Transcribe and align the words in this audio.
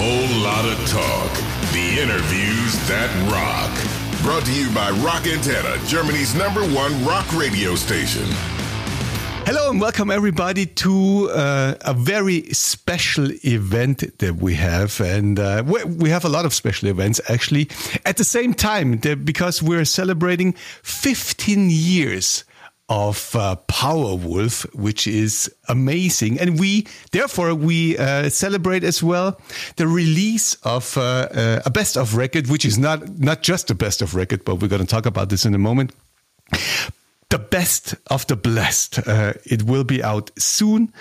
whole 0.00 0.42
lot 0.44 0.64
of 0.64 0.78
talk. 0.88 1.32
The 1.72 2.00
interviews 2.00 2.78
that 2.86 3.10
rock. 3.34 3.74
Brought 4.22 4.44
to 4.46 4.52
you 4.52 4.72
by 4.72 4.90
Rock 5.02 5.24
Antenne, 5.24 5.84
Germany's 5.88 6.36
number 6.36 6.62
one 6.62 7.04
rock 7.04 7.26
radio 7.34 7.74
station. 7.74 8.24
Hello 9.44 9.70
and 9.70 9.80
welcome 9.80 10.10
everybody 10.10 10.66
to 10.66 11.30
uh, 11.30 11.74
a 11.80 11.94
very 11.94 12.42
special 12.52 13.28
event 13.44 14.18
that 14.18 14.36
we 14.36 14.54
have, 14.54 15.00
and 15.00 15.40
uh, 15.40 15.64
we, 15.66 15.82
we 15.82 16.10
have 16.10 16.24
a 16.24 16.28
lot 16.28 16.44
of 16.44 16.54
special 16.54 16.88
events 16.88 17.20
actually 17.28 17.68
at 18.04 18.18
the 18.18 18.24
same 18.24 18.54
time 18.54 18.98
because 18.98 19.62
we're 19.62 19.84
celebrating 19.84 20.52
15 20.82 21.70
years 21.70 22.44
of 22.88 23.36
uh, 23.36 23.56
Powerwolf, 23.68 24.64
which 24.74 25.06
is 25.06 25.52
amazing. 25.68 26.40
And 26.40 26.58
we, 26.58 26.86
therefore, 27.12 27.54
we 27.54 27.98
uh, 27.98 28.30
celebrate 28.30 28.84
as 28.84 29.02
well 29.02 29.40
the 29.76 29.86
release 29.86 30.54
of 30.64 30.96
uh, 30.96 31.28
uh 31.32 31.62
a 31.66 31.70
best 31.70 31.96
of 31.96 32.16
record, 32.16 32.48
which 32.48 32.64
is 32.64 32.78
not 32.78 33.18
not 33.18 33.42
just 33.42 33.70
a 33.70 33.74
best 33.74 34.02
of 34.02 34.14
record, 34.14 34.44
but 34.44 34.56
we're 34.56 34.68
going 34.68 34.86
to 34.86 34.86
talk 34.86 35.06
about 35.06 35.28
this 35.28 35.44
in 35.44 35.54
a 35.54 35.58
moment. 35.58 35.92
The 37.30 37.38
best 37.38 37.94
of 38.06 38.26
the 38.26 38.36
blessed. 38.36 39.06
Uh, 39.06 39.34
it 39.44 39.64
will 39.64 39.84
be 39.84 40.02
out 40.02 40.30
soon. 40.38 40.94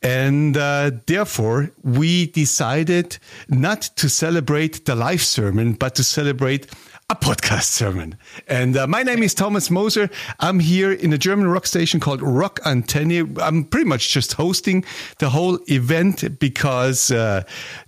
And 0.00 0.56
uh, 0.56 0.92
therefore, 1.06 1.72
we 1.82 2.26
decided 2.26 3.18
not 3.48 3.82
to 3.96 4.08
celebrate 4.08 4.84
the 4.84 4.94
live 4.94 5.22
sermon, 5.22 5.72
but 5.72 5.96
to 5.96 6.04
celebrate 6.04 6.70
a 7.12 7.14
podcast 7.14 7.64
sermon. 7.64 8.16
And 8.48 8.74
uh, 8.74 8.86
my 8.86 9.02
name 9.02 9.22
is 9.22 9.34
Thomas 9.34 9.70
Moser. 9.70 10.08
I'm 10.40 10.60
here 10.60 10.90
in 10.90 11.12
a 11.12 11.18
German 11.18 11.46
rock 11.46 11.66
station 11.66 12.00
called 12.00 12.22
Rock 12.22 12.58
Antenne. 12.64 13.38
I'm 13.38 13.64
pretty 13.64 13.84
much 13.86 14.08
just 14.08 14.32
hosting 14.32 14.82
the 15.18 15.28
whole 15.28 15.58
event 15.68 16.38
because 16.38 17.10
uh, 17.10 17.42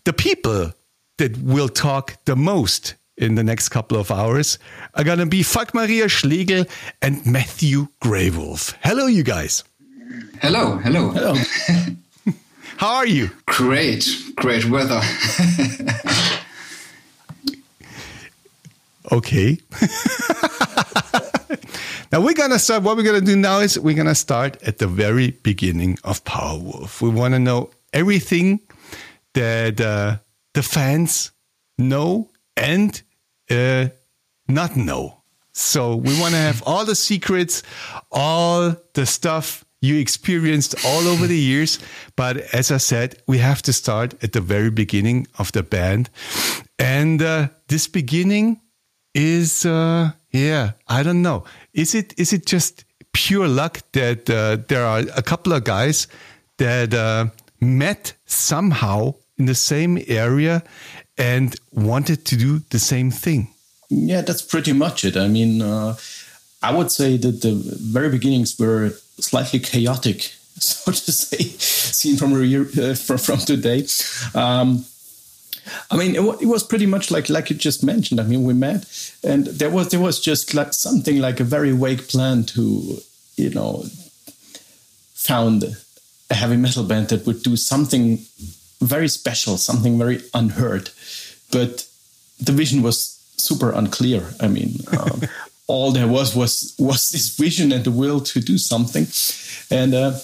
the 0.05 0.13
people 0.13 0.73
that 1.17 1.39
will 1.39 1.71
talk 1.71 2.23
the 2.27 2.37
most 2.37 2.97
in 3.17 3.35
the 3.35 3.43
next 3.43 3.71
couple 3.71 3.97
of 3.97 4.11
hours 4.11 4.59
are 4.93 5.05
going 5.05 5.21
to 5.21 5.27
be 5.27 5.43
Falk 5.43 5.73
Maria 5.73 6.07
Schlegel 6.07 6.67
and 7.01 7.25
Matthew 7.25 7.87
Greywolf. 8.03 8.75
Hello, 8.83 9.07
you 9.07 9.23
guys. 9.23 9.65
Hello, 10.43 10.77
hello. 10.77 11.09
Hello. 11.09 11.35
How 12.77 12.97
are 12.97 13.07
you? 13.07 13.31
Great, 13.47 14.07
great 14.37 14.67
weather. 14.67 15.01
Okay. 19.13 19.59
now 22.13 22.21
we're 22.21 22.35
gonna 22.35 22.59
start. 22.59 22.83
What 22.83 22.97
we're 22.97 23.03
gonna 23.03 23.21
do 23.21 23.37
now 23.37 23.61
is 23.61 23.79
we're 23.79 23.95
gonna 23.95 24.15
start 24.15 24.63
at 24.63 24.79
the 24.79 24.87
very 24.87 25.33
beginning 25.43 25.99
of 26.05 26.25
Powerwolf. 26.25 27.03
We 27.03 27.11
want 27.11 27.35
to 27.35 27.39
know 27.39 27.71
everything 27.93 28.61
that 29.35 29.81
uh, 29.81 30.17
the 30.55 30.63
fans 30.63 31.33
know 31.77 32.31
and 32.57 33.03
uh, 33.51 33.89
not 34.49 34.77
know. 34.77 35.23
So 35.53 35.97
we 35.97 36.19
want 36.19 36.35
to 36.35 36.41
have 36.41 36.63
all 36.67 36.85
the 36.85 36.95
secrets, 36.95 37.63
all 38.11 38.75
the 38.95 39.07
stuff 39.07 39.65
you 39.81 39.97
experienced 39.97 40.75
all 40.85 41.07
over 41.07 41.27
the 41.27 41.39
years. 41.39 41.79
But 42.17 42.39
as 42.55 42.71
I 42.71 42.79
said, 42.79 43.23
we 43.27 43.39
have 43.39 43.61
to 43.63 43.73
start 43.73 44.15
at 44.25 44.33
the 44.33 44.41
very 44.41 44.71
beginning 44.71 45.27
of 45.39 45.53
the 45.53 45.63
band. 45.63 46.09
And 46.79 47.21
uh, 47.21 47.49
this 47.69 47.87
beginning 47.87 48.61
is 49.15 49.65
uh, 49.65 50.11
yeah 50.31 50.73
i 50.89 51.03
don't 51.03 51.23
know. 51.23 51.45
Is 51.73 51.95
it 51.95 52.15
is 52.17 52.33
it 52.33 52.47
just 52.47 52.85
pure 53.13 53.49
luck 53.49 53.81
that 53.93 54.29
uh, 54.29 54.57
there 54.69 54.85
are 54.85 55.03
a 55.17 55.23
couple 55.23 55.53
of 55.53 55.65
guys 55.65 56.09
that 56.59 56.93
uh, 56.93 57.27
met 57.61 58.15
somehow 58.27 59.15
in 59.39 59.47
the 59.47 59.55
same 59.55 60.03
area 60.09 60.63
and 61.17 61.57
wanted 61.73 62.25
to 62.27 62.37
do 62.37 62.61
the 62.71 62.79
same 62.79 63.11
thing? 63.11 63.49
Yeah 63.89 64.23
that's 64.23 64.43
pretty 64.43 64.73
much 64.73 65.05
it. 65.05 65.17
I 65.17 65.29
mean 65.29 65.63
uh, 65.63 65.97
i 66.63 66.73
would 66.75 66.91
say 66.91 67.17
that 67.17 67.43
the 67.43 67.53
very 67.93 68.09
beginnings 68.09 68.59
were 68.59 68.91
slightly 69.21 69.61
chaotic 69.61 70.33
so 70.59 70.93
to 70.93 71.13
say 71.13 71.39
seen 71.95 72.17
from 72.17 72.33
uh, 72.35 72.95
from, 72.95 73.19
from 73.19 73.39
today. 73.39 73.87
Um, 74.35 74.85
I 75.91 75.97
mean, 75.97 76.15
it, 76.15 76.43
it, 76.43 76.47
was 76.47 76.63
pretty 76.63 76.87
much 76.87 77.11
like 77.11 77.29
like 77.29 77.51
you 77.51 77.57
just 77.57 77.83
mentioned. 77.83 78.21
I 78.21 78.25
mean, 78.25 78.45
we 78.45 78.55
met, 78.55 78.87
and 79.23 79.47
there 79.47 79.71
was 79.71 79.89
there 79.91 80.01
was 80.01 80.21
just 80.21 80.55
like 80.55 80.73
something 80.73 81.19
like 81.19 81.41
a 81.41 81.45
very 81.45 81.73
vague 81.73 82.07
plan 82.09 82.45
to, 82.45 82.99
you 83.37 83.51
know, 83.51 83.85
found 85.15 85.65
a 86.31 86.35
heavy 86.35 86.57
metal 86.57 86.85
band 86.85 87.09
that 87.09 87.27
would 87.27 87.43
do 87.43 87.57
something 87.57 88.19
very 88.81 89.09
special, 89.09 89.57
something 89.57 89.99
very 89.99 90.21
unheard, 90.35 90.91
but 91.51 91.87
the 92.41 92.53
vision 92.53 92.83
was 92.83 93.19
super 93.37 93.71
unclear. 93.71 94.35
I 94.41 94.49
mean. 94.49 94.81
Um, 94.99 95.23
all 95.67 95.93
there 95.93 96.07
was 96.07 96.37
was 96.37 96.75
was 96.79 97.11
this 97.11 97.37
vision 97.37 97.73
and 97.73 97.85
the 97.85 97.91
will 97.91 98.21
to 98.21 98.39
do 98.39 98.59
something, 98.59 99.07
and 99.71 99.95
uh, 99.95 100.19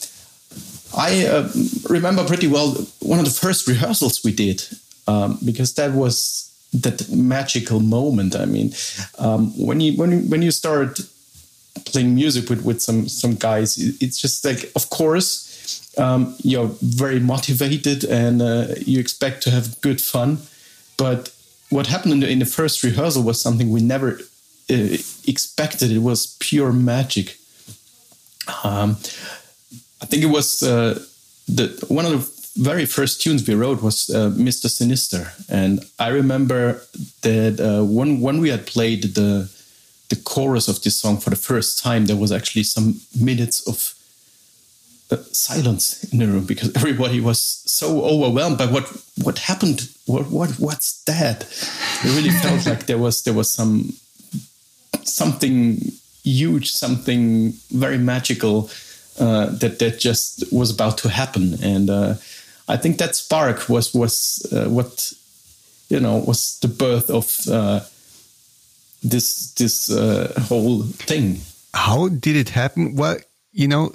I 0.96 1.26
uh, 1.26 1.48
remember 1.88 2.24
pretty 2.26 2.46
well 2.46 2.72
one 3.00 3.18
of 3.18 3.24
the 3.24 3.30
first 3.30 3.66
rehearsals 3.66 4.22
we 4.22 4.32
did 4.32 4.62
um, 5.06 5.38
because 5.44 5.74
that 5.74 5.92
was 5.92 6.50
that 6.72 7.08
magical 7.10 7.80
moment. 7.80 8.34
I 8.36 8.44
mean, 8.44 8.72
um, 9.18 9.52
when 9.58 9.80
you 9.80 9.96
when 9.96 10.10
you, 10.12 10.18
when 10.30 10.42
you 10.42 10.50
start 10.50 11.00
playing 11.84 12.14
music 12.14 12.48
with 12.48 12.64
with 12.64 12.80
some 12.80 13.08
some 13.08 13.34
guys, 13.34 13.78
it's 14.00 14.20
just 14.20 14.44
like, 14.44 14.70
of 14.74 14.90
course. 14.90 15.46
Um, 15.98 16.36
you're 16.42 16.70
very 16.80 17.18
motivated 17.18 18.04
and 18.04 18.40
uh, 18.40 18.66
you 18.86 19.00
expect 19.00 19.42
to 19.42 19.50
have 19.50 19.80
good 19.80 20.00
fun, 20.00 20.38
but 20.96 21.32
what 21.70 21.86
happened 21.86 22.12
in 22.12 22.20
the, 22.20 22.28
in 22.28 22.38
the 22.38 22.44
first 22.44 22.82
rehearsal 22.82 23.22
was 23.22 23.40
something 23.40 23.70
we 23.70 23.80
never 23.80 24.20
uh, 24.70 24.96
expected. 25.26 25.90
It 25.90 25.98
was 25.98 26.36
pure 26.38 26.72
magic. 26.72 27.38
Um, 28.62 28.90
I 30.02 30.06
think 30.06 30.22
it 30.22 30.30
was 30.30 30.62
uh, 30.62 31.02
the 31.48 31.68
one 31.88 32.06
of 32.06 32.12
the 32.12 32.39
very 32.56 32.86
first 32.86 33.20
tunes 33.20 33.46
we 33.46 33.54
wrote 33.54 33.82
was 33.82 34.10
uh, 34.10 34.30
Mr. 34.30 34.68
Sinister, 34.68 35.32
and 35.48 35.84
I 35.98 36.08
remember 36.08 36.82
that 37.22 37.60
uh, 37.60 37.84
when 37.84 38.20
when 38.20 38.40
we 38.40 38.50
had 38.50 38.66
played 38.66 39.14
the 39.14 39.48
the 40.08 40.16
chorus 40.16 40.68
of 40.68 40.82
this 40.82 40.96
song 40.96 41.18
for 41.18 41.30
the 41.30 41.36
first 41.36 41.78
time, 41.78 42.06
there 42.06 42.16
was 42.16 42.32
actually 42.32 42.64
some 42.64 43.00
minutes 43.18 43.66
of 43.68 43.94
uh, 45.12 45.22
silence 45.32 46.04
in 46.12 46.18
the 46.18 46.26
room 46.26 46.44
because 46.44 46.72
everybody 46.76 47.20
was 47.20 47.40
so 47.40 48.04
overwhelmed 48.04 48.58
by 48.58 48.66
what 48.66 48.88
what 49.22 49.38
happened. 49.38 49.88
What 50.06 50.30
what 50.30 50.50
what's 50.58 51.02
that? 51.04 51.42
It 52.04 52.16
really 52.16 52.30
felt 52.30 52.66
like 52.66 52.86
there 52.86 52.98
was 52.98 53.22
there 53.22 53.34
was 53.34 53.50
some 53.50 53.92
something 55.04 55.78
huge, 56.24 56.70
something 56.70 57.52
very 57.70 57.98
magical 57.98 58.70
uh, 59.18 59.46
that 59.46 59.78
that 59.78 59.98
just 59.98 60.44
was 60.52 60.70
about 60.70 60.98
to 60.98 61.08
happen, 61.08 61.62
and 61.62 61.90
uh, 61.90 62.14
I 62.70 62.76
think 62.76 62.98
that 62.98 63.16
spark 63.16 63.68
was 63.68 63.92
was 63.94 64.46
uh, 64.52 64.68
what 64.68 65.12
you 65.88 65.98
know 65.98 66.18
was 66.18 66.58
the 66.60 66.68
birth 66.68 67.10
of 67.10 67.36
uh, 67.50 67.80
this 69.02 69.52
this 69.54 69.90
uh, 69.90 70.32
whole 70.48 70.82
thing. 70.82 71.40
How 71.74 72.08
did 72.08 72.36
it 72.36 72.50
happen? 72.50 72.94
Well, 72.94 73.18
you 73.52 73.66
know, 73.66 73.92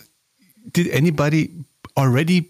did 0.72 0.88
anybody 0.88 1.52
already 1.96 2.50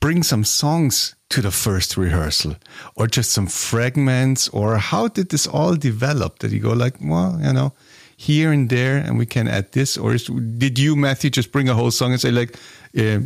bring 0.00 0.24
some 0.24 0.44
songs 0.44 1.14
to 1.28 1.40
the 1.40 1.52
first 1.52 1.96
rehearsal, 1.96 2.56
or 2.96 3.06
just 3.06 3.30
some 3.30 3.46
fragments, 3.46 4.48
or 4.48 4.78
how 4.78 5.08
did 5.08 5.28
this 5.28 5.46
all 5.46 5.76
develop? 5.76 6.40
Did 6.40 6.50
you 6.50 6.60
go 6.60 6.72
like, 6.72 6.96
well, 7.00 7.38
you 7.40 7.52
know? 7.52 7.72
here 8.16 8.52
and 8.52 8.70
there 8.70 8.96
and 8.96 9.18
we 9.18 9.26
can 9.26 9.48
add 9.48 9.72
this 9.72 9.98
or 9.98 10.14
is, 10.14 10.26
did 10.56 10.78
you 10.78 10.94
matthew 10.94 11.28
just 11.28 11.50
bring 11.50 11.68
a 11.68 11.74
whole 11.74 11.90
song 11.90 12.12
and 12.12 12.20
say 12.20 12.30
like 12.30 12.56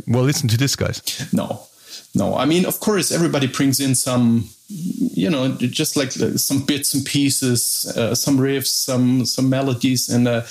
well 0.07 0.23
listen 0.23 0.49
to 0.49 0.57
this 0.57 0.75
guys 0.75 1.31
no 1.31 1.61
no 2.15 2.35
i 2.35 2.45
mean 2.45 2.65
of 2.65 2.79
course 2.79 3.11
everybody 3.11 3.47
brings 3.47 3.79
in 3.79 3.95
some 3.95 4.49
you 4.67 5.29
know 5.29 5.51
just 5.57 5.95
like 5.95 6.11
some 6.11 6.65
bits 6.65 6.93
and 6.93 7.05
pieces 7.05 7.91
uh, 7.97 8.13
some 8.13 8.37
riffs 8.37 8.67
some 8.67 9.25
some 9.25 9.49
melodies 9.49 10.09
and 10.09 10.27
uh, 10.27 10.41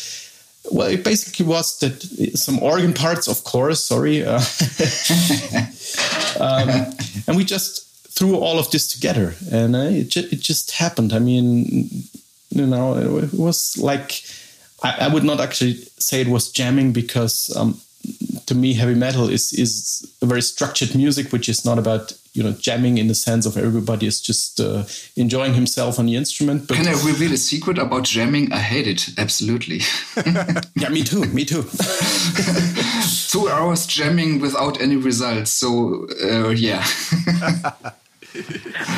well 0.72 0.88
it 0.88 1.04
basically 1.04 1.46
was 1.46 1.78
that 1.78 2.02
some 2.36 2.58
organ 2.60 2.92
parts 2.92 3.28
of 3.28 3.44
course 3.44 3.82
sorry 3.82 4.24
uh, 4.24 4.40
um, 6.40 6.68
and 7.26 7.36
we 7.36 7.44
just 7.44 7.88
threw 8.18 8.36
all 8.36 8.58
of 8.58 8.70
this 8.70 8.88
together 8.88 9.34
and 9.52 9.76
uh, 9.76 9.90
it, 10.00 10.08
ju- 10.08 10.28
it 10.32 10.40
just 10.40 10.72
happened. 10.72 11.12
I 11.12 11.20
mean 11.20 11.90
you 12.50 12.66
know 12.66 12.96
it, 12.96 13.32
was 13.32 13.78
like 13.78 14.22
I, 14.82 15.06
I, 15.06 15.08
would 15.08 15.24
not 15.24 15.40
actually 15.40 15.74
say 15.98 16.20
it 16.20 16.28
was 16.28 16.50
jamming 16.50 16.92
because 16.92 17.54
um, 17.56 17.80
to 18.48 18.54
me, 18.54 18.72
heavy 18.74 18.94
metal 18.94 19.28
is 19.28 19.52
is 19.52 20.06
a 20.22 20.26
very 20.26 20.42
structured 20.42 20.94
music, 20.94 21.32
which 21.32 21.48
is 21.48 21.64
not 21.64 21.78
about 21.78 22.12
you 22.32 22.42
know 22.42 22.52
jamming 22.52 22.98
in 22.98 23.08
the 23.08 23.14
sense 23.14 23.44
of 23.46 23.56
everybody 23.56 24.06
is 24.06 24.20
just 24.20 24.60
uh, 24.60 24.84
enjoying 25.16 25.54
himself 25.54 25.98
on 25.98 26.06
the 26.06 26.16
instrument. 26.16 26.66
But 26.66 26.78
Can 26.78 26.88
I 26.88 26.92
reveal 27.04 27.32
a 27.32 27.36
secret 27.36 27.78
about 27.78 28.04
jamming? 28.04 28.52
I 28.52 28.58
hate 28.58 28.86
it 28.86 29.10
absolutely. 29.18 29.80
yeah, 30.76 30.88
me 30.88 31.04
too. 31.04 31.24
Me 31.26 31.44
too. 31.44 31.62
Two 33.28 33.48
hours 33.50 33.86
jamming 33.86 34.40
without 34.40 34.80
any 34.80 34.96
results. 34.96 35.50
So 35.50 36.08
uh, 36.22 36.48
yeah. 36.48 36.84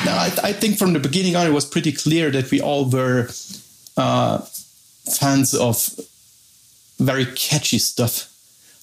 no, 0.06 0.12
I, 0.12 0.32
I, 0.44 0.52
think 0.52 0.78
from 0.78 0.92
the 0.92 1.00
beginning 1.00 1.34
on, 1.34 1.46
it 1.46 1.52
was 1.52 1.64
pretty 1.64 1.92
clear 1.92 2.30
that 2.30 2.50
we 2.50 2.60
all 2.60 2.88
were 2.88 3.28
uh, 3.96 4.38
fans 5.18 5.54
of 5.54 5.98
very 6.98 7.26
catchy 7.26 7.78
stuff. 7.78 8.29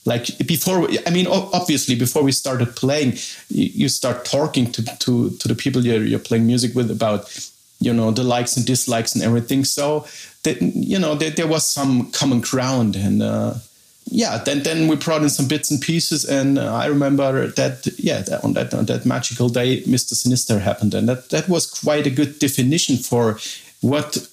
Like 0.07 0.37
before, 0.47 0.87
I 1.05 1.09
mean, 1.09 1.27
obviously, 1.27 1.93
before 1.95 2.23
we 2.23 2.31
started 2.31 2.77
playing, 2.77 3.17
you 3.49 3.89
start 3.89 4.23
talking 4.23 4.71
to 4.71 4.81
to, 4.81 5.29
to 5.31 5.47
the 5.49 5.55
people 5.55 5.85
you're, 5.85 6.05
you're 6.05 6.27
playing 6.29 6.47
music 6.47 6.73
with 6.73 6.89
about, 6.89 7.21
you 7.81 7.93
know, 7.93 8.11
the 8.11 8.23
likes 8.23 8.55
and 8.55 8.65
dislikes 8.65 9.15
and 9.15 9.23
everything. 9.23 9.65
So, 9.65 10.07
that, 10.43 10.61
you 10.61 10.97
know, 10.97 11.13
there, 11.15 11.31
there 11.31 11.47
was 11.47 11.67
some 11.67 12.09
common 12.11 12.39
ground, 12.39 12.95
and 12.95 13.21
uh, 13.21 13.55
yeah, 14.05 14.37
then 14.45 14.63
then 14.63 14.87
we 14.87 14.95
brought 14.95 15.23
in 15.23 15.29
some 15.29 15.47
bits 15.49 15.71
and 15.71 15.81
pieces, 15.81 16.23
and 16.23 16.57
uh, 16.57 16.73
I 16.73 16.85
remember 16.85 17.47
that 17.47 17.87
yeah, 17.97 18.21
that, 18.21 18.45
on 18.45 18.53
that 18.53 18.73
on 18.73 18.85
that 18.85 19.05
magical 19.05 19.49
day, 19.49 19.83
Mister 19.85 20.15
Sinister 20.15 20.59
happened, 20.59 20.93
and 20.93 21.09
that 21.09 21.29
that 21.31 21.49
was 21.49 21.69
quite 21.69 22.07
a 22.07 22.15
good 22.15 22.39
definition 22.39 22.95
for 22.95 23.39
what 23.81 24.25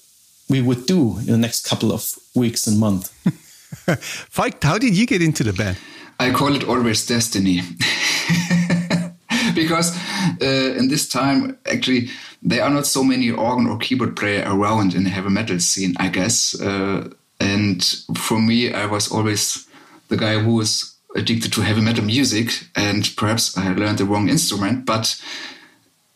we 0.49 0.63
would 0.63 0.87
do 0.87 1.19
in 1.19 1.27
the 1.27 1.39
next 1.39 1.69
couple 1.69 1.93
of 1.93 2.15
weeks 2.35 2.69
and 2.69 2.79
months. 2.79 3.11
Falk, 4.31 4.63
how 4.63 4.79
did 4.79 4.97
you 4.97 5.07
get 5.07 5.23
into 5.23 5.45
the 5.45 5.53
band? 5.53 5.77
I 6.21 6.31
call 6.31 6.55
it 6.55 6.65
always 6.65 7.07
destiny. 7.07 7.61
because 9.55 9.97
uh, 10.41 10.75
in 10.79 10.89
this 10.89 11.09
time, 11.09 11.59
actually, 11.71 12.09
there 12.43 12.63
are 12.63 12.71
not 12.71 12.87
so 12.87 13.03
many 13.03 13.31
organ 13.31 13.67
or 13.67 13.79
keyboard 13.79 14.17
player 14.17 14.45
around 14.47 14.95
in 14.95 15.05
the 15.05 15.11
heavy 15.11 15.31
metal 15.31 15.59
scene, 15.61 15.95
I 15.99 16.09
guess. 16.09 16.61
Uh, 16.61 17.09
and 17.41 17.83
for 18.17 18.41
me, 18.41 18.73
I 18.73 18.87
was 18.87 19.11
always 19.11 19.67
the 20.09 20.17
guy 20.17 20.39
who 20.39 20.55
was 20.55 20.95
addicted 21.17 21.53
to 21.53 21.63
heavy 21.63 21.81
metal 21.81 22.05
music, 22.05 22.51
and 22.75 23.09
perhaps 23.17 23.57
I 23.57 23.73
learned 23.73 23.99
the 23.99 24.05
wrong 24.05 24.29
instrument, 24.29 24.85
but 24.85 25.21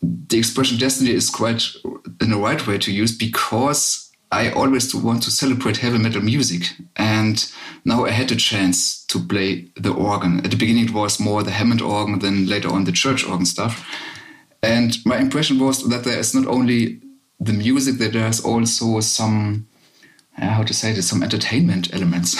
the 0.01 0.37
expression 0.37 0.77
destiny 0.77 1.11
is 1.11 1.29
quite 1.29 1.63
in 2.21 2.29
the 2.29 2.37
right 2.37 2.65
way 2.67 2.77
to 2.77 2.91
use 2.91 3.15
because 3.15 4.08
I 4.31 4.51
always 4.51 4.93
want 4.93 5.23
to 5.23 5.31
celebrate 5.31 5.77
heavy 5.77 5.97
metal 5.97 6.21
music, 6.21 6.75
and 6.95 7.51
now 7.83 8.05
I 8.05 8.11
had 8.11 8.29
the 8.29 8.35
chance 8.35 9.03
to 9.05 9.19
play 9.19 9.65
the 9.75 9.91
organ. 9.91 10.45
At 10.45 10.51
the 10.51 10.57
beginning, 10.57 10.85
it 10.85 10.93
was 10.93 11.19
more 11.19 11.41
the 11.41 11.51
Hammond 11.51 11.81
organ, 11.81 12.19
then 12.19 12.45
later 12.45 12.69
on 12.69 12.83
the 12.83 12.91
church 12.91 13.25
organ 13.25 13.47
stuff. 13.47 13.87
And 14.61 14.97
my 15.03 15.17
impression 15.17 15.57
was 15.57 15.87
that 15.89 16.03
there 16.03 16.19
is 16.19 16.35
not 16.35 16.45
only 16.45 17.01
the 17.39 17.53
music, 17.53 17.97
that 17.97 18.13
there's 18.13 18.39
also 18.39 18.99
some, 18.99 19.67
uh, 20.39 20.45
how 20.45 20.63
to 20.63 20.73
say 20.75 20.93
this, 20.93 21.09
some 21.09 21.23
entertainment 21.23 21.91
elements. 21.91 22.37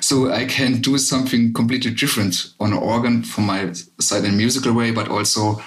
so 0.00 0.30
I 0.30 0.44
can 0.44 0.80
do 0.80 0.96
something 0.98 1.52
completely 1.54 1.90
different 1.90 2.52
on 2.60 2.72
an 2.72 2.78
organ 2.78 3.24
from 3.24 3.46
my 3.46 3.72
side 3.98 4.24
in 4.24 4.34
a 4.34 4.36
musical 4.36 4.72
way, 4.72 4.92
but 4.92 5.08
also 5.08 5.60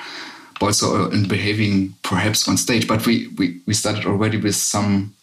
also 0.62 1.10
in 1.12 1.28
behaving 1.28 1.94
perhaps 2.02 2.48
on 2.48 2.58
stage. 2.58 2.88
But 2.88 3.06
we, 3.06 3.28
we, 3.38 3.62
we 3.68 3.74
started 3.74 4.06
already 4.06 4.38
with 4.38 4.56
some 4.56 5.14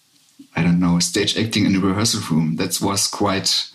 I 0.56 0.62
don't 0.62 0.80
know, 0.80 0.98
stage 0.98 1.36
acting 1.36 1.66
in 1.66 1.76
a 1.76 1.80
rehearsal 1.80 2.20
room. 2.30 2.56
That 2.56 2.80
was 2.80 3.06
quite 3.06 3.70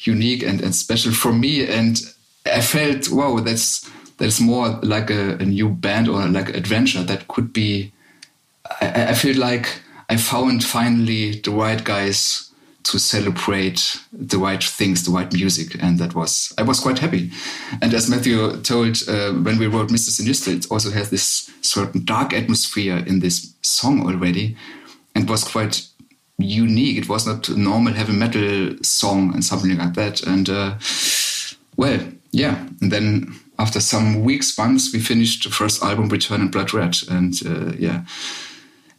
unique 0.00 0.42
and, 0.42 0.60
and 0.60 0.74
special 0.74 1.12
for 1.12 1.32
me. 1.32 1.66
And 1.66 2.00
I 2.46 2.60
felt, 2.60 3.10
wow, 3.10 3.38
that's 3.40 3.88
that's 4.18 4.40
more 4.40 4.68
like 4.82 5.10
a, 5.10 5.34
a 5.34 5.44
new 5.44 5.68
band 5.68 6.08
or 6.08 6.26
like 6.28 6.50
adventure 6.50 7.02
that 7.02 7.28
could 7.28 7.52
be. 7.52 7.92
I, 8.80 9.08
I 9.08 9.14
feel 9.14 9.38
like 9.38 9.82
I 10.08 10.16
found 10.16 10.64
finally 10.64 11.40
the 11.40 11.50
right 11.50 11.82
guys 11.82 12.52
to 12.84 12.98
celebrate 12.98 14.00
the 14.12 14.38
right 14.38 14.62
things, 14.62 15.04
the 15.04 15.10
right 15.10 15.32
music, 15.32 15.76
and 15.82 15.98
that 15.98 16.14
was 16.14 16.52
I 16.58 16.62
was 16.62 16.80
quite 16.80 16.98
happy. 16.98 17.30
And 17.80 17.94
as 17.94 18.08
Matthew 18.08 18.60
told 18.62 19.02
uh, 19.08 19.32
when 19.32 19.58
we 19.58 19.66
wrote 19.66 19.88
Mr. 19.88 20.10
Sinister, 20.10 20.50
it 20.50 20.66
also 20.70 20.90
has 20.90 21.10
this 21.10 21.50
certain 21.60 22.04
dark 22.04 22.32
atmosphere 22.32 22.98
in 23.06 23.20
this 23.20 23.54
song 23.62 24.06
already, 24.06 24.56
and 25.14 25.28
was 25.28 25.44
quite 25.44 25.86
unique. 26.42 26.98
It 26.98 27.08
was 27.08 27.26
not 27.26 27.48
a 27.48 27.56
normal 27.56 27.92
heavy 27.92 28.12
metal 28.12 28.76
song 28.82 29.32
and 29.34 29.44
something 29.44 29.76
like 29.76 29.94
that. 29.94 30.22
And 30.22 30.48
uh, 30.48 30.74
well, 31.76 32.00
yeah. 32.30 32.66
And 32.80 32.92
then 32.92 33.34
after 33.58 33.80
some 33.80 34.22
weeks, 34.22 34.56
months, 34.58 34.92
we 34.92 35.00
finished 35.00 35.44
the 35.44 35.50
first 35.50 35.82
album, 35.82 36.08
Return 36.08 36.40
in 36.40 36.50
Blood 36.50 36.74
Red, 36.74 36.96
and 37.08 37.34
uh, 37.46 37.72
yeah. 37.78 38.04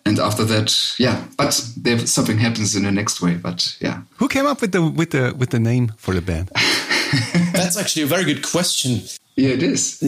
And 0.05 0.19
after 0.19 0.43
that, 0.45 0.95
yeah, 0.99 1.23
but 1.37 1.69
there 1.77 1.97
something 2.05 2.37
happens 2.37 2.75
in 2.75 2.83
the 2.83 2.91
next 2.91 3.21
way. 3.21 3.35
But 3.35 3.77
yeah, 3.79 4.01
who 4.17 4.27
came 4.27 4.45
up 4.45 4.61
with 4.61 4.71
the 4.71 4.81
with 4.81 5.11
the 5.11 5.33
with 5.37 5.49
the 5.49 5.59
name 5.59 5.93
for 5.97 6.13
the 6.13 6.21
band? 6.21 6.49
That's 7.53 7.77
actually 7.77 8.03
a 8.03 8.07
very 8.07 8.25
good 8.25 8.43
question. 8.43 9.01
Yeah, 9.35 9.49
it 9.49 9.63
is. 9.63 10.03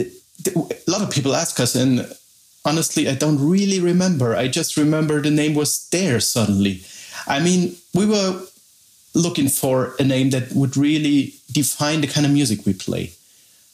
A 0.46 0.90
lot 0.90 1.02
of 1.02 1.10
people 1.10 1.34
ask 1.34 1.58
us, 1.60 1.74
and 1.74 2.06
honestly, 2.64 3.08
I 3.08 3.14
don't 3.14 3.38
really 3.38 3.80
remember. 3.80 4.36
I 4.36 4.48
just 4.48 4.76
remember 4.76 5.22
the 5.22 5.30
name 5.30 5.54
was 5.54 5.88
there 5.88 6.20
suddenly. 6.20 6.82
I 7.26 7.40
mean, 7.40 7.76
we 7.94 8.06
were 8.06 8.42
looking 9.14 9.48
for 9.48 9.94
a 9.98 10.04
name 10.04 10.30
that 10.30 10.52
would 10.52 10.76
really 10.76 11.34
define 11.52 12.00
the 12.02 12.06
kind 12.06 12.26
of 12.26 12.32
music 12.32 12.66
we 12.66 12.74
play. 12.74 13.12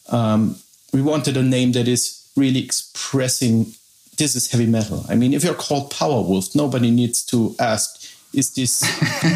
Um, 0.08 0.56
we 0.92 1.02
wanted 1.02 1.36
a 1.36 1.42
name 1.42 1.72
that 1.72 1.88
is 1.88 2.28
really 2.36 2.62
expressing 2.62 3.74
this 4.16 4.36
is 4.36 4.50
heavy 4.50 4.66
metal. 4.66 5.04
I 5.08 5.14
mean, 5.14 5.32
if 5.34 5.42
you're 5.42 5.54
called 5.54 5.90
Powerwolf, 5.90 6.54
nobody 6.54 6.90
needs 6.90 7.24
to 7.26 7.54
ask, 7.58 8.02
is 8.34 8.54
this 8.54 8.82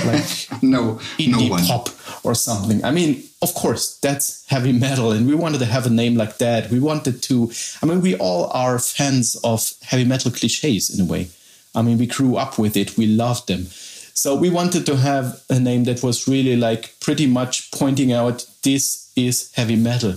like 0.06 0.62
no 0.62 0.94
indie 1.18 1.50
no 1.50 1.66
pop 1.66 1.88
or 2.24 2.34
something? 2.34 2.84
I 2.84 2.90
mean, 2.90 3.24
of 3.42 3.54
course, 3.54 3.98
that's 3.98 4.46
heavy 4.48 4.72
metal, 4.72 5.12
and 5.12 5.26
we 5.26 5.34
wanted 5.34 5.58
to 5.58 5.66
have 5.66 5.86
a 5.86 5.90
name 5.90 6.14
like 6.14 6.38
that. 6.38 6.70
We 6.70 6.80
wanted 6.80 7.22
to. 7.24 7.50
I 7.82 7.86
mean, 7.86 8.00
we 8.00 8.16
all 8.16 8.50
are 8.52 8.78
fans 8.78 9.36
of 9.44 9.72
heavy 9.82 10.04
metal 10.04 10.30
cliches 10.30 10.90
in 10.90 11.04
a 11.04 11.08
way. 11.08 11.28
I 11.74 11.82
mean, 11.82 11.98
we 11.98 12.06
grew 12.06 12.36
up 12.36 12.58
with 12.58 12.76
it. 12.76 12.96
We 12.96 13.06
loved 13.06 13.48
them. 13.48 13.66
So 14.16 14.34
we 14.34 14.48
wanted 14.48 14.86
to 14.86 14.96
have 14.96 15.42
a 15.50 15.60
name 15.60 15.84
that 15.84 16.02
was 16.02 16.26
really 16.26 16.56
like 16.56 16.98
pretty 17.00 17.26
much 17.26 17.70
pointing 17.70 18.14
out 18.14 18.46
this 18.62 19.12
is 19.14 19.52
heavy 19.54 19.76
metal. 19.76 20.14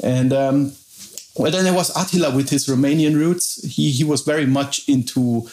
And 0.00 0.32
um, 0.32 0.72
well, 1.36 1.50
then 1.50 1.64
there 1.64 1.74
was 1.74 1.90
Attila 1.96 2.32
with 2.32 2.50
his 2.50 2.68
Romanian 2.68 3.16
roots. 3.16 3.60
He 3.64 3.90
he 3.90 4.04
was 4.04 4.22
very 4.22 4.46
much 4.46 4.88
into 4.88 5.48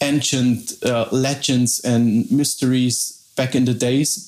ancient 0.00 0.82
uh, 0.82 1.08
legends 1.12 1.80
and 1.80 2.30
mysteries 2.32 3.22
back 3.36 3.54
in 3.54 3.66
the 3.66 3.74
days. 3.74 4.26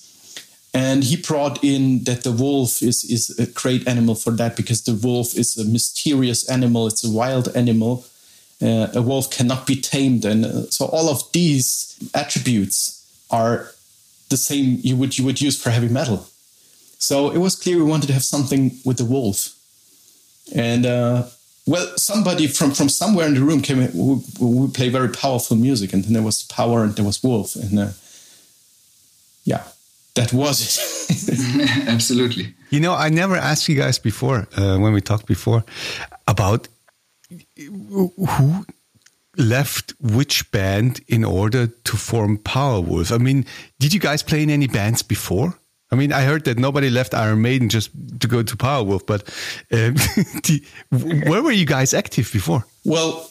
And 0.75 1.03
he 1.03 1.17
brought 1.17 1.65
in 1.65 2.05
that 2.05 2.25
the 2.25 2.33
wolf 2.33 2.83
is, 2.83 3.05
is 3.05 3.39
a 3.39 3.47
great 3.47 3.89
animal 3.89 4.15
for 4.15 4.33
that 4.33 4.55
because 4.55 4.83
the 4.85 4.95
wolf 4.95 5.35
is 5.35 5.57
a 5.57 5.65
mysterious 5.65 6.49
animal. 6.49 6.87
It's 6.87 7.05
a 7.05 7.11
wild 7.11 7.49
animal 7.57 8.05
uh, 8.63 8.89
a 8.95 9.03
wolf 9.03 9.31
cannot 9.31 9.67
be 9.67 9.77
tamed, 9.77 10.25
and 10.25 10.45
uh, 10.45 10.71
so 10.71 10.87
all 10.87 11.09
of 11.09 11.31
these 11.33 11.99
attributes 12.15 13.05
are 13.31 13.73
the 14.29 14.37
same 14.37 14.79
you 14.83 14.97
would 14.97 15.19
you 15.19 15.25
would 15.25 15.41
use 15.41 15.61
for 15.61 15.71
heavy 15.71 15.89
metal. 15.89 16.27
So 16.99 17.31
it 17.31 17.39
was 17.39 17.57
clear 17.57 17.77
we 17.77 17.83
wanted 17.83 18.07
to 18.07 18.13
have 18.13 18.25
something 18.25 18.79
with 18.85 18.99
the 18.99 19.05
wolf, 19.05 19.49
and 20.55 20.87
uh, 20.87 21.25
well, 21.67 21.87
somebody 21.97 22.47
from 22.47 22.73
from 22.73 22.89
somewhere 22.89 23.27
in 23.27 23.35
the 23.35 23.41
room 23.41 23.63
came 23.63 23.79
We, 23.79 24.23
who 24.39 24.69
play 24.69 24.89
very 24.89 25.09
powerful 25.09 25.57
music, 25.57 25.93
and 25.93 26.05
then 26.05 26.13
there 26.13 26.23
was 26.23 26.43
power 26.45 26.85
and 26.85 26.95
there 26.95 27.05
was 27.05 27.23
wolf, 27.23 27.57
and 27.57 27.79
uh, 27.79 27.89
yeah, 29.45 29.65
that 30.15 30.33
was 30.33 30.61
it. 30.61 31.03
Absolutely. 31.89 32.55
You 32.71 32.81
know, 32.81 32.95
I 32.95 33.11
never 33.11 33.37
asked 33.37 33.69
you 33.69 33.77
guys 33.77 33.99
before 33.99 34.49
uh, 34.57 34.79
when 34.79 34.93
we 34.93 35.01
talked 35.01 35.27
before 35.27 35.65
about 36.27 36.69
who 37.57 38.65
left 39.37 39.95
which 40.01 40.51
band 40.51 41.01
in 41.09 41.25
order 41.25 41.67
to 41.67 41.97
form 41.97 42.39
Powerwolf? 42.39 43.13
I 43.13 43.19
mean, 43.19 43.47
did 43.79 43.93
you 43.95 44.01
guys 44.01 44.23
play 44.23 44.43
in 44.43 44.51
any 44.51 44.67
bands 44.67 45.03
before? 45.03 45.59
I 45.91 45.95
mean, 45.95 46.13
I 46.13 46.23
heard 46.23 46.45
that 46.45 46.59
nobody 46.59 46.89
left 46.89 47.13
Iron 47.13 47.43
Maiden 47.43 47.69
just 47.69 47.91
to 48.21 48.27
go 48.27 48.43
to 48.43 48.57
Powerwolf, 48.57 49.07
but 49.07 49.29
um, 49.73 49.95
where 51.31 51.43
were 51.43 51.53
you 51.53 51.67
guys 51.67 51.93
active 51.93 52.31
before? 52.33 52.65
Well, 52.85 53.31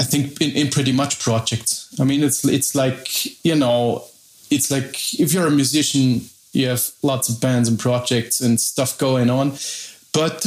I 0.00 0.04
think 0.04 0.40
in, 0.40 0.50
in 0.50 0.68
pretty 0.68 0.90
much 0.90 1.20
projects. 1.20 1.94
I 2.00 2.04
mean, 2.04 2.24
it's 2.24 2.44
it's 2.44 2.74
like 2.74 3.44
you 3.44 3.54
know, 3.54 4.04
it's 4.50 4.70
like 4.70 5.20
if 5.20 5.32
you're 5.32 5.46
a 5.46 5.50
musician, 5.50 6.22
you 6.52 6.68
have 6.68 6.90
lots 7.02 7.28
of 7.28 7.40
bands 7.40 7.68
and 7.68 7.78
projects 7.78 8.40
and 8.40 8.60
stuff 8.60 8.98
going 8.98 9.30
on, 9.30 9.52
but 10.12 10.46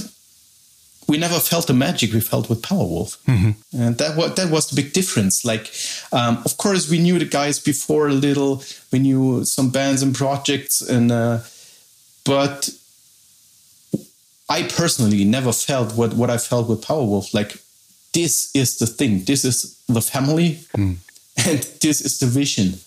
we 1.08 1.18
never 1.18 1.40
felt 1.40 1.68
the 1.68 1.74
magic 1.74 2.14
we 2.14 2.20
felt 2.20 2.50
with 2.50 2.62
Powerwolf, 2.62 3.18
mm-hmm. 3.26 3.52
and 3.80 3.98
that 3.98 4.18
was 4.18 4.34
that 4.36 4.50
was 4.50 4.70
the 4.70 4.82
big 4.82 4.94
difference. 4.94 5.46
Like, 5.46 5.72
um, 6.12 6.42
of 6.46 6.58
course, 6.58 6.90
we 6.90 7.00
knew 7.00 7.20
the 7.20 7.26
guys 7.26 7.60
before 7.60 8.08
a 8.08 8.14
little. 8.14 8.64
We 8.92 9.00
knew 9.00 9.46
some 9.46 9.70
bands 9.70 10.02
and 10.02 10.16
projects, 10.16 10.82
and 10.82 11.12
uh, 11.12 11.40
but 12.24 12.70
I 14.50 14.64
personally 14.64 15.26
never 15.26 15.52
felt 15.52 15.96
what 15.96 16.14
what 16.14 16.30
I 16.30 16.38
felt 16.38 16.68
with 16.68 16.82
Powerwolf. 16.82 17.34
Like, 17.34 17.60
this 18.14 18.52
is 18.56 18.80
the 18.80 18.88
thing. 18.88 19.26
This 19.26 19.46
is 19.46 19.80
the 19.88 20.02
family, 20.02 20.60
mm. 20.76 20.98
and 21.46 21.60
this 21.82 22.02
is 22.02 22.20
the 22.20 22.26
vision. 22.26 22.80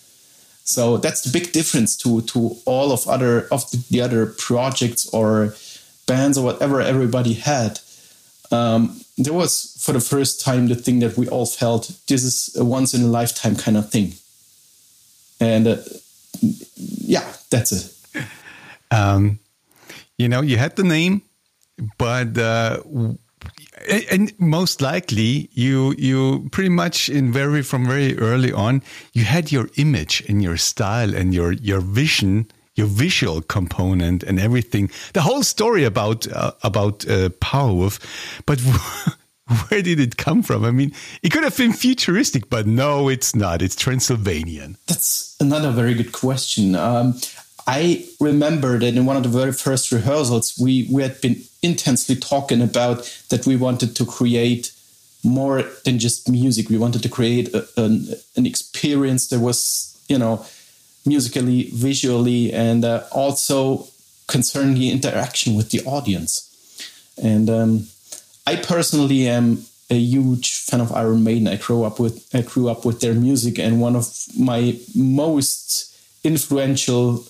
So 0.65 0.97
that's 0.97 1.21
the 1.21 1.31
big 1.31 1.51
difference 1.53 1.95
to 1.97 2.21
to 2.21 2.57
all 2.65 2.91
of 2.91 3.07
other 3.07 3.47
of 3.49 3.69
the, 3.71 3.83
the 3.89 4.01
other 4.01 4.25
projects 4.25 5.07
or 5.13 5.55
bands 6.05 6.37
or 6.37 6.43
whatever 6.43 6.81
everybody 6.81 7.33
had 7.33 7.79
um, 8.51 8.99
there 9.17 9.33
was 9.33 9.75
for 9.79 9.93
the 9.93 9.99
first 9.99 10.41
time 10.41 10.67
the 10.67 10.75
thing 10.75 10.99
that 10.99 11.17
we 11.17 11.27
all 11.27 11.45
felt 11.45 11.91
this 12.07 12.23
is 12.23 12.55
a 12.55 12.65
once 12.65 12.93
in 12.93 13.01
a 13.03 13.07
lifetime 13.07 13.55
kind 13.55 13.77
of 13.77 13.89
thing. 13.89 14.13
And 15.39 15.67
uh, 15.67 15.77
yeah, 16.41 17.31
that's 17.49 17.71
it. 17.71 18.25
Um, 18.91 19.39
you 20.17 20.27
know, 20.27 20.41
you 20.41 20.57
had 20.57 20.75
the 20.75 20.83
name, 20.83 21.21
but 21.97 22.37
uh, 22.37 22.81
and 24.11 24.33
most 24.39 24.81
likely 24.81 25.49
you 25.53 25.95
you 25.97 26.49
pretty 26.51 26.69
much 26.69 27.09
in 27.09 27.31
very 27.31 27.61
from 27.61 27.87
very 27.87 28.17
early 28.17 28.51
on 28.51 28.81
you 29.13 29.23
had 29.23 29.51
your 29.51 29.69
image 29.77 30.23
and 30.27 30.43
your 30.43 30.57
style 30.57 31.15
and 31.15 31.33
your 31.33 31.53
your 31.53 31.79
vision 31.79 32.47
your 32.79 32.87
visual 32.87 33.41
component 33.41 34.23
and 34.23 34.39
everything. 34.39 34.89
The 35.13 35.21
whole 35.21 35.43
story 35.43 35.83
about 35.83 36.27
uh, 36.31 36.53
about 36.63 37.07
uh, 37.07 37.29
Powerwolf 37.41 37.99
but 38.45 38.59
where 39.69 39.81
did 39.81 39.99
it 39.99 40.17
come 40.17 40.41
from? 40.41 40.65
I 40.65 40.71
mean 40.71 40.91
it 41.21 41.31
could 41.31 41.43
have 41.43 41.57
been 41.57 41.73
futuristic 41.73 42.49
but 42.49 42.65
no 42.65 43.09
it's 43.09 43.35
not. 43.35 43.61
It's 43.61 43.75
transylvanian. 43.75 44.77
That's 44.87 45.35
another 45.39 45.71
very 45.71 45.93
good 45.93 46.11
question. 46.11 46.75
Um, 46.75 47.19
I 47.67 48.03
remember 48.19 48.79
that 48.79 48.95
in 48.95 49.05
one 49.05 49.15
of 49.15 49.21
the 49.21 49.29
very 49.29 49.51
first 49.51 49.91
rehearsals, 49.91 50.57
we, 50.59 50.87
we 50.91 51.03
had 51.03 51.21
been 51.21 51.43
intensely 51.61 52.15
talking 52.15 52.63
about 52.63 52.97
that 53.29 53.45
we 53.45 53.55
wanted 53.55 53.95
to 53.97 54.05
create 54.07 54.71
more 55.23 55.61
than 55.85 55.99
just 55.99 56.27
music. 56.27 56.69
We 56.69 56.79
wanted 56.79 57.03
to 57.03 57.09
create 57.09 57.53
a, 57.53 57.67
an, 57.77 58.07
an 58.35 58.47
experience 58.47 59.27
that 59.27 59.39
was, 59.39 60.01
you 60.07 60.17
know, 60.17 60.43
musically, 61.05 61.69
visually, 61.73 62.53
and 62.53 62.85
uh, 62.85 63.03
also 63.11 63.87
concerning 64.27 64.75
the 64.75 64.91
interaction 64.91 65.55
with 65.55 65.71
the 65.71 65.81
audience. 65.85 66.45
And 67.21 67.49
um, 67.49 67.87
I 68.45 68.55
personally 68.55 69.27
am 69.27 69.65
a 69.89 69.95
huge 69.95 70.55
fan 70.59 70.81
of 70.81 70.91
Iron 70.91 71.23
Maiden. 71.23 71.47
I 71.47 71.55
grew 71.55 71.83
up 71.83 71.99
with 71.99 72.27
I 72.33 72.41
grew 72.41 72.69
up 72.69 72.85
with 72.85 73.01
their 73.01 73.13
music, 73.13 73.57
and 73.59 73.81
one 73.81 73.95
of 73.95 74.07
my 74.37 74.77
most 74.95 75.95
influential 76.23 77.25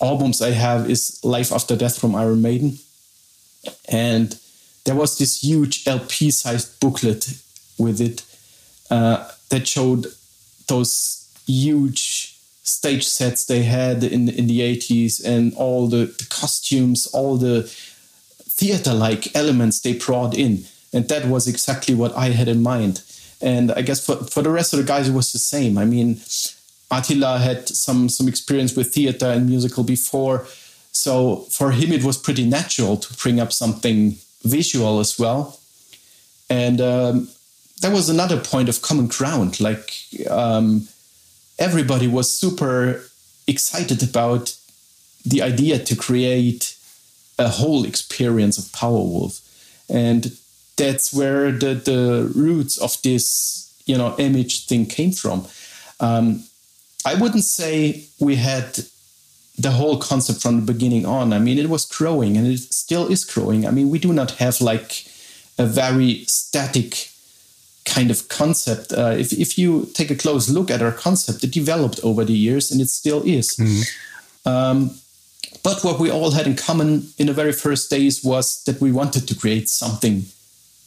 albums 0.00 0.42
I 0.42 0.50
have 0.50 0.90
is 0.90 1.20
Live 1.22 1.52
After 1.52 1.76
Death 1.76 1.98
from 1.98 2.14
Iron 2.14 2.42
Maiden. 2.42 2.78
And 3.88 4.38
there 4.84 4.94
was 4.94 5.18
this 5.18 5.42
huge 5.42 5.86
LP 5.86 6.30
sized 6.30 6.80
booklet 6.80 7.38
with 7.78 8.00
it 8.00 8.24
uh, 8.90 9.28
that 9.48 9.66
showed 9.66 10.06
those 10.68 11.28
huge 11.46 12.33
stage 12.64 13.06
sets 13.06 13.44
they 13.44 13.62
had 13.62 14.02
in, 14.02 14.28
in 14.28 14.46
the 14.46 14.60
80s 14.60 15.24
and 15.24 15.54
all 15.54 15.86
the, 15.86 16.06
the 16.06 16.26
costumes, 16.30 17.06
all 17.08 17.36
the 17.36 17.62
theater 17.62 18.92
like 18.92 19.34
elements 19.36 19.80
they 19.80 19.92
brought 19.92 20.36
in. 20.36 20.64
And 20.92 21.08
that 21.08 21.26
was 21.26 21.46
exactly 21.46 21.94
what 21.94 22.16
I 22.16 22.30
had 22.30 22.48
in 22.48 22.62
mind. 22.62 23.02
And 23.40 23.70
I 23.72 23.82
guess 23.82 24.04
for, 24.04 24.16
for 24.16 24.42
the 24.42 24.50
rest 24.50 24.72
of 24.72 24.78
the 24.78 24.84
guys, 24.84 25.08
it 25.08 25.12
was 25.12 25.32
the 25.32 25.38
same. 25.38 25.76
I 25.76 25.84
mean, 25.84 26.20
Attila 26.90 27.38
had 27.38 27.68
some 27.68 28.08
some 28.08 28.28
experience 28.28 28.76
with 28.76 28.94
theater 28.94 29.26
and 29.26 29.48
musical 29.48 29.84
before, 29.84 30.46
so 30.92 31.46
for 31.50 31.72
him 31.72 31.92
it 31.92 32.04
was 32.04 32.16
pretty 32.16 32.46
natural 32.46 32.96
to 32.96 33.14
bring 33.14 33.40
up 33.40 33.52
something 33.52 34.16
visual 34.42 35.00
as 35.00 35.18
well, 35.18 35.58
and 36.48 36.80
um, 36.80 37.28
that 37.80 37.92
was 37.92 38.08
another 38.08 38.38
point 38.38 38.68
of 38.68 38.82
common 38.82 39.08
ground. 39.08 39.60
Like 39.60 39.92
um, 40.30 40.88
everybody 41.58 42.06
was 42.06 42.32
super 42.32 43.02
excited 43.46 44.02
about 44.02 44.56
the 45.24 45.42
idea 45.42 45.78
to 45.78 45.96
create 45.96 46.76
a 47.38 47.48
whole 47.48 47.84
experience 47.84 48.58
of 48.58 48.64
Powerwolf, 48.66 49.40
and 49.88 50.36
that's 50.76 51.12
where 51.12 51.50
the 51.52 51.74
the 51.74 52.32
roots 52.34 52.78
of 52.78 53.00
this 53.02 53.72
you 53.86 53.96
know 53.96 54.14
image 54.18 54.66
thing 54.66 54.86
came 54.86 55.12
from. 55.12 55.46
Um, 56.00 56.44
I 57.04 57.14
wouldn't 57.14 57.44
say 57.44 58.04
we 58.18 58.36
had 58.36 58.78
the 59.56 59.70
whole 59.70 59.98
concept 59.98 60.42
from 60.42 60.56
the 60.56 60.72
beginning 60.72 61.06
on. 61.06 61.32
I 61.32 61.38
mean, 61.38 61.58
it 61.58 61.68
was 61.68 61.84
growing 61.84 62.36
and 62.36 62.46
it 62.46 62.58
still 62.58 63.06
is 63.06 63.24
growing. 63.24 63.66
I 63.66 63.70
mean, 63.70 63.88
we 63.88 63.98
do 63.98 64.12
not 64.12 64.32
have 64.32 64.60
like 64.60 65.06
a 65.58 65.66
very 65.66 66.24
static 66.24 67.10
kind 67.84 68.10
of 68.10 68.28
concept. 68.28 68.92
Uh, 68.92 69.14
if, 69.16 69.32
if 69.32 69.58
you 69.58 69.88
take 69.94 70.10
a 70.10 70.16
close 70.16 70.48
look 70.48 70.70
at 70.70 70.82
our 70.82 70.92
concept, 70.92 71.44
it 71.44 71.50
developed 71.50 72.00
over 72.02 72.24
the 72.24 72.32
years 72.32 72.70
and 72.70 72.80
it 72.80 72.90
still 72.90 73.22
is. 73.22 73.56
Mm-hmm. 73.56 74.48
Um, 74.48 74.90
but 75.62 75.82
what 75.82 75.98
we 75.98 76.10
all 76.10 76.32
had 76.32 76.46
in 76.46 76.56
common 76.56 77.08
in 77.18 77.26
the 77.26 77.32
very 77.32 77.52
first 77.52 77.90
days 77.90 78.22
was 78.22 78.64
that 78.64 78.80
we 78.80 78.92
wanted 78.92 79.26
to 79.28 79.34
create 79.34 79.68
something 79.68 80.24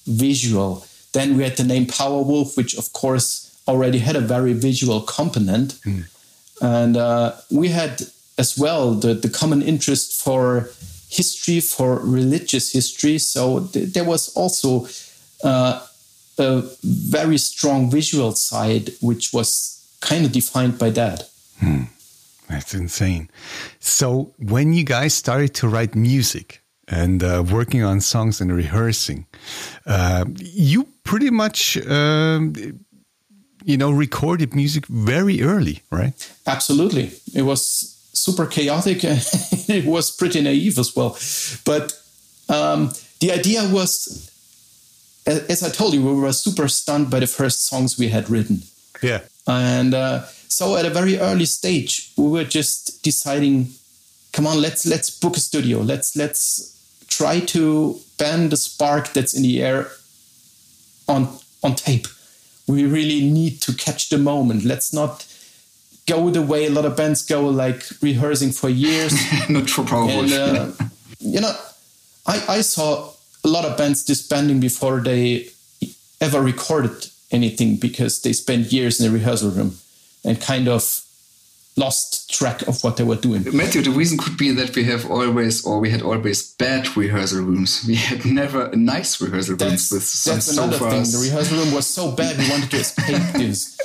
visual. 0.06 0.86
Then 1.14 1.38
we 1.38 1.44
had 1.44 1.58
the 1.58 1.64
name 1.64 1.86
Powerwolf, 1.86 2.56
which 2.56 2.78
of 2.78 2.94
course 2.94 3.60
already 3.68 4.00
had 4.00 4.16
a 4.16 4.22
very 4.22 4.54
visual 4.54 5.02
component. 5.02 5.74
Mm. 5.84 6.06
And 6.62 6.98
uh, 6.98 7.34
we 7.52 7.70
had 7.70 8.04
as 8.38 8.58
well 8.58 8.94
the, 8.94 9.14
the 9.14 9.30
common 9.30 9.62
interest 9.62 10.22
for 10.22 10.70
history, 11.10 11.60
for 11.60 12.00
religious 12.00 12.72
history. 12.72 13.18
So 13.18 13.62
th- 13.62 13.94
there 13.94 14.04
was 14.04 14.30
also 14.36 14.88
uh, 15.44 15.86
a 16.40 16.64
very 16.84 17.38
strong 17.38 17.90
visual 17.90 18.32
side, 18.34 18.92
which 19.02 19.34
was 19.34 19.88
kind 20.02 20.26
of 20.26 20.32
defined 20.32 20.78
by 20.78 20.90
that. 20.92 21.30
Hmm. 21.60 21.84
That's 22.50 22.74
insane. 22.74 23.30
So 23.80 24.34
when 24.38 24.72
you 24.74 24.84
guys 24.86 25.14
started 25.14 25.54
to 25.56 25.68
write 25.68 25.96
music 25.96 26.62
and 26.88 27.22
uh, 27.22 27.44
working 27.52 27.84
on 27.84 28.00
songs 28.00 28.40
and 28.40 28.56
rehearsing, 28.56 29.26
uh, 29.86 30.26
you 30.38 30.88
pretty 31.04 31.30
much 31.30 31.78
um, 31.88 32.54
you 33.68 33.76
know, 33.76 33.92
recorded 33.92 34.56
music 34.56 34.86
very 34.86 35.42
early, 35.42 35.82
right? 35.92 36.34
Absolutely. 36.48 37.12
It 37.36 37.42
was 37.42 37.62
super 38.14 38.46
chaotic. 38.46 39.00
it 39.04 39.86
was 39.86 40.10
pretty 40.10 40.42
naive 40.42 40.80
as 40.80 40.96
well. 40.96 41.18
But 41.66 41.92
um, 42.48 42.92
the 43.20 43.34
idea 43.34 43.68
was, 43.70 44.32
as 45.28 45.64
I 45.64 45.70
told 45.70 45.94
you, 45.94 46.06
we 46.06 46.20
were 46.20 46.34
super 46.34 46.68
stunned 46.68 47.10
by 47.10 47.20
the 47.20 47.28
first 47.28 47.66
songs 47.66 47.98
we 47.98 48.10
had 48.10 48.30
written. 48.30 48.62
Yeah. 49.02 49.22
And 49.46 49.94
uh, 49.94 50.26
so 50.48 50.76
at 50.76 50.86
a 50.86 50.90
very 50.90 51.20
early 51.20 51.46
stage, 51.46 52.12
we 52.18 52.28
were 52.28 52.44
just 52.44 53.04
deciding, 53.04 53.70
come 54.34 54.48
on, 54.48 54.62
let's 54.62 54.86
let's 54.86 55.10
book 55.10 55.38
a 55.38 55.40
studio. 55.40 55.80
Let's 55.80 56.16
let's 56.16 56.74
try 57.08 57.40
to 57.40 58.00
ban 58.18 58.50
the 58.50 58.58
spark 58.58 59.14
that's 59.14 59.34
in 59.34 59.44
the 59.44 59.62
air 59.62 59.92
on 61.08 61.40
on 61.64 61.76
tape 61.76 62.08
we 62.68 62.86
really 62.86 63.22
need 63.22 63.62
to 63.62 63.74
catch 63.74 64.10
the 64.10 64.18
moment. 64.18 64.66
Let's 64.66 64.94
not 64.94 65.26
go 66.06 66.30
the 66.30 66.42
way 66.42 66.68
a 66.68 66.70
lot 66.70 66.86
of 66.86 66.96
bands 66.96 67.26
go, 67.26 67.48
like 67.48 67.84
rehearsing 68.02 68.52
for 68.52 68.70
years. 68.70 69.14
not 69.50 69.70
for 69.70 69.86
And, 69.94 70.32
uh, 70.32 70.72
you 71.20 71.42
know, 71.42 71.56
I, 72.26 72.44
I 72.50 72.62
saw 72.62 73.14
a 73.48 73.50
lot 73.50 73.66
of 73.66 73.78
bands 73.78 74.04
disbanding 74.04 74.60
before 74.60 75.00
they 75.00 75.48
ever 76.20 76.42
recorded 76.42 77.08
anything 77.32 77.78
because 77.78 78.22
they 78.22 78.34
spent 78.34 78.74
years 78.74 79.00
in 79.00 79.08
the 79.08 79.18
rehearsal 79.18 79.52
room 79.52 79.78
and 80.26 80.42
kind 80.42 80.68
of 80.68 81.02
lost 81.78 82.30
track 82.30 82.68
of 82.68 82.84
what 82.84 82.98
they 82.98 83.04
were 83.04 83.16
doing. 83.16 83.44
Matthew, 83.56 83.82
the 83.84 83.92
reason 83.92 84.18
could 84.18 84.36
be 84.36 84.52
that 84.52 84.76
we 84.76 84.84
have 84.86 85.10
always, 85.10 85.66
or 85.66 85.80
we 85.80 85.90
had 85.92 86.02
always 86.02 86.52
bad 86.56 86.98
rehearsal 86.98 87.44
rooms. 87.44 87.86
We 87.88 87.96
had 87.96 88.26
never 88.26 88.76
nice 88.76 89.22
rehearsal 89.22 89.56
rooms 89.56 89.92
with 89.92 90.04
some 90.04 90.34
That's 90.36 90.52
another 90.58 90.78
sofas. 90.78 91.12
thing. 91.12 91.22
The 91.22 91.28
rehearsal 91.28 91.58
room 91.60 91.74
was 91.74 91.88
so 91.88 92.12
bad, 92.12 92.38
we 92.38 92.50
wanted 92.50 92.72
to 92.72 92.78
escape 92.78 93.22
this. 93.34 93.78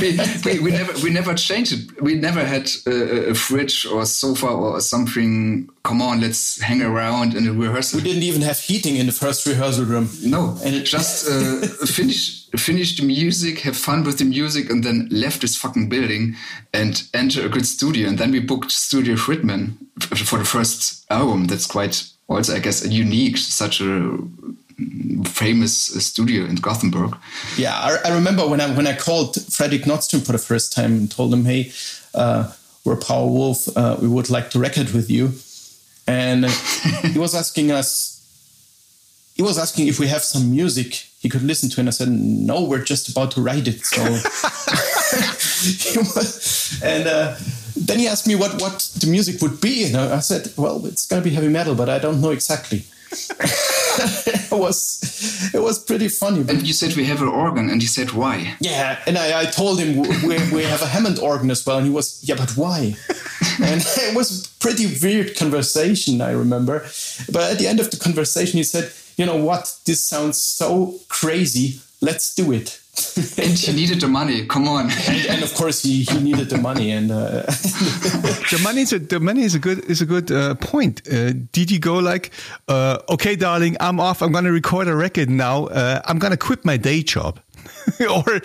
we, 0.00 0.18
we, 0.44 0.58
we, 0.58 0.70
never 0.72 0.92
we 1.04 1.10
never 1.10 1.34
changed 1.34 1.72
it. 1.72 2.02
We 2.02 2.16
never 2.16 2.44
had 2.44 2.68
a, 2.86 3.30
a 3.30 3.34
fridge 3.34 3.86
or 3.86 4.02
a 4.02 4.06
sofa 4.06 4.48
or 4.48 4.80
something. 4.80 5.70
Come 5.84 6.00
on, 6.00 6.20
let's 6.20 6.60
hang 6.60 6.80
around 6.80 7.34
in 7.34 7.48
a 7.48 7.52
rehearsal. 7.52 7.98
We 7.98 8.04
didn't 8.04 8.22
even 8.22 8.42
have 8.42 8.58
heating 8.58 8.96
in 8.96 9.06
the 9.06 9.12
first 9.12 9.44
rehearsal 9.46 9.84
room. 9.84 10.08
No, 10.22 10.56
and 10.62 10.84
just 10.84 11.28
uh, 11.30 11.66
finish 11.86 12.46
finish 12.50 12.96
the 12.96 13.04
music, 13.04 13.60
have 13.60 13.76
fun 13.76 14.04
with 14.04 14.18
the 14.18 14.24
music, 14.24 14.70
and 14.70 14.84
then 14.84 15.08
left 15.10 15.40
this 15.40 15.56
fucking 15.56 15.88
building 15.88 16.36
and 16.72 17.02
enter 17.14 17.44
a 17.44 17.48
good 17.48 17.66
studio. 17.66 18.08
And 18.08 18.18
then 18.18 18.30
we 18.30 18.38
booked 18.38 18.70
Studio 18.70 19.16
Fredman 19.16 19.74
for 20.00 20.38
the 20.38 20.44
first 20.44 21.04
album. 21.10 21.46
That's 21.46 21.66
quite 21.66 22.08
also, 22.28 22.54
I 22.54 22.60
guess, 22.60 22.84
a 22.84 22.88
unique 22.88 23.36
such 23.36 23.80
a 23.80 24.18
famous 25.24 25.74
studio 26.04 26.44
in 26.44 26.56
Gothenburg. 26.56 27.16
Yeah, 27.56 27.74
I, 27.74 27.98
I, 28.08 28.14
remember 28.14 28.46
when 28.46 28.60
I 28.60 28.74
when 28.74 28.86
I 28.86 28.96
called 28.96 29.34
Fredrik 29.34 29.84
Nordström 29.84 30.24
for 30.24 30.32
the 30.32 30.38
first 30.38 30.72
time 30.72 30.92
and 30.92 31.10
told 31.10 31.32
him, 31.32 31.44
"Hey, 31.44 31.72
uh, 32.14 32.52
we're 32.84 32.96
Powerwolf. 32.96 33.68
Uh, 33.76 33.96
we 34.00 34.08
would 34.08 34.30
like 34.30 34.50
to 34.50 34.58
record 34.58 34.90
with 34.90 35.10
you," 35.10 35.32
and 36.06 36.46
he 37.12 37.18
was 37.18 37.34
asking 37.34 37.70
us. 37.70 38.10
He 39.34 39.42
was 39.42 39.58
asking 39.58 39.88
if 39.88 39.98
we 39.98 40.08
have 40.08 40.22
some 40.22 40.50
music 40.50 41.06
he 41.18 41.28
could 41.28 41.42
listen 41.42 41.70
to, 41.70 41.80
and 41.80 41.88
I 41.88 41.92
said, 41.92 42.08
"No, 42.08 42.64
we're 42.64 42.84
just 42.84 43.08
about 43.08 43.30
to 43.32 43.40
write 43.40 43.68
it." 43.68 43.84
So, 43.84 44.02
and 46.84 47.06
uh, 47.06 47.36
then 47.76 47.98
he 47.98 48.08
asked 48.08 48.26
me 48.26 48.34
what 48.34 48.60
what 48.60 48.90
the 49.00 49.06
music 49.06 49.40
would 49.40 49.60
be, 49.60 49.84
and 49.84 49.96
I 49.96 50.20
said, 50.20 50.52
"Well, 50.56 50.84
it's 50.86 51.06
going 51.06 51.22
to 51.22 51.28
be 51.28 51.34
heavy 51.34 51.48
metal, 51.48 51.74
but 51.74 51.88
I 51.88 51.98
don't 51.98 52.20
know 52.20 52.30
exactly." 52.30 52.84
it 53.12 54.50
was 54.50 55.50
it 55.54 55.60
was 55.60 55.78
pretty 55.78 56.08
funny. 56.08 56.40
And 56.40 56.66
you 56.66 56.72
said 56.72 56.96
we 56.96 57.04
have 57.04 57.20
an 57.20 57.28
organ, 57.28 57.68
and 57.68 57.80
he 57.80 57.88
said 57.88 58.12
why? 58.12 58.56
Yeah, 58.60 58.98
and 59.06 59.18
I, 59.18 59.42
I 59.42 59.44
told 59.46 59.78
him 59.78 59.96
we, 60.26 60.36
we 60.50 60.62
have 60.64 60.82
a 60.82 60.86
Hammond 60.86 61.18
organ 61.18 61.50
as 61.50 61.64
well, 61.66 61.78
and 61.78 61.86
he 61.86 61.92
was 61.92 62.22
yeah, 62.26 62.36
but 62.36 62.52
why? 62.56 62.96
and 63.62 63.80
it 63.98 64.16
was 64.16 64.46
pretty 64.60 64.86
weird 65.02 65.36
conversation. 65.36 66.20
I 66.20 66.32
remember, 66.32 66.86
but 67.30 67.52
at 67.52 67.58
the 67.58 67.66
end 67.66 67.80
of 67.80 67.90
the 67.90 67.96
conversation, 67.96 68.56
he 68.56 68.64
said, 68.64 68.92
"You 69.16 69.26
know 69.26 69.36
what? 69.36 69.76
This 69.84 70.00
sounds 70.00 70.40
so 70.40 70.98
crazy. 71.08 71.80
Let's 72.00 72.34
do 72.34 72.52
it." 72.52 72.81
and 73.38 73.58
he 73.58 73.72
needed 73.72 74.00
the 74.00 74.08
money. 74.08 74.44
Come 74.46 74.68
on. 74.68 74.90
and, 75.08 75.26
and, 75.26 75.42
of 75.42 75.54
course, 75.54 75.82
he, 75.82 76.02
he 76.02 76.20
needed 76.20 76.50
the 76.50 76.58
money. 76.58 76.90
And 76.90 77.10
uh, 77.10 77.14
the 77.46 78.60
money 78.62 78.82
is 78.82 78.92
a, 78.92 78.98
the 78.98 79.18
money 79.18 79.44
is 79.44 79.54
a 79.54 79.58
good 79.58 79.78
is 79.86 80.02
a 80.02 80.06
good 80.06 80.30
uh, 80.30 80.54
point. 80.56 81.00
Uh, 81.10 81.32
did 81.52 81.70
you 81.70 81.78
go 81.78 81.96
like, 81.96 82.32
uh, 82.68 82.98
okay, 83.08 83.34
darling, 83.34 83.78
I'm 83.80 83.98
off. 83.98 84.20
I'm 84.20 84.30
going 84.30 84.44
to 84.44 84.52
record 84.52 84.88
a 84.88 84.94
record 84.94 85.30
now. 85.30 85.66
Uh, 85.66 86.02
I'm 86.04 86.18
going 86.18 86.32
to 86.32 86.36
quit 86.36 86.66
my 86.66 86.76
day 86.76 87.02
job. 87.02 87.40
or 88.10 88.40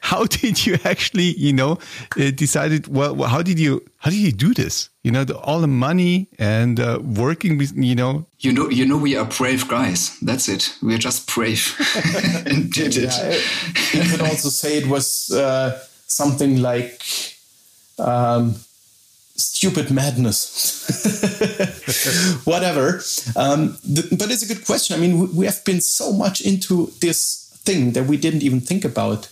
how 0.00 0.24
did 0.24 0.66
you 0.66 0.78
actually, 0.84 1.34
you 1.36 1.52
know, 1.52 1.78
uh, 2.18 2.30
decided? 2.30 2.88
Well, 2.88 3.22
how 3.24 3.42
did 3.42 3.58
you 3.58 3.84
how 3.98 4.10
did 4.10 4.18
you 4.18 4.32
do 4.32 4.54
this? 4.54 4.90
You 5.02 5.12
know, 5.12 5.24
the, 5.24 5.36
all 5.38 5.60
the 5.60 5.66
money 5.66 6.28
and 6.38 6.78
uh, 6.78 7.00
working 7.02 7.58
with, 7.58 7.72
you 7.76 7.94
know. 7.94 8.26
You 8.40 8.52
know, 8.52 8.68
you 8.68 8.86
know, 8.86 8.96
we 8.96 9.16
are 9.16 9.24
brave 9.24 9.68
guys. 9.68 10.18
That's 10.20 10.48
it. 10.48 10.74
We 10.82 10.94
are 10.94 10.98
just 10.98 11.32
brave 11.34 11.74
and 12.46 12.70
did 12.70 12.96
it. 12.96 13.12
You 13.94 14.10
could 14.10 14.20
also 14.20 14.48
say 14.48 14.78
it 14.78 14.86
was 14.86 15.30
uh, 15.30 15.80
something 16.06 16.60
like. 16.62 17.02
Um, 17.98 18.54
stupid 19.38 19.90
madness. 19.90 20.84
Whatever. 22.44 23.00
Um, 23.36 23.78
the, 23.84 24.08
but 24.18 24.30
it's 24.30 24.42
a 24.42 24.52
good 24.52 24.66
question. 24.66 24.96
I 24.96 25.00
mean, 25.00 25.18
we, 25.18 25.26
we 25.26 25.46
have 25.46 25.64
been 25.64 25.80
so 25.80 26.12
much 26.12 26.40
into 26.40 26.92
this 27.00 27.47
thing 27.68 27.92
that 27.92 28.06
we 28.06 28.16
didn't 28.16 28.42
even 28.42 28.60
think 28.60 28.84
about 28.92 29.30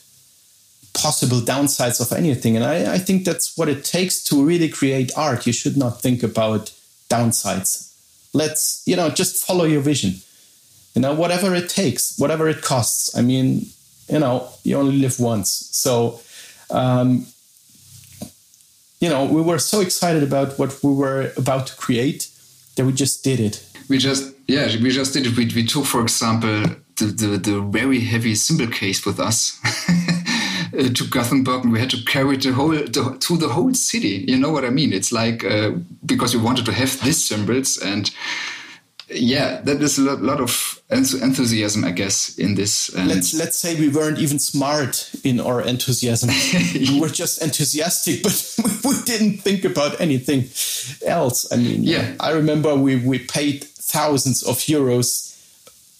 possible 0.92 1.40
downsides 1.40 2.00
of 2.00 2.12
anything. 2.12 2.56
And 2.56 2.64
I, 2.64 2.94
I, 2.96 2.98
think 2.98 3.24
that's 3.24 3.56
what 3.56 3.68
it 3.68 3.84
takes 3.84 4.22
to 4.24 4.44
really 4.50 4.68
create 4.68 5.10
art. 5.16 5.46
You 5.46 5.52
should 5.52 5.76
not 5.76 6.00
think 6.04 6.22
about 6.22 6.72
downsides. 7.08 7.68
Let's, 8.32 8.82
you 8.86 8.96
know, 8.96 9.08
just 9.10 9.46
follow 9.46 9.64
your 9.64 9.82
vision. 9.82 10.12
You 10.94 11.02
know, 11.02 11.14
whatever 11.14 11.54
it 11.54 11.68
takes, 11.68 12.18
whatever 12.18 12.48
it 12.48 12.60
costs. 12.62 13.16
I 13.18 13.22
mean, 13.22 13.46
you 14.08 14.18
know, 14.18 14.48
you 14.64 14.76
only 14.78 14.98
live 14.98 15.18
once. 15.18 15.50
So, 15.72 16.20
um, 16.70 17.26
you 19.00 19.08
know, 19.10 19.24
we 19.36 19.42
were 19.42 19.58
so 19.58 19.80
excited 19.80 20.22
about 20.22 20.58
what 20.58 20.70
we 20.82 20.92
were 20.92 21.32
about 21.36 21.66
to 21.68 21.76
create 21.76 22.28
that 22.76 22.84
we 22.86 22.92
just 22.92 23.24
did 23.24 23.40
it. 23.40 23.62
We 23.88 23.98
just, 23.98 24.34
yeah, 24.46 24.66
we 24.82 24.90
just 24.90 25.12
did 25.14 25.26
it. 25.26 25.36
We, 25.36 25.44
we 25.54 25.64
took, 25.64 25.84
for 25.84 26.00
example, 26.02 26.76
the, 26.96 27.06
the, 27.06 27.38
the 27.38 27.60
very 27.60 28.00
heavy 28.00 28.34
cymbal 28.34 28.68
case 28.68 29.04
with 29.04 29.20
us 29.20 29.60
uh, 30.78 30.88
to 30.92 31.08
Gothenburg, 31.08 31.64
and 31.64 31.72
we 31.72 31.80
had 31.80 31.90
to 31.90 32.04
carry 32.04 32.36
the 32.36 32.52
whole 32.52 32.70
the, 32.70 33.16
to 33.20 33.36
the 33.36 33.48
whole 33.48 33.74
city. 33.74 34.24
You 34.28 34.38
know 34.38 34.50
what 34.50 34.64
I 34.64 34.70
mean? 34.70 34.92
It's 34.92 35.12
like 35.12 35.44
uh, 35.44 35.72
because 36.04 36.34
we 36.36 36.42
wanted 36.42 36.66
to 36.66 36.72
have 36.72 37.00
these 37.02 37.24
cymbals 37.24 37.78
and 37.78 38.10
yeah, 39.08 39.60
that 39.62 39.80
is 39.82 39.98
a 39.98 40.02
lot, 40.02 40.20
lot 40.20 40.40
of 40.40 40.82
enthusiasm, 40.90 41.84
I 41.84 41.92
guess, 41.92 42.36
in 42.38 42.56
this. 42.56 42.88
And 42.88 43.08
let's 43.08 43.34
let's 43.34 43.56
say 43.56 43.78
we 43.78 43.88
weren't 43.88 44.18
even 44.18 44.38
smart 44.38 45.10
in 45.22 45.38
our 45.38 45.62
enthusiasm. 45.62 46.30
we 46.74 47.00
were 47.00 47.08
just 47.08 47.40
enthusiastic, 47.40 48.22
but 48.22 48.54
we 48.84 48.94
didn't 49.04 49.38
think 49.38 49.64
about 49.64 50.00
anything 50.00 50.48
else. 51.06 51.52
I 51.52 51.56
mean, 51.56 51.84
yeah, 51.84 52.14
I 52.18 52.30
remember 52.30 52.74
we 52.74 52.96
we 52.96 53.20
paid 53.20 53.64
thousands 53.64 54.42
of 54.42 54.56
euros 54.56 55.32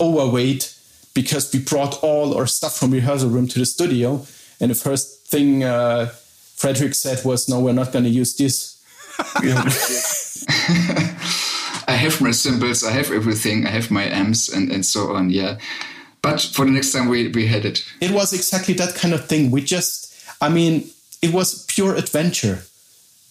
overweight 0.01 0.76
because 1.17 1.51
we 1.53 1.59
brought 1.59 2.03
all 2.03 2.37
our 2.37 2.47
stuff 2.47 2.77
from 2.79 2.91
rehearsal 2.91 3.31
room 3.31 3.49
to 3.49 3.59
the 3.59 3.65
studio. 3.65 4.25
And 4.61 4.71
the 4.71 4.75
first 4.75 5.27
thing 5.27 5.65
uh, 5.65 6.11
Fredrik 6.57 6.95
said 6.95 7.25
was, 7.25 7.49
"No, 7.49 7.59
we're 7.59 7.73
not 7.73 7.91
going 7.91 8.05
to 8.05 8.11
use 8.11 8.37
this." 8.37 8.77
I 11.89 11.93
have 11.93 12.21
my 12.21 12.33
cymbals, 12.33 12.85
I 12.85 12.91
have 12.91 13.11
everything, 13.11 13.67
I 13.67 13.71
have 13.71 13.91
my 13.91 14.05
amps, 14.05 14.49
and 14.49 14.71
and 14.71 14.85
so 14.85 15.15
on. 15.17 15.31
Yeah, 15.31 15.59
but 16.23 16.41
for 16.41 16.67
the 16.67 16.71
next 16.71 16.93
time 16.93 17.09
we 17.09 17.29
we 17.29 17.47
had 17.47 17.65
it. 17.65 17.83
It 18.01 18.11
was 18.11 18.33
exactly 18.33 18.75
that 18.75 18.95
kind 18.95 19.15
of 19.15 19.27
thing. 19.27 19.51
We 19.51 19.63
just, 19.63 20.15
I 20.41 20.51
mean, 20.51 20.91
it 21.23 21.33
was 21.33 21.65
pure 21.65 21.95
adventure, 21.95 22.59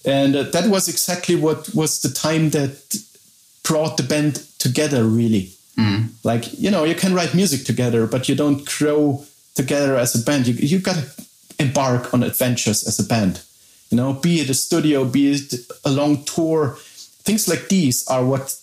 and 0.03 0.36
uh, 0.36 0.43
that 0.53 0.67
was 0.69 0.88
exactly 0.88 1.36
what 1.36 1.69
was 1.75 2.01
the 2.01 2.09
time 2.09 2.49
that 2.49 2.97
brought 3.63 3.97
the 3.97 4.03
band 4.03 4.43
together. 4.57 5.03
Really, 5.03 5.54
Mm. 5.77 6.09
Like, 6.23 6.57
you 6.57 6.71
know, 6.71 6.83
you 6.83 6.95
can 6.95 7.13
write 7.13 7.33
music 7.35 7.65
together, 7.65 8.07
but 8.07 8.29
you 8.29 8.35
don't 8.35 8.65
grow 8.65 9.25
together 9.55 9.95
as 9.97 10.15
a 10.15 10.23
band. 10.23 10.47
You, 10.47 10.53
you 10.53 10.79
got 10.79 10.95
to 10.95 11.25
embark 11.59 12.13
on 12.13 12.23
adventures 12.23 12.88
as 12.88 12.99
a 12.99 13.03
band. 13.03 13.41
You 13.89 13.97
know, 13.97 14.13
be 14.13 14.39
it 14.39 14.49
a 14.49 14.53
studio, 14.53 15.05
be 15.05 15.31
it 15.31 15.53
a 15.83 15.91
long 15.91 16.23
tour. 16.23 16.77
Things 17.23 17.47
like 17.47 17.69
these 17.69 18.07
are 18.07 18.23
what, 18.25 18.57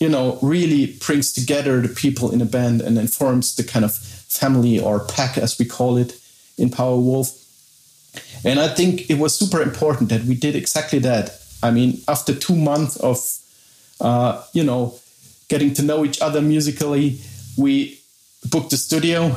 you 0.00 0.08
know, 0.08 0.38
really 0.42 0.96
brings 1.06 1.32
together 1.32 1.80
the 1.80 1.88
people 1.88 2.32
in 2.32 2.42
a 2.42 2.46
band 2.46 2.80
and 2.82 2.98
informs 2.98 3.56
the 3.56 3.64
kind 3.64 3.84
of 3.84 3.96
family 3.96 4.78
or 4.78 5.00
pack, 5.00 5.38
as 5.38 5.58
we 5.58 5.64
call 5.64 5.96
it 5.96 6.20
in 6.58 6.70
Powerwolf. 6.70 7.42
And 8.44 8.60
I 8.60 8.68
think 8.68 9.10
it 9.10 9.18
was 9.18 9.36
super 9.36 9.62
important 9.62 10.10
that 10.10 10.24
we 10.24 10.34
did 10.34 10.54
exactly 10.54 10.98
that. 11.00 11.40
I 11.62 11.70
mean, 11.70 12.00
after 12.06 12.34
two 12.34 12.54
months 12.54 12.96
of, 12.96 13.18
uh, 14.00 14.42
you 14.52 14.62
know, 14.62 14.94
getting 15.48 15.72
to 15.74 15.82
know 15.82 16.04
each 16.04 16.20
other 16.20 16.40
musically, 16.40 17.20
we 17.56 18.00
booked 18.50 18.72
a 18.72 18.76
studio 18.76 19.36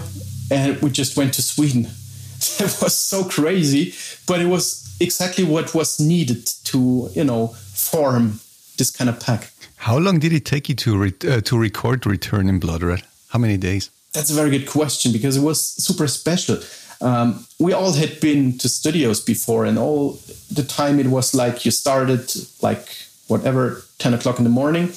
and 0.52 0.82
we 0.82 0.90
just 0.90 1.18
went 1.18 1.34
to 1.36 1.42
Sweden. 1.42 1.86
it 2.60 2.78
was 2.82 2.96
so 2.96 3.24
crazy, 3.24 3.94
but 4.28 4.42
it 4.42 4.48
was 4.48 4.96
exactly 5.00 5.44
what 5.44 5.74
was 5.74 6.00
needed 6.00 6.46
to, 6.66 7.10
you 7.14 7.24
know, 7.24 7.48
form 7.48 8.40
this 8.78 8.92
kind 8.92 9.10
of 9.10 9.20
pack. 9.20 9.52
How 9.78 9.98
long 9.98 10.20
did 10.20 10.34
it 10.34 10.46
take 10.46 10.70
you 10.70 10.76
to 10.76 10.98
re 10.98 11.14
uh, 11.28 11.42
to 11.42 11.58
record 11.58 12.06
Return 12.06 12.50
in 12.50 12.60
Blood 12.60 12.84
Red? 12.84 13.04
How 13.30 13.40
many 13.40 13.58
days? 13.58 13.90
That's 14.14 14.32
a 14.32 14.34
very 14.34 14.50
good 14.50 14.68
question 14.68 15.12
because 15.12 15.38
it 15.38 15.44
was 15.44 15.62
super 15.62 16.08
special. 16.08 16.58
Um, 17.02 17.46
we 17.60 17.72
all 17.74 17.94
had 17.94 18.20
been 18.20 18.58
to 18.58 18.68
studios 18.68 19.22
before, 19.22 19.66
and 19.66 19.78
all 19.78 20.20
the 20.52 20.64
time 20.64 21.00
it 21.00 21.08
was 21.08 21.34
like 21.34 21.64
you 21.66 21.72
started 21.72 22.30
like 22.62 22.88
whatever 23.28 23.84
ten 24.00 24.14
o'clock 24.14 24.38
in 24.38 24.44
the 24.44 24.50
morning, 24.50 24.92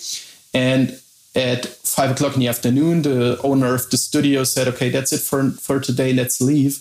and 0.53 1.01
at 1.35 1.67
five 1.67 2.11
o'clock 2.11 2.35
in 2.35 2.41
the 2.41 2.49
afternoon, 2.49 3.03
the 3.03 3.41
owner 3.43 3.75
of 3.75 3.89
the 3.91 3.97
studio 3.97 4.45
said, 4.45 4.69
"Okay, 4.69 4.91
that's 4.91 5.13
it 5.13 5.21
for 5.21 5.51
for 5.53 5.81
today. 5.81 6.13
Let's 6.13 6.41
leave." 6.41 6.79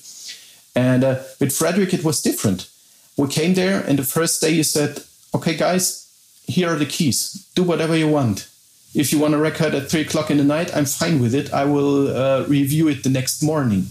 And 0.75 1.03
uh, 1.03 1.19
with 1.39 1.51
Fredrik, 1.51 1.93
it 1.93 2.03
was 2.03 2.21
different. 2.21 2.69
We 3.17 3.27
came 3.27 3.53
there, 3.53 3.81
and 3.81 3.99
the 3.99 4.03
first 4.03 4.41
day 4.41 4.53
he 4.53 4.63
said, 4.63 5.03
"Okay, 5.33 5.55
guys, 5.55 6.07
here 6.47 6.69
are 6.69 6.75
the 6.77 6.85
keys. 6.85 7.47
Do 7.55 7.63
whatever 7.63 7.95
you 7.95 8.09
want. 8.09 8.47
If 8.93 9.13
you 9.13 9.19
want 9.19 9.33
a 9.33 9.37
record 9.37 9.73
at 9.73 9.89
three 9.89 10.01
o'clock 10.01 10.29
in 10.29 10.37
the 10.37 10.43
night, 10.43 10.75
I'm 10.75 10.85
fine 10.85 11.21
with 11.21 11.33
it. 11.33 11.53
I 11.53 11.63
will 11.63 12.15
uh, 12.15 12.45
review 12.47 12.89
it 12.89 13.03
the 13.03 13.09
next 13.09 13.41
morning." 13.41 13.87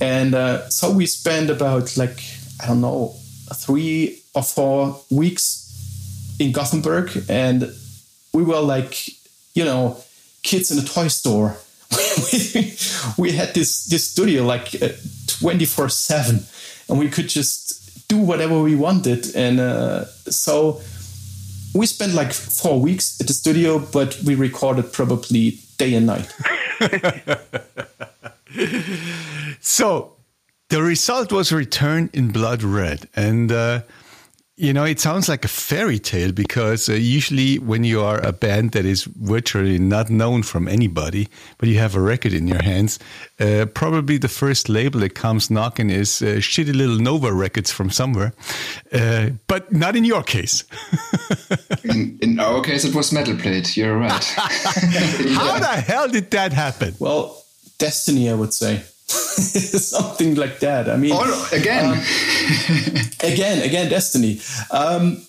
And 0.00 0.34
uh, 0.34 0.68
so 0.70 0.90
we 0.90 1.06
spent 1.06 1.50
about 1.50 1.96
like 1.96 2.22
I 2.62 2.66
don't 2.66 2.80
know 2.80 3.14
three 3.54 4.22
or 4.34 4.42
four 4.42 5.00
weeks 5.10 5.60
in 6.38 6.52
Gothenburg, 6.52 7.24
and 7.28 7.72
we 8.32 8.42
were 8.42 8.60
like 8.60 8.96
you 9.54 9.64
know, 9.64 9.96
kids 10.42 10.70
in 10.70 10.78
a 10.78 10.86
toy 10.86 11.08
store. 11.08 11.56
we, 13.18 13.32
had 13.32 13.54
this 13.54 13.86
this 13.86 14.10
studio 14.10 14.44
like 14.44 14.74
uh, 14.82 14.88
24 15.28 15.88
7 15.88 16.40
and 16.88 16.98
we 16.98 17.08
could 17.08 17.28
just 17.28 18.08
do 18.08 18.18
whatever 18.18 18.60
we 18.60 18.74
wanted. 18.74 19.34
And 19.36 19.60
uh, 19.60 20.06
so 20.28 20.80
we 21.74 21.86
spent 21.86 22.14
like 22.14 22.32
four 22.32 22.80
weeks 22.80 23.20
at 23.20 23.28
the 23.28 23.32
studio 23.32 23.78
but 23.78 24.18
we 24.24 24.34
recorded 24.34 24.92
probably 24.92 25.60
day 25.78 25.94
and 25.94 26.06
night. 26.06 26.28
So 29.64 30.12
the 30.68 30.82
result 30.82 31.32
was 31.32 31.50
returned 31.50 32.10
in 32.12 32.30
blood 32.30 32.62
red. 32.62 33.08
And 33.16 33.50
uh, 33.50 33.80
you 34.56 34.72
know, 34.72 34.84
it 34.84 35.00
sounds 35.00 35.28
like 35.28 35.44
a 35.44 35.48
fairy 35.48 35.98
tale 35.98 36.30
because 36.30 36.88
uh, 36.88 36.92
usually 36.92 37.58
when 37.58 37.82
you 37.82 38.00
are 38.00 38.24
a 38.24 38.32
band 38.32 38.70
that 38.70 38.84
is 38.84 39.02
virtually 39.04 39.80
not 39.80 40.10
known 40.10 40.44
from 40.44 40.68
anybody, 40.68 41.28
but 41.58 41.68
you 41.68 41.78
have 41.78 41.96
a 41.96 42.00
record 42.00 42.32
in 42.32 42.46
your 42.46 42.62
hands, 42.62 43.00
uh, 43.40 43.66
probably 43.74 44.16
the 44.16 44.28
first 44.28 44.68
label 44.68 45.00
that 45.00 45.16
comes 45.16 45.50
knocking 45.50 45.90
is 45.90 46.22
uh, 46.22 46.36
shitty 46.36 46.72
little 46.72 46.98
Nova 46.98 47.32
records 47.32 47.72
from 47.72 47.90
somewhere. 47.90 48.32
Uh, 48.92 49.30
but 49.48 49.72
not 49.72 49.96
in 49.96 50.04
your 50.04 50.22
case. 50.22 50.62
in, 51.84 52.16
in, 52.22 52.38
our 52.38 52.62
case, 52.62 52.84
it 52.84 52.94
was 52.94 53.12
Metal 53.12 53.34
Blade. 53.34 53.76
You're 53.76 53.98
right. 53.98 54.24
How 54.24 55.58
the 55.58 55.82
hell 55.84 56.08
did 56.08 56.30
that 56.30 56.52
happen? 56.52 56.94
Well, 57.00 57.42
destiny, 57.78 58.30
I 58.30 58.34
would 58.34 58.54
say. 58.54 58.84
something 59.80 60.34
like 60.34 60.60
that. 60.60 60.88
I 60.88 60.96
mean, 60.96 61.12
oh, 61.14 61.48
again, 61.52 61.92
um, 61.92 61.98
again, 63.20 63.62
again, 63.62 63.88
Destiny. 63.90 64.40
Um, 64.70 65.26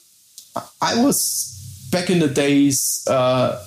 I 0.82 1.04
was 1.04 1.88
back 1.92 2.10
in 2.10 2.20
the 2.20 2.30
days. 2.30 3.06
Uh, 3.08 3.62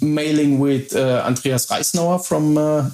mailing 0.00 0.58
with 0.58 0.94
uh, 0.94 1.22
Andreas 1.26 1.66
Reisnauer 1.66 2.26
from 2.26 2.58
uh, 2.58 2.90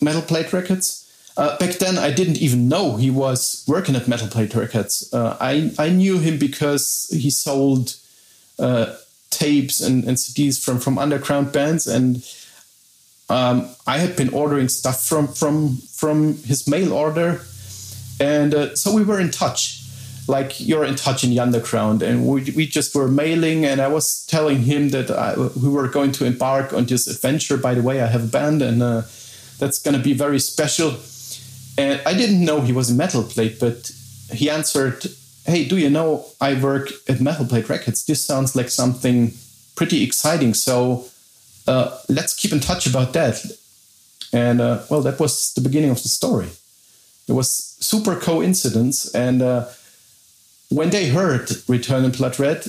Metal 0.00 0.22
Blade 0.22 0.52
Records. 0.52 1.04
Uh, 1.36 1.56
back 1.58 1.74
then, 1.74 1.98
I 1.98 2.10
didn't 2.10 2.38
even 2.38 2.68
know 2.68 2.96
he 2.96 3.10
was 3.10 3.64
working 3.68 3.94
at 3.94 4.08
Metal 4.08 4.28
Blade 4.28 4.54
Records. 4.54 5.08
Uh, 5.12 5.36
I 5.40 5.70
I 5.78 5.90
knew 5.90 6.18
him 6.18 6.38
because 6.38 7.08
he 7.12 7.30
sold 7.30 7.94
uh, 8.58 8.96
tapes 9.30 9.80
and, 9.80 10.04
and 10.04 10.16
CDs 10.16 10.62
from 10.62 10.80
from 10.80 10.98
underground 10.98 11.52
bands, 11.52 11.86
and 11.86 12.24
um, 13.28 13.68
I 13.86 13.98
had 13.98 14.16
been 14.16 14.30
ordering 14.30 14.68
stuff 14.68 15.04
from 15.04 15.28
from 15.28 15.76
from 15.92 16.38
his 16.44 16.66
mail 16.66 16.92
order, 16.92 17.42
and 18.20 18.54
uh, 18.54 18.74
so 18.74 18.92
we 18.94 19.04
were 19.04 19.20
in 19.20 19.30
touch. 19.30 19.82
Like 20.26 20.60
you're 20.60 20.84
in 20.84 20.94
touch 20.94 21.24
in 21.24 21.30
the 21.30 21.40
underground 21.40 22.02
and 22.02 22.26
we, 22.26 22.50
we 22.54 22.66
just 22.66 22.94
were 22.94 23.08
mailing 23.08 23.64
and 23.64 23.80
i 23.80 23.88
was 23.88 24.26
telling 24.26 24.58
him 24.58 24.90
that 24.90 25.10
I, 25.10 25.34
we 25.38 25.70
were 25.70 25.88
going 25.88 26.12
to 26.12 26.26
embark 26.26 26.74
on 26.74 26.84
this 26.84 27.06
adventure. 27.06 27.56
By 27.56 27.72
the 27.72 27.80
way 27.80 28.02
i 28.02 28.06
have 28.06 28.24
a 28.24 28.26
band 28.26 28.60
and 28.60 28.82
uh, 28.82 29.02
that's 29.58 29.78
going 29.78 29.96
to 29.96 30.02
be 30.02 30.12
very 30.12 30.38
special. 30.38 30.96
And 31.78 32.02
i 32.04 32.12
didn't 32.12 32.44
know 32.44 32.60
he 32.60 32.72
was 32.72 32.92
metal 32.92 33.22
blade 33.22 33.56
but 33.58 33.90
he 34.30 34.50
answered 34.50 35.06
hey 35.46 35.64
do 35.66 35.78
you 35.78 35.88
know 35.88 36.26
i 36.42 36.52
work 36.52 36.90
at 37.08 37.22
metal 37.22 37.46
blade 37.46 37.70
records. 37.70 38.04
This 38.04 38.22
sounds 38.22 38.54
like 38.54 38.68
something 38.68 39.32
pretty 39.76 40.04
exciting. 40.04 40.52
So 40.52 41.06
uh, 41.68 41.98
let's 42.08 42.34
keep 42.34 42.52
in 42.52 42.60
touch 42.60 42.86
about 42.86 43.12
that 43.12 43.44
and 44.32 44.60
uh, 44.60 44.82
well 44.90 45.02
that 45.02 45.20
was 45.20 45.54
the 45.54 45.60
beginning 45.60 45.90
of 45.90 46.02
the 46.02 46.08
story 46.08 46.48
it 47.28 47.32
was 47.32 47.76
super 47.80 48.16
coincidence 48.16 49.14
and 49.14 49.42
uh, 49.42 49.66
when 50.70 50.90
they 50.90 51.08
heard 51.08 51.50
Return 51.66 52.04
in 52.04 52.10
Blood 52.12 52.38
Red, 52.38 52.64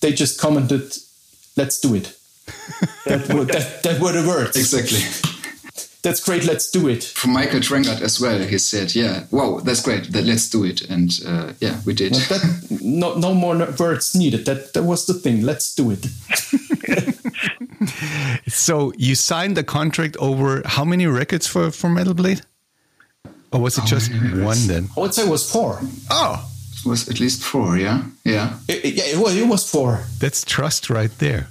they 0.00 0.12
just 0.12 0.40
commented, 0.40 0.96
"Let's 1.56 1.80
do 1.80 1.94
it." 1.94 2.16
that, 3.06 3.32
were, 3.32 3.44
that, 3.44 3.82
that 3.82 4.00
were 4.00 4.12
the 4.12 4.26
words. 4.28 4.56
Exactly. 4.56 5.00
That's 6.02 6.22
great. 6.22 6.44
Let's 6.44 6.70
do 6.70 6.86
it. 6.88 7.02
From 7.02 7.32
Michael 7.32 7.60
Trengert 7.60 8.02
as 8.02 8.20
well, 8.20 8.38
he 8.40 8.58
said, 8.58 8.94
"Yeah, 8.94 9.24
wow, 9.30 9.60
that's 9.60 9.80
great. 9.80 10.12
That, 10.12 10.24
let's 10.24 10.50
do 10.50 10.64
it." 10.64 10.82
And 10.82 11.10
uh, 11.26 11.52
yeah, 11.60 11.80
we 11.86 11.94
did. 11.94 12.12
That, 12.14 12.78
no, 12.82 13.14
no 13.14 13.32
more 13.34 13.56
words 13.78 14.14
needed. 14.14 14.44
That 14.44 14.74
that 14.74 14.82
was 14.82 15.06
the 15.06 15.14
thing. 15.14 15.42
Let's 15.42 15.74
do 15.74 15.90
it. 15.90 16.06
so 18.48 18.92
you 18.96 19.14
signed 19.14 19.56
the 19.56 19.64
contract 19.64 20.16
over 20.18 20.62
how 20.64 20.84
many 20.84 21.06
records 21.06 21.46
for 21.46 21.70
for 21.70 21.88
Metal 21.88 22.14
Blade? 22.14 22.42
Or 23.52 23.60
was 23.60 23.78
it 23.78 23.84
just 23.84 24.10
one 24.10 24.66
then? 24.66 24.88
I 24.96 25.00
would 25.00 25.14
say 25.14 25.22
it 25.22 25.30
was 25.30 25.48
four. 25.50 25.80
Oh, 26.10 26.44
was 26.84 27.08
at 27.08 27.20
least 27.20 27.42
four. 27.42 27.76
Yeah, 27.78 28.02
yeah, 28.24 28.58
it, 28.68 28.84
it, 28.84 28.94
yeah. 28.94 29.04
It 29.04 29.18
was. 29.18 29.36
It 29.36 29.48
was 29.48 29.68
four. 29.70 30.04
That's 30.18 30.44
trust 30.44 30.90
right 30.90 31.10
there. 31.18 31.48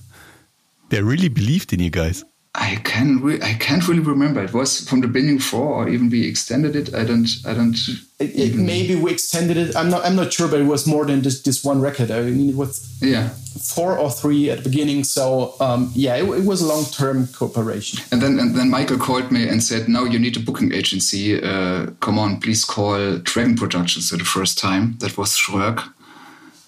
They 0.89 1.02
really 1.02 1.30
believed 1.30 1.74
in 1.74 1.80
you 1.80 1.89
guys. 1.89 2.24
I 2.56 2.76
can 2.84 3.20
re- 3.20 3.42
I 3.42 3.56
can't 3.56 3.88
really 3.88 4.02
remember. 4.02 4.44
It 4.44 4.54
was 4.54 4.88
from 4.88 5.02
the 5.02 5.08
beginning 5.08 5.39
four, 5.39 5.74
or 5.74 5.89
even 5.89 6.10
we 6.12 6.28
extended 6.28 6.76
it. 6.76 6.94
I 6.94 7.04
don't. 7.04 7.28
I 7.48 7.54
don't. 7.56 7.76
It, 8.20 8.36
it, 8.36 8.56
maybe 8.56 8.94
we 8.94 9.12
extended 9.12 9.58
it. 9.58 9.76
I'm 9.76 9.89
not. 9.89 10.06
I'm 10.06 10.16
not 10.16 10.32
sure, 10.32 10.48
but 10.48 10.62
it 10.62 10.66
was 10.66 10.86
more 10.86 11.04
than 11.04 11.24
just 11.24 11.46
this 11.46 11.63
one 11.63 11.82
record. 11.82 12.12
I 12.12 12.22
mean, 12.22 12.52
it 12.52 12.56
was 12.56 12.96
yeah 13.02 13.30
four 13.60 13.98
or 13.98 14.12
three 14.12 14.52
at 14.52 14.60
the 14.60 14.70
beginning. 14.70 15.04
So 15.04 15.56
um, 15.60 15.92
yeah, 15.96 16.16
it, 16.16 16.26
it 16.26 16.46
was 16.46 16.62
a 16.62 16.68
long 16.68 16.86
term 16.86 17.26
cooperation. 17.28 18.04
And 18.12 18.22
then 18.22 18.38
and 18.38 18.54
then 18.54 18.70
Michael 18.70 19.00
called 19.00 19.32
me 19.32 19.48
and 19.50 19.63
said, 19.63 19.89
"Now 19.89 20.04
you 20.04 20.20
need 20.20 20.38
a 20.38 20.39
booking 20.39 20.74
agency. 20.74 21.42
Uh, 21.42 21.88
come 22.02 22.20
on, 22.20 22.39
please 22.39 22.66
call 22.66 23.18
Dragon 23.18 23.56
Productions." 23.56 24.10
For 24.10 24.18
the 24.18 24.26
first 24.26 24.60
time, 24.60 24.98
that 25.00 25.18
was 25.18 25.36
Schröck. 25.36 25.92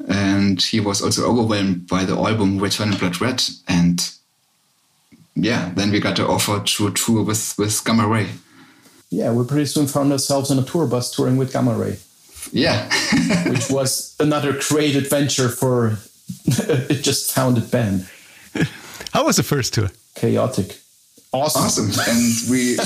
And 0.08 0.62
he 0.62 0.80
was 0.80 1.02
also 1.02 1.26
overwhelmed 1.26 1.88
by 1.88 2.06
the 2.06 2.16
album 2.16 2.60
Return 2.60 2.92
in 2.92 2.98
Blood 2.98 3.22
Red 3.22 3.42
and 3.68 4.16
yeah, 5.36 5.72
then 5.76 5.92
we 5.92 6.00
got 6.00 6.16
the 6.16 6.28
offer 6.28 6.62
to 6.62 6.92
tour 6.92 7.24
with, 7.24 7.56
with 7.58 7.84
Gamma 7.84 8.08
Ray. 8.08 8.30
Yeah, 9.10 9.32
we 9.32 9.46
pretty 9.46 9.66
soon 9.66 9.88
found 9.88 10.12
ourselves 10.12 10.50
in 10.50 10.60
a 10.60 10.64
tour 10.64 10.88
bus 10.88 11.14
touring 11.16 11.38
with 11.38 11.54
Gamma 11.54 11.76
Ray. 11.76 11.98
Yeah. 12.52 12.90
which 13.50 13.70
was 13.70 14.16
another 14.20 14.60
great 14.70 14.96
adventure 14.96 15.50
for 15.50 15.98
it 16.46 17.02
just 17.02 17.32
founded 17.34 17.70
band. 17.70 18.08
How 19.14 19.26
was 19.26 19.38
the 19.38 19.44
first 19.44 19.74
tour? 19.74 19.92
Chaotic. 20.16 20.78
Awesome. 21.32 21.64
Awesome. 21.64 22.14
and 22.14 22.50
we 22.50 22.78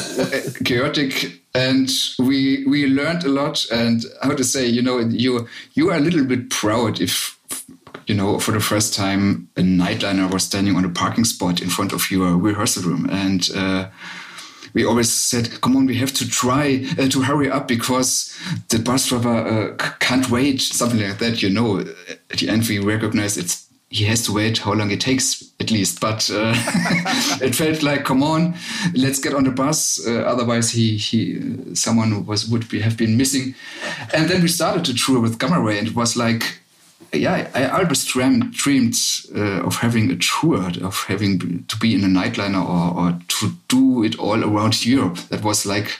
chaotic 0.65 1.39
and 1.53 1.89
we 2.17 2.65
we 2.65 2.87
learned 2.87 3.23
a 3.23 3.29
lot 3.29 3.65
and 3.71 4.03
how 4.23 4.35
to 4.35 4.43
say, 4.43 4.65
you 4.65 4.81
know, 4.81 4.99
you 4.99 5.47
you 5.73 5.89
are 5.91 5.97
a 5.97 5.99
little 5.99 6.25
bit 6.25 6.49
proud 6.49 6.99
if 6.99 7.38
you 8.09 8.15
know, 8.15 8.39
for 8.39 8.51
the 8.51 8.59
first 8.59 8.95
time, 8.95 9.47
a 9.55 9.61
nightliner 9.61 10.33
was 10.33 10.43
standing 10.43 10.75
on 10.75 10.83
a 10.83 10.89
parking 10.89 11.25
spot 11.25 11.61
in 11.61 11.69
front 11.69 11.93
of 11.93 12.09
your 12.09 12.35
rehearsal 12.35 12.89
room. 12.89 13.07
And 13.07 13.47
uh, 13.55 13.89
we 14.73 14.83
always 14.83 15.13
said, 15.13 15.61
come 15.61 15.77
on, 15.77 15.85
we 15.85 15.97
have 15.97 16.11
to 16.13 16.27
try 16.27 16.87
uh, 16.97 17.07
to 17.07 17.21
hurry 17.21 17.51
up 17.51 17.67
because 17.67 18.35
the 18.69 18.79
bus 18.79 19.09
driver 19.09 19.75
uh, 19.79 19.89
can't 19.99 20.27
wait, 20.31 20.59
something 20.59 20.99
like 20.99 21.19
that. 21.19 21.43
You 21.43 21.51
know, 21.51 21.81
at 22.31 22.39
the 22.39 22.49
end, 22.49 22.67
we 22.67 22.79
recognize 22.79 23.37
it's 23.37 23.67
he 23.91 24.05
has 24.05 24.23
to 24.23 24.33
wait 24.33 24.59
how 24.59 24.73
long 24.73 24.91
it 24.91 25.01
takes 25.01 25.43
at 25.59 25.71
least 25.71 25.99
but 25.99 26.29
uh, 26.31 26.53
it 27.41 27.55
felt 27.55 27.81
like 27.81 28.05
come 28.05 28.21
on 28.21 28.53
let's 28.93 29.17
get 29.17 29.33
on 29.33 29.45
the 29.45 29.49
bus 29.49 30.05
uh, 30.05 30.19
otherwise 30.27 30.69
he 30.69 30.95
he 30.95 31.41
someone 31.73 32.23
was 32.27 32.47
would 32.47 32.69
be 32.69 32.81
have 32.81 32.95
been 32.95 33.17
missing 33.17 33.55
and 34.13 34.29
then 34.29 34.43
we 34.43 34.47
started 34.47 34.85
to 34.85 34.93
tour 34.93 35.19
with 35.19 35.39
gamma 35.39 35.59
ray 35.59 35.79
and 35.79 35.87
it 35.87 35.95
was 35.95 36.15
like 36.15 36.59
yeah, 37.11 37.49
I 37.53 37.67
always 37.69 38.05
dreamed, 38.05 38.53
dreamed 38.53 38.95
uh, 39.35 39.63
of 39.63 39.77
having 39.77 40.11
a 40.11 40.15
tour, 40.17 40.71
of 40.83 41.03
having 41.07 41.63
to 41.67 41.77
be 41.77 41.95
in 41.95 42.03
a 42.03 42.07
nightliner 42.07 42.63
or, 42.63 42.99
or 42.99 43.19
to 43.27 43.51
do 43.67 44.03
it 44.03 44.19
all 44.19 44.43
around 44.43 44.85
Europe. 44.85 45.17
That 45.29 45.43
was 45.43 45.65
like 45.65 45.99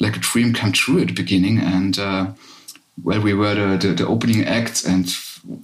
like 0.00 0.16
a 0.16 0.20
dream 0.20 0.54
come 0.54 0.72
true 0.72 1.00
at 1.00 1.08
the 1.08 1.12
beginning. 1.12 1.58
And 1.58 1.98
uh, 1.98 2.32
well, 3.02 3.20
we 3.20 3.34
were 3.34 3.54
the, 3.54 3.88
the, 3.88 3.94
the 3.94 4.06
opening 4.06 4.44
act, 4.44 4.84
and 4.84 5.12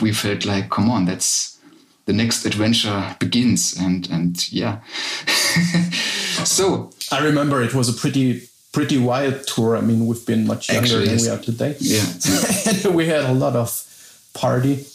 we 0.00 0.12
felt 0.12 0.44
like, 0.44 0.70
come 0.70 0.90
on, 0.90 1.04
that's 1.06 1.58
the 2.06 2.12
next 2.12 2.44
adventure 2.44 3.16
begins. 3.18 3.76
And 3.78 4.08
and 4.10 4.52
yeah, 4.52 4.80
so 6.44 6.90
I 7.10 7.24
remember 7.24 7.62
it 7.62 7.74
was 7.74 7.88
a 7.88 7.98
pretty 7.98 8.48
pretty 8.72 8.98
wild 8.98 9.46
tour. 9.46 9.76
I 9.76 9.80
mean, 9.80 10.06
we've 10.06 10.26
been 10.26 10.46
much 10.46 10.68
younger 10.68 10.84
Actually, 10.84 11.06
than 11.06 11.14
yes. 11.14 11.22
we 11.22 11.30
are 11.30 11.38
today. 11.38 11.76
Yeah, 11.80 12.88
we 12.90 13.06
had 13.06 13.24
a 13.24 13.32
lot 13.32 13.56
of 13.56 13.70
party. 14.34 14.86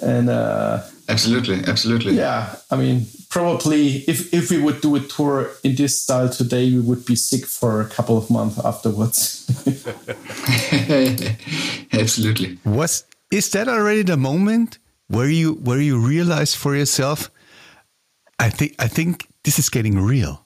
And 0.00 0.30
uh, 0.30 0.82
absolutely 1.08 1.62
absolutely. 1.66 2.14
yeah 2.14 2.54
i 2.70 2.76
mean 2.76 3.04
probably 3.28 3.98
if 4.08 4.32
if 4.32 4.50
we 4.50 4.58
would 4.58 4.80
do 4.80 4.96
a 4.96 5.00
tour 5.00 5.50
in 5.62 5.74
this 5.74 6.00
style 6.00 6.30
today 6.30 6.72
we 6.72 6.80
would 6.80 7.04
be 7.04 7.14
sick 7.14 7.44
for 7.44 7.82
a 7.82 7.84
couple 7.84 8.16
of 8.16 8.30
months 8.30 8.58
afterwards. 8.64 9.44
Absolutely. 11.92 12.58
Was 12.64 13.04
is 13.30 13.50
that 13.50 13.68
already 13.68 14.02
the 14.02 14.16
moment 14.16 14.78
where 15.08 15.28
you 15.28 15.54
where 15.64 15.80
you 15.80 15.98
realize 15.98 16.54
for 16.54 16.74
yourself 16.74 17.30
i 18.38 18.48
think 18.48 18.74
i 18.78 18.88
think 18.88 19.26
this 19.44 19.58
is 19.58 19.68
getting 19.68 20.00
real 20.00 20.42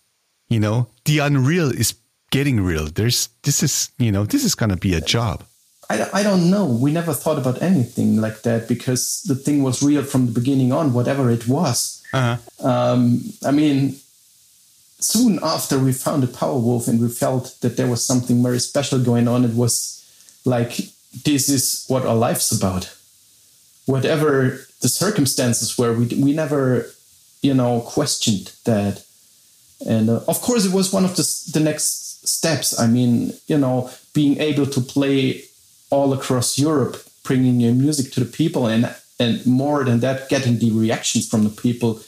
you 0.49 0.61
know? 0.61 0.88
The 1.05 1.18
unreal 1.18 1.70
is 1.70 1.94
getting 2.31 2.61
real. 2.61 2.87
There's 2.87 3.29
this 3.42 3.62
is 3.62 3.90
you 3.99 4.12
know 4.12 4.25
this 4.25 4.44
is 4.44 4.55
going 4.55 4.70
to 4.70 4.77
be 4.77 4.94
a 4.94 5.01
job 5.01 5.44
I, 5.88 6.09
I 6.12 6.22
don't 6.22 6.51
know. 6.51 6.66
We 6.66 6.92
never 6.92 7.12
thought 7.12 7.38
about 7.38 7.62
anything 7.62 8.20
like 8.20 8.42
that 8.42 8.68
because 8.68 9.22
the 9.22 9.35
thing 9.35 9.62
was 9.62 9.83
real 9.83 10.03
from 10.03 10.27
the 10.27 10.33
beginning 10.33 10.72
on, 10.72 10.92
whatever 10.92 11.31
it 11.31 11.46
was. 11.46 12.03
Uh-huh. 12.12 12.37
Um, 12.66 13.20
I 13.44 13.51
mean, 13.51 13.96
soon 14.99 15.38
after 15.42 15.79
we 15.79 15.92
founded 15.92 16.31
Powerwolf 16.31 16.88
and 16.88 17.01
we 17.01 17.09
felt 17.09 17.57
that 17.61 17.77
there 17.77 17.88
was 17.88 18.05
something 18.05 18.42
very 18.42 18.59
special 18.59 18.99
going 18.99 19.29
on, 19.29 19.44
it 19.44 19.55
was 19.55 20.05
like, 20.44 20.77
this 21.25 21.49
is 21.49 21.85
what 21.88 22.05
our 22.05 22.16
life's 22.16 22.51
about. 22.51 22.92
Whatever 23.87 24.66
the 24.81 24.88
circumstances 24.88 25.79
were, 25.79 25.92
we, 25.92 26.07
we 26.07 26.33
never, 26.33 26.90
you 27.42 27.55
know, 27.55 27.81
questioned 27.81 28.53
that. 28.64 29.05
And 29.87 30.11
uh, 30.11 30.20
of 30.27 30.40
course, 30.40 30.64
it 30.64 30.72
was 30.72 30.92
one 30.92 31.05
of 31.05 31.16
the, 31.16 31.51
the 31.53 31.61
next 31.61 32.27
steps. 32.27 32.79
I 32.79 32.87
mean, 32.87 33.35
you 33.46 33.59
know, 33.59 33.90
being 34.14 34.40
able 34.40 34.66
to 34.66 34.81
play 34.81 35.44
all 35.90 36.12
across 36.12 36.59
Europe, 36.59 37.03
bringing 37.25 37.61
your 37.61 37.75
music 37.75 38.12
to 38.12 38.20
the 38.20 38.27
people, 38.27 38.66
and 38.66 38.94
and 39.18 39.44
more 39.46 39.85
than 39.85 40.01
that, 40.01 40.29
getting 40.29 40.59
the 40.59 40.70
reactions 40.72 41.27
from 41.29 41.44
the 41.44 41.51
people, 41.51 42.01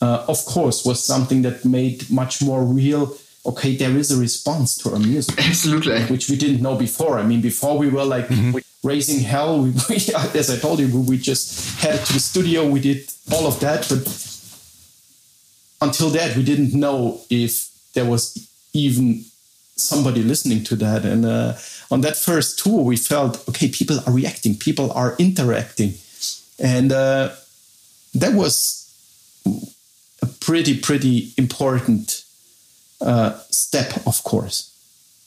uh, 0.00 0.24
of 0.28 0.44
course, 0.44 0.84
was 0.84 1.04
something 1.04 1.42
that 1.42 1.64
made 1.64 2.10
much 2.10 2.42
more 2.42 2.64
real. 2.64 3.16
Okay, 3.44 3.74
there 3.74 3.96
is 3.96 4.12
a 4.12 4.20
response 4.20 4.76
to 4.78 4.92
our 4.92 5.00
music, 5.00 5.36
absolutely, 5.38 6.00
which 6.04 6.28
we 6.30 6.36
didn't 6.36 6.62
know 6.62 6.76
before. 6.76 7.18
I 7.18 7.24
mean, 7.24 7.40
before 7.40 7.76
we 7.76 7.88
were 7.88 8.04
like 8.04 8.28
mm-hmm. 8.28 8.58
raising 8.84 9.20
hell. 9.24 9.62
We, 9.62 9.70
we, 9.88 9.96
as 9.96 10.50
I 10.50 10.56
told 10.58 10.78
you, 10.78 11.00
we 11.00 11.18
just 11.18 11.80
headed 11.80 12.04
to 12.06 12.12
the 12.12 12.20
studio. 12.20 12.68
We 12.68 12.80
did 12.80 13.10
all 13.32 13.46
of 13.46 13.58
that, 13.60 13.88
but 13.88 14.06
until 15.80 16.10
that, 16.10 16.36
we 16.36 16.44
didn't 16.44 16.72
know 16.74 17.20
if 17.28 17.70
there 17.94 18.04
was 18.04 18.48
even 18.72 19.24
somebody 19.76 20.22
listening 20.22 20.64
to 20.64 20.76
that. 20.76 21.04
And 21.04 21.24
uh, 21.24 21.54
on 21.90 22.00
that 22.02 22.16
first 22.16 22.58
tour, 22.58 22.82
we 22.82 22.96
felt 22.96 23.48
okay, 23.48 23.68
people 23.68 23.98
are 24.06 24.12
reacting, 24.12 24.56
people 24.56 24.92
are 24.92 25.16
interacting, 25.18 25.94
and 26.58 26.92
uh, 26.92 27.30
that 28.14 28.34
was 28.34 28.82
a 30.22 30.26
pretty, 30.26 30.78
pretty 30.78 31.32
important 31.36 32.24
uh, 33.00 33.38
step, 33.50 34.06
of 34.06 34.22
course, 34.22 34.70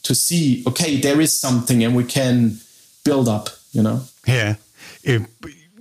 to 0.04 0.16
see, 0.16 0.64
okay, 0.68 0.98
there 0.98 1.20
is 1.20 1.38
something 1.38 1.84
and 1.84 1.96
we 1.96 2.04
can 2.04 2.60
build 3.04 3.28
up, 3.28 3.50
you 3.72 3.84
know? 3.84 4.02
Yeah. 4.26 4.56
If, 5.04 5.28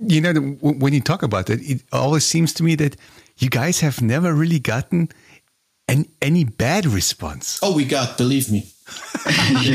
you 0.01 0.21
know, 0.21 0.33
when 0.61 0.93
you 0.93 1.01
talk 1.01 1.23
about 1.23 1.49
it, 1.49 1.61
it 1.61 1.81
always 1.91 2.25
seems 2.25 2.53
to 2.55 2.63
me 2.63 2.75
that 2.75 2.95
you 3.37 3.49
guys 3.49 3.79
have 3.79 4.01
never 4.01 4.33
really 4.33 4.59
gotten 4.59 5.09
an, 5.87 6.07
any 6.21 6.43
bad 6.43 6.85
response. 6.85 7.59
Oh, 7.61 7.75
we 7.75 7.85
got, 7.85 8.17
believe 8.17 8.51
me. 8.51 8.71
we 9.25 9.73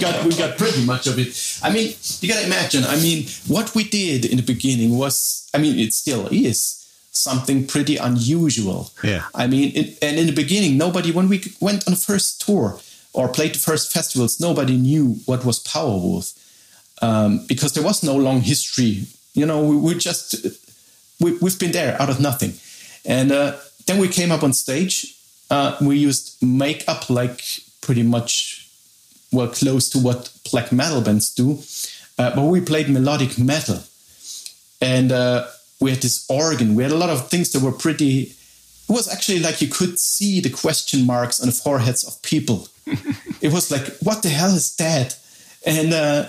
got 0.00 0.24
we 0.24 0.34
got 0.34 0.56
pretty 0.56 0.82
much 0.86 1.06
of 1.06 1.18
it. 1.18 1.60
I 1.62 1.70
mean, 1.70 1.94
you 2.20 2.28
gotta 2.28 2.46
imagine. 2.46 2.84
I 2.84 2.96
mean, 2.96 3.26
what 3.46 3.74
we 3.74 3.84
did 3.84 4.24
in 4.24 4.38
the 4.38 4.42
beginning 4.42 4.96
was, 4.96 5.46
I 5.52 5.58
mean, 5.58 5.78
it 5.78 5.92
still 5.92 6.26
is 6.28 6.78
something 7.10 7.66
pretty 7.66 7.98
unusual. 7.98 8.90
Yeah. 9.04 9.24
I 9.34 9.46
mean, 9.46 9.72
it, 9.74 9.98
and 10.00 10.18
in 10.18 10.26
the 10.26 10.32
beginning, 10.32 10.78
nobody 10.78 11.12
when 11.12 11.28
we 11.28 11.42
went 11.60 11.86
on 11.86 11.92
the 11.92 12.00
first 12.00 12.40
tour 12.40 12.80
or 13.12 13.28
played 13.28 13.54
the 13.54 13.58
first 13.58 13.92
festivals, 13.92 14.40
nobody 14.40 14.76
knew 14.78 15.16
what 15.26 15.44
was 15.44 15.62
Powerwolf 15.62 16.32
um, 17.02 17.44
because 17.46 17.72
there 17.74 17.84
was 17.84 18.02
no 18.02 18.16
long 18.16 18.40
history. 18.40 19.04
You 19.34 19.44
know, 19.46 19.62
we, 19.62 19.76
we 19.76 19.94
just 19.96 20.46
we, 21.20 21.36
we've 21.38 21.58
been 21.58 21.72
there 21.72 22.00
out 22.00 22.08
of 22.08 22.20
nothing, 22.20 22.54
and 23.04 23.32
uh, 23.32 23.56
then 23.88 23.98
we 23.98 24.08
came 24.08 24.30
up 24.30 24.42
on 24.42 24.52
stage 24.52 25.18
uh, 25.50 25.76
we 25.80 25.96
used 25.96 26.42
makeup 26.42 27.08
like 27.08 27.42
pretty 27.80 28.02
much 28.02 28.68
well 29.32 29.48
close 29.48 29.88
to 29.90 29.98
what 29.98 30.30
black 30.50 30.72
metal 30.72 31.00
bands 31.00 31.32
do, 31.34 31.58
uh, 32.18 32.34
but 32.34 32.44
we 32.44 32.60
played 32.60 32.88
melodic 32.88 33.38
metal, 33.38 33.82
and 34.80 35.12
uh, 35.12 35.46
we 35.80 35.90
had 35.90 36.00
this 36.00 36.26
organ. 36.28 36.74
We 36.74 36.82
had 36.82 36.92
a 36.92 36.96
lot 36.96 37.10
of 37.10 37.28
things 37.28 37.52
that 37.52 37.62
were 37.62 37.72
pretty. 37.72 38.34
It 38.88 38.92
was 38.92 39.12
actually 39.12 39.40
like 39.40 39.60
you 39.60 39.68
could 39.68 39.98
see 39.98 40.40
the 40.40 40.50
question 40.50 41.06
marks 41.06 41.40
on 41.40 41.46
the 41.46 41.52
foreheads 41.52 42.04
of 42.04 42.20
people. 42.22 42.68
it 43.40 43.52
was 43.52 43.70
like, 43.70 43.86
what 43.98 44.22
the 44.22 44.30
hell 44.30 44.54
is 44.54 44.76
that? 44.76 45.18
And 45.66 45.92
uh, 45.92 46.28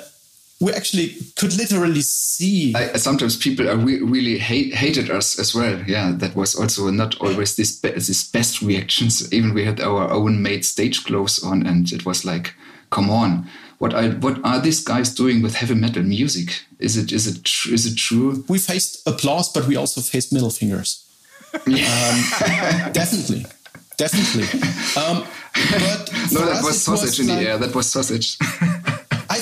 we 0.59 0.73
actually 0.73 1.15
could 1.37 1.55
literally 1.55 2.01
see. 2.01 2.75
I, 2.75 2.97
sometimes 2.97 3.37
people 3.37 3.69
are 3.69 3.77
re 3.77 4.01
really 4.01 4.37
hate, 4.37 4.73
hated 4.73 5.09
us 5.09 5.39
as 5.39 5.55
well. 5.55 5.81
Yeah, 5.87 6.11
that 6.17 6.35
was 6.35 6.55
also 6.55 6.89
not 6.89 7.19
always 7.21 7.55
this 7.55 7.79
be 7.79 7.91
this 7.91 8.29
best 8.29 8.61
reactions. 8.61 9.31
Even 9.31 9.53
we 9.53 9.65
had 9.65 9.79
our 9.79 10.09
own 10.11 10.41
made 10.41 10.65
stage 10.65 11.05
clothes 11.05 11.41
on, 11.43 11.65
and 11.65 11.91
it 11.91 12.05
was 12.05 12.25
like, 12.25 12.55
come 12.89 13.09
on, 13.09 13.47
what 13.77 13.93
are 13.93 14.09
what 14.09 14.43
are 14.43 14.59
these 14.59 14.83
guys 14.83 15.15
doing 15.15 15.41
with 15.41 15.55
heavy 15.55 15.75
metal 15.75 16.03
music? 16.03 16.65
Is 16.79 16.97
it 16.97 17.11
is 17.13 17.25
it 17.25 17.49
is 17.71 17.85
it 17.85 17.95
true? 17.97 18.43
We 18.49 18.59
faced 18.59 19.07
applause, 19.07 19.51
but 19.51 19.65
we 19.65 19.77
also 19.77 20.01
faced 20.01 20.33
middle 20.33 20.49
fingers. 20.49 21.05
um, 21.53 21.63
definitely, 22.91 23.45
definitely. 23.97 24.43
Um, 25.01 25.25
but 25.71 26.11
no, 26.31 26.45
that 26.45 26.61
was 26.63 26.83
sausage 26.83 27.07
was 27.07 27.19
in 27.21 27.27
like, 27.27 27.39
the 27.39 27.49
air. 27.49 27.57
That 27.57 27.73
was 27.73 27.89
sausage. 27.89 28.37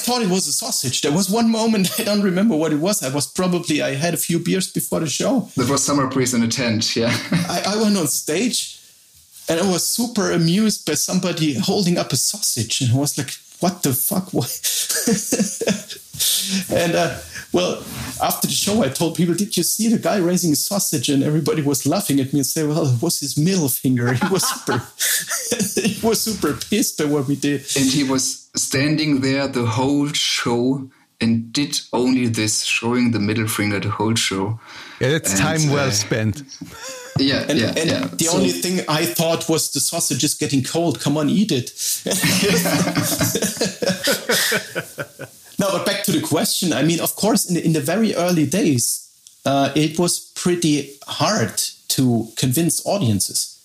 Thought 0.08 0.22
it 0.22 0.30
was 0.30 0.48
a 0.48 0.54
sausage. 0.54 1.02
There 1.02 1.12
was 1.12 1.30
one 1.30 1.52
moment 1.52 1.92
I 2.00 2.04
don't 2.06 2.22
remember 2.22 2.56
what 2.56 2.72
it 2.72 2.80
was. 2.80 3.04
I 3.04 3.14
was 3.14 3.28
probably 3.28 3.82
I 3.82 3.96
had 3.96 4.14
a 4.14 4.18
few 4.18 4.40
beers 4.40 4.72
before 4.72 5.02
the 5.02 5.10
show. 5.10 5.50
That 5.58 5.70
was 5.70 5.84
summer 5.84 6.08
breeze 6.08 6.34
in 6.34 6.42
a 6.44 6.48
tent. 6.48 6.96
Yeah. 6.96 7.12
I, 7.50 7.74
I 7.74 7.82
went 7.82 7.98
on 7.98 8.08
stage, 8.08 8.80
and 9.50 9.60
I 9.60 9.70
was 9.70 9.86
super 9.86 10.32
amused 10.32 10.86
by 10.86 10.94
somebody 10.94 11.56
holding 11.60 11.98
up 11.98 12.14
a 12.14 12.16
sausage, 12.16 12.80
and 12.80 12.94
I 12.94 12.98
was 12.98 13.18
like, 13.18 13.32
"What 13.60 13.84
the 13.84 13.92
fuck?" 13.92 14.32
What? 14.38 14.50
and 16.72 16.96
uh, 16.96 17.20
well, 17.52 17.84
after 18.24 18.48
the 18.48 18.54
show, 18.54 18.84
I 18.84 18.88
told 18.88 19.16
people, 19.16 19.36
"Did 19.36 19.58
you 19.58 19.64
see 19.64 19.90
the 19.90 20.00
guy 20.00 20.20
raising 20.20 20.54
a 20.54 20.56
sausage?" 20.56 21.10
And 21.10 21.22
everybody 21.22 21.62
was 21.62 21.86
laughing 21.86 22.22
at 22.22 22.32
me 22.32 22.40
and 22.40 22.48
say, 22.48 22.64
"Well, 22.64 22.88
it 22.88 23.02
was 23.02 23.20
his 23.20 23.38
middle 23.38 23.68
finger. 23.68 24.14
He 24.14 24.28
was 24.30 24.48
super, 24.48 24.82
he 25.82 26.00
was 26.02 26.22
super 26.22 26.54
pissed 26.54 26.98
by 26.98 27.06
what 27.06 27.28
we 27.28 27.36
did." 27.36 27.60
And 27.76 27.86
he 27.92 28.06
was 28.06 28.47
standing 28.58 29.22
there 29.22 29.48
the 29.48 29.66
whole 29.66 30.10
show 30.10 30.90
and 31.20 31.52
did 31.52 31.80
only 31.94 32.28
this, 32.28 32.64
showing 32.64 33.12
the 33.12 33.20
middle 33.20 33.48
finger 33.48 33.80
the 33.80 33.90
whole 33.90 34.16
show. 34.16 34.60
Yeah, 35.00 35.10
that's 35.10 35.32
and, 35.32 35.40
time 35.40 35.72
well 35.72 35.88
uh, 35.88 35.92
spent. 35.92 36.44
Yeah, 37.20 37.46
and, 37.50 37.60
yeah, 37.60 37.74
and 37.76 37.90
yeah. 37.90 38.08
The 38.08 38.26
so, 38.26 38.38
only 38.38 38.52
thing 38.52 38.82
I 38.88 39.06
thought 39.06 39.50
was 39.50 39.72
the 39.72 39.80
sausage 39.80 40.24
is 40.24 40.36
getting 40.36 40.64
cold. 40.64 41.00
Come 41.00 41.18
on, 41.18 41.30
eat 41.30 41.52
it. 41.52 41.72
no, 45.60 45.72
but 45.72 45.86
back 45.86 46.04
to 46.04 46.12
the 46.12 46.22
question. 46.22 46.74
I 46.74 46.84
mean, 46.84 47.00
of 47.00 47.16
course, 47.16 47.50
in 47.50 47.56
the, 47.56 47.66
in 47.66 47.74
the 47.74 47.82
very 47.82 48.14
early 48.14 48.46
days, 48.46 49.10
uh, 49.46 49.72
it 49.76 49.98
was 49.98 50.32
pretty 50.36 50.98
hard 51.08 51.58
to 51.90 52.28
convince 52.36 52.86
audiences. 52.86 53.56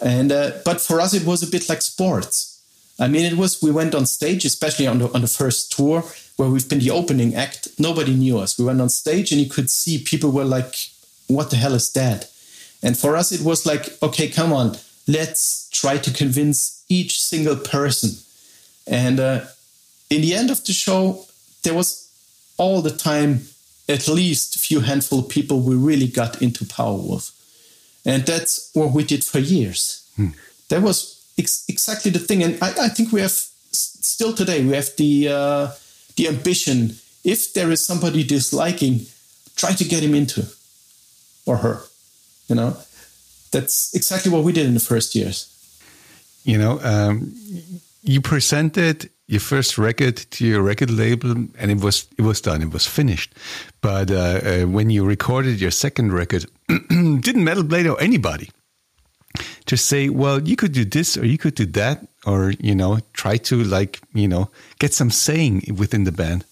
And 0.00 0.30
uh, 0.30 0.50
but 0.64 0.80
for 0.80 1.00
us, 1.00 1.14
it 1.14 1.24
was 1.24 1.42
a 1.42 1.46
bit 1.46 1.70
like 1.70 1.80
sports. 1.80 2.55
I 2.98 3.08
mean, 3.08 3.24
it 3.24 3.36
was 3.36 3.62
we 3.62 3.70
went 3.70 3.94
on 3.94 4.06
stage, 4.06 4.44
especially 4.44 4.86
on 4.86 4.98
the 4.98 5.12
on 5.12 5.20
the 5.20 5.28
first 5.28 5.72
tour 5.72 6.04
where 6.36 6.48
we've 6.48 6.68
been 6.68 6.80
the 6.80 6.90
opening 6.90 7.34
act. 7.34 7.68
Nobody 7.78 8.14
knew 8.14 8.38
us. 8.38 8.58
We 8.58 8.64
went 8.64 8.80
on 8.80 8.88
stage, 8.88 9.32
and 9.32 9.40
you 9.40 9.48
could 9.48 9.70
see 9.70 9.98
people 9.98 10.30
were 10.30 10.44
like, 10.44 10.74
"What 11.26 11.50
the 11.50 11.56
hell 11.56 11.74
is 11.74 11.92
that?" 11.92 12.30
And 12.82 12.96
for 12.96 13.16
us, 13.16 13.32
it 13.32 13.42
was 13.42 13.66
like, 13.66 14.02
"Okay, 14.02 14.28
come 14.28 14.52
on, 14.52 14.76
let's 15.06 15.68
try 15.70 15.98
to 15.98 16.10
convince 16.10 16.84
each 16.88 17.20
single 17.20 17.56
person." 17.56 18.10
And 18.86 19.20
uh, 19.20 19.40
in 20.08 20.22
the 20.22 20.34
end 20.34 20.50
of 20.50 20.64
the 20.64 20.72
show, 20.72 21.26
there 21.62 21.74
was 21.74 22.08
all 22.56 22.80
the 22.80 22.96
time 22.96 23.48
at 23.88 24.08
least 24.08 24.56
a 24.56 24.58
few 24.58 24.80
handful 24.80 25.20
of 25.20 25.28
people 25.28 25.60
we 25.60 25.74
really 25.74 26.08
got 26.08 26.42
into 26.42 26.64
power 26.64 26.98
Powerwolf. 26.98 27.32
And 28.04 28.24
that's 28.24 28.70
what 28.72 28.92
we 28.92 29.04
did 29.04 29.24
for 29.24 29.38
years. 29.38 30.08
Hmm. 30.16 30.30
That 30.68 30.82
was 30.82 31.15
ex- 31.38 31.64
exactly 31.68 32.10
the 32.10 32.18
thing. 32.18 32.42
And 32.42 32.62
I, 32.62 32.86
I, 32.86 32.88
think 32.88 33.12
we 33.12 33.20
have 33.20 33.32
still 33.32 34.32
today, 34.32 34.64
we 34.64 34.74
have 34.74 34.90
the, 34.96 35.28
uh, 35.28 35.70
the 36.16 36.28
ambition. 36.28 36.96
If 37.24 37.52
there 37.54 37.70
is 37.70 37.84
somebody 37.84 38.24
disliking, 38.24 39.06
try 39.56 39.72
to 39.72 39.84
get 39.84 40.02
him 40.02 40.14
into 40.14 40.46
or 41.44 41.58
her, 41.58 41.82
you 42.48 42.54
know, 42.54 42.76
that's 43.52 43.94
exactly 43.94 44.30
what 44.30 44.44
we 44.44 44.52
did 44.52 44.66
in 44.66 44.74
the 44.74 44.80
first 44.80 45.14
years. 45.14 45.52
You 46.44 46.58
know, 46.58 46.80
um, 46.82 47.34
you 48.02 48.20
presented 48.20 49.10
your 49.26 49.40
first 49.40 49.78
record 49.78 50.16
to 50.16 50.46
your 50.46 50.62
record 50.62 50.90
label 50.90 51.32
and 51.58 51.70
it 51.70 51.80
was 51.80 52.06
it 52.16 52.22
was 52.22 52.40
done 52.40 52.62
it 52.62 52.72
was 52.72 52.86
finished 52.86 53.34
but 53.80 54.10
uh, 54.10 54.14
uh, 54.14 54.62
when 54.66 54.88
you 54.88 55.04
recorded 55.04 55.60
your 55.60 55.72
second 55.72 56.12
record 56.12 56.46
didn't 56.88 57.44
metal 57.44 57.64
blade 57.64 57.86
or 57.86 58.00
anybody 58.00 58.48
just 59.66 59.86
say 59.86 60.08
well 60.08 60.40
you 60.42 60.56
could 60.56 60.72
do 60.72 60.84
this 60.84 61.16
or 61.16 61.24
you 61.26 61.38
could 61.38 61.54
do 61.54 61.66
that 61.66 62.06
or 62.26 62.52
you 62.60 62.74
know 62.74 62.98
try 63.12 63.36
to 63.36 63.62
like 63.62 64.00
you 64.12 64.28
know 64.28 64.50
get 64.78 64.92
some 64.92 65.10
saying 65.10 65.62
within 65.76 66.04
the 66.04 66.12
band 66.12 66.44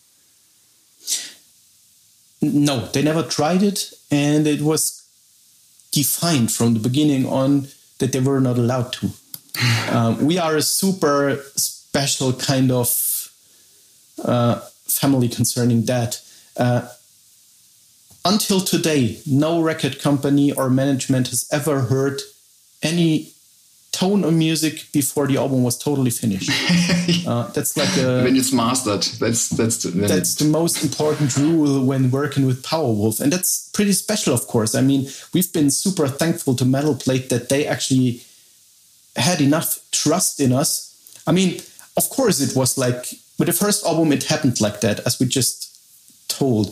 no 2.42 2.86
they 2.92 3.02
never 3.02 3.22
tried 3.22 3.62
it 3.62 3.92
and 4.10 4.46
it 4.46 4.60
was 4.60 5.02
defined 5.92 6.52
from 6.52 6.74
the 6.74 6.80
beginning 6.80 7.26
on 7.26 7.68
that 7.98 8.12
they 8.12 8.20
were 8.20 8.40
not 8.40 8.58
allowed 8.58 8.92
to 8.92 9.10
um, 9.90 10.24
we 10.24 10.38
are 10.38 10.56
a 10.56 10.62
super 10.62 11.40
special 11.56 12.32
kind 12.32 12.72
of 12.72 12.88
uh, 14.22 14.60
family 14.86 15.28
concerning 15.28 15.84
that. 15.84 16.20
Uh, 16.56 16.88
until 18.24 18.60
today, 18.60 19.18
no 19.26 19.60
record 19.60 20.00
company 20.00 20.50
or 20.52 20.70
management 20.70 21.28
has 21.28 21.46
ever 21.52 21.82
heard 21.82 22.20
any 22.84 23.34
tone 23.94 24.24
of 24.24 24.34
music 24.34 24.86
before 24.92 25.26
the 25.28 25.36
album 25.36 25.62
was 25.62 25.78
totally 25.78 26.10
finished. 26.10 26.50
uh, 27.26 27.46
that's 27.48 27.76
like 27.76 27.96
a, 27.96 28.24
when 28.24 28.36
it's 28.36 28.52
mastered. 28.52 29.02
That's 29.20 29.48
that's 29.48 29.82
the, 29.82 29.90
that's 29.90 30.34
the 30.34 30.46
most 30.46 30.82
important 30.82 31.36
rule 31.36 31.84
when 31.84 32.10
working 32.10 32.44
with 32.46 32.62
Powerwolf, 32.62 33.20
and 33.20 33.32
that's 33.32 33.70
pretty 33.72 33.92
special, 33.92 34.34
of 34.34 34.46
course. 34.46 34.74
I 34.74 34.80
mean, 34.80 35.08
we've 35.32 35.52
been 35.52 35.70
super 35.70 36.08
thankful 36.08 36.54
to 36.56 36.64
Metal 36.64 36.94
Blade 36.94 37.28
that 37.30 37.48
they 37.48 37.66
actually 37.66 38.22
had 39.16 39.40
enough 39.40 39.78
trust 39.92 40.40
in 40.40 40.52
us. 40.52 40.90
I 41.26 41.32
mean, 41.32 41.60
of 41.96 42.10
course, 42.10 42.40
it 42.40 42.56
was 42.56 42.76
like 42.76 43.14
with 43.38 43.46
the 43.46 43.52
first 43.52 43.86
album, 43.86 44.12
it 44.12 44.24
happened 44.24 44.60
like 44.60 44.80
that, 44.80 45.00
as 45.06 45.18
we 45.20 45.26
just 45.26 45.70
told. 46.28 46.66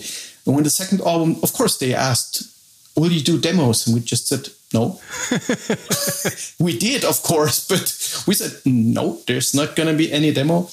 And 0.44 0.54
when 0.54 0.64
the 0.64 0.70
second 0.70 1.00
album, 1.02 1.36
of 1.42 1.52
course, 1.52 1.78
they 1.78 1.94
asked, 1.94 2.48
Will 2.96 3.10
you 3.10 3.22
do 3.22 3.40
demos? 3.40 3.86
And 3.86 3.94
we 3.94 4.00
just 4.02 4.26
said, 4.28 4.48
No. 4.72 5.00
we 6.58 6.78
did, 6.78 7.04
of 7.04 7.22
course, 7.22 7.66
but 7.66 8.24
we 8.26 8.34
said, 8.34 8.60
No, 8.64 9.18
there's 9.26 9.54
not 9.54 9.76
going 9.76 9.88
to 9.88 9.94
be 9.96 10.12
any 10.12 10.32
demo. 10.32 10.68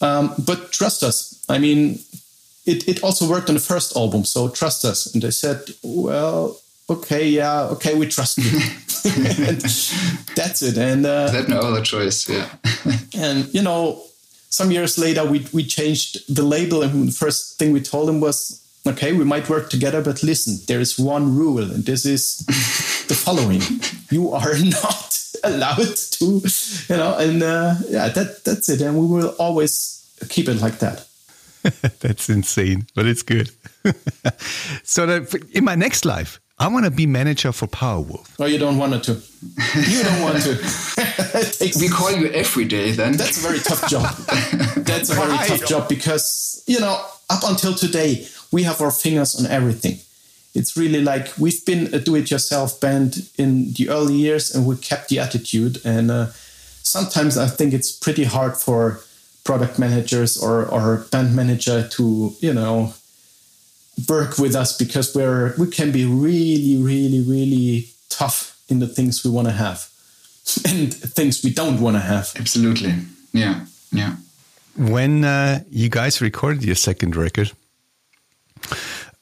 Um, 0.00 0.34
but 0.38 0.72
trust 0.72 1.02
us. 1.02 1.44
I 1.48 1.58
mean, 1.58 2.00
it, 2.66 2.88
it 2.88 3.02
also 3.02 3.28
worked 3.28 3.48
on 3.48 3.54
the 3.54 3.60
first 3.60 3.96
album, 3.96 4.24
so 4.24 4.48
trust 4.48 4.84
us. 4.84 5.12
And 5.12 5.22
they 5.22 5.30
said, 5.30 5.62
Well, 5.82 6.58
okay, 6.88 7.28
yeah, 7.28 7.62
okay, 7.72 7.94
we 7.94 8.06
trust 8.06 8.38
you. 8.38 8.50
and 9.04 9.60
that's 10.34 10.62
it. 10.62 10.76
And 10.76 11.06
uh, 11.06 11.30
they 11.30 11.38
had 11.38 11.48
no 11.48 11.60
other 11.60 11.82
choice, 11.82 12.28
yeah. 12.28 12.48
and 13.16 13.52
you 13.54 13.62
know, 13.62 14.02
some 14.50 14.70
years 14.70 14.98
later, 14.98 15.24
we 15.24 15.46
we 15.52 15.64
changed 15.64 16.34
the 16.34 16.42
label, 16.42 16.82
and 16.82 17.08
the 17.08 17.12
first 17.12 17.58
thing 17.58 17.72
we 17.72 17.80
told 17.80 18.08
them 18.08 18.20
was, 18.20 18.60
okay, 18.88 19.12
we 19.12 19.24
might 19.24 19.48
work 19.48 19.70
together, 19.70 20.02
but 20.02 20.22
listen, 20.22 20.58
there 20.66 20.80
is 20.80 20.98
one 20.98 21.36
rule, 21.36 21.58
and 21.58 21.84
this 21.84 22.04
is 22.04 22.38
the 23.08 23.14
following: 23.24 23.62
you 24.10 24.32
are 24.32 24.58
not 24.82 25.22
allowed 25.44 25.96
to, 25.96 26.40
you 26.88 26.96
know, 26.96 27.16
and 27.18 27.42
uh, 27.42 27.74
yeah, 27.88 28.08
that 28.08 28.44
that's 28.44 28.68
it, 28.68 28.80
and 28.80 28.98
we 28.98 29.06
will 29.06 29.34
always 29.38 30.08
keep 30.28 30.48
it 30.48 30.60
like 30.60 30.78
that. 30.78 31.06
that's 32.00 32.28
insane, 32.28 32.86
but 32.94 33.06
it's 33.06 33.22
good. 33.22 33.50
so 34.82 35.06
that 35.06 35.34
in 35.52 35.64
my 35.64 35.74
next 35.74 36.04
life, 36.04 36.40
I 36.58 36.68
want 36.68 36.86
to 36.86 36.90
be 36.90 37.06
manager 37.06 37.52
for 37.52 37.66
Powerwolf. 37.66 38.34
Oh, 38.38 38.46
you 38.46 38.58
don't 38.58 38.78
want 38.78 39.04
to. 39.04 39.12
You 39.12 40.02
don't 40.02 40.22
want 40.22 40.42
to. 40.42 41.78
we 41.78 41.88
call 41.88 42.12
you 42.12 42.28
every 42.28 42.64
day 42.64 42.92
then. 42.92 43.16
That's 43.16 43.36
a 43.36 43.46
very 43.46 43.58
tough 43.58 43.88
job. 43.90 44.16
That's 44.76 45.10
a 45.10 45.14
very 45.14 45.36
tough 45.48 45.68
job 45.68 45.88
because, 45.88 46.62
you 46.66 46.80
know, 46.80 47.04
up 47.28 47.42
until 47.44 47.74
today, 47.74 48.26
we 48.52 48.62
have 48.64 48.80
our 48.80 48.90
fingers 48.90 49.34
on 49.38 49.50
everything. 49.50 49.98
It's 50.54 50.76
really 50.76 51.02
like 51.02 51.36
we've 51.38 51.64
been 51.66 51.92
a 51.94 51.98
do 51.98 52.16
it 52.16 52.30
yourself 52.30 52.80
band 52.80 53.28
in 53.36 53.72
the 53.74 53.90
early 53.90 54.14
years 54.14 54.54
and 54.54 54.66
we 54.66 54.76
kept 54.76 55.08
the 55.08 55.18
attitude. 55.18 55.80
And 55.84 56.10
uh, 56.10 56.26
sometimes 56.82 57.36
I 57.36 57.46
think 57.46 57.74
it's 57.74 57.92
pretty 57.92 58.24
hard 58.24 58.56
for 58.56 59.00
product 59.44 59.78
managers 59.78 60.36
or, 60.42 60.64
or 60.64 61.06
band 61.10 61.36
manager 61.36 61.86
to, 61.86 62.34
you 62.40 62.54
know, 62.54 62.94
work 64.08 64.38
with 64.38 64.54
us 64.54 64.76
because 64.76 65.14
we're 65.14 65.54
we 65.58 65.68
can 65.70 65.90
be 65.90 66.04
really 66.04 66.76
really 66.76 67.20
really 67.22 67.88
tough 68.08 68.58
in 68.68 68.78
the 68.78 68.86
things 68.86 69.24
we 69.24 69.30
want 69.30 69.48
to 69.48 69.54
have 69.54 69.88
and 70.68 70.92
things 70.92 71.42
we 71.42 71.50
don't 71.50 71.80
want 71.80 71.96
to 71.96 72.00
have 72.00 72.32
absolutely 72.36 72.94
yeah 73.32 73.64
yeah 73.92 74.16
when 74.76 75.24
uh, 75.24 75.60
you 75.70 75.88
guys 75.88 76.20
recorded 76.20 76.62
your 76.62 76.74
second 76.74 77.16
record 77.16 77.52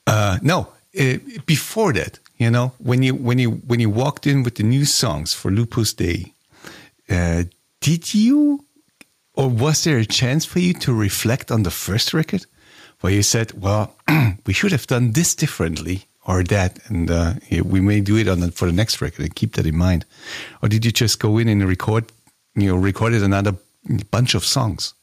uh, 0.07 0.39
no 0.43 0.69
uh, 0.99 1.19
before 1.47 1.93
that 1.93 2.19
you 2.39 2.51
know 2.51 2.73
when 2.79 3.03
you 3.03 3.15
when 3.15 3.39
you 3.39 3.51
when 3.67 3.81
you 3.81 3.91
walked 3.91 4.27
in 4.27 4.43
with 4.43 4.55
the 4.57 4.63
new 4.63 4.85
songs 4.85 5.33
for 5.35 5.51
Lupus 5.51 5.95
Dei, 5.95 6.33
uh, 7.11 7.45
did 7.81 8.15
you 8.15 8.65
or 9.35 9.49
was 9.49 9.85
there 9.85 9.99
a 9.99 10.07
chance 10.07 10.45
for 10.45 10.61
you 10.61 10.73
to 10.73 10.93
reflect 10.93 11.51
on 11.51 11.65
the 11.65 11.71
first 11.71 12.15
record 12.15 12.47
where 13.01 13.13
you 13.13 13.23
said, 13.23 13.53
well, 13.61 13.95
we 14.47 14.53
should 14.53 14.73
have 14.73 14.87
done 14.87 15.13
this 15.13 15.35
differently 15.35 16.05
or 16.27 16.43
that, 16.45 16.79
and 16.89 17.11
uh, 17.11 17.35
we 17.65 17.81
may 17.81 18.01
do 18.01 18.17
it 18.17 18.29
on 18.29 18.41
the, 18.41 18.51
for 18.51 18.67
the 18.67 18.73
next 18.73 19.03
record 19.03 19.25
and 19.25 19.35
keep 19.35 19.55
that 19.57 19.67
in 19.67 19.77
mind? 19.77 20.07
Or 20.63 20.69
did 20.69 20.85
you 20.85 20.91
just 20.91 21.19
go 21.19 21.37
in 21.37 21.49
and 21.49 21.63
record, 21.69 22.11
you 22.55 22.69
know, 22.69 22.77
recorded 22.77 23.23
another 23.23 23.57
bunch 24.11 24.35
of 24.35 24.45
songs 24.45 24.95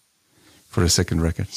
for 0.67 0.82
the 0.82 0.89
second 0.89 1.21
record? 1.21 1.47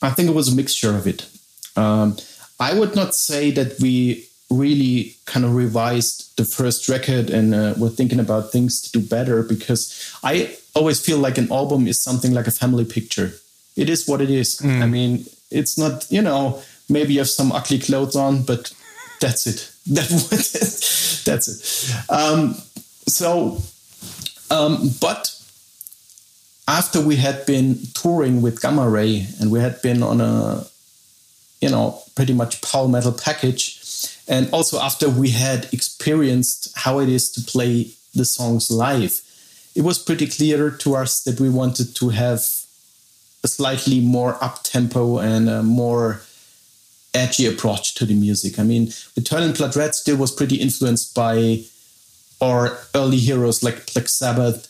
I 0.00 0.10
think 0.10 0.28
it 0.28 0.34
was 0.34 0.52
a 0.52 0.54
mixture 0.54 0.94
of 0.94 1.06
it. 1.08 1.28
Um, 1.76 2.16
I 2.60 2.78
would 2.78 2.94
not 2.94 3.14
say 3.14 3.50
that 3.52 3.80
we 3.80 4.28
really 4.50 5.16
kind 5.24 5.44
of 5.44 5.54
revised 5.54 6.36
the 6.36 6.44
first 6.44 6.88
record 6.88 7.30
and 7.30 7.54
uh, 7.54 7.74
were 7.76 7.88
thinking 7.88 8.20
about 8.20 8.52
things 8.52 8.80
to 8.82 9.00
do 9.00 9.06
better 9.06 9.42
because 9.42 10.16
I 10.22 10.56
always 10.74 11.00
feel 11.00 11.18
like 11.18 11.38
an 11.38 11.50
album 11.50 11.86
is 11.86 12.00
something 12.00 12.32
like 12.32 12.46
a 12.46 12.50
family 12.50 12.84
picture. 12.84 13.32
It 13.76 13.90
is 13.90 14.06
what 14.06 14.20
it 14.20 14.30
is. 14.30 14.60
Mm. 14.60 14.82
I 14.82 14.86
mean, 14.86 15.24
it's 15.50 15.76
not, 15.76 16.06
you 16.10 16.22
know, 16.22 16.62
maybe 16.88 17.14
you 17.14 17.20
have 17.20 17.28
some 17.28 17.52
ugly 17.52 17.78
clothes 17.78 18.16
on, 18.16 18.42
but 18.42 18.72
that's 19.20 19.46
it. 19.46 19.70
That 19.86 20.08
that's 21.26 21.50
it. 21.50 22.10
Um, 22.10 22.54
so, 23.06 23.60
um, 24.50 24.90
but 24.98 25.38
after 26.66 27.02
we 27.02 27.16
had 27.16 27.44
been 27.44 27.78
touring 27.92 28.40
with 28.40 28.62
Gamma 28.62 28.88
Ray 28.88 29.26
and 29.40 29.50
we 29.50 29.60
had 29.60 29.82
been 29.82 30.02
on 30.02 30.22
a, 30.22 30.64
you 31.64 31.70
know, 31.70 31.98
pretty 32.14 32.34
much 32.34 32.60
power 32.60 32.86
metal 32.86 33.12
package, 33.26 33.64
and 34.28 34.50
also 34.52 34.78
after 34.78 35.08
we 35.08 35.30
had 35.30 35.60
experienced 35.72 36.60
how 36.76 37.00
it 37.00 37.08
is 37.08 37.30
to 37.32 37.40
play 37.40 37.90
the 38.14 38.26
songs 38.26 38.70
live, 38.70 39.22
it 39.74 39.82
was 39.82 39.98
pretty 39.98 40.26
clear 40.26 40.70
to 40.70 40.94
us 40.94 41.24
that 41.24 41.40
we 41.40 41.48
wanted 41.48 41.96
to 41.96 42.10
have 42.10 42.40
a 43.42 43.48
slightly 43.48 44.00
more 44.00 44.36
up 44.44 44.62
tempo 44.62 45.18
and 45.18 45.48
a 45.48 45.62
more 45.62 46.20
edgy 47.14 47.46
approach 47.46 47.94
to 47.94 48.04
the 48.04 48.14
music. 48.14 48.58
I 48.58 48.62
mean, 48.62 48.92
Return 49.16 49.42
in 49.44 49.52
Bloodred 49.52 49.94
still 49.94 50.18
was 50.18 50.32
pretty 50.32 50.56
influenced 50.56 51.14
by 51.14 51.64
our 52.42 52.76
early 52.94 53.20
heroes 53.28 53.62
like 53.62 53.92
Black 53.94 54.08
Sabbath. 54.08 54.68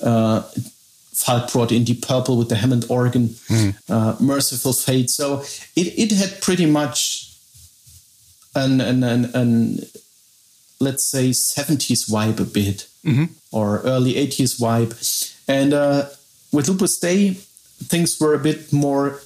Uh, 0.00 0.42
Falk 1.12 1.52
brought 1.52 1.72
in 1.72 1.84
Deep 1.84 2.06
Purple 2.06 2.38
with 2.38 2.48
the 2.48 2.56
Hammond 2.56 2.86
organ, 2.88 3.28
mm. 3.28 3.74
uh, 3.88 4.16
Mercyful 4.20 4.72
Fate. 4.72 5.10
So 5.10 5.40
it, 5.76 5.98
it 5.98 6.12
had 6.12 6.40
pretty 6.40 6.66
much 6.66 7.34
an, 8.54 8.80
an, 8.80 9.02
an, 9.02 9.24
an 9.34 9.78
let's 10.80 11.04
say 11.04 11.30
70s 11.30 12.08
vibe 12.10 12.40
a 12.40 12.44
bit 12.44 12.88
mm-hmm. 13.04 13.24
or 13.52 13.80
early 13.80 14.14
80s 14.14 14.58
vibe. 14.60 14.92
And 15.48 15.72
uh, 15.72 16.06
with 16.52 16.68
Lupus 16.68 16.98
Dei, 16.98 17.34
things 17.84 18.20
were 18.20 18.34
a 18.34 18.38
bit 18.38 18.72
more 18.72 19.20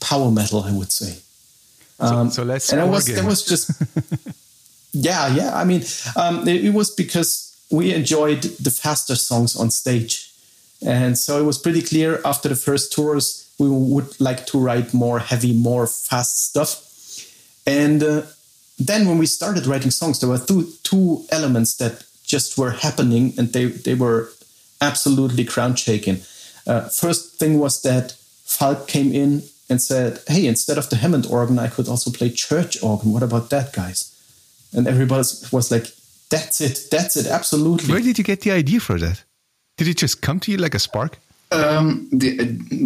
power 0.00 0.30
metal, 0.30 0.62
I 0.62 0.72
would 0.72 0.92
say. 0.92 1.18
Um, 1.98 2.30
so, 2.30 2.36
so, 2.36 2.42
let's. 2.44 2.72
And 2.72 2.80
it 2.80 2.88
was 2.88 3.06
that 3.06 3.24
was 3.24 3.44
just. 3.44 3.70
yeah, 4.92 5.34
yeah. 5.34 5.54
I 5.54 5.64
mean, 5.64 5.82
um, 6.16 6.48
it, 6.48 6.64
it, 6.64 6.74
was 6.74 6.90
because 6.90 7.54
we 7.70 7.92
enjoyed 7.92 8.42
the 8.42 8.70
faster 8.70 9.14
songs 9.14 9.54
on 9.54 9.70
stage, 9.70 10.29
and 10.82 11.18
so 11.18 11.38
it 11.38 11.44
was 11.44 11.58
pretty 11.58 11.82
clear 11.82 12.20
after 12.24 12.48
the 12.48 12.56
first 12.56 12.92
tours 12.92 13.50
we 13.58 13.68
would 13.68 14.18
like 14.20 14.46
to 14.46 14.58
write 14.58 14.94
more 14.94 15.18
heavy, 15.18 15.52
more 15.52 15.86
fast 15.86 16.48
stuff. 16.48 16.86
And 17.66 18.02
uh, 18.02 18.22
then 18.78 19.06
when 19.06 19.18
we 19.18 19.26
started 19.26 19.66
writing 19.66 19.90
songs, 19.90 20.20
there 20.20 20.30
were 20.30 20.38
two 20.38 20.72
two 20.82 21.24
elements 21.30 21.76
that 21.76 22.04
just 22.24 22.56
were 22.56 22.70
happening, 22.70 23.34
and 23.36 23.52
they 23.52 23.66
they 23.66 23.94
were 23.94 24.30
absolutely 24.80 25.44
ground 25.44 25.78
shaking. 25.78 26.20
Uh, 26.66 26.88
first 26.88 27.38
thing 27.38 27.58
was 27.58 27.82
that 27.82 28.12
Falk 28.44 28.88
came 28.88 29.12
in 29.12 29.42
and 29.68 29.82
said, 29.82 30.20
"Hey, 30.26 30.46
instead 30.46 30.78
of 30.78 30.88
the 30.88 30.96
Hammond 30.96 31.26
organ, 31.26 31.58
I 31.58 31.68
could 31.68 31.88
also 31.88 32.10
play 32.10 32.30
church 32.30 32.82
organ. 32.82 33.12
What 33.12 33.22
about 33.22 33.50
that, 33.50 33.74
guys?" 33.74 34.16
And 34.72 34.88
everybody 34.88 35.28
was 35.52 35.70
like, 35.70 35.88
"That's 36.30 36.62
it, 36.62 36.88
that's 36.90 37.16
it, 37.16 37.26
absolutely." 37.26 37.92
Where 37.92 38.02
did 38.02 38.16
you 38.16 38.24
get 38.24 38.40
the 38.40 38.52
idea 38.52 38.80
for 38.80 38.98
that? 38.98 39.22
Did 39.80 39.88
it 39.88 39.96
just 39.96 40.20
come 40.20 40.38
to 40.40 40.52
you 40.52 40.58
like 40.58 40.74
a 40.74 40.78
spark? 40.78 41.18
Um, 41.50 42.06
the, 42.12 42.38
uh, 42.38 42.44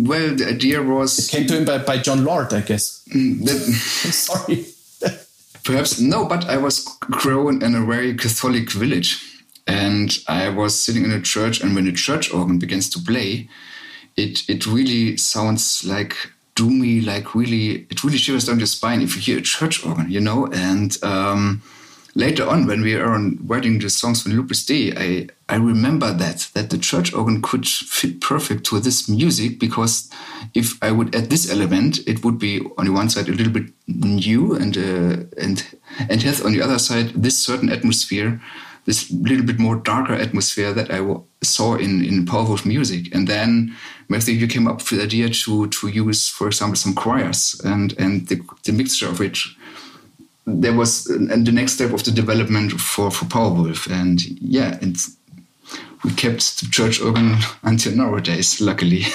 well, 0.08 0.32
the 0.32 0.46
idea 0.46 0.80
was 0.80 1.18
it 1.18 1.28
came 1.28 1.44
to 1.48 1.56
him 1.56 1.64
by, 1.64 1.78
by 1.78 1.98
Jon 1.98 2.24
Lord, 2.24 2.52
I 2.54 2.60
guess. 2.60 3.02
Mm, 3.12 3.44
that, 3.44 3.58
sorry. 4.12 4.64
Perhaps 5.64 5.98
no, 5.98 6.24
but 6.24 6.48
I 6.48 6.56
was 6.56 6.86
grown 7.00 7.64
in 7.64 7.74
a 7.74 7.84
very 7.84 8.14
Catholic 8.16 8.70
village, 8.70 9.42
and 9.66 10.16
I 10.28 10.50
was 10.50 10.78
sitting 10.78 11.02
in 11.02 11.10
a 11.10 11.20
church, 11.20 11.60
and 11.60 11.74
when 11.74 11.86
the 11.86 11.92
church 11.92 12.32
organ 12.32 12.60
begins 12.60 12.88
to 12.90 13.00
play, 13.00 13.48
it 14.16 14.48
it 14.48 14.64
really 14.64 15.16
sounds 15.16 15.84
like 15.84 16.14
doomy, 16.54 17.04
like 17.04 17.34
really 17.34 17.88
it 17.90 18.04
really 18.04 18.18
shivers 18.18 18.44
down 18.44 18.60
your 18.60 18.68
spine 18.68 19.02
if 19.02 19.16
you 19.16 19.22
hear 19.22 19.38
a 19.38 19.42
church 19.42 19.84
organ, 19.84 20.08
you 20.08 20.20
know. 20.20 20.46
And 20.52 20.96
um, 21.02 21.60
later 22.14 22.46
on, 22.46 22.66
when 22.66 22.82
we 22.82 22.94
are 22.94 23.18
writing 23.44 23.78
the 23.78 23.90
songs 23.90 24.22
for 24.22 24.28
Lupus 24.30 24.64
Dei, 24.64 24.92
I 24.96 25.28
I 25.48 25.56
remember 25.56 26.12
that 26.12 26.50
that 26.54 26.70
the 26.70 26.78
church 26.78 27.12
organ 27.12 27.42
could 27.42 27.66
fit 27.66 28.20
perfect 28.20 28.64
to 28.66 28.80
this 28.80 29.08
music 29.08 29.58
because 29.58 30.10
if 30.54 30.82
I 30.82 30.90
would 30.90 31.14
add 31.14 31.30
this 31.30 31.50
element, 31.50 32.00
it 32.06 32.24
would 32.24 32.38
be 32.38 32.60
on 32.78 32.86
the 32.86 32.92
one 32.92 33.10
side 33.10 33.28
a 33.28 33.32
little 33.32 33.52
bit 33.52 33.72
new 33.86 34.54
and 34.54 34.76
uh, 34.76 35.16
and 35.40 35.64
and 36.08 36.22
has 36.22 36.40
on 36.40 36.52
the 36.52 36.62
other 36.62 36.78
side 36.78 37.10
this 37.22 37.38
certain 37.38 37.70
atmosphere 37.70 38.40
this 38.84 39.10
little 39.10 39.44
bit 39.44 39.58
more 39.58 39.76
darker 39.76 40.14
atmosphere 40.14 40.72
that 40.72 40.90
I 40.90 41.00
saw 41.42 41.74
in 41.76 42.04
in 42.04 42.26
Powerwolf 42.26 42.66
music. 42.66 43.14
And 43.14 43.26
then 43.26 43.74
Matthew, 44.08 44.34
you 44.34 44.46
came 44.46 44.68
up 44.68 44.78
with 44.78 44.88
the 44.90 45.02
idea 45.02 45.28
to 45.28 45.68
to 45.68 45.88
use, 45.88 46.28
for 46.28 46.46
example, 46.46 46.76
some 46.76 46.94
choirs 46.94 47.60
and 47.64 47.94
and 47.98 48.28
the, 48.28 48.40
the 48.64 48.72
mixture 48.72 49.08
of 49.08 49.18
which 49.18 49.56
there 50.46 50.74
was 50.74 51.06
and 51.06 51.46
the 51.46 51.52
next 51.52 51.72
step 51.74 51.92
of 51.92 52.04
the 52.04 52.10
development 52.10 52.72
for 52.80 53.10
for 53.10 53.24
Powerwolf. 53.26 53.90
And 53.90 54.22
yeah, 54.40 54.78
and 54.80 54.96
we 56.04 56.12
kept 56.12 56.60
the 56.60 56.68
church 56.70 57.00
organ 57.00 57.36
until 57.62 57.96
nowadays, 57.96 58.60
luckily. 58.60 59.02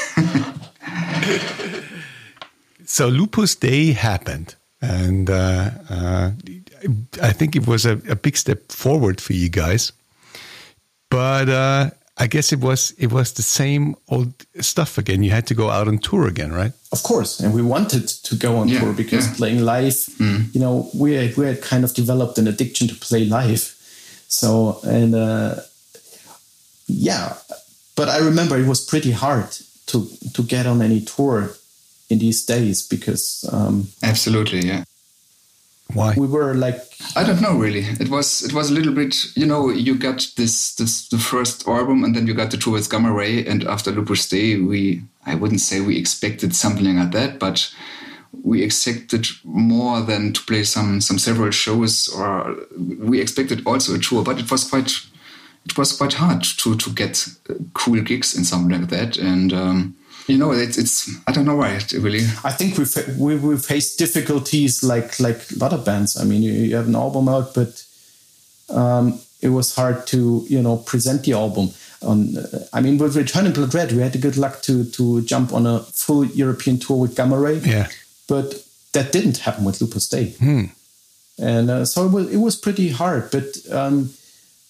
so 2.85 3.07
Lupus 3.07 3.55
Dei 3.55 3.93
happened. 3.93 4.55
And 4.81 5.29
uh, 5.29 5.71
uh, 5.89 6.31
I 7.21 7.33
think 7.33 7.55
it 7.57 7.67
was 7.67 7.85
a, 7.85 8.01
a, 8.07 8.15
big 8.15 8.37
step 8.37 8.71
forward 8.71 9.19
for 9.19 9.33
you 9.33 9.49
guys. 9.49 9.91
But 11.09 11.49
uh, 11.49 11.89
I 12.21 12.27
guess 12.27 12.51
it 12.51 12.59
was 12.59 12.93
it 12.97 13.11
was 13.11 13.31
the 13.31 13.41
same 13.41 13.95
old 14.09 14.33
stuff 14.59 14.97
again. 14.97 15.23
You 15.23 15.31
had 15.31 15.47
to 15.47 15.55
go 15.55 15.69
out 15.69 15.87
on 15.87 15.99
tour 15.99 16.27
again, 16.27 16.51
right? 16.51 16.73
Of 16.91 17.01
course, 17.03 17.39
and 17.39 17.53
we 17.53 17.61
wanted 17.61 18.09
to 18.09 18.35
go 18.35 18.57
on 18.57 18.67
yeah, 18.67 18.81
tour 18.81 18.93
because 18.93 19.25
yeah. 19.27 19.35
playing 19.35 19.61
live, 19.61 19.93
mm. 20.19 20.53
you 20.53 20.59
know, 20.59 20.89
we 20.93 21.13
had, 21.13 21.37
we 21.37 21.45
had 21.45 21.61
kind 21.61 21.85
of 21.85 21.93
developed 21.93 22.37
an 22.37 22.47
addiction 22.47 22.89
to 22.89 22.95
play 22.95 23.23
live. 23.25 23.73
So 24.27 24.79
and 24.83 25.15
uh, 25.15 25.55
yeah, 26.87 27.37
but 27.95 28.09
I 28.09 28.17
remember 28.17 28.57
it 28.57 28.67
was 28.67 28.85
pretty 28.85 29.11
hard 29.11 29.49
to 29.87 30.05
to 30.33 30.43
get 30.43 30.65
on 30.65 30.81
any 30.81 31.01
tour 31.01 31.55
in 32.09 32.19
these 32.19 32.43
days 32.43 32.85
because 32.85 33.47
um, 33.53 33.87
absolutely, 34.03 34.67
yeah. 34.67 34.83
Why? 35.93 36.13
We 36.15 36.27
were 36.27 36.53
like 36.53 36.81
I 37.15 37.23
don't 37.23 37.41
know 37.41 37.57
really. 37.57 37.83
It 37.99 38.09
was 38.09 38.43
it 38.43 38.53
was 38.53 38.69
a 38.69 38.73
little 38.73 38.93
bit 38.93 39.15
you 39.35 39.45
know 39.45 39.69
you 39.69 39.95
got 39.95 40.27
this 40.37 40.75
this 40.75 41.07
the 41.07 41.17
first 41.17 41.67
album 41.67 42.03
and 42.03 42.15
then 42.15 42.27
you 42.27 42.33
got 42.33 42.51
the 42.51 42.57
tour 42.57 42.73
with 42.73 42.89
Gamma 42.89 43.11
Ray 43.11 43.45
and 43.45 43.63
after 43.63 43.91
Lupus 43.91 44.29
Dei 44.29 44.57
we 44.57 45.01
I 45.25 45.35
wouldn't 45.35 45.61
say 45.61 45.81
we 45.81 45.97
expected 45.97 46.55
something 46.55 46.97
like 46.97 47.11
that 47.11 47.39
but 47.39 47.73
we 48.43 48.61
expected 48.61 49.27
more 49.43 50.01
than 50.01 50.33
to 50.33 50.41
play 50.43 50.63
some 50.63 51.01
some 51.01 51.17
several 51.17 51.49
shows 51.51 52.07
or 52.09 52.55
we 52.77 53.19
expected 53.19 53.65
also 53.65 53.95
a 53.95 53.99
tour 53.99 54.23
but 54.23 54.39
it 54.39 54.51
was 54.51 54.69
quite 54.69 54.91
it 55.65 55.77
was 55.77 55.97
quite 55.97 56.13
hard 56.13 56.43
to 56.43 56.75
to 56.75 56.91
get 56.91 57.27
cool 57.73 57.99
gigs 58.01 58.35
and 58.35 58.45
something 58.45 58.79
like 58.79 58.89
that 58.89 59.17
and 59.17 59.53
um, 59.53 59.95
you 60.29 60.37
know 60.37 60.51
it's, 60.51 60.77
it's 60.77 61.09
i 61.27 61.31
don't 61.31 61.45
know 61.45 61.55
why 61.55 61.71
it 61.71 61.91
really 61.93 62.21
i 62.43 62.51
think 62.51 62.77
we 62.77 62.85
we 63.17 63.35
we 63.35 63.57
faced 63.57 63.97
difficulties 63.97 64.83
like 64.83 65.19
like 65.19 65.39
a 65.51 65.55
lot 65.57 65.73
of 65.73 65.83
bands. 65.83 66.17
I 66.17 66.23
mean 66.23 66.43
you, 66.43 66.53
you 66.53 66.75
have 66.75 66.87
an 66.87 66.95
album 66.95 67.27
out 67.27 67.53
but 67.53 67.83
um, 68.69 69.19
it 69.41 69.49
was 69.49 69.75
hard 69.75 70.05
to 70.07 70.45
you 70.47 70.61
know 70.61 70.77
present 70.77 71.23
the 71.23 71.33
album 71.33 71.71
on 72.01 72.37
uh, 72.37 72.65
i 72.73 72.79
mean 72.81 72.97
with 72.97 73.15
Return 73.15 73.47
in 73.47 73.53
Bloodred 73.53 73.91
we 73.91 74.01
had 74.01 74.13
the 74.13 74.19
good 74.19 74.37
luck 74.37 74.61
to 74.63 74.85
to 74.85 75.21
jump 75.21 75.51
on 75.51 75.65
a 75.65 75.79
full 75.79 76.25
european 76.25 76.79
tour 76.79 76.97
with 76.97 77.15
gamma 77.15 77.39
ray. 77.39 77.57
Yeah. 77.57 77.87
But 78.27 78.63
that 78.93 79.11
didn't 79.11 79.39
happen 79.39 79.65
with 79.65 79.81
Lupus 79.81 80.07
Dei 80.07 80.31
hmm. 80.31 80.65
and 81.39 81.69
uh, 81.69 81.85
so 81.85 82.05
it 82.05 82.11
was, 82.11 82.31
it 82.31 82.37
was 82.37 82.55
pretty 82.55 82.89
hard 82.89 83.31
but 83.31 83.57
um, 83.71 84.13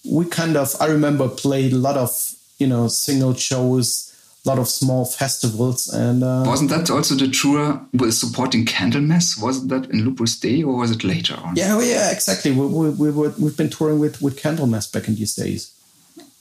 we 0.09 0.25
kind 0.25 0.55
of 0.55 0.75
i 0.79 0.87
remember 0.87 1.27
played 1.27 1.73
a 1.73 1.77
lot 1.77 1.97
of 1.97 2.11
you 2.57 2.67
know 2.67 2.87
single 2.87 3.33
shows 3.33 4.08
a 4.08 4.08
lot 4.45 4.59
of 4.59 4.67
small 4.67 5.05
festivals. 5.05 5.87
And 5.93 6.23
uh, 6.23 6.43
wasn't 6.45 6.69
that 6.71 6.89
also 6.89 7.15
the 7.15 7.27
tour 7.27 7.81
with 7.93 8.13
supporting 8.13 8.65
Candlemass? 8.65 9.41
Wasn't 9.41 9.69
that 9.69 9.89
in 9.89 10.05
Lupus 10.05 10.39
Dei 10.39 10.63
or 10.63 10.77
was 10.77 10.91
it 10.91 11.03
later 11.03 11.35
on? 11.43 11.55
Yeah, 11.55 11.79
yeah, 11.81 12.11
exactly. 12.11 12.51
We, 12.51 12.65
we, 12.65 12.89
we 12.89 13.11
were, 13.11 13.33
we've 13.39 13.57
been 13.57 13.69
touring 13.69 13.99
with 13.99 14.21
with 14.21 14.41
Candlemass 14.41 14.91
back 14.91 15.07
in 15.07 15.15
these 15.15 15.35
days. 15.35 15.73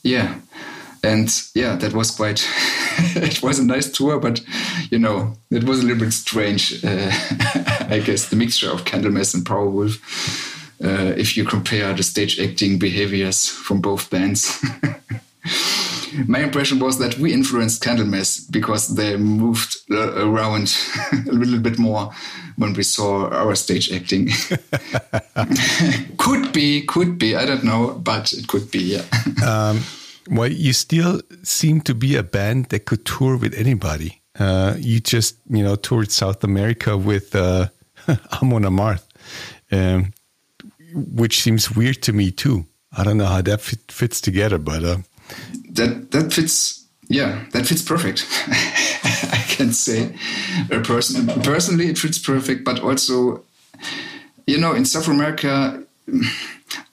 Yeah, 0.03 0.39
and 1.03 1.29
yeah, 1.53 1.75
that 1.75 1.93
was 1.93 2.11
quite. 2.11 2.47
it 3.15 3.41
was 3.43 3.59
a 3.59 3.65
nice 3.65 3.91
tour, 3.91 4.19
but 4.19 4.41
you 4.91 4.99
know, 4.99 5.37
it 5.51 5.63
was 5.63 5.79
a 5.79 5.83
little 5.83 5.99
bit 6.05 6.13
strange. 6.13 6.83
Uh, 6.83 7.11
I 7.89 8.01
guess 8.05 8.29
the 8.29 8.35
mixture 8.35 8.69
of 8.69 8.85
Candlemass 8.85 9.33
and 9.33 9.45
Powerwolf. 9.45 9.99
Uh, 10.81 11.13
if 11.17 11.35
you 11.35 11.43
compare 11.43 11.93
the 11.93 12.03
stage 12.03 12.39
acting 12.39 12.79
behaviors 12.79 13.47
from 13.47 13.81
both 13.81 14.09
bands. 14.09 14.63
my 16.27 16.39
impression 16.39 16.79
was 16.79 16.99
that 16.99 17.17
we 17.17 17.33
influenced 17.33 17.83
Candlemass 17.83 18.49
because 18.51 18.95
they 18.95 19.17
moved 19.17 19.77
uh, 19.91 20.25
around 20.25 20.75
a 21.11 21.31
little 21.31 21.59
bit 21.59 21.77
more 21.79 22.11
when 22.57 22.73
we 22.73 22.83
saw 22.83 23.29
our 23.29 23.55
stage 23.55 23.91
acting. 23.91 24.29
could 26.17 26.51
be, 26.53 26.85
could 26.85 27.17
be, 27.17 27.35
I 27.35 27.45
don't 27.45 27.63
know, 27.63 27.93
but 28.03 28.33
it 28.33 28.47
could 28.47 28.69
be, 28.71 28.79
yeah. 28.79 29.03
Um, 29.45 29.81
well, 30.29 30.51
you 30.51 30.73
still 30.73 31.21
seem 31.43 31.81
to 31.81 31.95
be 31.95 32.15
a 32.15 32.23
band 32.23 32.65
that 32.65 32.85
could 32.85 33.05
tour 33.05 33.37
with 33.37 33.53
anybody. 33.55 34.21
Uh, 34.37 34.75
you 34.77 34.99
just, 34.99 35.37
you 35.49 35.63
know, 35.63 35.75
toured 35.75 36.11
South 36.11 36.43
America 36.43 36.97
with 36.97 37.35
uh, 37.35 37.67
Amon 38.41 38.63
Amarth, 38.63 39.05
um, 39.71 40.13
which 40.93 41.41
seems 41.41 41.71
weird 41.71 42.01
to 42.03 42.13
me 42.13 42.31
too. 42.31 42.65
I 42.95 43.03
don't 43.03 43.17
know 43.17 43.25
how 43.25 43.41
that 43.41 43.61
fit, 43.61 43.91
fits 43.91 44.21
together, 44.21 44.57
but 44.57 44.83
uh, 44.83 44.97
that 45.71 46.11
that 46.11 46.33
fits 46.33 46.85
yeah 47.07 47.45
that 47.51 47.65
fits 47.65 47.81
perfect. 47.81 48.25
I 49.31 49.43
can 49.47 49.73
say 49.73 50.15
a 50.71 50.79
person 50.79 51.27
personally 51.41 51.87
it 51.87 51.97
fits 51.97 52.19
perfect 52.19 52.63
but 52.63 52.79
also 52.79 53.43
you 54.47 54.57
know 54.57 54.73
in 54.73 54.85
south 54.85 55.07
america 55.07 55.83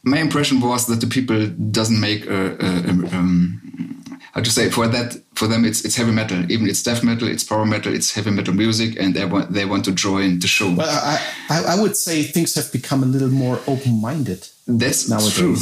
my 0.03 0.18
impression 0.18 0.61
was 0.61 0.87
that 0.87 1.01
the 1.01 1.07
people 1.07 1.47
doesn't 1.70 2.01
make 2.01 2.26
a, 2.26 2.57
a, 2.61 2.70
a 2.87 2.93
um, 3.16 3.61
how 4.32 4.43
to 4.43 4.51
say 4.51 4.70
for 4.70 4.87
that 4.87 5.16
for 5.34 5.49
them 5.49 5.64
it's 5.64 5.84
it's 5.84 5.97
heavy 5.97 6.12
metal. 6.12 6.39
Even 6.53 6.68
it's 6.68 6.82
death 6.82 7.03
metal 7.03 7.26
it's 7.28 7.43
power 7.43 7.64
metal 7.64 7.95
it's 7.95 8.12
heavy 8.12 8.30
metal 8.30 8.55
music 8.55 9.01
and 9.01 9.14
they 9.14 9.24
want 9.24 9.53
they 9.53 9.64
want 9.64 9.84
to 9.87 9.93
join 9.93 10.39
the 10.41 10.47
show. 10.47 10.74
Well 10.74 10.89
i 11.49 11.64
i 11.74 11.80
would 11.80 11.97
say 11.97 12.22
things 12.22 12.55
have 12.55 12.70
become 12.70 13.03
a 13.03 13.07
little 13.07 13.30
more 13.30 13.59
open-minded 13.66 14.47
that's 14.66 15.09
nowadays. 15.09 15.34
true 15.39 15.57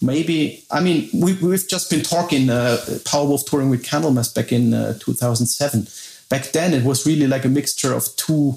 maybe 0.00 0.64
i 0.70 0.80
mean 0.80 1.08
we, 1.14 1.34
we've 1.34 1.68
just 1.68 1.90
been 1.90 2.02
talking 2.02 2.50
uh, 2.50 2.78
powerwolf 3.04 3.44
touring 3.46 3.70
with 3.70 3.84
candlemass 3.84 4.34
back 4.34 4.52
in 4.52 4.74
uh, 4.74 4.94
2007 4.98 5.86
back 6.28 6.52
then 6.52 6.72
it 6.74 6.84
was 6.84 7.06
really 7.06 7.26
like 7.26 7.44
a 7.44 7.48
mixture 7.48 7.92
of 7.92 8.04
two 8.16 8.56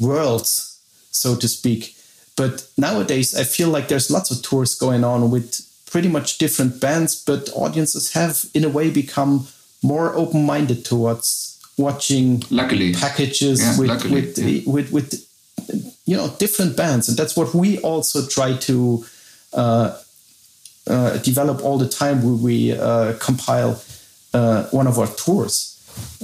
worlds 0.00 0.80
so 1.10 1.34
to 1.34 1.48
speak. 1.48 1.96
But 2.36 2.68
nowadays 2.76 3.34
i 3.34 3.42
feel 3.42 3.68
like 3.68 3.88
there's 3.88 4.10
lots 4.10 4.30
of 4.30 4.42
tours 4.42 4.74
going 4.74 5.04
on 5.04 5.30
with 5.30 5.66
pretty 5.90 6.08
much 6.08 6.38
different 6.38 6.80
bands 6.80 7.16
but 7.24 7.50
audiences 7.54 8.12
have 8.12 8.44
in 8.54 8.64
a 8.64 8.68
way 8.68 8.90
become 8.90 9.48
more 9.82 10.14
open-minded 10.14 10.84
towards 10.84 11.58
watching 11.78 12.42
luckily. 12.50 12.92
packages 12.92 13.60
yeah, 13.60 13.78
with, 13.78 13.88
luckily, 13.88 14.14
with, 14.14 14.38
yeah. 14.38 14.72
with 14.72 14.92
with 14.92 15.28
you 16.08 16.16
know 16.16 16.34
different 16.38 16.76
bands. 16.76 17.08
And 17.08 17.16
that's 17.16 17.36
what 17.36 17.54
we 17.54 17.78
also 17.80 18.26
try 18.26 18.56
to 18.56 19.04
uh, 19.52 19.96
develop 21.22 21.62
all 21.64 21.78
the 21.78 21.88
time. 21.88 22.22
We, 22.22 22.32
we 22.32 22.72
uh, 22.72 23.14
compile 23.18 23.80
uh, 24.34 24.64
one 24.70 24.86
of 24.86 24.98
our 24.98 25.06
tours. 25.06 25.74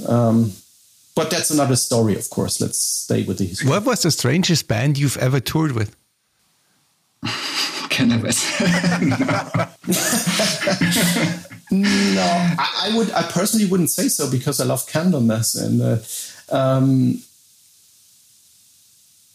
Um, 0.07 0.53
but 1.15 1.29
that's 1.29 1.49
another 1.49 1.75
story, 1.75 2.15
of 2.15 2.29
course. 2.29 2.59
Let's 2.59 2.79
stay 2.79 3.23
with 3.23 3.37
the 3.37 3.45
history. 3.45 3.69
What 3.69 3.85
was 3.85 4.01
the 4.01 4.11
strangest 4.11 4.67
band 4.67 4.97
you've 4.97 5.17
ever 5.17 5.39
toured 5.39 5.71
with? 5.71 5.95
Cannabis. 7.89 8.59
no, 11.71 12.21
I, 12.59 12.89
I, 12.91 12.97
would. 12.97 13.09
I 13.11 13.23
personally 13.23 13.65
wouldn't 13.65 13.89
say 13.89 14.09
so 14.09 14.29
because 14.29 14.59
I 14.59 14.65
love 14.65 14.85
Candlemass, 14.87 15.55
and 15.55 15.81
uh, 15.81 16.53
um, 16.53 17.21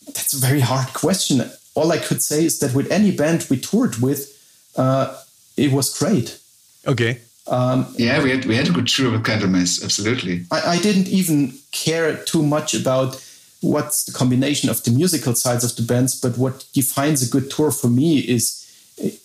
that's 0.06 0.34
a 0.34 0.38
very 0.38 0.60
hard 0.60 0.92
question. 0.92 1.42
All 1.74 1.90
I 1.90 1.98
could 1.98 2.22
say 2.22 2.44
is 2.44 2.58
that 2.58 2.74
with 2.74 2.90
any 2.92 3.10
band 3.12 3.46
we 3.48 3.58
toured 3.58 3.96
with, 3.96 4.36
uh, 4.76 5.16
it 5.60 5.72
was 5.72 5.96
great. 5.98 6.38
Okay. 6.86 7.20
Um, 7.46 7.86
yeah, 7.98 8.22
we 8.22 8.30
had 8.30 8.44
we 8.44 8.56
had 8.56 8.68
a 8.68 8.72
good 8.72 8.86
tour 8.86 9.10
with 9.10 9.24
Candlemass, 9.24 9.82
absolutely. 9.82 10.44
I, 10.50 10.60
I, 10.74 10.78
didn't 10.78 11.08
even 11.08 11.52
care 11.72 12.16
too 12.24 12.42
much 12.42 12.74
about 12.74 13.20
what's 13.60 14.04
the 14.04 14.12
combination 14.12 14.70
of 14.70 14.84
the 14.84 14.92
musical 14.92 15.34
sides 15.34 15.64
of 15.64 15.74
the 15.74 15.82
bands, 15.82 16.20
but 16.20 16.38
what 16.38 16.64
defines 16.72 17.22
a 17.22 17.30
good 17.30 17.50
tour 17.50 17.72
for 17.72 17.88
me 17.88 18.20
is 18.20 18.60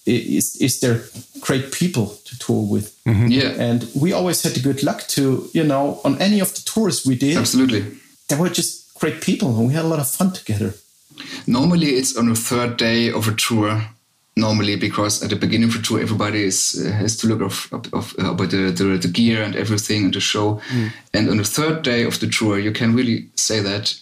is 0.06 0.56
is 0.56 0.80
there 0.80 1.04
great 1.40 1.72
people 1.72 2.18
to 2.26 2.40
tour 2.40 2.64
with. 2.64 2.96
Mm-hmm. 3.06 3.28
Yeah, 3.28 3.52
and 3.60 3.88
we 3.94 4.12
always 4.12 4.42
had 4.42 4.54
the 4.54 4.62
good 4.62 4.82
luck 4.82 5.08
to 5.10 5.48
you 5.54 5.64
know 5.64 6.02
on 6.04 6.20
any 6.20 6.40
of 6.40 6.54
the 6.56 6.62
tours 6.62 7.06
we 7.06 7.16
did. 7.16 7.38
Absolutely, 7.38 7.86
there 8.28 8.40
were 8.40 8.50
just 8.50 8.94
great 8.96 9.22
people, 9.22 9.56
and 9.56 9.68
we 9.68 9.74
had 9.74 9.86
a 9.86 9.90
lot 9.90 10.00
of 10.00 10.10
fun 10.10 10.32
together. 10.32 10.74
Normally, 11.46 11.92
it's 11.92 12.18
on 12.18 12.30
the 12.30 12.36
third 12.36 12.78
day 12.78 13.12
of 13.12 13.28
a 13.28 13.36
tour 13.36 13.95
normally 14.36 14.76
because 14.76 15.24
at 15.24 15.30
the 15.30 15.36
beginning 15.36 15.70
of 15.70 15.76
the 15.76 15.82
tour 15.82 16.02
everybody 16.02 16.44
is 16.44 16.84
uh, 16.86 16.92
has 16.92 17.16
to 17.18 17.28
look 17.28 17.42
of, 17.42 17.70
of, 17.72 17.94
of 17.94 18.16
uh, 18.20 18.32
about 18.32 18.52
the, 18.52 18.72
the, 18.72 18.98
the 18.98 19.08
gear 19.08 19.42
and 19.42 19.56
everything 19.56 20.06
and 20.06 20.14
the 20.14 20.20
show 20.20 20.56
mm. 20.70 20.92
and 21.14 21.30
on 21.30 21.38
the 21.38 21.44
third 21.44 21.82
day 21.84 22.04
of 22.04 22.20
the 22.20 22.28
tour 22.28 22.60
you 22.60 22.72
can 22.72 22.96
really 22.96 23.30
say 23.36 23.62
that 23.62 23.96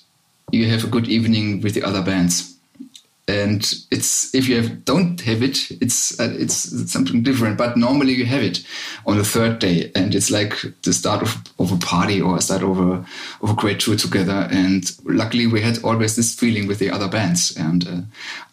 you 0.52 0.68
have 0.68 0.84
a 0.84 0.88
good 0.88 1.08
evening 1.08 1.62
with 1.62 1.74
the 1.74 1.84
other 1.84 2.02
bands 2.02 2.53
and 3.28 3.74
it's 3.90 4.34
if 4.36 4.50
you 4.50 4.62
have, 4.62 4.84
don't 4.84 5.22
have 5.22 5.42
it 5.42 5.72
it's 5.82 6.20
uh, 6.20 6.36
it's 6.38 6.92
something 6.92 7.24
different 7.24 7.58
but 7.58 7.78
normally 7.78 8.14
you 8.14 8.26
have 8.26 8.44
it 8.44 8.66
on 9.06 9.18
the 9.18 9.24
third 9.24 9.60
day. 9.60 9.92
And 9.96 10.16
it's 10.16 10.32
like 10.32 10.56
the 10.84 10.94
start 10.94 11.22
of, 11.22 11.36
of 11.60 11.72
a 11.72 11.78
party 11.78 12.22
or 12.22 12.38
a 12.38 12.42
start 12.42 12.64
of 12.64 12.80
a, 12.80 13.06
of 13.42 13.50
a 13.50 13.54
great 13.56 13.80
tour 13.80 13.96
together. 13.96 14.48
And 14.52 14.84
luckily 15.04 15.48
we 15.48 15.62
had 15.62 15.84
always 15.84 16.16
this 16.16 16.34
feeling 16.34 16.68
with 16.68 16.80
the 16.80 16.90
other 16.90 17.08
bands. 17.08 17.56
And 17.58 17.88
uh, 17.88 18.02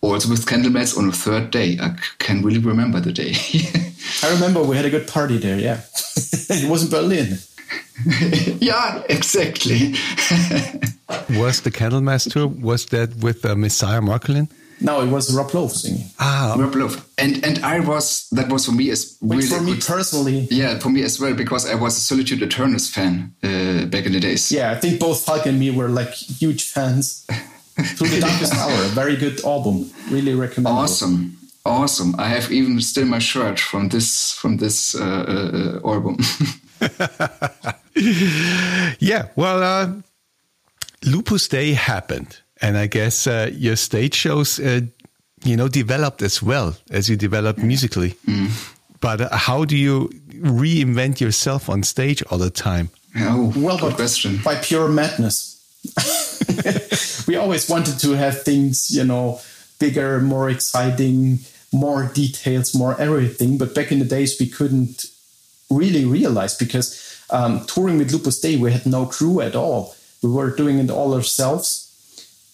also 0.01 0.31
with 0.31 0.47
candlemass 0.47 0.97
on 0.97 1.07
the 1.07 1.12
third 1.12 1.51
day 1.51 1.79
i 1.81 1.95
can 2.18 2.43
really 2.43 2.59
remember 2.59 3.01
the 3.01 3.12
day. 3.12 3.35
I 4.23 4.33
remember 4.33 4.62
we 4.62 4.77
had 4.77 4.85
a 4.87 4.91
good 4.91 5.07
party 5.07 5.39
there 5.39 5.59
yeah. 5.59 5.81
It 6.51 6.68
was 6.68 6.85
in 6.85 6.91
berlin. 6.91 7.39
Yeah 8.61 9.03
exactly. 9.09 9.95
Was 11.39 11.61
the 11.61 11.71
candlemass 11.71 12.33
tour 12.33 12.49
was 12.49 12.87
that 12.87 13.14
with 13.16 13.45
uh, 13.45 13.55
messiah 13.55 14.01
marcolin 14.01 14.49
no, 14.81 15.01
it 15.03 15.09
was 15.09 15.35
Rob 15.35 15.53
Lowe 15.55 15.68
singing. 15.68 16.07
Ah, 16.18 16.57
Rob 16.59 16.74
Lowe, 16.74 16.97
and 17.18 17.45
and 17.45 17.59
I 17.64 17.81
was 17.81 18.28
that 18.33 18.51
was 18.51 18.66
for 18.66 18.72
me 18.72 18.91
as 18.91 19.16
really 19.20 19.47
for 19.47 19.61
me 19.61 19.74
good. 19.74 19.85
personally. 19.85 20.49
Yeah, 20.51 20.78
for 20.78 20.91
me 20.91 21.03
as 21.03 21.20
well 21.20 21.35
because 21.35 21.68
I 21.68 21.74
was 21.74 21.97
a 21.97 22.01
Solitude 22.01 22.41
Aeturnus 22.41 22.91
fan 22.91 23.35
uh, 23.43 23.87
back 23.87 24.07
in 24.07 24.12
the 24.12 24.20
days. 24.20 24.51
Yeah, 24.51 24.72
I 24.72 24.76
think 24.76 25.01
both 25.01 25.24
Falk 25.24 25.47
and 25.47 25.59
me 25.59 25.70
were 25.70 25.89
like 25.89 26.12
huge 26.12 26.64
fans. 26.64 27.26
Through 27.81 28.09
the 28.09 28.20
Darkest 28.20 28.53
Hour, 28.55 28.72
a 28.72 28.89
very 28.89 29.16
good 29.16 29.43
album. 29.43 29.91
Really 30.11 30.35
recommend. 30.35 30.76
Awesome, 30.76 31.39
awesome. 31.64 32.14
I 32.18 32.28
have 32.28 32.53
even 32.53 32.78
still 32.81 33.07
my 33.07 33.20
shirt 33.20 33.59
from 33.59 33.89
this 33.89 34.33
from 34.33 34.59
this 34.59 34.95
uh, 34.95 35.81
uh, 35.83 35.89
album. 35.89 36.18
yeah, 38.99 39.28
well, 39.37 39.62
uh, 39.62 39.93
Lupus 41.05 41.49
Dei 41.49 41.72
happened, 41.72 42.41
and 42.61 42.77
I 42.77 42.87
guess 42.87 43.27
uh, 43.27 43.51
your 43.53 43.77
stage 43.77 44.15
shows, 44.15 44.59
uh, 44.59 44.81
you 45.45 45.57
know, 45.57 45.69
developed 45.69 46.23
as 46.23 46.43
well 46.43 46.77
as 46.91 47.09
you 47.09 47.17
developed 47.17 47.61
musically. 47.61 48.11
Mm. 48.27 48.51
But 49.01 49.21
uh, 49.21 49.37
how 49.37 49.65
do 49.65 49.77
you 49.77 50.11
reinvent 50.35 51.21
yourself 51.21 51.69
on 51.69 51.83
stage 51.83 52.23
all 52.31 52.39
the 52.39 52.51
time? 52.51 52.91
Oh, 53.17 53.53
well, 53.57 53.79
good 53.79 53.95
question. 53.95 54.39
By 54.45 54.57
pure 54.57 54.89
madness. 54.89 55.57
we 57.27 57.37
always 57.37 57.69
wanted 57.69 57.99
to 58.01 58.13
have 58.13 58.43
things, 58.43 58.91
you 58.91 59.05
know, 59.05 59.41
bigger, 59.79 60.21
more 60.21 60.51
exciting, 60.51 61.39
more 61.73 62.11
details, 62.15 62.75
more 62.75 63.01
everything. 63.01 63.59
But 63.59 63.75
back 63.75 63.91
in 63.91 63.99
the 63.99 64.05
days, 64.05 64.39
we 64.39 64.49
couldn't 64.49 65.07
really 65.71 66.05
realize 66.05 66.57
because 66.57 67.25
um, 67.31 67.65
touring 67.67 67.99
with 67.99 68.13
Lupus 68.13 68.41
Dei, 68.41 68.57
we 68.57 68.73
had 68.73 68.87
no 68.87 69.07
crew 69.07 69.41
at 69.41 69.57
all. 69.57 69.95
We 70.23 70.31
were 70.31 70.55
doing 70.55 70.79
it 70.79 70.91
all 70.91 71.15
ourselves. 71.15 71.89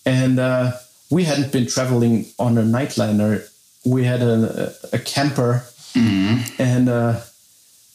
And 0.06 0.38
uh, 0.38 0.72
we 1.10 1.24
hadn't 1.24 1.52
been 1.52 1.66
traveling 1.66 2.26
on 2.38 2.56
a 2.56 2.62
nightliner. 2.62 3.46
We 3.84 4.04
had 4.04 4.22
a, 4.22 4.72
a 4.92 4.98
camper 4.98 5.64
mm-hmm. 5.92 6.62
and 6.62 6.88
uh, 6.88 7.20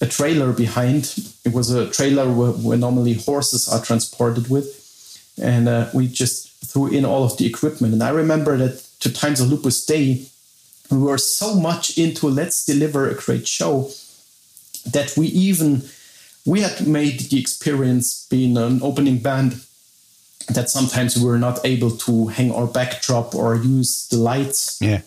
a 0.02 0.06
trailer 0.06 0.52
behind. 0.52 1.16
It 1.46 1.54
was 1.54 1.72
a 1.72 1.90
trailer 1.90 2.32
where, 2.32 2.52
where 2.52 2.78
normally 2.78 3.14
horses 3.14 3.68
are 3.70 3.82
transported 3.82 4.50
with. 4.50 4.78
And 5.42 5.70
uh, 5.70 5.90
we 5.94 6.08
just 6.08 6.50
threw 6.66 6.88
in 6.88 7.06
all 7.06 7.24
of 7.24 7.38
the 7.38 7.48
equipment. 7.48 7.94
And 7.94 8.04
I 8.04 8.10
remember 8.10 8.58
that 8.58 8.84
to 9.00 9.12
Times 9.12 9.40
of 9.40 9.50
Lupus 9.50 9.86
Dei, 9.86 10.26
we 10.92 10.98
were 10.98 11.18
so 11.18 11.56
much 11.56 11.98
into 11.98 12.28
let's 12.28 12.66
deliver 12.66 13.10
a 13.10 13.16
great 13.16 13.48
show 13.48 13.90
that 14.86 15.16
we 15.16 15.28
even 15.28 15.84
we 16.46 16.62
had 16.62 16.88
made 16.88 17.20
the 17.20 17.40
experience 17.40 18.28
being 18.30 18.58
an 18.58 18.82
opening 18.82 19.20
band 19.20 19.62
that 20.56 20.70
sometimes 20.70 21.18
we 21.18 21.26
were 21.26 21.40
not 21.40 21.60
able 21.64 21.92
to 21.92 22.28
hang 22.28 22.52
our 22.52 22.68
backdrop 22.68 23.36
or 23.36 23.56
use 23.56 24.08
the 24.10 24.18
lights. 24.18 24.80
Yeah. 24.82 25.02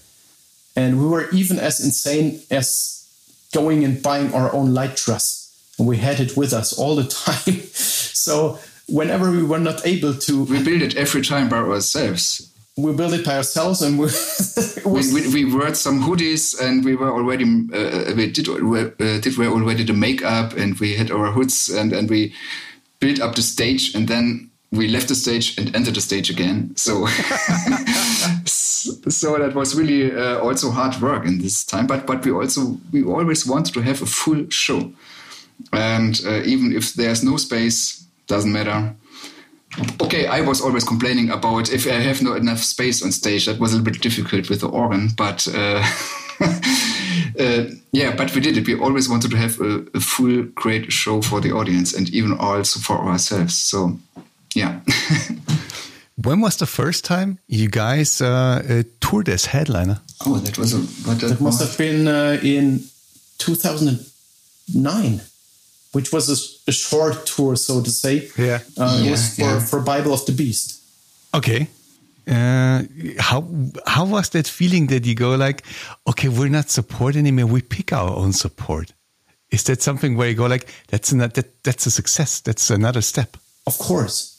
And 0.77 1.01
we 1.01 1.07
were 1.07 1.29
even 1.31 1.59
as 1.59 1.81
insane 1.81 2.41
as 2.51 3.07
going 3.53 3.85
and 3.85 4.03
buying 4.03 4.35
our 4.35 4.53
own 4.53 4.75
light 4.75 4.97
truss. 4.97 5.51
And 5.79 5.87
we 5.87 5.99
had 5.99 6.21
it 6.21 6.37
with 6.37 6.53
us 6.53 6.77
all 6.77 6.97
the 6.97 7.05
time. 7.09 7.61
so 7.73 8.59
whenever 8.89 9.31
we 9.31 9.43
were 9.43 9.59
not 9.59 9.87
able 9.87 10.15
to. 10.15 10.45
We 10.45 10.63
build 10.63 10.83
it 10.83 10.97
every 10.97 11.23
time 11.23 11.49
by 11.49 11.59
ourselves 11.59 12.51
we 12.77 12.93
built 12.93 13.13
it 13.13 13.25
by 13.25 13.37
ourselves 13.37 13.83
and 13.83 13.99
we 13.99 14.07
we, 14.85 15.13
we, 15.13 15.29
we 15.29 15.55
wore 15.55 15.73
some 15.75 16.03
hoodies 16.03 16.61
and 16.61 16.85
we 16.85 16.97
were 16.97 17.11
already 17.11 17.45
uh, 17.45 18.15
we 18.17 18.31
did 18.31 18.49
uh, 18.49 19.21
did 19.21 19.39
wear 19.39 19.49
already 19.49 19.85
the 19.85 19.93
makeup 19.93 20.55
and 20.55 20.79
we 20.81 20.97
had 20.97 21.11
our 21.11 21.31
hoods 21.31 21.69
and 21.69 21.93
and 21.93 22.11
we 22.11 22.35
built 22.99 23.21
up 23.21 23.35
the 23.37 23.43
stage 23.43 23.95
and 23.95 24.09
then 24.09 24.51
we 24.77 24.89
left 24.89 25.09
the 25.09 25.15
stage 25.15 25.59
and 25.59 25.75
entered 25.75 25.95
the 25.95 26.01
stage 26.01 26.31
again 26.31 26.75
so 26.77 27.07
so 28.47 29.39
that 29.39 29.53
was 29.55 29.75
really 29.75 30.13
uh, 30.13 30.39
also 30.39 30.71
hard 30.71 31.01
work 31.01 31.25
in 31.25 31.39
this 31.39 31.65
time 31.65 31.87
but 31.87 32.07
but 32.07 32.25
we 32.25 32.33
also 32.33 32.79
we 32.93 33.03
always 33.03 33.47
wanted 33.47 33.73
to 33.75 33.81
have 33.81 34.03
a 34.03 34.07
full 34.07 34.49
show 34.51 34.93
and 35.73 36.21
uh, 36.27 36.43
even 36.43 36.73
if 36.77 36.95
there's 36.95 37.23
no 37.23 37.37
space 37.37 38.05
doesn't 38.27 38.53
matter 38.53 38.95
okay, 40.01 40.27
I 40.27 40.41
was 40.41 40.61
always 40.61 40.85
complaining 40.85 41.31
about 41.31 41.73
if 41.73 41.87
I 41.87 42.01
have 42.01 42.23
not 42.23 42.37
enough 42.37 42.61
space 42.61 43.03
on 43.03 43.13
stage. 43.13 43.47
That 43.47 43.59
was 43.59 43.73
a 43.73 43.77
little 43.77 43.93
bit 43.93 44.03
difficult 44.03 44.49
with 44.51 44.61
the 44.61 44.69
organ, 44.69 45.09
but 45.17 45.47
uh, 45.49 45.85
uh, 47.41 47.65
yeah, 47.93 48.15
but 48.17 48.35
we 48.35 48.41
did 48.41 48.57
it. 48.57 48.67
We 48.67 48.79
always 48.79 49.09
wanted 49.09 49.31
to 49.31 49.37
have 49.37 49.61
a, 49.61 49.85
a, 49.95 50.01
full, 50.01 50.43
great 50.55 50.93
show 50.93 51.23
for 51.23 51.41
the 51.41 51.53
audience 51.53 51.95
and 51.95 52.09
even 52.11 52.37
also 52.39 52.81
for 52.81 52.99
ourselves. 52.99 53.57
So, 53.57 53.99
yeah. 54.55 54.81
when 56.23 56.41
was 56.41 56.57
the 56.57 56.67
first 56.67 57.05
time 57.05 57.39
you 57.47 57.69
guys 57.69 58.21
uh, 58.21 58.63
uh 58.69 58.83
toured 59.01 59.29
as 59.29 59.47
headliner? 59.47 60.01
Oh, 60.27 60.39
that 60.39 60.59
was 60.59 60.73
a. 60.73 60.79
That, 61.09 61.21
that 61.29 61.41
must 61.41 61.61
have 61.61 61.77
been 61.79 62.09
uh, 62.09 62.39
in 62.43 62.85
2009 63.39 65.21
which 65.95 66.13
was 66.13 66.29
a, 66.29 66.71
a, 66.71 66.73
short 66.73 67.25
tour, 67.25 67.57
so 67.57 67.81
to 67.81 67.91
say. 67.91 68.29
Yeah, 68.37 68.59
uh, 68.77 68.99
yeah 69.01 69.07
it 69.07 69.11
was 69.13 69.37
for, 69.37 69.43
yeah. 69.43 69.61
for 69.61 69.81
Bible 69.81 70.13
of 70.13 70.27
the 70.27 70.33
Beast. 70.33 70.83
Okay. 71.33 71.69
Uh, 72.27 72.83
how 73.19 73.47
how 73.87 74.07
was 74.07 74.31
that 74.31 74.49
feeling 74.49 74.87
that 74.89 75.05
you 75.05 75.15
go 75.15 75.35
like, 75.35 75.63
okay, 76.07 76.29
we're 76.29 76.49
not 76.49 76.71
support 76.71 77.17
anymore, 77.17 77.47
we 77.47 77.61
pick 77.61 77.93
our 77.93 78.11
own 78.17 78.33
support? 78.33 78.93
Is 79.51 79.63
that 79.65 79.83
something 79.83 80.17
where 80.17 80.29
you 80.29 80.35
go 80.35 80.47
like, 80.47 80.67
that's 80.89 81.13
not 81.13 81.35
that 81.35 81.63
that's 81.63 81.87
a 81.87 81.91
success, 81.91 82.41
that's 82.41 82.71
another 82.71 83.03
step? 83.03 83.37
Of 83.67 83.79
course, 83.79 84.34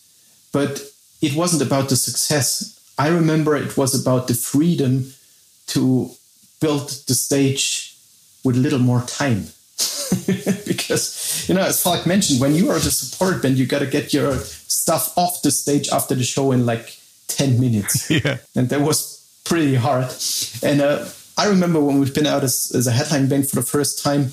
but 0.55 0.81
it 1.21 1.35
wasn't 1.35 1.61
about 1.61 1.89
the 1.89 1.97
success. 1.97 2.79
I 2.97 3.09
remember 3.09 3.57
it 3.57 3.75
was 3.75 3.93
about 3.93 4.29
the 4.29 4.33
freedom 4.33 5.13
to 5.67 6.11
build 6.61 6.87
the 7.07 7.13
stage 7.13 7.97
with 8.45 8.55
a 8.55 8.59
little 8.59 8.79
more 8.79 9.01
time. 9.01 9.47
because 10.65 11.45
you 11.49 11.53
know 11.53 11.61
as 11.61 11.83
Falk 11.83 12.05
mentioned 12.05 12.39
when 12.39 12.55
you 12.55 12.69
are 12.71 12.79
the 12.79 12.89
support 13.01 13.41
band 13.41 13.57
you 13.57 13.65
got 13.65 13.79
to 13.79 13.85
get 13.97 14.13
your 14.13 14.37
stuff 14.39 15.17
off 15.17 15.41
the 15.41 15.51
stage 15.51 15.89
after 15.89 16.15
the 16.15 16.23
show 16.23 16.53
in 16.53 16.65
like 16.65 16.97
10 17.27 17.59
minutes 17.59 18.09
yeah 18.17 18.37
and 18.55 18.69
that 18.69 18.79
was 18.79 18.97
pretty 19.43 19.75
hard 19.75 20.07
and 20.63 20.79
uh, 20.79 21.05
i 21.37 21.45
remember 21.49 21.81
when 21.81 21.99
we've 21.99 22.15
been 22.15 22.25
out 22.25 22.43
as, 22.43 22.71
as 22.73 22.87
a 22.87 22.91
headline 22.91 23.27
band 23.27 23.49
for 23.49 23.57
the 23.57 23.69
first 23.75 24.01
time 24.01 24.31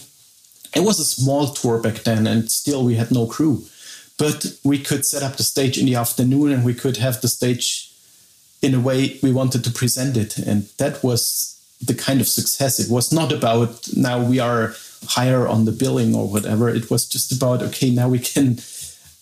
it 0.77 0.85
was 0.89 1.01
a 1.01 1.05
small 1.05 1.49
tour 1.49 1.79
back 1.79 2.05
then 2.05 2.29
and 2.29 2.49
still 2.49 2.85
we 2.85 2.95
had 2.95 3.11
no 3.11 3.27
crew 3.27 3.65
but 4.25 4.39
we 4.71 4.79
could 4.79 5.05
set 5.05 5.23
up 5.23 5.37
the 5.37 5.43
stage 5.43 5.77
in 5.81 5.87
the 5.87 5.97
afternoon 6.05 6.49
and 6.53 6.65
we 6.65 6.75
could 6.83 6.97
have 6.97 7.21
the 7.21 7.29
stage 7.29 7.67
in 8.67 8.73
a 8.75 8.81
way 8.89 9.19
we 9.23 9.33
wanted 9.33 9.63
to 9.65 9.71
present 9.71 10.17
it 10.17 10.33
and 10.39 10.59
that 10.79 10.95
was 11.03 11.25
the 11.91 11.95
kind 12.07 12.21
of 12.21 12.29
success 12.29 12.79
it 12.79 12.91
was 12.97 13.13
not 13.13 13.31
about 13.33 13.71
now 13.97 14.19
we 14.33 14.39
are 14.39 14.75
higher 15.09 15.47
on 15.47 15.65
the 15.65 15.73
billing 15.73 16.15
or 16.15 16.29
whatever. 16.29 16.69
It 16.69 16.91
was 16.91 17.07
just 17.07 17.33
about, 17.33 17.63
okay, 17.63 17.91
now 17.91 18.09
we 18.09 18.19
can 18.19 18.59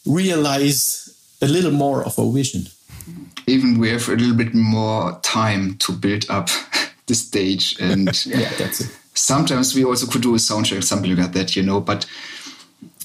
realize 0.07 1.09
a 1.43 1.49
little 1.49 1.71
more 1.71 2.05
of 2.05 2.19
our 2.19 2.31
vision. 2.31 2.67
Even 3.47 3.79
we 3.79 3.91
have 3.91 4.09
a 4.09 4.17
little 4.17 4.37
bit 4.37 4.55
more 4.55 5.19
time 5.23 5.77
to 5.79 5.93
build 5.93 6.27
up 6.29 6.49
the 7.07 7.15
stage. 7.15 7.77
And 7.81 8.09
yeah, 8.27 8.51
that's 8.59 8.81
it. 8.83 8.97
Sometimes 9.15 9.75
we 9.75 9.85
also 9.85 10.07
could 10.07 10.23
do 10.23 10.35
a 10.35 10.39
sound 10.39 10.67
check, 10.67 10.83
something 10.83 11.17
like 11.17 11.33
that, 11.33 11.57
you 11.57 11.63
know. 11.63 11.81
But 11.81 12.07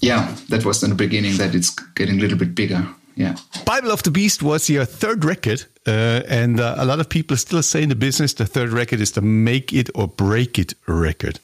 yeah, 0.05 0.35
that 0.49 0.63
was 0.63 0.83
in 0.83 0.91
the 0.91 0.95
beginning 0.95 1.37
that 1.37 1.55
it's 1.55 1.71
getting 1.95 2.19
a 2.19 2.21
little 2.21 2.37
bit 2.37 2.53
bigger. 2.53 2.87
Yeah. 3.15 3.35
Bible 3.65 3.91
of 3.91 4.03
the 4.03 4.11
Beast 4.11 4.43
was 4.43 4.69
your 4.69 4.85
third 4.85 5.25
record, 5.25 5.65
uh, 5.87 6.21
and 6.27 6.59
uh, 6.59 6.75
a 6.77 6.85
lot 6.85 6.99
of 6.99 7.09
people 7.09 7.37
still 7.37 7.63
say 7.63 7.81
in 7.81 7.89
the 7.89 7.95
business 7.95 8.33
the 8.33 8.45
third 8.45 8.69
record 8.69 9.01
is 9.01 9.13
the 9.13 9.21
make 9.21 9.73
it 9.73 9.89
or 9.95 10.07
break 10.07 10.59
it 10.59 10.75
record. 10.85 11.39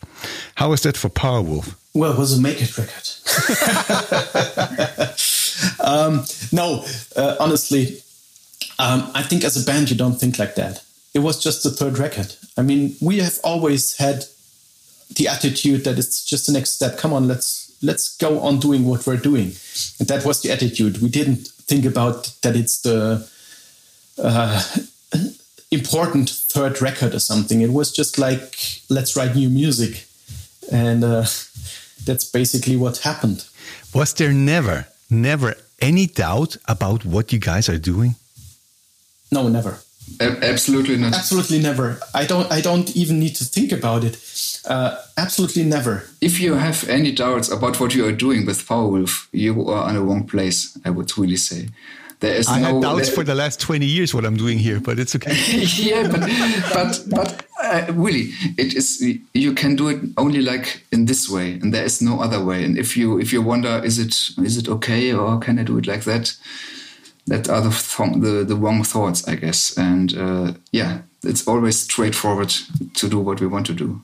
How 0.56 0.70
was 0.70 0.84
that 0.84 0.96
for 0.96 1.10
Powerwolf? 1.10 1.76
Well, 1.96 2.14
it 2.14 2.20
was 2.20 2.38
a 2.38 2.42
make 2.42 2.62
it 2.62 2.78
record. 2.78 3.10
um, 5.84 6.26
no, 6.52 6.86
uh, 7.16 7.38
honestly, 7.40 8.04
um, 8.78 9.10
I 9.16 9.24
think 9.24 9.44
as 9.44 9.62
a 9.62 9.66
band 9.66 9.90
you 9.90 9.98
don't 9.98 10.20
think 10.20 10.38
like 10.38 10.56
that. 10.56 10.84
It 11.14 11.20
was 11.20 11.44
just 11.44 11.64
the 11.64 11.72
third 11.72 11.98
record. 11.98 12.36
I 12.58 12.62
mean, 12.62 12.96
we 13.02 13.18
have 13.20 13.40
always 13.44 13.98
had 13.98 14.26
the 15.16 15.28
attitude 15.28 15.84
that 15.84 15.98
it's 15.98 16.24
just 16.24 16.48
the 16.48 16.54
next 16.54 16.72
step. 16.72 16.98
Come 16.98 17.12
on, 17.12 17.28
let's 17.28 17.61
let's 17.82 18.18
go 18.18 18.40
on 18.40 18.60
doing 18.60 18.86
what 18.86 19.06
we're 19.06 19.18
doing, 19.18 19.54
and 20.00 20.08
that 20.08 20.26
was 20.26 20.42
the 20.42 20.52
attitude. 20.52 21.02
We 21.02 21.10
didn't 21.10 21.48
think 21.48 21.86
about 21.86 22.34
that 22.42 22.56
it's 22.56 22.82
the 22.82 23.28
uh, 24.22 24.64
important 25.72 26.30
third 26.30 26.82
record 26.82 27.16
or 27.16 27.20
something. 27.20 27.62
It 27.62 27.72
was 27.72 27.92
just 27.92 28.20
like, 28.20 28.56
let's 28.90 29.16
write 29.16 29.36
new 29.36 29.50
music. 29.50 30.06
And 30.72 31.04
uh, 31.04 31.26
that's 32.06 32.26
basically 32.26 32.76
what 32.76 32.98
happened. 33.00 33.46
Was 33.94 34.14
there 34.14 34.34
never, 34.34 34.88
never 35.10 35.56
any 35.80 36.08
doubt 36.08 36.58
about 36.68 37.06
what 37.06 37.32
you 37.34 37.40
guys 37.40 37.70
are 37.70 37.78
doing? 37.80 38.16
No, 39.32 39.48
never. 39.48 39.80
Absolutely 40.20 40.98
not. 40.98 41.14
Absolutely 41.14 41.60
never. 41.60 42.00
I 42.14 42.26
don't. 42.26 42.52
I 42.52 42.62
don't 42.62 42.96
even 42.96 43.20
need 43.20 43.36
to 43.36 43.46
think 43.46 43.72
about 43.72 44.04
it. 44.04 44.18
Uh, 44.68 44.98
absolutely 45.18 45.64
never. 45.64 46.04
If 46.20 46.40
you 46.40 46.56
have 46.56 46.88
any 46.90 47.12
doubts 47.12 47.52
about 47.52 47.80
what 47.80 47.96
you 47.96 48.06
are 48.06 48.12
doing 48.12 48.46
with 48.46 48.68
Powerwolf, 48.68 49.28
you 49.32 49.68
are 49.70 49.90
in 49.90 49.96
the 49.96 50.02
wrong 50.02 50.26
place. 50.26 50.78
I 50.86 50.90
would 50.90 51.18
really 51.18 51.38
say. 51.38 51.70
There 52.22 52.36
is 52.36 52.48
I 52.48 52.62
no, 52.62 52.66
had 52.66 52.82
doubts 52.84 53.08
there, 53.08 53.16
for 53.16 53.24
the 53.24 53.34
last 53.34 53.60
20 53.60 53.84
years 53.84 54.14
what 54.14 54.26
I'm 54.26 54.38
doing 54.38 54.60
here, 54.60 54.80
but 54.80 55.00
it's 55.00 55.16
okay. 55.16 55.34
yeah, 55.76 56.08
but 56.08 56.22
but 56.72 57.04
but 57.10 57.46
uh, 57.64 57.92
really, 57.94 58.30
it 58.60 58.76
is 58.76 59.02
you 59.34 59.54
can 59.54 59.76
do 59.76 59.90
it 59.90 60.00
only 60.18 60.42
like 60.44 60.86
in 60.92 61.06
this 61.06 61.28
way, 61.28 61.54
and 61.54 61.74
there 61.74 61.84
is 61.84 62.00
no 62.00 62.22
other 62.22 62.44
way. 62.44 62.64
And 62.64 62.78
if 62.78 62.96
you 62.96 63.20
if 63.20 63.34
you 63.34 63.42
wonder, 63.42 63.82
is 63.84 63.98
it 63.98 64.14
is 64.46 64.58
it 64.58 64.70
okay 64.70 65.12
or 65.14 65.40
can 65.40 65.58
I 65.58 65.64
do 65.64 65.80
it 65.80 65.88
like 65.88 66.04
that? 66.04 66.36
That 67.28 67.50
are 67.50 67.62
the 67.62 67.70
the, 68.20 68.44
the 68.46 68.56
wrong 68.56 68.84
thoughts, 68.84 69.28
I 69.28 69.36
guess. 69.36 69.78
And 69.78 70.18
uh, 70.18 70.54
yeah, 70.72 71.02
it's 71.24 71.48
always 71.48 71.80
straightforward 71.80 72.50
to 72.96 73.10
do 73.10 73.20
what 73.20 73.40
we 73.40 73.48
want 73.48 73.68
to 73.68 73.74
do. 73.74 74.02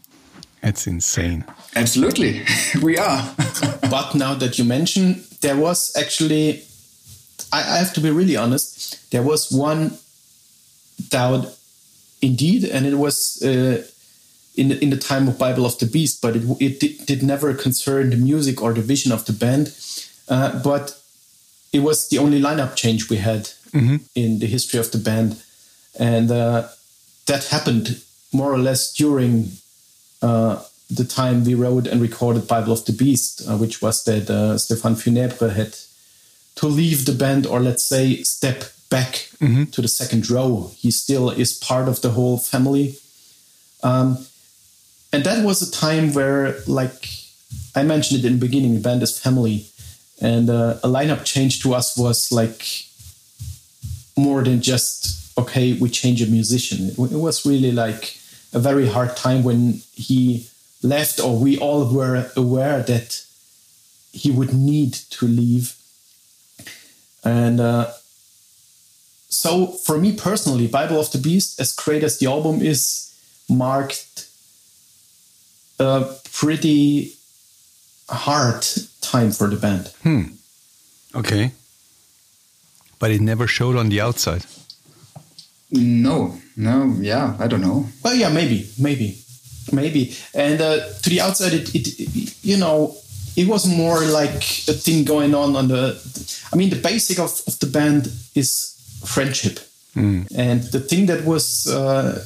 That's 0.62 0.88
insane. 0.88 1.44
Absolutely, 1.76 2.44
we 2.82 2.98
are. 2.98 3.34
but 3.90 4.16
now 4.16 4.34
that 4.36 4.58
you 4.58 4.66
mention, 4.66 5.24
there 5.42 5.58
was 5.58 5.96
actually 5.96 6.64
I, 7.52 7.60
I 7.60 7.78
have 7.78 7.94
to 7.94 8.02
be 8.02 8.10
really 8.12 8.36
honest. 8.36 9.12
There 9.12 9.24
was 9.24 9.52
one 9.52 9.98
doubt, 11.10 11.56
indeed, 12.22 12.66
and 12.66 12.86
it 12.86 12.96
was 12.96 13.42
uh, 13.44 13.84
in 14.56 14.70
the, 14.70 14.84
in 14.84 14.90
the 14.90 14.98
time 14.98 15.28
of 15.28 15.38
Bible 15.38 15.66
of 15.66 15.78
the 15.80 15.86
Beast, 15.86 16.22
but 16.22 16.36
it 16.36 16.44
it 16.60 16.80
did, 16.80 17.06
did 17.06 17.24
never 17.24 17.54
concern 17.54 18.10
the 18.10 18.18
music 18.18 18.62
or 18.62 18.74
the 18.74 18.82
vision 18.82 19.12
of 19.12 19.26
the 19.26 19.34
band. 19.34 19.74
Uh, 20.30 20.62
but 20.62 20.97
it 21.78 21.84
was 21.84 22.10
the 22.10 22.18
only 22.18 22.42
lineup 22.42 22.76
change 22.76 23.10
we 23.10 23.18
had 23.18 23.44
mm-hmm. 23.72 23.98
in 24.16 24.40
the 24.40 24.48
history 24.48 24.80
of 24.80 24.92
the 24.92 24.98
band, 24.98 25.42
and 26.00 26.32
uh, 26.32 26.68
that 27.28 27.46
happened 27.46 28.02
more 28.34 28.52
or 28.52 28.58
less 28.58 28.94
during 28.94 29.52
uh, 30.22 30.64
the 30.90 31.06
time 31.06 31.44
we 31.44 31.54
wrote 31.54 31.86
and 31.88 32.02
recorded 32.02 32.48
Bible 32.48 32.74
of 32.74 32.86
the 32.86 32.94
Beast, 32.94 33.44
uh, 33.48 33.58
which 33.58 33.82
was 33.82 34.04
that 34.06 34.30
uh, 34.30 34.56
Stéphane 34.58 34.96
Funèbre 34.96 35.54
had 35.54 35.76
to 36.56 36.68
leave 36.68 37.06
the 37.06 37.14
band, 37.14 37.46
or 37.46 37.60
let's 37.60 37.84
say 37.84 38.24
step 38.24 38.64
back 38.90 39.30
mm-hmm. 39.40 39.66
to 39.66 39.82
the 39.82 39.88
second 39.88 40.30
row. 40.30 40.72
He 40.76 40.92
still 40.92 41.30
is 41.30 41.54
part 41.54 41.88
of 41.88 42.02
the 42.02 42.12
whole 42.12 42.38
family. 42.38 42.98
Um, 43.84 44.26
and 45.14 45.24
that 45.24 45.46
was 45.46 45.62
a 45.62 45.72
time 45.72 46.14
where, 46.14 46.56
like 46.66 47.10
I 47.76 47.84
mentioned 47.84 48.20
it 48.20 48.26
in 48.26 48.40
the 48.40 48.46
beginning, 48.46 48.74
the 48.74 48.80
band 48.80 49.04
is 49.04 49.20
family. 49.20 49.68
And 50.20 50.50
uh, 50.50 50.80
a 50.84 50.88
lineup 50.88 51.26
change 51.26 51.62
to 51.62 51.74
us 51.74 51.98
was 51.98 52.32
like 52.32 52.66
more 54.18 54.44
than 54.44 54.62
just, 54.62 55.38
okay, 55.38 55.74
we 55.74 55.90
change 55.90 56.22
a 56.22 56.28
musician. 56.28 56.90
It, 56.90 56.98
was 56.98 57.46
really 57.46 57.72
like 57.72 58.18
a 58.54 58.60
very 58.60 58.88
hard 58.88 59.16
time 59.16 59.44
when 59.44 59.82
he 59.94 60.48
left, 60.82 61.20
or 61.20 61.38
we 61.38 61.58
all 61.58 61.94
were 61.94 62.32
aware 62.36 62.82
that 62.84 63.24
he 64.12 64.32
would 64.32 64.54
need 64.54 64.94
to 64.94 65.28
leave. 65.28 65.76
And 67.24 67.60
uh, 67.60 67.92
so, 69.30 69.68
for 69.68 70.00
me 70.00 70.16
personally, 70.16 70.68
Bible 70.68 71.00
of 71.00 71.12
the 71.12 71.18
Beast, 71.20 71.60
as 71.60 71.74
great 71.74 72.04
as 72.04 72.18
the 72.18 72.26
album 72.26 72.62
is, 72.62 73.14
marked 73.50 74.28
a 75.80 76.16
pretty 76.34 77.14
hard 78.10 78.66
time 79.12 79.32
for 79.32 79.48
the 79.48 79.56
band. 79.56 79.88
Hmm. 80.04 80.24
Okay. 81.16 81.52
But 83.00 83.12
it 83.12 83.22
never 83.22 83.48
showed 83.48 83.76
on 83.76 83.90
the 83.90 84.02
outside. 84.02 84.46
No, 85.70 86.38
no, 86.56 86.96
yeah, 87.00 87.36
I 87.40 87.48
don't 87.48 87.62
know. 87.62 87.88
Well, 88.04 88.16
yeah, 88.16 88.30
maybe, 88.30 88.70
maybe, 88.80 89.18
maybe. 89.72 90.16
And 90.34 90.62
uh, 90.62 90.78
to 91.02 91.10
the 91.10 91.20
outside, 91.20 91.54
it, 91.54 91.76
it, 91.76 92.00
it, 92.00 92.34
you 92.42 92.58
know, 92.58 92.96
it 93.36 93.48
was 93.48 93.68
more 93.68 94.00
like 94.06 94.44
a 94.68 94.74
thing 94.74 95.04
going 95.04 95.36
on 95.36 95.56
on 95.56 95.68
the. 95.68 96.00
I 96.54 96.56
mean, 96.56 96.70
the 96.70 96.82
basic 96.82 97.20
of, 97.20 97.42
of 97.48 97.60
the 97.60 97.68
band 97.68 98.08
is 98.34 98.74
friendship, 99.06 99.60
mm. 99.94 100.26
and 100.36 100.64
the 100.64 100.80
thing 100.80 101.08
that 101.08 101.26
was 101.26 101.68
uh, 101.68 102.24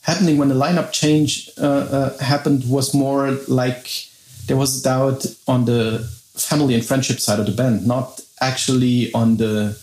happening 0.00 0.38
when 0.38 0.48
the 0.48 0.54
lineup 0.54 0.92
change 0.92 1.50
uh, 1.58 1.66
uh, 1.66 2.18
happened 2.18 2.64
was 2.68 2.94
more 2.94 3.32
like 3.48 4.08
there 4.46 4.56
was 4.56 4.80
a 4.80 4.82
doubt 4.82 5.26
on 5.46 5.64
the 5.64 6.08
family 6.34 6.74
and 6.74 6.84
friendship 6.84 7.20
side 7.20 7.40
of 7.40 7.46
the 7.46 7.52
band, 7.52 7.86
not 7.86 8.20
actually 8.40 9.12
on 9.12 9.36
the 9.36 9.78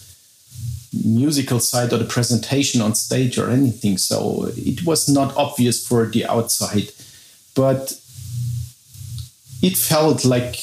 musical 0.93 1.59
side 1.59 1.93
or 1.93 1.97
the 1.97 2.05
presentation 2.05 2.81
on 2.81 2.93
stage 2.95 3.37
or 3.37 3.49
anything. 3.49 3.97
So 3.97 4.49
it 4.55 4.85
was 4.85 5.07
not 5.07 5.35
obvious 5.37 5.85
for 5.85 6.05
the 6.05 6.25
outside, 6.25 6.91
but 7.55 7.97
it 9.61 9.77
felt 9.77 10.25
like, 10.25 10.55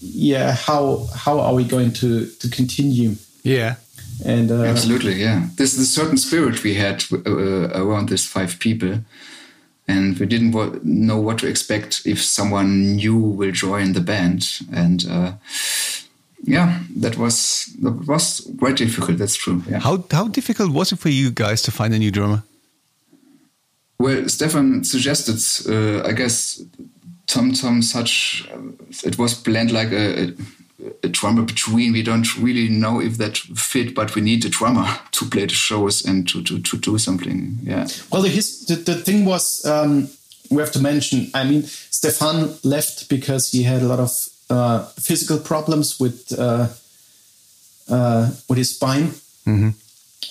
yeah, 0.00 0.52
how 0.52 1.08
how 1.14 1.40
are 1.40 1.54
we 1.54 1.64
going 1.64 1.92
to 1.94 2.26
to 2.26 2.48
continue? 2.50 3.16
Yeah. 3.42 3.76
And 4.24 4.50
uh, 4.50 4.64
absolutely, 4.64 5.14
yeah. 5.14 5.46
There's 5.54 5.78
a 5.78 5.86
certain 5.86 6.16
spirit 6.16 6.64
we 6.64 6.74
had 6.74 7.04
uh, 7.12 7.70
around 7.70 8.08
these 8.08 8.26
five 8.26 8.58
people, 8.58 8.98
and 9.88 10.18
we 10.18 10.26
didn't 10.26 10.84
know 10.84 11.18
what 11.18 11.38
to 11.38 11.46
expect 11.48 12.02
if 12.04 12.22
someone 12.22 12.96
new 12.96 13.16
will 13.16 13.50
join 13.52 13.94
the 13.94 14.00
band. 14.00 14.60
And 14.72 15.06
uh, 15.08 15.32
yeah, 16.44 16.80
that 16.96 17.16
was 17.16 17.74
that 17.80 18.06
was 18.06 18.48
quite 18.58 18.76
difficult. 18.76 19.18
That's 19.18 19.36
true. 19.36 19.62
Yeah. 19.68 19.80
How 19.80 20.04
how 20.10 20.28
difficult 20.28 20.70
was 20.72 20.92
it 20.92 20.98
for 20.98 21.08
you 21.08 21.30
guys 21.30 21.62
to 21.62 21.70
find 21.70 21.94
a 21.94 21.98
new 21.98 22.10
drummer? 22.10 22.42
Well, 23.98 24.28
Stefan 24.28 24.84
suggested, 24.84 25.40
uh, 25.68 26.06
I 26.06 26.12
guess, 26.12 26.62
Tom 27.26 27.52
Tom 27.52 27.82
such. 27.82 28.46
Uh, 28.52 28.58
it 29.04 29.18
was 29.18 29.34
planned 29.34 29.72
like 29.72 29.90
a, 29.90 30.22
a, 30.22 30.32
a, 31.02 31.08
drummer 31.08 31.42
between. 31.42 31.92
We 31.92 32.02
don't 32.02 32.36
really 32.38 32.68
know 32.68 33.00
if 33.00 33.18
that 33.18 33.36
fit, 33.36 33.94
but 33.94 34.14
we 34.14 34.22
need 34.22 34.44
a 34.44 34.48
drummer 34.48 34.86
to 35.12 35.24
play 35.26 35.46
the 35.46 35.54
shows 35.54 36.04
and 36.04 36.28
to 36.28 36.42
to, 36.42 36.60
to 36.60 36.76
do 36.78 36.98
something. 36.98 37.58
Yeah. 37.62 37.86
Well, 38.10 38.22
the, 38.22 38.28
his, 38.28 38.66
the, 38.66 38.76
the 38.76 38.94
thing 38.94 39.24
was. 39.24 39.64
Um, 39.64 40.08
we 40.50 40.62
have 40.62 40.72
to 40.72 40.80
mention. 40.80 41.30
I 41.34 41.44
mean, 41.44 41.62
Stefan 41.64 42.54
left 42.64 43.08
because 43.08 43.52
he 43.52 43.64
had 43.64 43.82
a 43.82 43.86
lot 43.86 44.00
of 44.00 44.28
uh, 44.50 44.84
physical 44.96 45.38
problems 45.38 46.00
with 46.00 46.32
uh, 46.38 46.68
uh, 47.90 48.30
with 48.48 48.58
his 48.58 48.74
spine, 48.74 49.08
mm-hmm. 49.46 49.70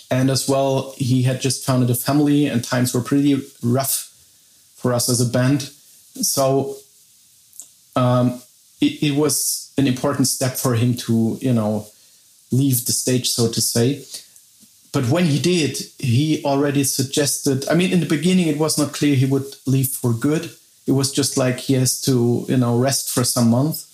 and 0.09 0.29
as 0.29 0.47
well 0.49 0.93
he 0.97 1.23
had 1.23 1.41
just 1.41 1.65
founded 1.65 1.89
a 1.89 1.95
family, 1.95 2.47
and 2.47 2.63
times 2.63 2.93
were 2.93 3.01
pretty 3.01 3.39
rough 3.61 4.11
for 4.75 4.93
us 4.93 5.09
as 5.09 5.21
a 5.21 5.29
band. 5.29 5.69
So 6.21 6.77
um, 7.95 8.41
it, 8.81 9.03
it 9.03 9.15
was 9.15 9.66
an 9.77 9.87
important 9.87 10.27
step 10.27 10.55
for 10.57 10.75
him 10.75 10.95
to 10.95 11.37
you 11.41 11.53
know 11.53 11.87
leave 12.51 12.85
the 12.85 12.91
stage, 12.91 13.29
so 13.29 13.49
to 13.51 13.61
say. 13.61 14.03
But 14.93 15.09
when 15.09 15.25
he 15.25 15.39
did, 15.39 15.77
he 15.99 16.43
already 16.43 16.83
suggested. 16.83 17.67
I 17.69 17.75
mean, 17.75 17.91
in 17.91 17.99
the 17.99 18.05
beginning, 18.05 18.47
it 18.47 18.57
was 18.57 18.77
not 18.77 18.93
clear 18.93 19.15
he 19.15 19.25
would 19.25 19.55
leave 19.65 19.89
for 19.89 20.13
good. 20.13 20.51
It 20.87 20.93
was 20.93 21.11
just 21.11 21.37
like 21.37 21.59
he 21.59 21.73
has 21.73 22.01
to, 22.03 22.45
you 22.47 22.57
know, 22.57 22.79
rest 22.79 23.11
for 23.13 23.25
some 23.25 23.49
months 23.49 23.87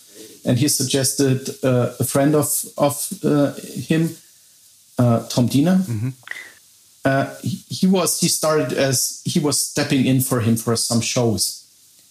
and 0.46 0.58
he 0.58 0.68
suggested 0.68 1.50
uh, 1.64 1.94
a 2.00 2.04
friend 2.04 2.36
of 2.36 2.66
of 2.78 3.10
uh, 3.24 3.54
him, 3.54 4.16
uh, 4.98 5.28
Tom 5.28 5.48
Diener. 5.48 5.78
Mm-hmm. 5.78 6.10
Uh, 7.06 7.36
he, 7.42 7.58
he, 7.70 7.88
was 7.88 8.22
he 8.22 8.30
started 8.30 8.72
as 8.72 9.22
he 9.26 9.40
was 9.40 9.60
stepping 9.60 10.06
in 10.06 10.22
for 10.22 10.40
him 10.40 10.56
for 10.56 10.76
some 10.76 11.02
shows, 11.02 11.66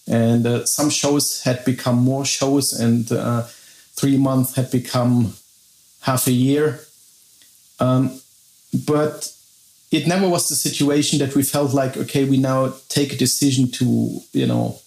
and 0.06 0.46
uh, 0.46 0.64
some 0.64 0.90
shows 0.90 1.42
had 1.42 1.64
become 1.64 1.96
more 1.96 2.24
shows, 2.24 2.72
and 2.72 3.10
uh, 3.12 3.46
three 3.94 4.16
months 4.16 4.54
had 4.56 4.70
become 4.70 5.34
half 6.00 6.26
a 6.26 6.32
year. 6.32 6.80
Um, 7.80 8.20
but 8.86 9.32
it 9.90 10.06
never 10.06 10.28
was 10.28 10.48
the 10.48 10.54
situation 10.54 11.18
that 11.18 11.34
we 11.34 11.42
felt 11.42 11.74
like 11.74 11.96
okay, 11.96 12.24
we 12.24 12.38
now 12.38 12.72
take 12.88 13.12
a 13.12 13.16
decision 13.16 13.70
to 13.72 14.20
you 14.32 14.46
know 14.46 14.80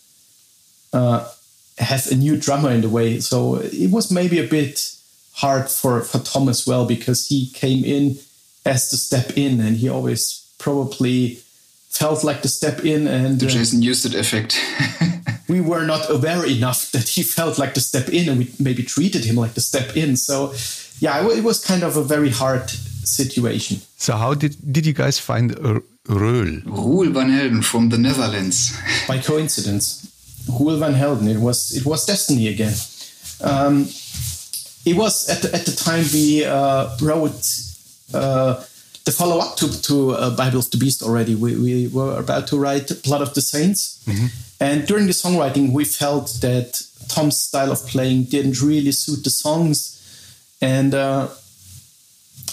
have 1.77 2.07
a 2.11 2.15
new 2.15 2.37
drummer 2.37 2.71
in 2.71 2.81
the 2.81 2.89
way. 2.89 3.19
So 3.19 3.55
it 3.55 3.91
was 3.91 4.11
maybe 4.11 4.39
a 4.39 4.47
bit 4.47 4.95
hard 5.33 5.69
for, 5.69 6.01
for 6.01 6.19
Tom 6.19 6.47
as 6.49 6.65
well 6.65 6.85
because 6.85 7.27
he 7.27 7.49
came 7.51 7.83
in 7.83 8.17
as 8.65 8.89
the 8.89 8.97
step 8.97 9.37
in 9.37 9.59
and 9.59 9.77
he 9.77 9.89
always 9.89 10.45
probably 10.57 11.39
felt 11.89 12.23
like 12.23 12.41
the 12.41 12.47
step 12.47 12.83
in 12.85 13.07
and 13.07 13.39
the 13.39 13.45
uh, 13.45 13.49
Jason 13.49 13.81
Newsted 13.81 14.17
effect. 14.17 14.59
we 15.47 15.61
were 15.61 15.85
not 15.85 16.09
aware 16.09 16.45
enough 16.45 16.91
that 16.93 17.07
he 17.09 17.23
felt 17.23 17.57
like 17.57 17.73
the 17.73 17.81
step 17.81 18.09
in 18.09 18.29
and 18.29 18.39
we 18.39 18.51
maybe 18.59 18.83
treated 18.83 19.25
him 19.25 19.35
like 19.35 19.53
the 19.53 19.61
step 19.61 19.95
in. 19.95 20.17
So 20.17 20.53
yeah, 20.99 21.27
it 21.29 21.43
was 21.43 21.63
kind 21.63 21.83
of 21.83 21.97
a 21.97 22.03
very 22.03 22.29
hard 22.29 22.69
situation. 22.69 23.81
So 23.97 24.15
how 24.15 24.33
did 24.33 24.55
did 24.71 24.85
you 24.85 24.93
guys 24.93 25.19
find 25.19 25.55
Roel? 26.07 26.61
Roel 26.65 27.11
van 27.11 27.29
Helden 27.29 27.61
from 27.61 27.89
the 27.89 27.97
Netherlands. 27.97 28.77
By 29.07 29.19
coincidence. 29.19 30.07
Roel 30.47 30.77
van 30.77 30.93
Helden. 30.93 31.27
It 31.27 31.39
was 31.39 31.71
it 31.71 31.85
was 31.85 32.05
destiny 32.05 32.47
again. 32.47 32.73
Um, 33.41 33.87
it 34.85 34.95
was 34.95 35.29
at 35.29 35.41
the, 35.41 35.53
at 35.53 35.65
the 35.65 35.75
time 35.75 36.05
we 36.13 36.45
uh, 36.45 36.95
wrote 37.01 37.43
uh, 38.13 38.63
the 39.05 39.11
follow 39.11 39.39
up 39.39 39.55
to 39.57 39.81
to 39.83 40.11
uh, 40.11 40.35
Bible 40.35 40.59
of 40.59 40.69
the 40.71 40.77
Beast 40.77 41.01
already. 41.03 41.35
We, 41.35 41.55
we 41.55 41.87
were 41.87 42.19
about 42.19 42.47
to 42.47 42.57
write 42.57 42.91
Blood 43.03 43.21
of 43.21 43.33
the 43.33 43.41
Saints, 43.41 44.03
mm-hmm. 44.05 44.27
and 44.59 44.87
during 44.87 45.05
the 45.05 45.13
songwriting, 45.13 45.71
we 45.71 45.85
felt 45.85 46.37
that 46.41 46.81
Tom's 47.07 47.39
style 47.39 47.71
of 47.71 47.85
playing 47.87 48.23
didn't 48.23 48.61
really 48.61 48.91
suit 48.91 49.23
the 49.23 49.29
songs, 49.29 49.77
and 50.61 50.93
uh, 50.93 51.27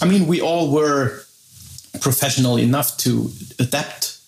I 0.01 0.05
mean, 0.05 0.27
we 0.27 0.41
all 0.41 0.71
were 0.71 1.23
professional 2.01 2.57
enough 2.57 2.97
to 2.97 3.31
adapt 3.59 4.19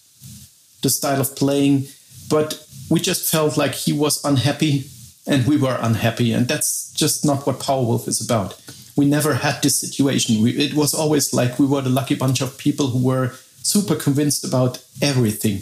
the 0.81 0.89
style 0.89 1.19
of 1.19 1.35
playing, 1.35 1.87
but 2.29 2.65
we 2.89 2.99
just 2.99 3.29
felt 3.31 3.57
like 3.57 3.73
he 3.73 3.91
was 3.91 4.23
unhappy 4.23 4.85
and 5.27 5.45
we 5.47 5.57
were 5.57 5.77
unhappy. 5.81 6.31
And 6.31 6.47
that's 6.47 6.91
just 6.93 7.25
not 7.25 7.45
what 7.47 7.59
Powerwolf 7.59 8.07
is 8.07 8.21
about. 8.21 8.59
We 8.95 9.05
never 9.05 9.33
had 9.33 9.61
this 9.61 9.79
situation. 9.79 10.41
We, 10.41 10.51
it 10.51 10.73
was 10.73 10.93
always 10.93 11.33
like 11.33 11.59
we 11.59 11.65
were 11.65 11.81
the 11.81 11.89
lucky 11.89 12.15
bunch 12.15 12.41
of 12.41 12.57
people 12.57 12.87
who 12.87 13.03
were 13.03 13.33
super 13.63 13.95
convinced 13.95 14.45
about 14.45 14.83
everything. 15.01 15.61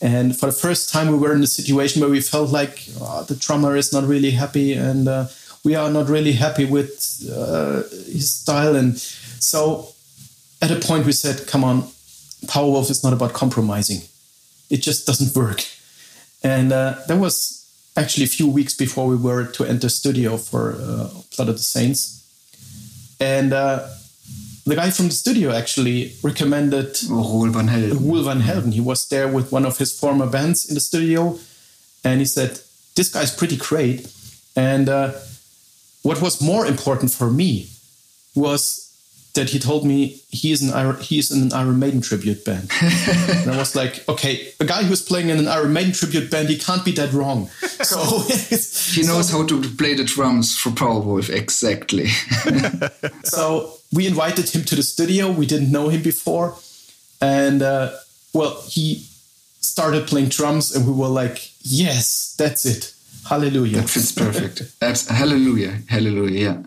And 0.00 0.36
for 0.36 0.46
the 0.46 0.52
first 0.52 0.92
time, 0.92 1.10
we 1.10 1.18
were 1.18 1.34
in 1.34 1.42
a 1.42 1.46
situation 1.46 2.00
where 2.00 2.10
we 2.10 2.20
felt 2.20 2.50
like 2.50 2.84
oh, 3.00 3.24
the 3.24 3.36
drummer 3.36 3.76
is 3.76 3.92
not 3.92 4.04
really 4.04 4.32
happy 4.32 4.74
and 4.74 5.08
uh, 5.08 5.26
we 5.64 5.74
are 5.74 5.90
not 5.90 6.08
really 6.08 6.32
happy 6.32 6.64
with 6.64 6.90
uh, 7.32 7.82
his 8.12 8.32
style. 8.32 8.76
And 8.76 8.98
so 8.98 9.92
at 10.60 10.70
a 10.70 10.76
point 10.76 11.06
we 11.06 11.12
said, 11.12 11.46
come 11.46 11.64
on, 11.64 11.82
Powerwolf 12.46 12.90
is 12.90 13.02
not 13.02 13.12
about 13.12 13.32
compromising. 13.32 14.02
It 14.70 14.78
just 14.78 15.06
doesn't 15.06 15.34
work. 15.34 15.64
And 16.42 16.72
uh, 16.72 16.96
that 17.08 17.18
was 17.18 17.66
actually 17.96 18.24
a 18.24 18.28
few 18.28 18.48
weeks 18.48 18.74
before 18.74 19.06
we 19.06 19.16
were 19.16 19.46
to 19.46 19.64
enter 19.64 19.88
studio 19.88 20.36
for 20.36 20.76
uh, 20.78 21.08
Blood 21.36 21.48
of 21.48 21.56
the 21.56 21.62
Saints. 21.62 22.15
And 23.20 23.52
uh, 23.52 23.88
the 24.66 24.74
guy 24.74 24.90
from 24.90 25.06
the 25.06 25.12
studio 25.12 25.52
actually 25.52 26.12
recommended 26.22 26.96
Roel 27.08 27.50
van 27.50 27.68
Helden. 27.68 27.98
Roel 27.98 28.24
van 28.24 28.40
Helden. 28.40 28.72
He 28.72 28.80
was 28.80 29.08
there 29.08 29.28
with 29.28 29.52
one 29.52 29.64
of 29.64 29.78
his 29.78 29.98
former 29.98 30.26
bands 30.26 30.68
in 30.68 30.74
the 30.74 30.80
studio, 30.80 31.38
and 32.04 32.20
he 32.20 32.26
said, 32.26 32.60
"This 32.94 33.08
guy's 33.08 33.34
pretty 33.34 33.56
great." 33.56 34.12
And 34.56 34.88
uh, 34.88 35.12
what 36.02 36.20
was 36.20 36.40
more 36.40 36.66
important 36.66 37.12
for 37.12 37.30
me 37.30 37.68
was 38.34 38.85
that 39.36 39.50
he 39.50 39.58
told 39.58 39.86
me 39.86 40.20
he 40.28 40.50
is 40.50 40.62
an 40.62 40.74
Iron, 40.74 40.96
he 41.00 41.18
is 41.18 41.30
in 41.30 41.42
an 41.42 41.52
Iron 41.52 41.78
Maiden 41.78 42.00
tribute 42.00 42.44
band. 42.44 42.70
and 42.82 43.50
I 43.50 43.56
was 43.56 43.76
like, 43.76 44.06
okay, 44.08 44.52
a 44.60 44.64
guy 44.64 44.82
who's 44.82 45.00
playing 45.00 45.28
in 45.28 45.38
an 45.38 45.46
Iron 45.46 45.72
Maiden 45.72 45.92
tribute 45.92 46.30
band, 46.30 46.48
he 46.48 46.58
can't 46.58 46.84
be 46.84 46.92
that 46.92 47.12
wrong. 47.12 47.48
So 47.86 47.98
he 48.96 49.06
knows 49.06 49.28
so, 49.28 49.38
how 49.38 49.46
to 49.46 49.60
play 49.76 49.94
the 49.94 50.02
drums 50.02 50.58
for 50.58 50.70
Powerwolf 50.70 51.30
exactly. 51.30 52.08
so 53.22 53.74
we 53.92 54.08
invited 54.08 54.48
him 54.48 54.64
to 54.64 54.74
the 54.74 54.82
studio. 54.82 55.30
We 55.30 55.46
didn't 55.46 55.70
know 55.70 55.88
him 55.88 56.02
before, 56.02 56.56
and 57.20 57.62
uh, 57.62 57.92
well, 58.32 58.60
he 58.66 59.06
started 59.60 60.08
playing 60.08 60.30
drums, 60.30 60.74
and 60.74 60.84
we 60.84 60.92
were 60.92 61.06
like, 61.06 61.50
yes, 61.62 62.34
that's 62.36 62.66
it. 62.66 62.92
Hallelujah. 63.28 63.82
That 63.82 63.90
fits 63.90 64.12
perfect. 64.12 64.62
hallelujah. 65.08 65.82
Hallelujah. 65.88 66.40
Yeah. 66.40 66.62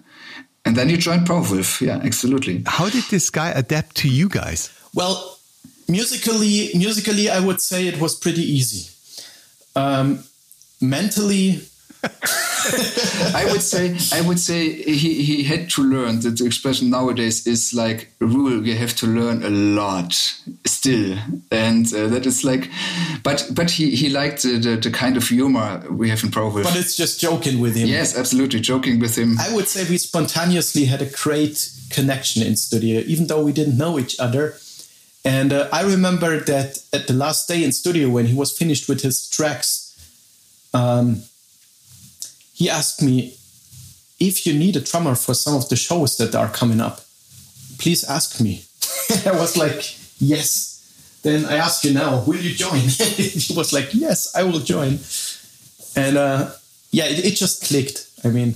And 0.70 0.78
then 0.78 0.88
you 0.88 0.98
joined 0.98 1.26
Powerwolf. 1.26 1.82
Yeah, 1.82 2.00
absolutely. 2.04 2.62
How 2.68 2.90
did 2.90 3.04
this 3.06 3.32
guy 3.32 3.50
adapt 3.50 3.96
to 3.98 4.08
you 4.08 4.30
guys? 4.30 4.70
Well, 4.94 5.40
musically, 5.88 6.70
musically, 6.76 7.28
I 7.28 7.40
would 7.40 7.60
say 7.60 7.88
it 7.88 8.00
was 8.00 8.14
pretty 8.14 8.44
easy. 8.44 8.88
Um, 9.76 10.24
mentally, 10.80 11.62
I 12.04 13.48
would 13.52 13.62
say 13.62 13.98
I 14.14 14.22
would 14.22 14.40
say 14.40 14.72
he, 14.72 15.22
he 15.24 15.44
had 15.44 15.70
to 15.72 15.84
learn 15.84 16.22
that 16.22 16.38
the 16.38 16.46
expression 16.46 16.90
nowadays 16.90 17.46
is 17.46 17.74
like 17.74 18.10
a 18.22 18.26
rule 18.26 18.66
you 18.66 18.76
have 18.76 18.96
to 18.98 19.08
learn 19.08 19.44
a 19.44 19.50
lot 19.50 20.14
still 20.66 21.18
and 21.52 21.94
uh, 21.94 22.08
that 22.08 22.26
is 22.26 22.44
like 22.44 22.70
but 23.24 23.50
but 23.54 23.72
he, 23.72 23.96
he 23.96 24.10
liked 24.10 24.44
the, 24.44 24.58
the, 24.58 24.76
the 24.78 24.92
kind 24.92 25.18
of 25.18 25.28
humor 25.28 25.84
we 25.90 26.10
have 26.10 26.24
in 26.24 26.30
Powerwolf. 26.30 26.64
But 26.64 26.78
it's 26.78 26.96
just 26.96 27.20
joking 27.20 27.60
with 27.60 27.76
him. 27.76 27.88
Yes, 27.88 28.18
absolutely 28.18 28.62
joking 28.62 29.00
with 29.00 29.18
him. 29.18 29.38
I 29.40 29.54
would 29.54 29.68
say 29.68 29.90
we 29.90 29.98
spontaneously 29.98 30.86
had 30.86 31.02
a 31.02 31.10
great 31.10 31.70
connection 31.90 32.44
in 32.44 32.56
studio 32.56 33.02
even 33.08 33.28
though 33.28 33.44
we 33.44 33.52
didn't 33.52 33.78
know 33.78 34.00
each 34.00 34.20
other. 34.20 34.56
And 35.26 35.52
uh, 35.52 35.68
I 35.74 35.82
remember 35.82 36.40
that 36.40 36.78
at 36.94 37.08
the 37.08 37.14
last 37.14 37.48
day 37.48 37.64
in 37.64 37.74
studio 37.74 38.10
when 38.10 38.28
he 38.28 38.36
was 38.36 38.58
finished 38.58 38.88
with 38.88 39.02
his 39.02 39.30
tracks 39.30 39.88
um, 40.74 41.24
he 42.60 42.70
asked 42.70 43.02
me 43.02 43.34
if 44.20 44.46
you 44.46 44.54
need 44.54 44.76
a 44.76 44.82
drummer 44.82 45.16
for 45.16 45.34
some 45.34 45.56
of 45.56 45.70
the 45.70 45.78
shows 45.78 46.18
that 46.18 46.36
are 46.36 46.50
coming 46.50 46.82
up, 46.82 47.00
please 47.80 48.04
ask 48.04 48.42
me. 48.42 48.64
I 49.26 49.32
was 49.32 49.56
like, 49.56 49.96
yes. 50.20 50.68
Then 51.24 51.46
I 51.46 51.56
asked 51.56 51.86
you 51.86 51.94
now, 51.94 52.24
will 52.26 52.36
you 52.38 52.54
join? 52.54 52.80
he 52.80 53.56
was 53.56 53.72
like, 53.72 53.94
yes, 53.94 54.36
I 54.36 54.44
will 54.44 54.60
join. 54.60 55.00
And 55.96 56.18
uh, 56.18 56.52
yeah, 56.92 57.06
it, 57.06 57.26
it, 57.26 57.36
just 57.36 57.64
clicked. 57.64 58.10
I 58.26 58.28
mean, 58.28 58.56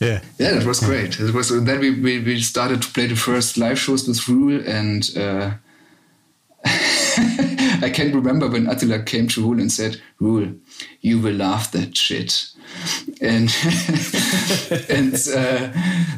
yeah, 0.00 0.22
yeah, 0.38 0.58
it 0.58 0.64
was 0.64 0.80
great. 0.80 1.20
It 1.20 1.34
was 1.34 1.50
then 1.50 1.78
we, 1.78 1.90
we, 1.90 2.20
we 2.20 2.40
started 2.40 2.80
to 2.82 2.88
play 2.88 3.06
the 3.06 3.16
first 3.16 3.58
live 3.58 3.78
shows 3.78 4.08
with 4.08 4.26
Roel, 4.26 4.66
and 4.66 5.10
uh, 5.16 5.50
I 7.82 7.90
can 7.90 8.12
remember 8.12 8.48
when 8.48 8.68
Attila 8.68 9.02
came 9.02 9.28
to 9.28 9.42
Roel 9.42 9.60
and 9.60 9.70
said, 9.70 10.00
Roel, 10.18 10.54
you 11.00 11.20
will 11.20 11.34
love 11.34 11.70
that 11.72 11.96
shit." 11.96 12.50
and 13.20 13.50
and 14.88 15.14
uh, 15.34 15.72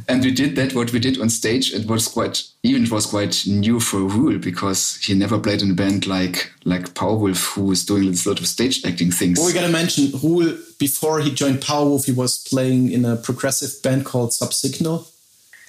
and 0.06 0.22
we 0.22 0.30
did 0.30 0.54
that 0.54 0.74
what 0.74 0.92
we 0.92 0.98
did 0.98 1.18
on 1.18 1.30
stage 1.30 1.72
it 1.72 1.88
was 1.88 2.06
quite 2.06 2.42
even 2.62 2.84
it 2.84 2.90
was 2.90 3.06
quite 3.06 3.44
new 3.46 3.80
for 3.80 4.00
Roel 4.00 4.36
because 4.38 4.98
he 5.02 5.14
never 5.14 5.38
played 5.38 5.62
in 5.62 5.70
a 5.70 5.74
band 5.74 6.06
like 6.06 6.52
like 6.66 6.92
Powerwolf 6.92 7.54
who 7.54 7.64
was 7.64 7.86
doing 7.86 8.04
a 8.04 8.28
lot 8.28 8.38
of 8.38 8.46
stage 8.46 8.84
acting 8.84 9.10
things. 9.10 9.38
Well 9.38 9.46
we 9.46 9.54
gotta 9.54 9.72
mention 9.72 10.12
Roel 10.22 10.58
before 10.78 11.20
he 11.20 11.30
joined 11.30 11.60
Powerwolf 11.60 12.04
he 12.04 12.12
was 12.12 12.46
playing 12.46 12.92
in 12.92 13.06
a 13.06 13.16
progressive 13.16 13.82
band 13.82 14.04
called 14.04 14.34
Subsignal. 14.34 15.06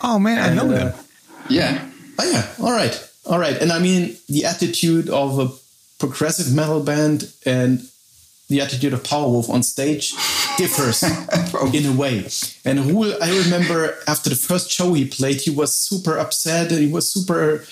Oh 0.01 0.19
man 0.19 0.37
and, 0.37 0.59
I 0.59 0.63
know 0.63 0.69
uh, 0.69 0.75
that 0.75 1.05
yeah. 1.49 1.89
Oh 2.19 2.31
yeah. 2.31 2.47
All 2.59 2.71
right. 2.71 3.09
All 3.25 3.39
right. 3.39 3.57
And 3.57 3.71
I 3.71 3.79
mean 3.79 4.17
the 4.27 4.45
attitude 4.45 5.09
of 5.09 5.39
a 5.39 5.47
progressive 6.07 6.53
metal 6.53 6.81
band 6.81 7.31
and 7.45 7.71
the 8.49 8.59
attitude 8.59 8.93
of 8.93 9.03
Powerwolf 9.03 9.49
on 9.49 9.63
stage 9.63 10.13
differs 10.57 11.01
in 11.73 11.85
a 11.85 11.95
way. 12.03 12.27
And 12.65 12.75
Roel, 12.87 13.15
I 13.23 13.29
remember 13.43 13.95
after 14.05 14.29
the 14.29 14.35
first 14.35 14.69
show 14.69 14.93
he 14.93 15.05
played, 15.05 15.39
he 15.41 15.49
was 15.49 15.73
super 15.73 16.17
upset 16.17 16.71
and 16.71 16.81
he 16.81 16.91
was 16.91 17.11
super 17.11 17.63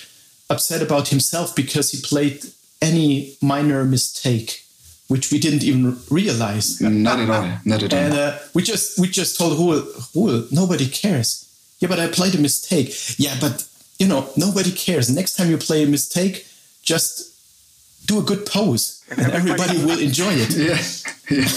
upset 0.50 0.82
about 0.82 1.10
himself 1.10 1.54
because 1.56 1.92
he 1.92 2.00
played 2.02 2.46
any 2.82 3.36
minor 3.42 3.84
mistake, 3.84 4.64
which 5.10 5.30
we 5.32 5.38
didn't 5.38 5.64
even 5.64 6.00
realize. 6.10 6.80
Not 6.80 7.20
at 7.20 7.30
all. 7.30 7.48
Not 7.66 7.84
at 7.84 7.94
all. 7.94 8.00
And 8.00 8.14
uh, 8.14 8.38
we 8.54 8.64
just 8.64 8.98
we 8.98 9.08
just 9.10 9.38
told 9.38 9.60
Roel, 9.60 9.84
Roel, 10.16 10.48
nobody 10.52 10.88
cares. 10.88 11.30
Yeah, 11.80 11.90
but 11.90 12.00
I 12.00 12.08
played 12.08 12.36
a 12.36 12.42
mistake. 12.42 12.90
Yeah, 13.18 13.36
but 13.42 13.68
you 14.00 14.08
know, 14.08 14.30
nobody 14.38 14.72
cares. 14.72 15.10
Next 15.10 15.36
time 15.36 15.50
you 15.50 15.58
play 15.58 15.84
a 15.84 15.88
mistake, 15.88 16.48
just 16.82 17.31
do 18.12 18.20
a 18.20 18.24
good 18.24 18.46
pose 18.46 19.04
and, 19.10 19.20
and 19.20 19.32
everybody, 19.32 19.78
will 19.86 20.00
enjoy 20.10 20.34
it. 20.34 20.52
Yeah, 20.52 20.80
yeah. 21.30 21.46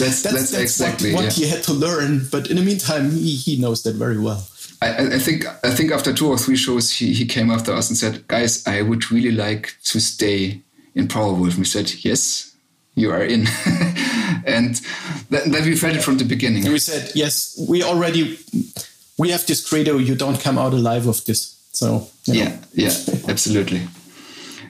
that's, 0.00 0.22
that's, 0.22 0.54
exactly 0.54 1.12
what, 1.12 1.24
what 1.24 1.38
yeah. 1.38 1.44
he 1.44 1.50
had 1.50 1.62
to 1.64 1.74
learn. 1.74 2.26
But 2.32 2.48
in 2.48 2.56
the 2.56 2.62
meantime, 2.62 3.10
he, 3.10 3.36
he 3.36 3.60
knows 3.60 3.82
that 3.82 3.94
very 3.96 4.18
well. 4.18 4.46
I, 4.80 5.16
I, 5.16 5.18
think 5.18 5.44
I 5.62 5.74
think 5.74 5.92
after 5.92 6.14
two 6.14 6.28
or 6.28 6.38
three 6.38 6.56
shows, 6.56 6.90
he, 6.90 7.12
he 7.12 7.26
came 7.26 7.50
after 7.50 7.70
us 7.74 7.90
and 7.90 7.98
said, 7.98 8.26
"Guys, 8.28 8.66
I 8.66 8.80
would 8.80 9.10
really 9.10 9.32
like 9.32 9.76
to 9.84 10.00
stay 10.00 10.62
in 10.94 11.06
Powerwolf." 11.06 11.50
And 11.50 11.58
we 11.58 11.64
said, 11.66 11.92
"Yes, 12.02 12.56
you 12.94 13.10
are 13.10 13.22
in," 13.22 13.46
and 14.46 14.80
then, 15.28 15.50
then 15.50 15.64
we 15.64 15.76
felt 15.76 15.96
it 15.96 16.02
from 16.02 16.16
the 16.16 16.24
beginning. 16.24 16.64
And 16.64 16.72
we 16.72 16.78
said, 16.78 17.12
"Yes, 17.14 17.62
we 17.68 17.82
already 17.82 18.38
we 19.18 19.28
have 19.32 19.44
this 19.46 19.68
credo. 19.68 19.98
You 19.98 20.14
don't 20.14 20.40
come 20.40 20.56
out 20.56 20.72
alive 20.72 21.06
of 21.06 21.22
this." 21.26 21.60
So 21.72 22.08
you 22.24 22.34
know. 22.34 22.40
yeah, 22.40 22.56
yeah, 22.72 22.94
absolutely. 23.28 23.82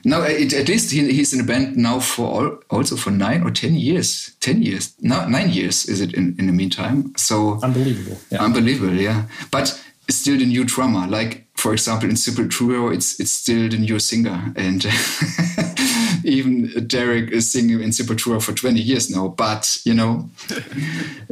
No, 0.05 0.23
it, 0.23 0.53
at 0.53 0.69
least 0.69 0.93
he, 0.93 1.13
he's 1.13 1.33
in 1.33 1.41
a 1.41 1.45
band 1.45 1.77
now 1.77 2.01
for 2.01 2.27
all, 2.27 2.59
also 2.71 2.97
for 2.97 3.11
nine 3.11 3.43
or 3.43 3.51
ten 3.51 3.75
years. 3.75 4.35
Ten 4.41 4.63
years, 4.63 4.95
no, 5.01 5.27
nine 5.29 5.51
years 5.51 5.87
is 5.87 6.01
it 6.01 6.15
in, 6.15 6.37
in 6.39 6.47
the 6.47 6.53
meantime? 6.53 7.13
So 7.17 7.61
unbelievable, 7.63 8.19
yeah. 8.31 8.43
unbelievable, 8.43 8.95
yeah. 8.95 9.25
But 9.51 9.81
still 10.09 10.39
the 10.39 10.47
new 10.47 10.65
drummer. 10.65 11.07
Like 11.07 11.47
for 11.55 11.73
example, 11.73 12.09
in 12.09 12.17
Sepultura, 12.17 12.95
it's 12.95 13.21
it's 13.21 13.33
still 13.33 13.69
the 13.69 13.79
new 13.79 13.99
singer, 13.99 14.53
and 14.57 14.87
even 16.25 16.87
Derrick 16.87 17.31
is 17.31 17.51
singing 17.51 17.81
in 17.83 17.91
Sepultura 17.91 18.43
for 18.43 18.53
twenty 18.53 18.81
years 18.81 19.11
now. 19.11 19.29
But 19.29 19.79
you 19.85 19.95
know. 19.95 20.31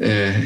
Uh, 0.01 0.45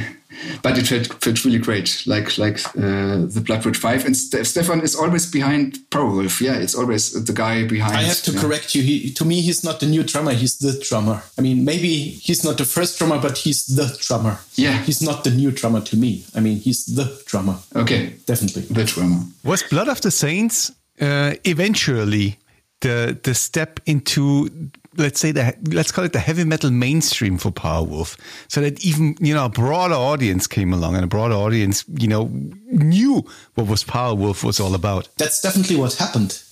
but 0.63 0.79
it 0.79 0.87
felt, 0.87 1.07
felt 1.23 1.45
really 1.45 1.59
great, 1.59 2.03
like 2.07 2.39
like 2.39 2.59
uh, 2.77 3.27
the 3.27 3.43
Bloodwood 3.45 3.77
Five. 3.77 4.05
And 4.05 4.17
St 4.17 4.47
Stefan 4.47 4.81
is 4.81 4.95
always 4.95 5.31
behind 5.31 5.79
Powerwolf. 5.91 6.41
Yeah, 6.41 6.55
it's 6.55 6.75
always 6.75 7.13
the 7.13 7.33
guy 7.33 7.67
behind. 7.67 7.97
I 7.97 8.03
have 8.03 8.23
to 8.23 8.33
yeah. 8.33 8.41
correct 8.41 8.75
you. 8.75 8.83
He, 8.83 9.13
to 9.13 9.25
me, 9.25 9.41
he's 9.41 9.65
not 9.65 9.81
the 9.81 9.87
new 9.87 10.03
drummer. 10.03 10.33
He's 10.33 10.59
the 10.59 10.79
drummer. 10.89 11.23
I 11.39 11.41
mean, 11.43 11.65
maybe 11.65 11.95
he's 12.27 12.45
not 12.45 12.59
the 12.59 12.65
first 12.65 12.99
drummer, 12.99 13.21
but 13.21 13.39
he's 13.39 13.67
the 13.67 13.97
drummer. 14.01 14.39
Yeah, 14.55 14.79
he's 14.83 15.03
not 15.03 15.25
the 15.25 15.31
new 15.31 15.51
drummer 15.51 15.81
to 15.81 15.97
me. 15.97 16.25
I 16.35 16.41
mean, 16.41 16.59
he's 16.59 16.87
the 16.87 17.23
drummer. 17.27 17.57
Okay, 17.75 18.15
definitely 18.27 18.63
the 18.63 18.85
drummer. 18.85 19.21
Was 19.45 19.63
Blood 19.63 19.89
of 19.89 20.01
the 20.01 20.11
Saints 20.11 20.71
uh, 21.01 21.35
eventually 21.45 22.39
the 22.81 23.19
the 23.23 23.35
step 23.35 23.81
into 23.87 24.49
let's 24.97 25.21
say 25.21 25.33
the 25.33 25.55
let's 25.71 25.93
call 25.93 26.05
it 26.05 26.13
the 26.13 26.19
heavy 26.19 26.45
metal 26.45 26.71
mainstream 26.71 27.39
for 27.39 27.51
Powerwolf, 27.51 28.17
so 28.49 28.61
that 28.61 28.85
even 28.85 29.17
you 29.21 29.35
know 29.35 29.47
a 29.47 29.49
broader 29.49 29.95
audience 29.95 30.47
came 30.47 30.73
along 30.73 30.95
and 30.95 31.05
a 31.05 31.09
broader 31.09 31.35
audience 31.35 31.85
you 31.95 32.09
know 32.09 32.31
knew 32.67 33.25
what 33.55 33.67
was 33.67 33.85
Powerwolf 33.85 34.45
was 34.45 34.61
all 34.61 34.75
about. 34.75 35.09
That's 35.17 35.41
definitely 35.41 35.77
what 35.77 35.95
happened, 35.95 36.43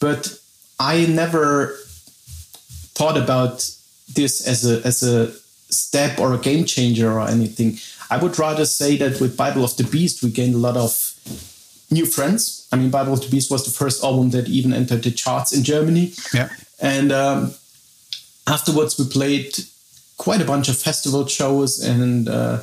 but 0.00 0.38
I 0.78 1.06
never 1.06 1.76
thought 2.94 3.16
about 3.16 3.70
this 4.14 4.46
as 4.46 4.64
a 4.64 4.86
as 4.86 5.02
a 5.02 5.32
step 5.70 6.18
or 6.18 6.34
a 6.34 6.38
game 6.38 6.64
changer 6.64 7.12
or 7.12 7.28
anything. 7.28 7.78
I 8.10 8.16
would 8.16 8.38
rather 8.38 8.64
say 8.64 8.96
that 8.96 9.20
with 9.20 9.36
Bible 9.36 9.64
of 9.64 9.76
the 9.76 9.84
Beast 9.84 10.22
we 10.22 10.30
gained 10.30 10.54
a 10.54 10.58
lot 10.58 10.76
of 10.76 11.14
new 11.90 12.06
friends. 12.06 12.68
I 12.72 12.76
mean, 12.76 12.90
Bible 12.90 13.14
of 13.14 13.22
the 13.22 13.28
Beast 13.28 13.50
was 13.50 13.64
the 13.64 13.70
first 13.70 14.04
album 14.04 14.30
that 14.30 14.48
even 14.48 14.72
entered 14.72 15.02
the 15.02 15.10
charts 15.10 15.52
in 15.52 15.62
Germany. 15.62 16.12
Yeah. 16.34 16.48
And 16.80 17.12
um, 17.12 17.54
afterwards 18.48 18.98
we 18.98 19.06
played 19.06 19.56
quite 20.16 20.40
a 20.40 20.44
bunch 20.44 20.68
of 20.68 20.76
festival 20.76 21.26
shows 21.26 21.80
and 21.84 22.28
uh, 22.28 22.60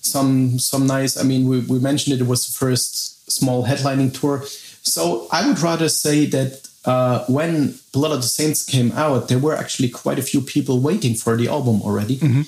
some 0.00 0.58
some 0.58 0.86
nice. 0.86 1.16
I 1.16 1.22
mean, 1.22 1.48
we, 1.48 1.60
we 1.60 1.78
mentioned 1.78 2.14
it, 2.14 2.20
it 2.20 2.26
was 2.26 2.46
the 2.46 2.52
first 2.52 3.30
small 3.30 3.64
headlining 3.64 4.18
tour. 4.18 4.44
So 4.82 5.28
I 5.30 5.46
would 5.46 5.60
rather 5.60 5.88
say 5.88 6.26
that 6.26 6.68
uh, 6.84 7.24
when 7.26 7.78
Blood 7.92 8.12
of 8.12 8.22
the 8.22 8.28
Saints 8.28 8.64
came 8.64 8.92
out, 8.92 9.28
there 9.28 9.38
were 9.38 9.56
actually 9.56 9.88
quite 9.88 10.18
a 10.18 10.22
few 10.22 10.40
people 10.40 10.80
waiting 10.80 11.14
for 11.14 11.36
the 11.36 11.48
album 11.48 11.82
already. 11.82 12.16
Mm-hmm. 12.16 12.42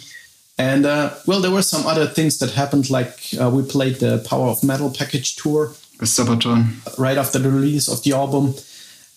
And 0.59 0.87
uh, 0.87 1.14
well, 1.26 1.41
there 1.41 1.51
were 1.51 1.62
some 1.62 1.87
other 1.87 2.07
things 2.07 2.39
that 2.39 2.53
happened, 2.53 2.91
like 2.91 3.18
uh, 3.41 3.51
we 3.51 3.62
played 3.62 3.97
the 3.97 4.24
Power 4.28 4.49
of 4.49 4.62
Metal 4.62 4.91
package 4.91 5.37
tour 5.37 5.74
with 5.99 6.09
Sabaton 6.09 6.99
right 6.99 7.18
after 7.18 7.39
the 7.39 7.51
release 7.51 7.89
of 7.89 8.03
the 8.03 8.12
album, 8.12 8.55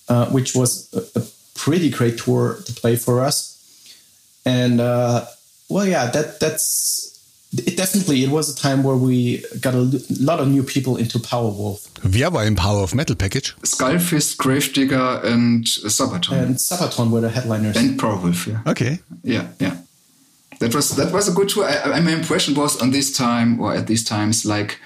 uh, 0.10 0.28
which 0.28 0.56
was 0.56 0.92
a, 0.94 1.20
a, 1.20 1.24
pretty 1.56 1.90
great 1.90 2.20
tour 2.20 2.60
to 2.66 2.72
play 2.74 2.96
for 2.96 3.20
us. 3.20 3.57
And 4.48 4.80
uh, 4.80 5.26
well, 5.70 5.86
yeah, 5.86 6.10
that 6.12 6.40
that's 6.40 7.08
it 7.52 7.76
definitely 7.76 8.24
it 8.24 8.30
was 8.30 8.50
a 8.50 8.56
time 8.56 8.84
where 8.84 8.96
we 8.96 9.44
got 9.60 9.74
a 9.74 9.90
lot 10.22 10.40
of 10.40 10.48
new 10.48 10.64
people 10.64 10.96
into 10.96 11.20
Powerwolf. 11.20 11.88
Wer 12.04 12.30
war 12.32 12.46
im 12.46 12.56
Power 12.56 12.84
of 12.84 12.94
Metal 12.94 13.16
Package? 13.16 13.56
Skullfist, 13.64 14.38
Gravedigger, 14.38 15.22
and 15.24 15.66
Sabaton. 15.66 16.38
And 16.42 16.56
Sabaton 16.56 17.10
were 17.12 17.22
the 17.22 17.30
headliners. 17.30 17.76
And 17.76 18.00
Powerwolf, 18.00 18.48
yeah. 18.48 18.72
Okay. 18.72 19.00
Yeah, 19.24 19.48
yeah. 19.60 19.78
That 20.60 20.74
was 20.74 20.96
that 20.96 21.12
was 21.12 21.28
a 21.28 21.34
good 21.34 21.50
tour. 21.50 21.66
I, 21.66 21.98
I, 21.98 22.00
my 22.00 22.12
impression 22.12 22.56
was 22.56 22.82
on 22.82 22.92
this 22.92 23.16
time 23.16 23.60
or 23.60 23.76
at 23.76 23.88
these 23.88 24.04
times, 24.04 24.46
like 24.46 24.80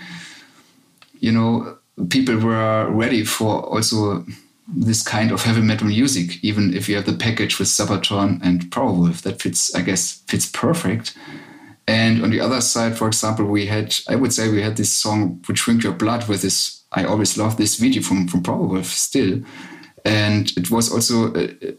you 1.20 1.32
know, 1.32 1.78
people 2.10 2.38
were 2.38 2.90
ready 2.90 3.24
for 3.24 3.64
also 3.64 4.26
this 4.74 5.04
kind 5.04 5.32
of 5.32 5.44
heavy 5.44 5.62
metal 5.62 5.88
music. 5.88 6.44
Even 6.44 6.74
if 6.74 6.88
you 6.88 6.96
have 6.96 7.06
the 7.06 7.14
package 7.14 7.60
with 7.60 7.68
Sabaton 7.68 8.40
and 8.44 8.70
Powerwolf, 8.72 9.22
that 9.22 9.42
fits, 9.42 9.74
I 9.76 9.82
guess, 9.82 10.24
fits 10.28 10.50
perfect. 10.50 11.16
And 11.88 12.24
on 12.24 12.30
the 12.30 12.40
other 12.40 12.62
side, 12.62 12.98
for 12.98 13.08
example, 13.08 13.46
we 13.46 13.66
had, 13.66 13.96
I 14.08 14.16
would 14.16 14.34
say, 14.34 14.50
we 14.50 14.62
had 14.62 14.78
this 14.78 14.92
song, 14.92 15.44
We 15.48 15.56
Drink 15.56 15.84
Your 15.84 15.94
Blood, 15.94 16.28
with 16.28 16.42
this. 16.42 16.84
I 16.94 17.06
always 17.06 17.38
love 17.38 17.58
this 17.58 17.76
video 17.76 18.02
from, 18.02 18.28
from 18.28 18.44
Powerwolf 18.44 18.86
still. 18.86 19.42
And 20.06 20.52
it 20.58 20.72
was 20.72 20.92
also 20.92 21.34
a, 21.36 21.76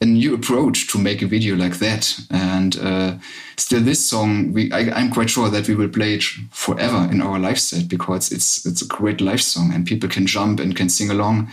a, 0.00 0.04
new 0.04 0.34
approach 0.34 0.88
to 0.88 0.98
make 0.98 1.22
a 1.22 1.26
video 1.26 1.56
like 1.56 1.78
that. 1.78 2.18
And 2.30 2.76
uh, 2.78 3.18
still, 3.56 3.80
this 3.80 4.08
song, 4.08 4.52
we, 4.52 4.72
I, 4.72 5.00
am 5.00 5.10
quite 5.10 5.30
sure 5.30 5.48
that 5.48 5.68
we 5.68 5.74
will 5.74 5.88
play 5.88 6.14
it 6.14 6.24
forever 6.50 7.08
in 7.10 7.22
our 7.22 7.38
live 7.38 7.60
set 7.60 7.88
because 7.88 8.32
it's, 8.32 8.66
it's 8.66 8.82
a 8.82 8.88
great 8.88 9.20
live 9.20 9.42
song 9.42 9.72
and 9.72 9.86
people 9.86 10.08
can 10.08 10.26
jump 10.26 10.58
and 10.58 10.74
can 10.74 10.88
sing 10.88 11.10
along. 11.10 11.50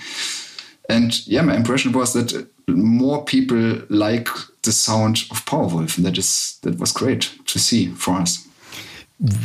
And 0.89 1.25
yeah, 1.27 1.41
my 1.41 1.55
impression 1.55 1.91
was 1.91 2.13
that 2.13 2.47
more 2.67 3.23
people 3.23 3.81
like 3.89 4.29
the 4.63 4.71
sound 4.71 5.23
of 5.31 5.45
Powerwolf, 5.45 5.97
and 5.97 6.05
that 6.05 6.17
is 6.17 6.57
that 6.61 6.79
was 6.79 6.91
great 6.91 7.31
to 7.45 7.59
see 7.59 7.87
for 7.87 8.15
us. 8.15 8.47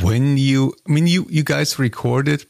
When 0.03 0.37
you, 0.37 0.75
I 0.89 0.93
mean, 0.93 1.07
you 1.07 1.27
you 1.31 1.43
guys 1.43 1.79
recorded 1.79 2.47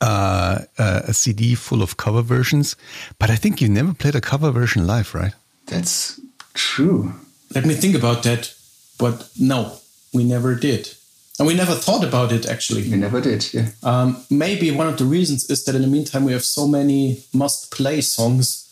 uh, 0.00 0.60
a 0.78 1.12
CD 1.12 1.54
full 1.54 1.82
of 1.82 1.96
cover 1.96 2.22
versions, 2.22 2.76
but 3.18 3.30
I 3.30 3.36
think 3.36 3.60
you 3.60 3.68
never 3.68 3.94
played 3.94 4.14
a 4.14 4.20
cover 4.20 4.50
version 4.50 4.86
live, 4.86 5.14
right? 5.14 5.34
That's 5.66 6.20
true. 6.54 7.12
Let 7.54 7.66
me 7.66 7.74
think 7.74 7.94
about 7.94 8.22
that. 8.22 8.54
But 8.98 9.28
no, 9.38 9.78
we 10.12 10.24
never 10.24 10.54
did. 10.54 10.96
And 11.38 11.46
we 11.46 11.54
never 11.54 11.74
thought 11.74 12.02
about 12.02 12.32
it 12.32 12.46
actually. 12.46 12.88
We 12.88 12.96
never 12.96 13.20
did, 13.20 13.52
yeah. 13.52 13.68
Um, 13.82 14.24
maybe 14.30 14.70
one 14.70 14.88
of 14.88 14.96
the 14.96 15.04
reasons 15.04 15.50
is 15.50 15.64
that 15.64 15.74
in 15.74 15.82
the 15.82 15.88
meantime 15.88 16.24
we 16.24 16.32
have 16.32 16.44
so 16.44 16.66
many 16.66 17.24
must 17.32 17.70
play 17.70 18.00
songs 18.00 18.62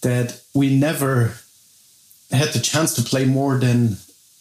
that 0.00 0.40
we 0.52 0.76
never 0.76 1.34
had 2.32 2.48
the 2.48 2.60
chance 2.60 2.94
to 2.94 3.02
play 3.02 3.24
more 3.24 3.58
than 3.58 3.98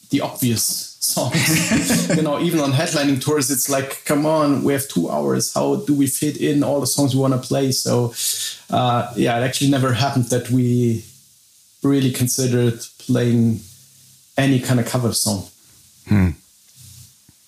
the 0.09 0.22
obvious 0.22 0.97
songs. 0.99 2.09
you 2.16 2.22
know, 2.22 2.39
even 2.39 2.59
on 2.59 2.72
headlining 2.72 3.22
tours, 3.22 3.51
it's 3.51 3.70
like, 3.70 4.03
come 4.05 4.26
on, 4.26 4.64
we 4.64 4.74
have 4.74 4.88
two 4.88 5.09
hours. 5.09 5.53
How 5.53 5.78
do 5.78 5.93
we 5.93 6.07
fit 6.07 6.38
in 6.38 6.64
all 6.64 6.80
the 6.80 6.88
songs 6.88 7.16
we 7.16 7.22
want 7.22 7.34
to 7.34 7.47
play? 7.47 7.72
So, 7.72 8.14
uh, 8.70 9.12
yeah, 9.16 9.39
it 9.39 9.43
actually 9.43 9.72
never 9.72 9.93
happened 9.93 10.26
that 10.26 10.49
we 10.49 11.03
really 11.84 12.12
considered 12.12 12.80
playing 12.99 13.59
any 14.38 14.59
kind 14.59 14.80
of 14.80 14.86
cover 14.86 15.14
song. 15.14 15.47
Hmm. 16.07 16.30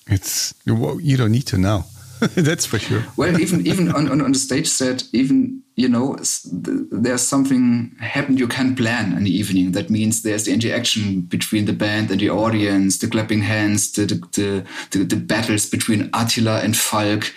It's 0.07 0.53
you 0.65 1.17
don't 1.17 1.31
need 1.31 1.47
to 1.47 1.57
now. 1.57 1.85
That's 2.35 2.65
for 2.65 2.79
sure. 2.79 3.03
well, 3.17 3.39
even 3.39 3.67
even 3.67 3.91
on, 3.91 4.09
on, 4.09 4.21
on 4.21 4.31
the 4.31 4.39
stage 4.39 4.67
set, 4.67 5.03
even 5.11 5.61
you 5.75 5.89
know, 5.89 6.17
there's 6.51 7.21
something 7.21 7.95
happened 7.99 8.39
you 8.39 8.47
can't 8.47 8.77
plan 8.77 9.17
in 9.17 9.23
the 9.23 9.35
evening. 9.35 9.71
That 9.71 9.89
means 9.89 10.21
there's 10.21 10.45
the 10.45 10.53
interaction 10.53 11.21
between 11.21 11.65
the 11.65 11.73
band 11.73 12.11
and 12.11 12.19
the 12.19 12.29
audience, 12.29 12.99
the 12.99 13.07
clapping 13.07 13.41
hands, 13.41 13.91
the 13.91 14.05
the, 14.05 14.65
the, 14.91 15.03
the 15.03 15.15
battles 15.15 15.69
between 15.69 16.09
Attila 16.13 16.61
and 16.61 16.77
Falk, 16.77 17.33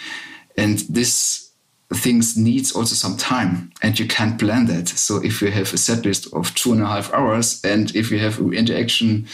and 0.56 0.78
this 0.80 1.45
things 1.94 2.36
needs 2.36 2.72
also 2.72 2.94
some 2.94 3.16
time 3.16 3.70
and 3.82 3.98
you 3.98 4.08
can't 4.08 4.40
plan 4.40 4.66
that 4.66 4.88
so 4.88 5.22
if 5.22 5.40
you 5.40 5.50
have 5.52 5.72
a 5.72 5.78
set 5.78 6.04
list 6.04 6.32
of 6.32 6.52
two 6.56 6.72
and 6.72 6.82
a 6.82 6.86
half 6.86 7.12
hours 7.12 7.64
and 7.64 7.94
if 7.94 8.10
you 8.10 8.18
have 8.18 8.40
interaction 8.52 9.24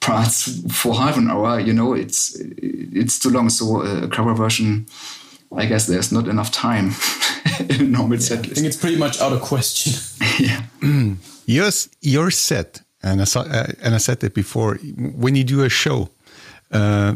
parts 0.00 0.62
for 0.72 0.94
half 0.94 1.18
an 1.18 1.30
hour 1.30 1.60
you 1.60 1.72
know 1.72 1.92
it's 1.92 2.34
it's 2.62 3.18
too 3.18 3.28
long 3.28 3.50
so 3.50 3.82
a 3.82 4.08
cover 4.08 4.32
version 4.32 4.86
I 5.56 5.66
guess 5.66 5.86
there's 5.86 6.12
not 6.12 6.28
enough 6.28 6.50
time 6.50 6.92
in 7.60 7.80
a 7.80 7.84
normal 7.84 8.18
yeah, 8.18 8.22
set 8.22 8.38
list. 8.40 8.52
I 8.52 8.54
think 8.54 8.66
it's 8.66 8.76
pretty 8.76 8.98
much 8.98 9.20
out 9.20 9.32
of 9.32 9.40
question. 9.40 9.94
yeah. 10.38 10.62
your, 11.46 11.70
your 12.02 12.30
set, 12.30 12.82
and 13.02 13.22
I, 13.22 13.24
saw, 13.24 13.40
uh, 13.40 13.72
and 13.82 13.94
I 13.94 13.98
said 13.98 14.20
that 14.20 14.34
before, 14.34 14.74
when 14.96 15.36
you 15.36 15.44
do 15.44 15.64
a 15.64 15.68
show, 15.70 16.10
uh, 16.70 17.14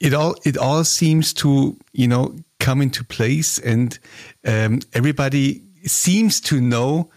it 0.00 0.12
all 0.12 0.34
it 0.44 0.58
all 0.58 0.82
seems 0.82 1.32
to 1.34 1.76
you 1.92 2.08
know 2.08 2.34
come 2.64 2.82
into 2.82 3.04
place, 3.04 3.58
and 3.58 3.98
um, 4.46 4.80
everybody 4.94 5.62
seems 5.84 6.40
to 6.40 6.60
know 6.60 7.10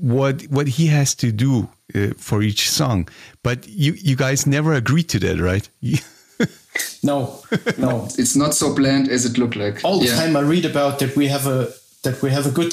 what 0.00 0.42
what 0.50 0.66
he 0.66 0.86
has 0.86 1.14
to 1.14 1.30
do 1.30 1.68
uh, 1.94 2.08
for 2.16 2.42
each 2.42 2.68
song. 2.68 3.08
But 3.42 3.68
you 3.68 3.92
you 3.92 4.16
guys 4.16 4.46
never 4.46 4.74
agreed 4.74 5.08
to 5.10 5.18
that, 5.20 5.38
right? 5.38 5.68
No, 7.02 7.42
no, 7.78 8.06
it's 8.16 8.36
not 8.36 8.54
so 8.54 8.74
bland 8.74 9.08
as 9.08 9.24
it 9.24 9.36
looked 9.36 9.56
like. 9.56 9.84
All 9.84 9.98
the 9.98 10.06
yeah. 10.06 10.16
time 10.16 10.36
I 10.36 10.40
read 10.40 10.64
about 10.64 10.98
that 11.00 11.16
we 11.16 11.28
have 11.28 11.46
a 11.46 11.68
that 12.02 12.22
we 12.22 12.30
have 12.30 12.46
a 12.46 12.50
good 12.50 12.72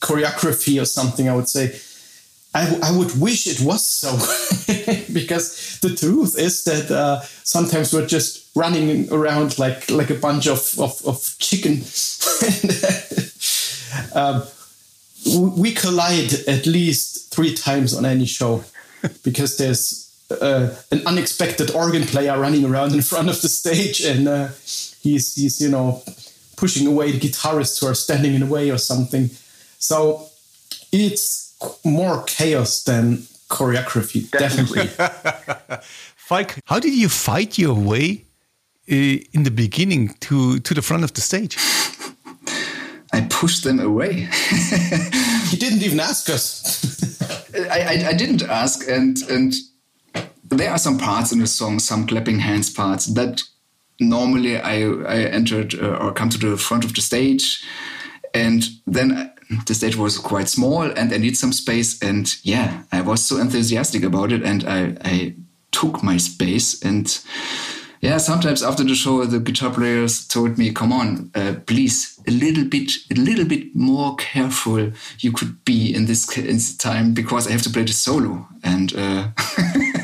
choreography 0.00 0.80
or 0.80 0.84
something. 0.84 1.28
I 1.28 1.34
would 1.36 1.48
say. 1.48 1.78
I, 2.56 2.78
I 2.82 2.96
would 2.96 3.20
wish 3.20 3.46
it 3.46 3.60
was 3.60 3.86
so, 3.86 4.12
because 5.12 5.78
the 5.80 5.94
truth 5.94 6.38
is 6.38 6.64
that 6.64 6.90
uh, 6.90 7.20
sometimes 7.44 7.92
we're 7.92 8.06
just 8.06 8.56
running 8.56 9.12
around 9.12 9.58
like 9.58 9.90
like 9.90 10.08
a 10.08 10.14
bunch 10.14 10.46
of 10.46 10.60
of, 10.78 11.02
of 11.04 11.36
chicken. 11.38 11.84
um, 14.14 14.42
we 15.60 15.72
collide 15.72 16.32
at 16.48 16.64
least 16.64 17.34
three 17.34 17.52
times 17.54 17.92
on 17.92 18.06
any 18.06 18.24
show 18.24 18.64
because 19.22 19.58
there's 19.58 20.10
uh, 20.30 20.74
an 20.90 21.02
unexpected 21.04 21.72
organ 21.72 22.04
player 22.04 22.40
running 22.40 22.64
around 22.64 22.94
in 22.94 23.02
front 23.02 23.28
of 23.28 23.42
the 23.42 23.48
stage, 23.48 24.00
and 24.00 24.26
uh, 24.26 24.48
he's 25.02 25.34
he's 25.34 25.60
you 25.60 25.68
know 25.68 26.02
pushing 26.56 26.86
away 26.86 27.12
the 27.12 27.20
guitarists 27.20 27.80
who 27.80 27.86
are 27.86 27.94
standing 27.94 28.32
in 28.32 28.40
the 28.40 28.46
way 28.46 28.70
or 28.70 28.78
something. 28.78 29.28
So 29.78 30.30
it's 30.90 31.45
more 31.84 32.22
chaos 32.24 32.82
than 32.82 33.18
choreography, 33.48 34.30
definitely. 34.30 34.88
Falk, 36.16 36.58
how 36.66 36.80
did 36.80 36.94
you 36.94 37.08
fight 37.08 37.58
your 37.58 37.74
way 37.74 38.24
uh, 38.90 38.94
in 39.32 39.44
the 39.44 39.50
beginning 39.50 40.14
to 40.20 40.58
to 40.60 40.74
the 40.74 40.82
front 40.82 41.04
of 41.04 41.12
the 41.12 41.20
stage? 41.20 41.56
I 43.12 43.20
pushed 43.28 43.64
them 43.64 43.80
away. 43.80 44.12
he 45.50 45.56
didn't 45.56 45.82
even 45.82 46.00
ask 46.00 46.28
us. 46.28 46.84
I, 47.54 47.80
I, 47.80 48.08
I 48.08 48.12
didn't 48.12 48.42
ask, 48.42 48.88
and 48.88 49.16
and 49.30 49.54
there 50.48 50.70
are 50.70 50.78
some 50.78 50.98
parts 50.98 51.32
in 51.32 51.38
the 51.38 51.46
song, 51.46 51.78
some 51.78 52.06
clapping 52.06 52.40
hands 52.40 52.70
parts 52.70 53.06
that 53.06 53.42
normally 54.00 54.58
I, 54.58 54.82
I 54.82 55.16
entered 55.30 55.74
uh, 55.74 55.96
or 55.96 56.12
come 56.12 56.28
to 56.30 56.38
the 56.38 56.56
front 56.56 56.84
of 56.84 56.94
the 56.94 57.00
stage. 57.00 57.64
And 58.34 58.64
then 58.86 59.32
the 59.66 59.74
stage 59.74 59.96
was 59.96 60.18
quite 60.18 60.48
small 60.48 60.82
and 60.82 61.12
I 61.12 61.18
need 61.18 61.36
some 61.36 61.52
space. 61.52 62.02
And 62.02 62.32
yeah, 62.42 62.82
I 62.92 63.00
was 63.00 63.24
so 63.24 63.38
enthusiastic 63.38 64.02
about 64.02 64.32
it 64.32 64.42
and 64.42 64.64
I, 64.64 64.96
I 65.04 65.34
took 65.70 66.02
my 66.02 66.16
space. 66.16 66.82
And 66.82 67.06
yeah, 68.00 68.18
sometimes 68.18 68.62
after 68.62 68.84
the 68.84 68.94
show, 68.94 69.24
the 69.24 69.40
guitar 69.40 69.72
players 69.72 70.26
told 70.26 70.58
me, 70.58 70.72
come 70.72 70.92
on, 70.92 71.30
uh, 71.34 71.54
please, 71.66 72.20
a 72.26 72.30
little 72.30 72.64
bit, 72.64 72.92
a 73.10 73.14
little 73.14 73.44
bit 73.44 73.74
more 73.74 74.16
careful 74.16 74.92
you 75.20 75.32
could 75.32 75.64
be 75.64 75.94
in 75.94 76.06
this, 76.06 76.36
in 76.36 76.46
this 76.46 76.76
time 76.76 77.14
because 77.14 77.46
I 77.46 77.52
have 77.52 77.62
to 77.62 77.70
play 77.70 77.84
the 77.84 77.92
solo. 77.92 78.48
And, 78.64 78.92
uh, 78.96 79.28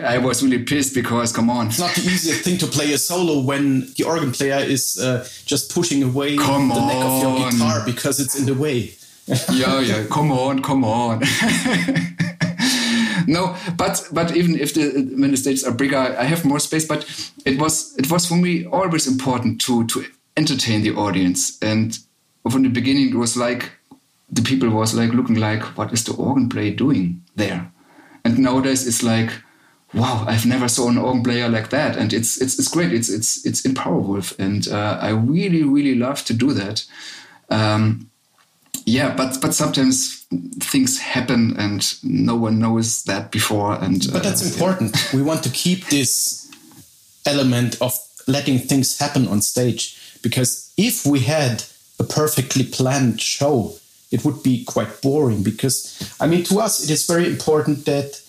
I 0.00 0.18
was 0.18 0.42
really 0.42 0.62
pissed 0.62 0.94
because, 0.94 1.32
come 1.32 1.50
on. 1.50 1.68
It's 1.68 1.78
not 1.78 1.94
the 1.94 2.02
easiest 2.02 2.42
thing 2.42 2.58
to 2.58 2.66
play 2.66 2.92
a 2.92 2.98
solo 2.98 3.40
when 3.40 3.92
the 3.96 4.04
organ 4.04 4.32
player 4.32 4.58
is 4.58 4.98
uh, 4.98 5.26
just 5.44 5.74
pushing 5.74 6.02
away 6.02 6.36
come 6.36 6.68
the 6.68 6.74
on. 6.74 6.88
neck 6.88 7.04
of 7.04 7.22
your 7.22 7.50
guitar 7.50 7.82
because 7.84 8.20
it's 8.20 8.38
in 8.38 8.46
the 8.46 8.54
way. 8.54 8.94
yeah, 9.52 9.80
yeah, 9.80 10.04
come 10.10 10.32
on, 10.32 10.62
come 10.62 10.84
on. 10.84 11.20
no, 13.26 13.56
but 13.76 14.06
but 14.12 14.36
even 14.36 14.58
if 14.58 14.74
the 14.74 14.90
when 15.16 15.30
the 15.30 15.36
stages 15.36 15.64
are 15.64 15.72
bigger, 15.72 15.96
I 15.96 16.24
have 16.24 16.44
more 16.44 16.58
space. 16.58 16.84
But 16.84 17.04
it 17.44 17.58
was 17.58 17.96
it 17.98 18.10
was 18.10 18.26
for 18.26 18.34
me 18.34 18.66
always 18.66 19.06
important 19.06 19.60
to 19.62 19.86
to 19.86 20.04
entertain 20.36 20.82
the 20.82 20.94
audience, 20.94 21.58
and 21.62 21.98
from 22.50 22.62
the 22.62 22.68
beginning 22.68 23.10
it 23.10 23.14
was 23.14 23.36
like 23.36 23.70
the 24.28 24.42
people 24.42 24.70
was 24.70 24.94
like 24.94 25.12
looking 25.12 25.36
like 25.36 25.62
what 25.76 25.92
is 25.92 26.04
the 26.04 26.14
organ 26.14 26.48
player 26.48 26.74
doing 26.74 27.22
there, 27.36 27.70
and 28.24 28.38
nowadays 28.38 28.86
it's 28.86 29.02
like 29.02 29.30
wow, 29.94 30.24
I've 30.26 30.46
never 30.46 30.68
saw 30.68 30.88
an 30.88 30.98
organ 30.98 31.22
player 31.22 31.48
like 31.48 31.70
that, 31.70 31.96
and 31.96 32.12
it's 32.12 32.40
it's 32.40 32.58
it's 32.58 32.68
great. 32.68 32.92
It's 32.92 33.08
it's 33.08 33.44
it's 33.44 33.64
in 33.64 33.74
Powerwolf, 33.74 34.38
and 34.38 34.68
uh, 34.68 34.98
I 35.00 35.10
really 35.10 35.62
really 35.62 35.94
love 35.94 36.24
to 36.26 36.34
do 36.34 36.52
that. 36.52 36.84
Um, 37.50 38.10
yeah, 38.84 39.14
but 39.14 39.40
but 39.40 39.54
sometimes 39.54 40.24
things 40.60 40.98
happen, 40.98 41.56
and 41.58 41.94
no 42.02 42.36
one 42.36 42.58
knows 42.58 43.04
that 43.04 43.30
before. 43.30 43.74
And 43.74 44.06
but 44.12 44.22
that's 44.22 44.42
uh, 44.42 44.52
important. 44.52 44.96
Yeah. 44.96 45.18
we 45.18 45.22
want 45.22 45.42
to 45.44 45.50
keep 45.50 45.86
this 45.86 46.50
element 47.26 47.80
of 47.80 47.98
letting 48.26 48.58
things 48.58 48.98
happen 48.98 49.28
on 49.28 49.42
stage 49.42 50.18
because 50.22 50.72
if 50.76 51.04
we 51.04 51.20
had 51.20 51.64
a 51.98 52.04
perfectly 52.04 52.64
planned 52.64 53.20
show, 53.20 53.74
it 54.10 54.24
would 54.24 54.42
be 54.42 54.64
quite 54.64 55.02
boring. 55.02 55.42
Because 55.42 56.14
I 56.20 56.26
mean, 56.26 56.44
to 56.44 56.60
us, 56.60 56.82
it 56.82 56.90
is 56.90 57.06
very 57.06 57.26
important 57.26 57.84
that 57.84 58.21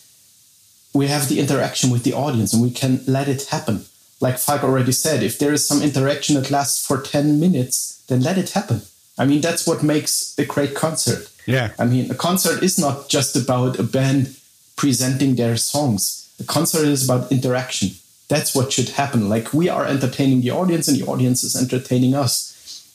we 0.93 1.07
have 1.07 1.27
the 1.27 1.39
interaction 1.39 1.89
with 1.89 2.03
the 2.03 2.13
audience 2.13 2.53
and 2.53 2.61
we 2.61 2.71
can 2.71 3.01
let 3.07 3.27
it 3.27 3.47
happen. 3.47 3.85
Like 4.19 4.37
Falk 4.37 4.63
already 4.63 4.91
said, 4.91 5.23
if 5.23 5.39
there 5.39 5.51
is 5.51 5.67
some 5.67 5.81
interaction 5.81 6.35
that 6.35 6.51
lasts 6.51 6.85
for 6.85 7.01
10 7.01 7.39
minutes, 7.39 8.03
then 8.07 8.21
let 8.21 8.37
it 8.37 8.51
happen. 8.51 8.81
I 9.17 9.25
mean, 9.25 9.41
that's 9.41 9.67
what 9.67 9.83
makes 9.83 10.37
a 10.37 10.45
great 10.45 10.75
concert. 10.75 11.29
Yeah. 11.45 11.71
I 11.77 11.85
mean, 11.85 12.09
a 12.09 12.15
concert 12.15 12.63
is 12.63 12.79
not 12.79 13.09
just 13.09 13.35
about 13.35 13.79
a 13.79 13.83
band 13.83 14.35
presenting 14.75 15.35
their 15.35 15.57
songs, 15.57 16.33
a 16.39 16.43
concert 16.43 16.85
is 16.85 17.03
about 17.03 17.31
interaction. 17.31 17.91
That's 18.27 18.55
what 18.55 18.71
should 18.73 18.89
happen. 18.89 19.29
Like, 19.29 19.53
we 19.53 19.69
are 19.69 19.85
entertaining 19.85 20.41
the 20.41 20.51
audience 20.51 20.87
and 20.87 20.97
the 20.97 21.05
audience 21.05 21.43
is 21.43 21.55
entertaining 21.55 22.15
us. 22.15 22.49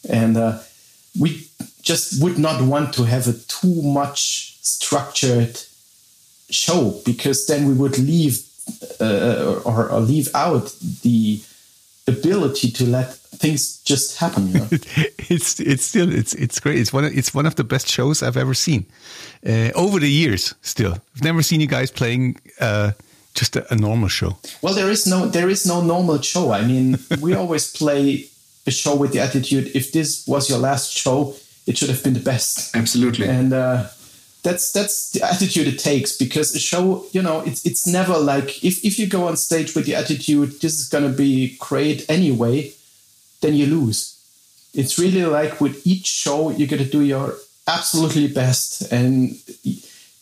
And 0.08 0.36
uh, 0.36 0.60
we 1.18 1.48
just 1.82 2.22
would 2.22 2.38
not 2.38 2.62
want 2.62 2.92
to 2.94 3.04
have 3.04 3.28
a 3.28 3.34
too 3.34 3.82
much 3.82 4.58
structured 4.62 5.60
show 6.50 7.00
because 7.04 7.46
then 7.46 7.66
we 7.66 7.74
would 7.74 7.98
leave 7.98 8.42
uh, 9.00 9.60
or, 9.64 9.88
or, 9.88 10.00
leave 10.00 10.28
out 10.34 10.74
the 11.02 11.40
ability 12.06 12.70
to 12.70 12.84
let 12.86 13.14
things 13.14 13.78
just 13.82 14.18
happen. 14.18 14.48
You 14.48 14.54
know? 14.54 14.68
it's 14.70 15.60
it's 15.60 15.84
still 15.84 16.12
it's 16.12 16.34
it's 16.34 16.60
great. 16.60 16.78
It's 16.78 16.92
one 16.92 17.04
of, 17.04 17.16
it's 17.16 17.34
one 17.34 17.46
of 17.46 17.54
the 17.56 17.64
best 17.64 17.88
shows 17.88 18.22
I've 18.22 18.36
ever 18.36 18.54
seen 18.54 18.86
uh, 19.46 19.70
over 19.74 19.98
the 19.98 20.10
years. 20.10 20.54
Still, 20.62 20.94
I've 21.14 21.24
never 21.24 21.42
seen 21.42 21.60
you 21.60 21.66
guys 21.66 21.90
playing. 21.90 22.40
Uh, 22.60 22.92
just 23.34 23.54
a, 23.54 23.72
a, 23.72 23.76
normal 23.76 24.08
show. 24.08 24.36
Well, 24.62 24.74
there 24.74 24.90
is 24.90 25.06
no 25.06 25.26
there 25.26 25.48
is 25.48 25.64
no 25.64 25.80
normal 25.80 26.20
show. 26.22 26.50
I 26.50 26.64
mean, 26.64 26.98
we 27.20 27.34
always 27.34 27.70
play 27.70 28.28
a 28.66 28.70
show 28.70 28.96
with 28.96 29.12
the 29.12 29.20
attitude: 29.20 29.70
if 29.74 29.92
this 29.92 30.26
was 30.26 30.50
your 30.50 30.58
last 30.58 30.92
show, 30.92 31.36
it 31.66 31.78
should 31.78 31.90
have 31.90 32.02
been 32.02 32.14
the 32.14 32.20
best. 32.20 32.74
Absolutely. 32.74 33.28
And 33.28 33.52
uh, 33.52 33.88
that's 34.48 34.72
that's 34.72 35.10
the 35.10 35.22
attitude 35.22 35.68
it 35.68 35.78
takes 35.78 36.16
because 36.16 36.54
a 36.54 36.58
show 36.58 37.04
you 37.12 37.20
know 37.20 37.40
it's 37.40 37.66
it's 37.66 37.86
never 37.86 38.16
like 38.16 38.64
if, 38.64 38.82
if 38.82 38.98
you 38.98 39.06
go 39.06 39.28
on 39.28 39.36
stage 39.36 39.74
with 39.74 39.84
the 39.84 39.94
attitude 39.94 40.50
this 40.62 40.80
is 40.80 40.88
going 40.88 41.04
to 41.04 41.14
be 41.14 41.56
great 41.58 42.08
anyway 42.08 42.72
then 43.40 43.54
you 43.54 43.66
lose. 43.66 44.14
It's 44.74 44.98
really 44.98 45.24
like 45.24 45.60
with 45.60 45.86
each 45.86 46.06
show 46.06 46.50
you 46.50 46.66
got 46.66 46.78
to 46.78 46.84
do 46.84 47.02
your 47.02 47.34
absolutely 47.66 48.28
best 48.28 48.90
and 48.92 49.36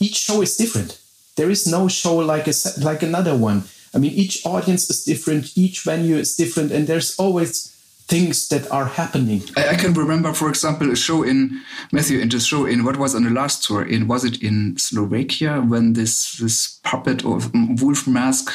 each 0.01 0.17
show 0.17 0.43
is 0.43 0.57
different. 0.57 0.99
There 1.37 1.51
is 1.51 1.67
no 1.67 1.89
show 1.89 2.17
like 2.17 2.47
a 2.49 2.55
like 2.81 3.03
another 3.03 3.37
one. 3.37 3.65
I 3.95 3.99
mean 3.99 4.13
each 4.13 4.45
audience 4.45 4.91
is 4.91 5.05
different 5.05 5.57
each 5.57 5.83
venue 5.83 6.17
is 6.17 6.37
different 6.37 6.73
and 6.73 6.87
there's 6.87 7.17
always 7.19 7.76
things 8.09 8.49
that 8.49 8.71
are 8.71 8.87
happening. 8.87 9.43
I, 9.57 9.71
I, 9.71 9.75
can 9.75 9.93
remember, 9.93 10.33
for 10.33 10.49
example, 10.49 10.91
a 10.93 10.97
show 10.97 11.25
in 11.25 11.63
Matthew 11.91 12.21
in 12.21 12.29
the 12.29 12.39
show 12.39 12.65
in 12.65 12.85
what 12.85 12.97
was 12.97 13.15
on 13.15 13.25
the 13.25 13.31
last 13.31 13.65
tour 13.65 13.83
in 13.83 14.07
was 14.07 14.25
it 14.25 14.43
in 14.43 14.77
Slovakia 14.79 15.61
when 15.61 15.95
this 15.95 16.39
this 16.39 16.79
puppet 16.85 17.25
or 17.25 17.41
wolf 17.81 18.07
mask 18.07 18.51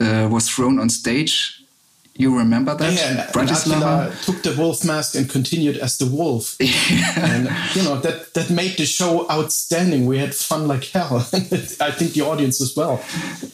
uh, 0.00 0.28
was 0.30 0.48
thrown 0.48 0.78
on 0.78 0.88
stage 0.88 1.60
you 2.20 2.36
remember 2.36 2.74
that? 2.74 2.92
Yeah, 2.92 3.30
Bratislava 3.32 4.12
took 4.24 4.42
the 4.42 4.54
wolf 4.60 4.84
mask 4.84 5.14
and 5.14 5.28
continued 5.28 5.78
as 5.78 5.96
the 5.96 6.04
wolf. 6.04 6.56
and 6.60 7.48
you 7.74 7.82
know 7.82 7.98
that 8.00 8.34
that 8.34 8.50
made 8.50 8.76
the 8.76 8.84
show 8.84 9.26
outstanding. 9.30 10.04
We 10.04 10.18
had 10.18 10.34
fun 10.34 10.68
like 10.68 10.84
hell. 10.84 11.16
I 11.32 11.90
think 11.90 12.12
the 12.12 12.22
audience 12.22 12.60
as 12.60 12.76
well. 12.76 13.02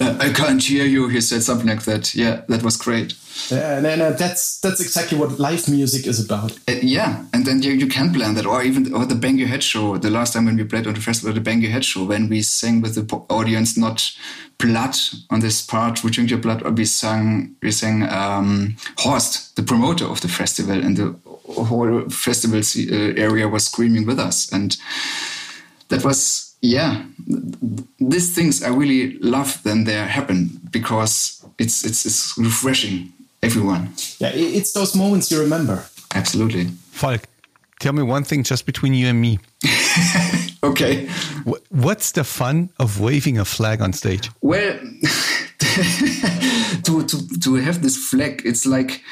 Uh, 0.01 0.17
I 0.19 0.33
can't 0.33 0.63
hear 0.63 0.85
you. 0.85 1.07
He 1.09 1.21
said 1.21 1.43
something 1.43 1.69
like 1.69 1.85
that. 1.85 2.15
Yeah, 2.15 2.43
that 2.49 2.65
was 2.65 2.77
great. 2.77 3.15
Yeah, 3.51 3.77
and, 3.77 3.87
and 3.87 4.03
uh, 4.03 4.11
that's 4.11 4.61
that's 4.61 4.81
exactly 4.81 5.19
what 5.19 5.39
live 5.39 5.69
music 5.69 6.07
is 6.07 6.25
about. 6.25 6.53
Uh, 6.69 6.75
yeah, 6.83 7.25
and 7.33 7.45
then 7.45 7.63
you, 7.63 7.73
you 7.73 7.87
can 7.87 8.13
plan 8.13 8.35
that, 8.35 8.47
or 8.47 8.63
even 8.63 8.93
or 8.93 9.07
the 9.07 9.15
Bang 9.15 9.39
Your 9.39 9.49
Head 9.49 9.63
show. 9.63 9.99
The 9.99 10.11
last 10.11 10.33
time 10.33 10.47
when 10.47 10.57
we 10.57 10.65
played 10.65 10.87
on 10.87 10.95
the 10.95 11.01
festival, 11.01 11.33
the 11.33 11.41
Bang 11.41 11.61
Your 11.61 11.71
Head 11.71 11.85
show, 11.85 12.05
when 12.05 12.29
we 12.29 12.43
sang 12.43 12.81
with 12.81 12.95
the 12.95 13.17
audience, 13.29 13.77
not 13.77 14.17
blood 14.59 14.97
on 15.31 15.41
this 15.41 15.63
part, 15.63 16.03
we 16.03 16.11
drink 16.11 16.31
your 16.31 16.41
blood, 16.41 16.63
or 16.65 16.71
we 16.71 16.85
sang 16.85 17.55
we 17.63 17.71
sang 17.71 18.03
um, 18.09 18.77
Horst, 18.99 19.55
the 19.57 19.63
promoter 19.63 20.07
of 20.07 20.21
the 20.23 20.29
festival, 20.29 20.83
and 20.83 20.97
the 20.97 21.15
whole 21.53 22.09
festival 22.09 22.61
uh, 22.61 23.15
area 23.17 23.49
was 23.49 23.67
screaming 23.67 24.07
with 24.07 24.19
us, 24.19 24.51
and 24.53 24.77
that 25.89 26.05
was 26.05 26.55
yeah. 26.63 27.05
These 27.99 28.35
things 28.35 28.63
I 28.63 28.69
really 28.69 29.19
love 29.19 29.61
when 29.65 29.85
they 29.85 29.95
happen 29.95 30.61
because 30.71 31.45
it's 31.59 31.85
it's, 31.85 32.07
it's 32.07 32.37
refreshing 32.39 33.13
everyone. 33.43 33.93
Yeah, 34.19 34.31
it's 34.35 34.73
those 34.73 34.95
moments 34.95 35.31
you 35.31 35.41
remember. 35.41 35.85
Absolutely. 36.15 36.67
Falk, 36.91 37.23
tell 37.81 37.93
me 37.93 38.03
one 38.03 38.25
thing 38.25 38.43
just 38.43 38.67
between 38.67 38.95
you 38.95 39.07
and 39.09 39.21
me. 39.21 39.39
okay. 40.63 41.09
What's 41.69 42.13
the 42.13 42.25
fun 42.25 42.71
of 42.79 43.01
waving 43.01 43.39
a 43.39 43.45
flag 43.45 43.81
on 43.81 43.93
stage? 43.93 44.31
Well, 44.41 44.79
to, 45.59 47.07
to, 47.07 47.41
to 47.41 47.55
have 47.57 47.83
this 47.83 47.97
flag, 47.97 48.43
it's 48.45 48.67
like, 48.67 49.03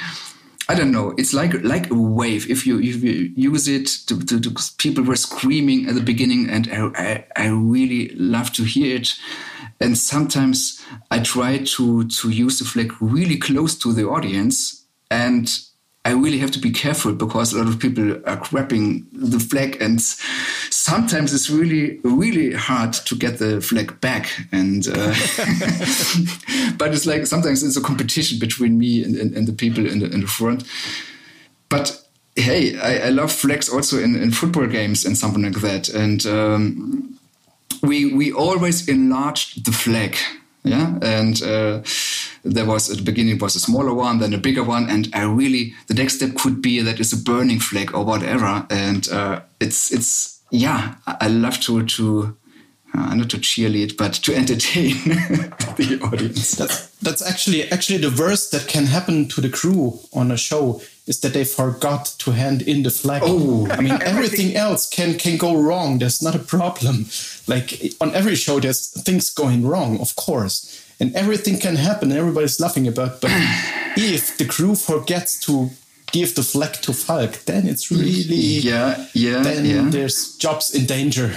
I 0.69 0.75
don't 0.75 0.93
know. 0.93 1.15
It's 1.19 1.35
like 1.35 1.53
like 1.63 1.91
a 1.91 1.95
wave. 1.95 2.51
If 2.51 2.67
you 2.67 2.81
if 2.81 3.03
you 3.03 3.33
use 3.37 3.69
it, 3.69 3.87
to, 4.07 4.19
to, 4.19 4.41
to 4.41 4.51
people 4.79 5.05
were 5.05 5.17
screaming 5.17 5.89
at 5.89 5.95
the 5.95 6.01
beginning, 6.01 6.49
and 6.49 6.69
I, 6.73 6.91
I, 6.95 7.27
I 7.37 7.49
really 7.49 8.09
love 8.15 8.53
to 8.55 8.65
hear 8.65 8.97
it. 8.97 9.15
And 9.81 9.99
sometimes 9.99 10.83
I 11.11 11.19
try 11.21 11.59
to 11.59 12.05
to 12.05 12.31
use 12.31 12.59
the 12.59 12.65
flag 12.65 12.95
really 13.01 13.37
close 13.37 13.77
to 13.81 13.93
the 13.93 14.09
audience, 14.09 14.85
and 15.11 15.51
I 16.07 16.13
really 16.13 16.39
have 16.39 16.51
to 16.51 16.59
be 16.59 16.71
careful 16.71 17.15
because 17.15 17.55
a 17.55 17.59
lot 17.59 17.69
of 17.69 17.79
people 17.79 18.13
are 18.29 18.37
grabbing 18.37 19.07
the 19.13 19.41
flag, 19.41 19.79
and 19.81 20.03
sometimes 20.03 21.33
it's 21.33 21.49
really, 21.49 21.99
really 22.05 22.53
hard 22.53 22.93
to 22.93 23.17
get 23.17 23.39
the 23.39 23.63
flag 23.63 23.99
back. 24.03 24.31
And 24.53 24.87
uh, 24.87 24.93
but 26.77 26.93
it's 26.93 27.07
like 27.07 27.27
sometimes 27.27 27.63
it's 27.63 27.79
a 27.79 27.81
competition 27.81 28.39
between 28.39 28.77
me 28.79 29.03
and, 29.03 29.17
and, 29.17 29.35
and 29.35 29.49
the 29.49 29.55
people 29.55 29.87
in 29.87 30.01
the, 30.01 30.11
in 30.11 30.21
the 30.21 30.27
front. 30.27 30.65
But 31.71 32.05
hey, 32.37 32.79
I, 32.79 33.07
I, 33.07 33.11
love 33.11 33.33
flags 33.33 33.71
also 33.71 33.99
in, 33.99 34.15
in 34.15 34.31
football 34.31 34.67
games 34.67 35.07
and 35.07 35.17
something 35.17 35.43
like 35.43 35.61
that. 35.63 35.89
And 35.89 36.27
um, 36.27 37.19
we 37.83 38.13
we 38.13 38.31
always 38.31 38.89
enlarged 38.89 39.65
the 39.65 39.73
flag, 39.73 40.17
yeah, 40.65 40.99
and. 41.03 41.43
Uh, 41.43 41.83
there 42.45 42.67
was 42.67 42.91
at 42.91 42.99
the 42.99 43.03
beginning 43.03 43.39
was 43.39 43.57
a 43.57 43.61
smaller 43.61 43.95
one, 43.95 44.19
then 44.19 44.35
a 44.35 44.39
bigger 44.39 44.63
one, 44.63 44.89
and 44.91 45.09
I 45.15 45.23
really 45.23 45.75
the 45.87 45.95
next 45.95 46.17
step 46.17 46.35
could 46.35 46.61
be 46.61 46.81
that 46.81 47.01
it's 47.01 47.13
a 47.13 47.17
burning 47.17 47.59
flag 47.59 47.95
or 47.95 48.05
whatever, 48.05 48.67
and 48.71 49.09
uh, 49.09 49.41
it's 49.61 49.91
it's 49.91 50.41
yeah, 50.51 50.97
I 51.07 51.29
love 51.29 51.59
to 51.61 51.85
to 51.85 52.37
uh, 52.95 53.15
not 53.15 53.31
to 53.31 53.39
cheerlead, 53.39 53.97
but 53.97 54.13
to 54.13 54.35
entertain 54.35 54.95
the 55.77 55.99
audience. 56.03 56.53
That's 56.53 56.89
that's 56.97 57.27
actually 57.27 57.71
actually 57.71 57.99
the 57.99 58.15
worst 58.17 58.53
that 58.53 58.69
can 58.69 58.87
happen 58.87 59.29
to 59.29 59.41
the 59.41 59.49
crew 59.49 59.99
on 60.13 60.31
a 60.31 60.37
show 60.37 60.83
is 61.07 61.21
that 61.21 61.33
they 61.35 61.45
forgot 61.45 62.15
to 62.19 62.31
hand 62.31 62.63
in 62.63 62.83
the 62.83 62.91
flag. 62.91 63.23
Oh, 63.25 63.69
I 63.71 63.81
mean 63.81 63.99
everything 64.13 64.57
else 64.57 64.89
can 64.89 65.19
can 65.19 65.37
go 65.37 65.57
wrong. 65.57 65.99
There's 65.99 66.23
not 66.23 66.35
a 66.35 66.39
problem. 66.39 67.07
Like 67.47 67.95
on 68.01 68.15
every 68.15 68.37
show, 68.37 68.61
there's 68.61 68.91
things 69.03 69.31
going 69.31 69.67
wrong, 69.67 70.01
of 70.01 70.17
course 70.17 70.81
and 71.01 71.15
everything 71.15 71.59
can 71.59 71.77
happen. 71.77 72.11
and 72.11 72.19
Everybody's 72.19 72.61
laughing 72.61 72.87
about, 72.89 73.21
but 73.21 73.31
if 73.97 74.37
the 74.39 74.45
crew 74.45 74.75
forgets 74.75 75.41
to 75.41 75.71
give 76.13 76.35
the 76.35 76.43
flag 76.43 76.75
to 76.75 76.93
Falk, 76.93 77.45
then 77.47 77.67
it's 77.67 77.91
really 77.91 78.61
yeah, 78.71 79.07
yeah. 79.15 79.43
Then 79.43 79.65
yeah. 79.65 79.91
there's 79.91 80.37
jobs 80.37 80.75
in 80.75 80.87
danger. 80.87 81.29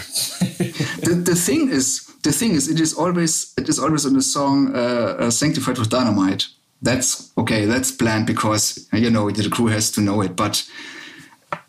the, 1.05 1.22
the 1.26 1.36
thing 1.36 1.70
is, 1.70 2.05
the 2.24 2.32
thing 2.32 2.51
is, 2.51 2.68
it 2.70 2.80
is 2.80 2.93
always 2.93 3.53
it 3.57 3.68
is 3.70 3.80
always 3.80 4.05
in 4.05 4.13
the 4.13 4.22
song 4.22 4.76
uh, 4.76 4.80
uh, 5.20 5.32
"Sanctified 5.32 5.78
with 5.78 5.89
Dynamite." 5.89 6.47
That's 6.82 7.32
okay. 7.38 7.65
That's 7.65 7.91
planned 7.91 8.28
because 8.28 8.88
you 8.93 9.09
know 9.09 9.32
the 9.32 9.49
crew 9.49 9.67
has 9.67 9.89
to 9.91 10.01
know 10.01 10.21
it, 10.21 10.36
but 10.36 10.67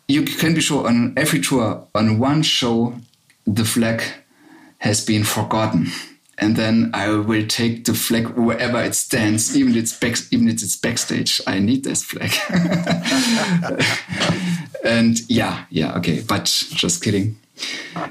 you 0.07 0.23
can 0.23 0.53
be 0.53 0.61
sure 0.61 0.87
on 0.87 1.13
every 1.17 1.39
tour, 1.39 1.87
on 1.95 2.19
one 2.19 2.43
show, 2.43 2.93
the 3.45 3.65
flag 3.65 4.03
has 4.79 5.03
been 5.03 5.23
forgotten 5.23 5.87
and 6.39 6.55
then 6.55 6.89
I 6.93 7.09
will 7.09 7.45
take 7.45 7.85
the 7.85 7.93
flag 7.93 8.29
wherever 8.29 8.81
it 8.81 8.95
stands, 8.95 9.55
even 9.55 9.73
if 9.73 9.83
it's 9.83 9.93
back, 9.93 10.15
even 10.31 10.47
if 10.47 10.63
it's 10.63 10.75
backstage. 10.75 11.41
I 11.45 11.59
need 11.59 11.83
this 11.83 12.03
flag. 12.03 12.31
and 14.85 15.19
yeah, 15.29 15.65
yeah, 15.69 15.95
okay, 15.97 16.23
but 16.27 16.45
just 16.45 17.03
kidding. 17.03 17.37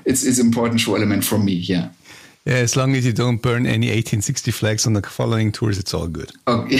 It's 0.04 0.24
it's 0.24 0.38
important 0.38 0.80
show 0.80 0.94
element 0.94 1.24
for 1.24 1.38
me. 1.38 1.54
Yeah. 1.54 1.88
Yeah, 2.48 2.62
as 2.62 2.76
long 2.76 2.96
as 2.96 3.04
you 3.04 3.12
don't 3.12 3.42
burn 3.42 3.66
any 3.66 3.88
1860 3.88 4.52
flags 4.52 4.86
on 4.86 4.94
the 4.94 5.02
following 5.02 5.52
tours, 5.52 5.78
it's 5.78 5.92
all 5.92 6.06
good. 6.08 6.32
Okay. 6.46 6.78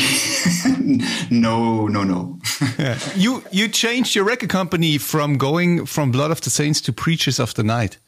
no, 1.30 1.86
no, 1.86 2.04
no. 2.04 2.38
yeah. 2.78 2.98
You 3.16 3.42
you 3.52 3.68
changed 3.68 4.14
your 4.16 4.24
record 4.24 4.48
company 4.48 4.98
from 4.98 5.36
going 5.36 5.84
from 5.86 6.10
Blood 6.10 6.30
of 6.30 6.40
the 6.40 6.48
Saints 6.50 6.80
to 6.80 6.92
Preachers 6.92 7.38
of 7.38 7.52
the 7.52 7.62
Night, 7.62 7.98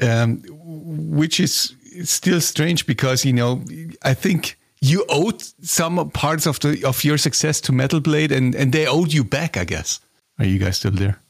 um, 0.00 0.42
which 1.18 1.40
is 1.40 1.74
still 2.04 2.40
strange 2.40 2.86
because 2.86 3.26
you 3.26 3.34
know 3.34 3.62
I 4.02 4.14
think 4.14 4.56
you 4.80 5.04
owed 5.10 5.42
some 5.62 6.10
parts 6.10 6.46
of 6.46 6.58
the 6.58 6.82
of 6.84 7.04
your 7.04 7.18
success 7.18 7.60
to 7.60 7.72
Metal 7.72 8.00
Blade, 8.00 8.32
and 8.32 8.54
and 8.54 8.72
they 8.72 8.86
owed 8.86 9.12
you 9.12 9.24
back. 9.24 9.56
I 9.58 9.64
guess. 9.64 10.00
Are 10.38 10.46
you 10.46 10.58
guys 10.58 10.76
still 10.78 10.94
there? 10.94 11.20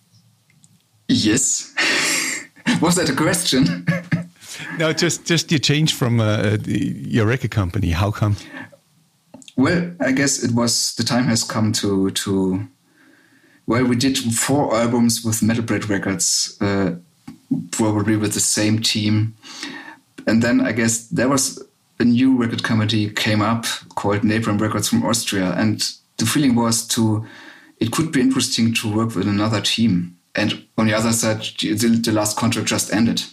Yes. 1.09 1.74
Was 2.80 2.94
that 2.94 3.11
a 3.11 3.14
question? 3.16 3.86
No, 4.78 4.92
just 4.92 5.24
just 5.24 5.52
you 5.52 5.58
changed 5.58 5.94
from 5.94 6.20
uh, 6.20 6.56
your 6.66 7.26
record 7.26 7.50
company. 7.50 7.90
How 7.90 8.10
come? 8.10 8.36
Well, 9.56 9.90
I 10.00 10.12
guess 10.12 10.42
it 10.44 10.52
was 10.52 10.94
the 10.94 11.04
time 11.04 11.24
has 11.24 11.44
come 11.44 11.72
to 11.72 12.10
to. 12.10 12.68
Well, 13.66 13.84
we 13.84 13.96
did 13.96 14.16
four 14.18 14.74
albums 14.74 15.24
with 15.24 15.42
Metal 15.42 15.64
Blade 15.64 15.90
Records, 15.90 16.56
uh, 16.60 16.94
probably 17.72 18.16
with 18.16 18.32
the 18.32 18.40
same 18.40 18.80
team, 18.80 19.34
and 20.26 20.42
then 20.42 20.60
I 20.60 20.72
guess 20.72 21.08
there 21.08 21.28
was 21.28 21.62
a 22.00 22.04
new 22.04 22.36
record 22.36 22.62
company 22.62 23.10
came 23.10 23.42
up 23.42 23.66
called 23.94 24.22
Napalm 24.22 24.60
Records 24.60 24.88
from 24.88 25.04
Austria, 25.04 25.52
and 25.56 25.82
the 26.16 26.26
feeling 26.26 26.54
was 26.54 26.86
to 26.88 27.26
it 27.80 27.92
could 27.92 28.12
be 28.12 28.20
interesting 28.20 28.74
to 28.74 28.94
work 28.94 29.14
with 29.14 29.28
another 29.28 29.60
team. 29.60 30.16
And 30.34 30.64
on 30.76 30.86
the 30.86 30.94
other 30.94 31.12
side, 31.12 31.42
the, 31.58 31.74
the 31.74 32.12
last 32.12 32.36
contract 32.36 32.68
just 32.68 32.92
ended. 32.92 33.22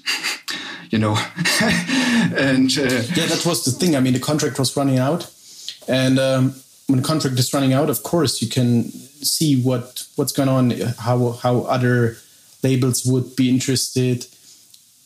you 0.89 0.99
know. 0.99 1.13
and 1.61 2.69
uh, 2.77 3.01
yeah, 3.15 3.25
that 3.27 3.43
was 3.45 3.65
the 3.65 3.71
thing. 3.71 3.95
I 3.95 3.99
mean, 3.99 4.13
the 4.13 4.19
contract 4.19 4.59
was 4.59 4.75
running 4.75 4.99
out, 4.99 5.31
and 5.88 6.19
um, 6.19 6.55
when 6.88 7.01
the 7.01 7.07
contract 7.07 7.39
is 7.39 7.53
running 7.53 7.73
out, 7.73 7.89
of 7.89 8.03
course, 8.03 8.41
you 8.41 8.47
can 8.47 8.89
see 8.91 9.61
what 9.61 10.07
what's 10.15 10.31
going 10.31 10.49
on, 10.49 10.71
how 10.99 11.31
how 11.31 11.61
other 11.61 12.17
labels 12.63 13.05
would 13.05 13.36
be 13.36 13.49
interested. 13.49 14.27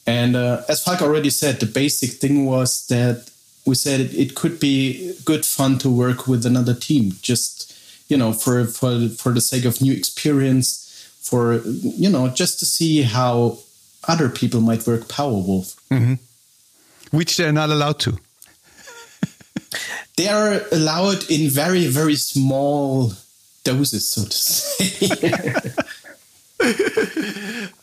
And 0.07 0.36
uh, 0.36 0.63
as 0.67 0.84
Falk 0.84 1.01
already 1.01 1.30
said, 1.30 1.59
the 1.59 1.65
basic 1.65 2.11
thing 2.11 2.45
was 2.45 2.88
that 2.88 3.30
we 3.65 3.75
said 3.75 3.99
it, 3.99 4.13
it 4.13 4.36
could 4.36 4.59
be 4.59 5.13
good 5.23 5.45
fun 5.45 5.77
to 5.80 5.89
work 5.89 6.27
with 6.27 6.45
another 6.45 6.73
team, 6.73 7.13
just 7.21 7.75
you 8.07 8.17
know, 8.17 8.34
for 8.34 8.65
for 8.65 9.07
for 9.09 9.32
the 9.32 9.41
sake 9.41 9.65
of 9.65 9.82
new 9.82 9.93
experience, 9.93 10.67
for 11.21 11.61
you 11.65 12.09
know, 12.09 12.27
just 12.27 12.59
to 12.59 12.65
see 12.65 13.03
how 13.03 13.59
other 14.10 14.28
people 14.28 14.60
might 14.60 14.86
work 14.88 15.01
Powerwolf. 15.01 15.76
Mm-hmm. 15.89 16.16
Which 17.16 17.38
they're 17.38 17.53
not 17.53 17.70
allowed 17.70 17.99
to. 17.99 18.18
they 20.18 20.28
are 20.28 20.62
allowed 20.72 21.30
in 21.30 21.49
very, 21.49 21.86
very 21.88 22.16
small 22.16 23.14
doses, 23.64 24.10
so 24.10 24.24
to 24.24 24.32
say. 24.32 25.72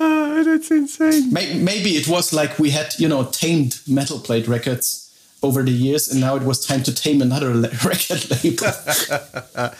oh, 0.00 0.44
that's 0.44 0.70
insane. 0.70 1.32
Maybe 1.32 1.96
it 1.96 2.08
was 2.08 2.32
like 2.32 2.58
we 2.58 2.70
had, 2.70 2.94
you 2.98 3.08
know, 3.08 3.24
tamed 3.24 3.80
Metal 3.86 4.18
Blade 4.18 4.48
records 4.48 5.05
over 5.46 5.62
the 5.62 5.70
years, 5.70 6.08
and 6.08 6.20
now 6.20 6.36
it 6.36 6.42
was 6.42 6.64
time 6.64 6.82
to 6.82 6.94
tame 6.94 7.22
another 7.22 7.50
record 7.84 8.30
label. 8.30 8.66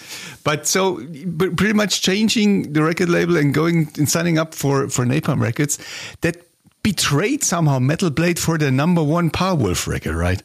but 0.45 0.67
so, 0.67 1.03
but 1.27 1.57
pretty 1.57 1.75
much 1.75 2.03
changing 2.03 2.73
the 2.73 2.83
record 2.83 3.09
label 3.09 3.37
and 3.37 3.53
going 3.53 3.91
and 3.99 4.09
signing 4.09 4.39
up 4.39 4.55
for 4.55 4.89
for 4.89 5.05
Napalm 5.05 5.41
Records, 5.41 5.79
that 6.23 6.47
betrayed 6.83 7.43
somehow 7.43 7.81
Metal 7.81 8.11
Blade 8.11 8.39
for 8.39 8.57
the 8.57 8.71
number 8.71 9.03
one 9.03 9.29
Powerwolf 9.29 9.89
record, 9.89 10.15
right? 10.15 10.41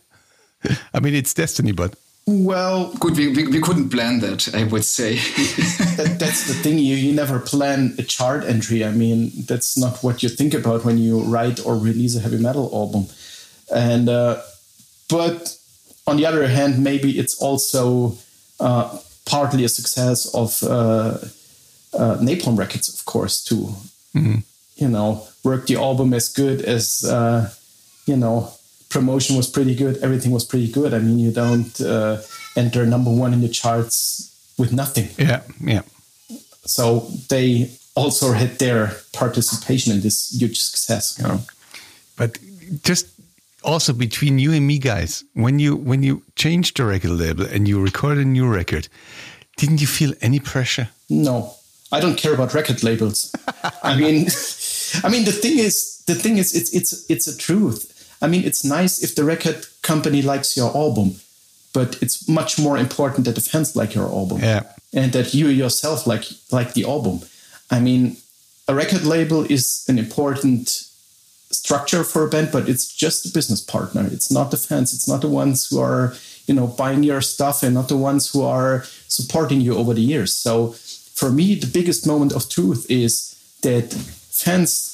I 0.93 0.99
mean, 0.99 1.13
it's 1.13 1.33
destiny, 1.33 1.71
but. 1.71 1.95
Well, 2.27 2.93
good. 2.99 3.17
We, 3.17 3.27
we, 3.29 3.47
we 3.47 3.61
couldn't 3.61 3.89
plan 3.89 4.19
that. 4.19 4.53
I 4.55 4.63
would 4.63 4.85
say 4.85 5.15
that, 5.97 6.17
that's 6.19 6.47
the 6.47 6.53
thing. 6.53 6.77
You 6.77 6.95
you 6.95 7.13
never 7.13 7.39
plan 7.39 7.95
a 7.97 8.03
chart 8.03 8.43
entry. 8.43 8.85
I 8.85 8.91
mean, 8.91 9.31
that's 9.47 9.75
not 9.77 10.03
what 10.03 10.21
you 10.21 10.29
think 10.29 10.53
about 10.53 10.85
when 10.85 10.97
you 10.99 11.21
write 11.21 11.65
or 11.65 11.75
release 11.75 12.15
a 12.15 12.19
heavy 12.19 12.37
metal 12.37 12.69
album. 12.73 13.07
And 13.73 14.07
uh, 14.07 14.41
but 15.11 15.57
on 16.07 16.17
the 16.17 16.25
other 16.25 16.47
hand, 16.47 16.83
maybe 16.83 17.19
it's 17.19 17.39
also 17.39 18.17
uh, 18.59 18.97
partly 19.25 19.63
a 19.63 19.69
success 19.69 20.33
of 20.33 20.63
uh, 20.63 21.17
uh, 21.93 22.17
Napalm 22.19 22.57
Records, 22.57 22.89
of 22.89 23.05
course, 23.05 23.43
too. 23.43 23.75
Mm-hmm. 24.15 24.39
You 24.75 24.87
know, 24.87 25.27
work 25.43 25.67
the 25.67 25.75
album 25.75 26.13
as 26.13 26.29
good 26.29 26.61
as 26.61 27.03
uh, 27.03 27.51
you 28.05 28.17
know. 28.17 28.51
Promotion 28.89 29.37
was 29.37 29.47
pretty 29.49 29.73
good. 29.73 29.97
Everything 30.03 30.31
was 30.33 30.43
pretty 30.43 30.69
good. 30.69 30.93
I 30.93 30.99
mean, 30.99 31.17
you 31.17 31.31
don't 31.31 31.79
uh, 31.79 32.21
enter 32.57 32.85
number 32.85 33.09
one 33.09 33.33
in 33.33 33.39
the 33.39 33.47
charts 33.47 34.27
with 34.57 34.73
nothing. 34.73 35.07
Yeah, 35.17 35.43
yeah. 35.61 35.83
So 36.65 37.07
they 37.29 37.71
also 37.95 38.33
had 38.33 38.59
their 38.59 38.91
participation 39.13 39.93
in 39.93 40.01
this 40.01 40.37
huge 40.37 40.59
success. 40.59 41.17
You 41.17 41.27
know? 41.27 41.39
But 42.17 42.37
just 42.83 43.07
also 43.63 43.93
between 43.93 44.39
you 44.39 44.53
and 44.53 44.65
me 44.65 44.77
guys 44.79 45.23
when 45.33 45.59
you 45.59 45.75
when 45.75 46.03
you 46.03 46.23
changed 46.35 46.77
the 46.77 46.85
record 46.85 47.11
label 47.11 47.45
and 47.45 47.67
you 47.67 47.81
recorded 47.81 48.25
a 48.25 48.29
new 48.29 48.47
record 48.47 48.87
didn't 49.57 49.81
you 49.81 49.87
feel 49.87 50.13
any 50.21 50.39
pressure? 50.39 50.89
No. 51.09 51.53
I 51.91 51.99
don't 51.99 52.17
care 52.17 52.33
about 52.33 52.53
record 52.53 52.83
labels. 52.83 53.31
I 53.83 53.95
mean 53.95 54.27
i 55.05 55.09
mean 55.09 55.23
the 55.23 55.31
thing 55.31 55.57
is 55.57 56.03
the 56.07 56.15
thing 56.15 56.37
is 56.37 56.55
it's 56.55 56.73
it's 56.73 57.05
it's 57.09 57.27
a 57.27 57.37
truth. 57.37 57.81
I 58.21 58.27
mean 58.27 58.43
it's 58.43 58.63
nice 58.63 59.03
if 59.03 59.15
the 59.15 59.23
record 59.23 59.67
company 59.81 60.21
likes 60.21 60.57
your 60.57 60.75
album 60.75 61.15
but 61.73 62.01
it's 62.01 62.27
much 62.27 62.59
more 62.59 62.77
important 62.77 63.25
that 63.25 63.35
the 63.35 63.41
fans 63.41 63.75
like 63.75 63.95
your 63.95 64.07
album 64.07 64.39
yeah. 64.39 64.63
and 64.93 65.13
that 65.13 65.33
you 65.33 65.47
yourself 65.47 66.07
like 66.07 66.25
like 66.51 66.73
the 66.73 66.85
album. 66.85 67.21
I 67.69 67.79
mean 67.79 68.17
a 68.67 68.73
record 68.73 69.03
label 69.03 69.43
is 69.43 69.85
an 69.87 69.99
important 69.99 70.90
structure 71.53 72.03
for 72.03 72.23
a 72.25 72.29
band, 72.29 72.49
but 72.51 72.69
it's 72.69 72.87
just 72.93 73.25
a 73.25 73.33
business 73.33 73.61
partner. 73.61 74.07
It's 74.11 74.31
not 74.31 74.51
the 74.51 74.57
fans. 74.57 74.93
It's 74.93 75.07
not 75.07 75.21
the 75.21 75.27
ones 75.27 75.67
who 75.67 75.79
are, 75.79 76.13
you 76.47 76.53
know, 76.53 76.67
buying 76.67 77.03
your 77.03 77.21
stuff 77.21 77.63
and 77.63 77.73
not 77.75 77.87
the 77.87 77.97
ones 77.97 78.31
who 78.31 78.43
are 78.43 78.83
supporting 79.07 79.61
you 79.61 79.75
over 79.75 79.93
the 79.93 80.01
years. 80.01 80.35
So 80.35 80.71
for 81.13 81.31
me, 81.31 81.55
the 81.55 81.67
biggest 81.67 82.07
moment 82.07 82.33
of 82.33 82.49
truth 82.49 82.85
is 82.89 83.35
that 83.61 83.93
fans 83.93 84.91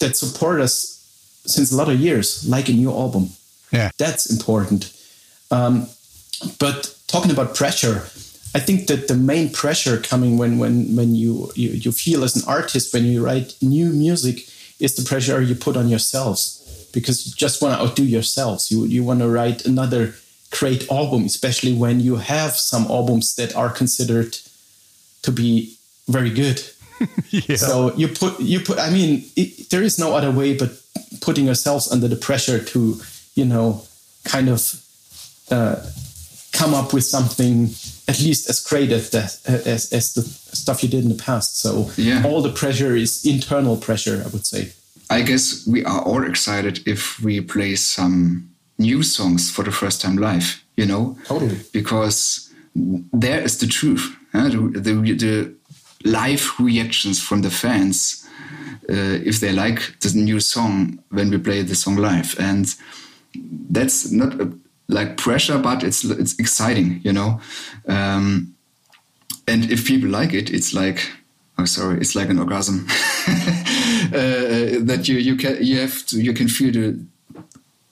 that 0.00 0.16
support 0.16 0.60
us 0.60 0.98
since 1.46 1.72
a 1.72 1.76
lot 1.76 1.88
of 1.88 2.00
years 2.00 2.48
like 2.48 2.68
a 2.68 2.72
new 2.72 2.90
album. 2.90 3.30
Yeah. 3.70 3.90
That's 3.98 4.30
important. 4.30 4.92
Um, 5.50 5.88
but 6.58 6.94
talking 7.06 7.30
about 7.30 7.54
pressure, 7.54 8.08
I 8.54 8.60
think 8.60 8.86
that 8.88 9.08
the 9.08 9.14
main 9.14 9.50
pressure 9.50 9.98
coming 9.98 10.38
when 10.38 10.58
when 10.58 10.94
when 10.96 11.14
you, 11.14 11.50
you 11.54 11.70
you 11.70 11.92
feel 11.92 12.24
as 12.24 12.36
an 12.36 12.42
artist 12.46 12.92
when 12.92 13.04
you 13.04 13.24
write 13.24 13.54
new 13.62 13.90
music 13.90 14.46
is 14.78 14.94
the 14.96 15.04
pressure 15.04 15.40
you 15.40 15.54
put 15.54 15.76
on 15.76 15.88
yourselves 15.88 16.88
because 16.92 17.26
you 17.26 17.32
just 17.34 17.62
want 17.62 17.74
to 17.74 17.84
outdo 17.84 18.04
yourselves. 18.04 18.70
You 18.70 18.84
you 18.84 19.04
want 19.04 19.20
to 19.20 19.28
write 19.28 19.64
another 19.64 20.14
great 20.50 20.90
album, 20.90 21.24
especially 21.24 21.72
when 21.72 22.00
you 22.00 22.16
have 22.16 22.52
some 22.52 22.84
albums 22.84 23.34
that 23.36 23.56
are 23.56 23.70
considered 23.70 24.38
to 25.22 25.32
be 25.32 25.76
very 26.08 26.30
good. 26.30 26.62
yeah. 27.30 27.56
So 27.56 27.94
you 27.94 28.08
put 28.08 28.40
you 28.40 28.60
put. 28.60 28.78
I 28.78 28.90
mean, 28.90 29.24
it, 29.36 29.70
there 29.70 29.82
is 29.82 29.98
no 29.98 30.14
other 30.14 30.30
way 30.30 30.56
but 30.56 30.70
putting 31.20 31.46
yourselves 31.46 31.90
under 31.90 32.08
the 32.08 32.16
pressure 32.16 32.62
to 32.62 33.00
you 33.34 33.44
know 33.44 33.82
kind 34.24 34.48
of 34.48 34.80
uh, 35.50 35.76
come 36.52 36.74
up 36.74 36.92
with 36.92 37.04
something 37.04 37.70
at 38.08 38.20
least 38.20 38.48
as 38.48 38.60
great 38.60 38.90
as 38.90 39.14
as, 39.14 39.92
as 39.92 40.14
the 40.14 40.22
stuff 40.22 40.82
you 40.82 40.88
did 40.88 41.04
in 41.04 41.10
the 41.10 41.22
past. 41.22 41.58
So 41.58 41.90
yeah. 41.96 42.22
all 42.24 42.42
the 42.42 42.52
pressure 42.52 42.96
is 42.96 43.24
internal 43.24 43.76
pressure, 43.76 44.22
I 44.24 44.28
would 44.28 44.46
say. 44.46 44.72
I 45.10 45.22
guess 45.22 45.66
we 45.66 45.84
are 45.84 46.02
all 46.02 46.24
excited 46.24 46.86
if 46.86 47.20
we 47.20 47.40
play 47.40 47.76
some 47.76 48.48
new 48.78 49.02
songs 49.02 49.50
for 49.50 49.62
the 49.62 49.70
first 49.70 50.00
time 50.00 50.16
live, 50.16 50.62
you 50.76 50.86
know? 50.86 51.18
Totally. 51.26 51.60
Because 51.72 52.50
there 52.74 53.40
is 53.42 53.58
the 53.58 53.66
truth. 53.66 54.16
Uh, 54.32 54.48
the, 54.48 54.80
the, 54.80 55.12
the, 55.12 55.54
live 56.04 56.50
reactions 56.58 57.22
from 57.22 57.42
the 57.42 57.50
fans, 57.50 58.26
uh, 58.90 59.20
if 59.24 59.38
they 59.38 59.52
like 59.52 59.94
the 60.00 60.12
new 60.18 60.40
song 60.40 60.98
when 61.10 61.30
we 61.30 61.38
play 61.38 61.62
the 61.62 61.76
song 61.76 61.94
live. 61.94 62.34
And 62.40 62.74
that's 63.70 64.10
not 64.10 64.40
a, 64.40 64.52
like 64.92 65.16
pressure, 65.16 65.58
but 65.58 65.82
it's 65.82 66.04
it's 66.04 66.38
exciting, 66.38 67.00
you 67.02 67.12
know. 67.12 67.40
Um, 67.88 68.54
and 69.46 69.70
if 69.70 69.86
people 69.86 70.08
like 70.08 70.32
it, 70.32 70.50
it's 70.50 70.72
like 70.72 71.10
oh 71.58 71.64
sorry, 71.64 71.98
it's 72.00 72.14
like 72.14 72.30
an 72.30 72.38
orgasm 72.38 72.86
uh, 72.88 74.84
that 74.84 75.04
you 75.08 75.18
you 75.18 75.36
can 75.36 75.56
you 75.60 75.80
have 75.80 76.06
to 76.06 76.20
you 76.20 76.32
can 76.32 76.48
feel 76.48 76.72
the 76.72 76.98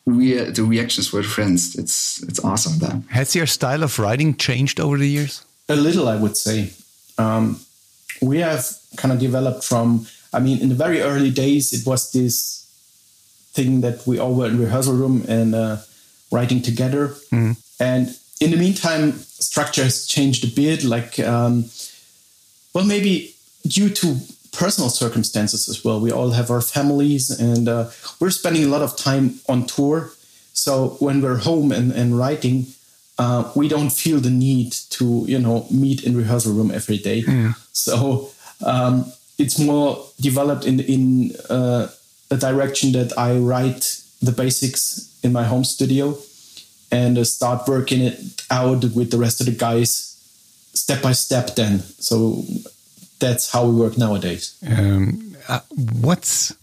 we 0.06 0.35
the 0.35 0.64
reactions 0.64 1.12
were 1.12 1.22
friends. 1.22 1.77
It's 1.77 2.22
it's 2.22 2.44
awesome. 2.44 2.78
That 2.78 3.02
has 3.10 3.35
your 3.35 3.47
style 3.47 3.82
of 3.82 3.98
writing 3.98 4.36
changed 4.36 4.81
over 4.81 4.98
the 4.98 5.09
years? 5.09 5.44
A 5.68 5.77
little, 5.77 6.09
I 6.09 6.16
would 6.16 6.36
say. 6.36 6.72
Um, 7.18 7.60
we 8.20 8.39
have 8.40 8.66
kind 8.97 9.12
of 9.12 9.18
developed 9.18 9.64
from. 9.64 10.06
I 10.32 10.39
mean, 10.39 10.60
in 10.60 10.68
the 10.68 10.74
very 10.74 11.01
early 11.01 11.31
days, 11.31 11.72
it 11.72 11.86
was 11.86 12.12
this 12.12 12.60
thing 13.52 13.81
that 13.81 14.06
we 14.06 14.18
all 14.18 14.35
were 14.35 14.47
in 14.47 14.60
rehearsal 14.60 14.94
room 14.94 15.24
and 15.28 15.55
uh, 15.55 15.77
writing 16.31 16.62
together. 16.62 17.09
Mm. 17.32 17.57
And 17.78 18.16
in 18.40 18.51
the 18.51 18.57
meantime, 18.57 19.12
structure 19.12 19.82
has 19.82 20.07
changed 20.07 20.44
a 20.44 20.55
bit. 20.55 20.85
Like, 20.85 21.19
um, 21.19 21.66
well, 22.74 22.85
maybe 22.85 23.35
due 23.66 23.90
to 23.90 24.16
personal 24.52 24.90
circumstances 24.90 25.69
as 25.69 25.85
well. 25.85 26.01
We 26.01 26.11
all 26.11 26.31
have 26.31 26.51
our 26.51 26.61
families, 26.61 27.31
and 27.31 27.69
uh, 27.69 27.90
we're 28.19 28.31
spending 28.31 28.65
a 28.65 28.69
lot 28.69 28.82
of 28.82 28.97
time 28.97 29.40
on 29.48 29.66
tour. 29.66 30.11
So 30.52 30.97
when 30.98 31.20
we're 31.23 31.39
home 31.39 31.73
and, 31.73 31.93
and 31.93 32.19
writing, 32.19 32.66
uh, 33.19 33.51
we 33.55 33.69
don't 33.69 33.90
feel 33.90 34.19
the 34.20 34.31
need 34.31 34.73
to, 34.90 35.24
you 35.27 35.39
know, 35.39 35.66
meet 35.70 36.05
in 36.05 36.16
rehearsal 36.16 36.52
room 36.52 36.70
every 36.70 36.98
day. 36.98 37.23
So 37.73 38.31
um, 38.65 39.12
it's 39.39 39.59
more 39.59 40.05
developed 40.20 40.65
in 40.66 40.81
in 40.81 41.32
uh, 41.48 41.89
a 42.31 42.36
direction 42.36 42.93
that 42.93 43.16
I 43.19 43.36
write 43.36 43.99
the 44.20 44.32
basics 44.32 45.18
in 45.22 45.32
my 45.32 45.44
home 45.44 45.64
studio 45.64 46.16
and 46.90 47.18
uh, 47.18 47.24
start 47.24 47.66
working 47.68 48.02
it 48.02 48.42
out 48.51 48.84
with 48.94 49.10
the 49.10 49.18
rest 49.18 49.40
of 49.40 49.47
the 49.47 49.52
guys 49.52 50.10
step 50.74 51.02
by 51.02 51.12
step. 51.12 51.55
Then 51.55 51.80
so 51.80 52.44
that's 53.18 53.51
how 53.51 53.66
we 53.66 53.74
work 53.74 53.97
nowadays. 53.97 54.59
Um, 54.66 55.36
uh, 55.48 55.60
what's 56.01 56.55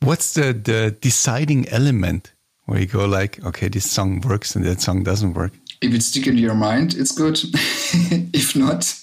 what's 0.00 0.34
the 0.34 0.52
the 0.52 0.96
deciding 1.00 1.68
element 1.68 2.32
where 2.64 2.80
you 2.80 2.86
go 2.86 3.04
like, 3.04 3.44
okay, 3.44 3.68
this 3.68 3.90
song 3.90 4.20
works 4.20 4.56
and 4.56 4.64
that 4.64 4.80
song 4.80 5.02
doesn't 5.02 5.34
work? 5.34 5.52
If 5.80 5.92
it's 5.94 6.06
sticking 6.06 6.34
in 6.34 6.38
your 6.38 6.54
mind, 6.54 6.94
it's 6.94 7.12
good. 7.12 7.38
if 8.32 8.54
not, 8.54 8.94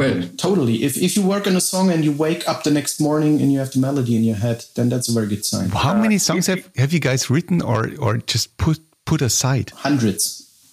well, 0.00 0.28
totally. 0.36 0.82
If 0.82 0.96
if 0.96 1.16
you 1.16 1.22
work 1.22 1.46
on 1.46 1.56
a 1.56 1.60
song 1.60 1.90
and 1.90 2.04
you 2.04 2.12
wake 2.12 2.48
up 2.48 2.62
the 2.62 2.70
next 2.70 3.00
morning 3.00 3.40
and 3.40 3.52
you 3.52 3.58
have 3.58 3.72
the 3.72 3.80
melody 3.80 4.16
in 4.16 4.24
your 4.24 4.36
head, 4.36 4.64
then 4.74 4.88
that's 4.88 5.08
a 5.08 5.12
very 5.12 5.26
good 5.26 5.44
sign. 5.44 5.68
How 5.70 5.94
many 5.94 6.16
uh, 6.16 6.26
songs 6.28 6.46
have 6.46 6.68
have 6.76 6.92
you 6.92 7.00
guys 7.00 7.30
written 7.30 7.62
or 7.62 7.90
or 7.98 8.18
just 8.18 8.56
put 8.56 8.80
put 9.04 9.20
aside? 9.22 9.70
Hundreds, 9.76 10.24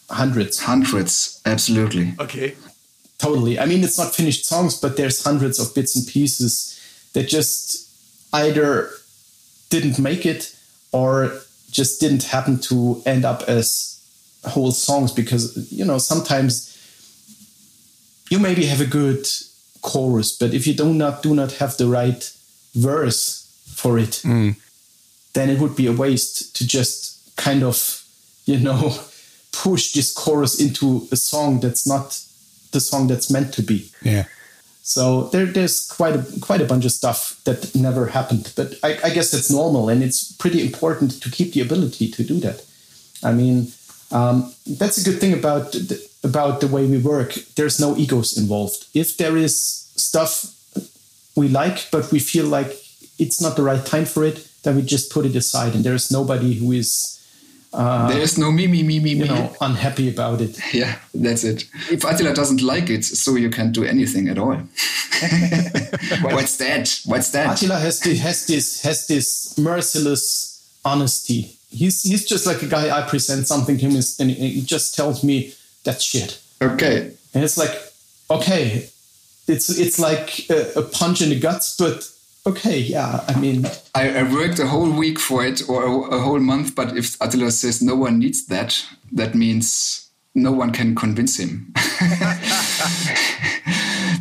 hundreds, 0.10 0.60
hundreds. 0.60 1.41
Absolutely. 1.45 2.14
Okay. 2.20 2.56
Totally. 3.18 3.60
I 3.60 3.66
mean, 3.66 3.84
it's 3.84 3.98
not 3.98 4.14
finished 4.14 4.45
songs, 4.45 4.80
but 4.80 4.95
there's 4.95 5.24
hundreds 5.24 5.60
of 5.60 5.74
bits 5.74 5.95
and 5.95 6.08
pieces 6.08 6.80
that 7.14 7.28
just 7.28 7.90
either 8.32 8.91
didn't 9.70 9.98
make 9.99 10.26
it 10.26 10.56
or 10.91 11.41
just 11.72 11.99
didn't 11.99 12.24
happen 12.24 12.60
to 12.60 13.02
end 13.06 13.26
up 13.26 13.41
as 13.48 13.99
whole 14.45 14.72
songs 14.72 15.12
because, 15.12 15.72
you 15.72 15.84
know, 15.84 15.98
sometimes 15.98 16.77
you 18.30 18.40
maybe 18.40 18.66
have 18.66 18.82
a 18.82 18.86
good 18.86 19.28
chorus, 19.82 20.32
but 20.38 20.54
if 20.54 20.68
you 20.68 20.74
do 20.74 20.94
not 20.94 21.24
do 21.24 21.34
not 21.34 21.54
have 21.54 21.78
the 21.78 21.88
right 21.88 22.32
verse 22.74 23.48
for 23.76 23.98
it, 23.98 24.22
mm. 24.24 24.56
then 25.34 25.49
it 25.49 25.60
would 25.60 25.76
be 25.76 25.88
a 25.88 25.94
waste 25.94 26.56
to 26.58 26.68
just 26.68 27.36
kind 27.36 27.64
of, 27.64 28.04
you 28.45 28.60
know, 28.60 28.95
push 29.52 29.94
this 29.94 30.14
chorus 30.14 30.60
into 30.60 31.08
a 31.12 31.16
song 31.16 31.60
that's 31.60 31.88
not 31.88 32.20
the 32.72 32.80
song 32.80 33.08
that's 33.08 33.32
meant 33.32 33.54
to 33.54 33.62
be. 33.62 33.90
Yeah. 34.02 34.26
So 34.84 35.24
there, 35.30 35.45
there's 35.45 35.86
quite 35.86 36.16
a 36.16 36.26
quite 36.40 36.62
a 36.62 36.66
bunch 36.66 36.86
of 36.86 36.91
stuff 36.91 37.41
that 37.44 37.76
never 37.76 38.08
happened, 38.08 38.54
but 38.56 38.76
I, 38.84 38.98
I, 39.04 39.10
guess 39.10 39.32
that's 39.32 39.52
normal, 39.52 39.90
and 39.90 40.02
it's 40.02 40.32
pretty 40.32 40.62
important 40.62 41.22
to 41.22 41.30
keep 41.30 41.52
the 41.52 41.60
ability 41.60 42.10
to 42.12 42.24
do 42.24 42.40
that. 42.40 42.64
I 43.22 43.34
mean, 43.34 43.74
um, 44.12 44.54
that's 44.66 44.98
a 44.98 45.04
good 45.04 45.20
thing 45.20 45.34
about 45.34 45.74
the, 45.74 45.98
about 46.28 46.62
the 46.62 46.68
way 46.68 46.86
we 46.86 46.99
work. 46.99 47.34
There's 47.56 47.80
no 47.80 47.95
egos 47.98 48.38
involved. 48.38 48.86
If 48.94 49.18
there 49.18 49.38
is 49.38 49.54
stuff 49.95 50.32
we 51.36 51.48
like, 51.48 51.90
but 51.91 52.12
we 52.12 52.20
feel 52.20 52.45
like 52.45 52.72
it's 53.18 53.40
not 53.41 53.56
the 53.56 53.64
right 53.64 53.86
time 53.86 54.06
for 54.06 54.24
it, 54.24 54.48
then 54.64 54.76
we 54.76 54.82
just 54.82 55.12
put 55.12 55.26
it 55.26 55.36
aside, 55.36 55.76
and 55.76 55.84
there's 55.84 56.12
nobody 56.12 56.56
who 56.56 56.72
is 56.72 57.18
uh, 57.74 58.08
There's 58.10 58.38
no 58.38 58.52
me, 58.52 58.66
me, 58.68 58.82
me, 58.82 58.99
me, 58.99 59.12
you 59.12 59.24
me. 59.24 59.28
Know, 59.28 59.56
unhappy 59.62 60.10
about 60.10 60.41
it. 60.41 60.58
Yeah, 60.74 60.99
that's 61.14 61.44
it. 61.44 61.66
If 61.91 62.04
Attila 62.04 62.34
doesn't 62.34 62.62
like 62.62 62.90
it, 62.90 63.04
so 63.04 63.36
you 63.36 63.49
can't 63.49 63.74
do 63.74 63.84
anything 63.84 64.30
at 64.30 64.38
all. 64.38 64.56
What's 66.22 66.58
that? 66.58 67.02
What's 67.06 67.32
that? 67.32 67.58
Attila 67.58 67.80
has, 67.80 67.99
the, 67.99 68.16
has 68.16 68.48
this 68.48 68.82
has 68.84 69.08
this 69.08 69.58
merciless 69.58 70.66
honesty. 70.86 71.58
He's 71.70 72.04
he's 72.04 72.26
just 72.26 72.45
like 72.45 72.62
a 72.64 72.68
guy. 72.68 72.98
I 72.98 73.08
present 73.08 73.48
something 73.48 73.78
to 73.78 73.86
him, 73.86 74.02
and 74.20 74.32
he 74.32 74.62
just 74.62 74.95
tells 74.95 75.24
me 75.24 75.54
that 75.88 76.01
shit. 76.01 76.39
Okay. 76.61 77.11
And 77.34 77.43
it's 77.43 77.57
like, 77.57 77.72
okay, 78.30 78.89
it's 79.47 79.69
it's 79.69 79.97
like 79.99 80.49
a, 80.49 80.80
a 80.80 80.84
punch 80.84 81.22
in 81.22 81.30
the 81.30 81.39
guts, 81.39 81.76
but 81.77 82.07
okay, 82.45 82.77
yeah, 82.77 83.23
I 83.27 83.39
mean. 83.39 83.65
I, 83.95 84.19
I, 84.19 84.23
worked 84.23 84.59
a 84.59 84.68
whole 84.68 84.91
week 84.91 85.18
for 85.19 85.45
it 85.45 85.68
or 85.69 85.84
a, 85.84 86.18
a, 86.18 86.19
whole 86.19 86.39
month, 86.39 86.76
but 86.76 86.95
if 86.95 87.19
Attila 87.22 87.51
says 87.51 87.81
no 87.81 87.95
one 87.95 88.19
needs 88.19 88.45
that, 88.47 88.85
that 89.14 89.34
means 89.34 90.09
no 90.35 90.51
one 90.51 90.72
can 90.72 90.93
convince 90.95 91.38
him. 91.39 91.73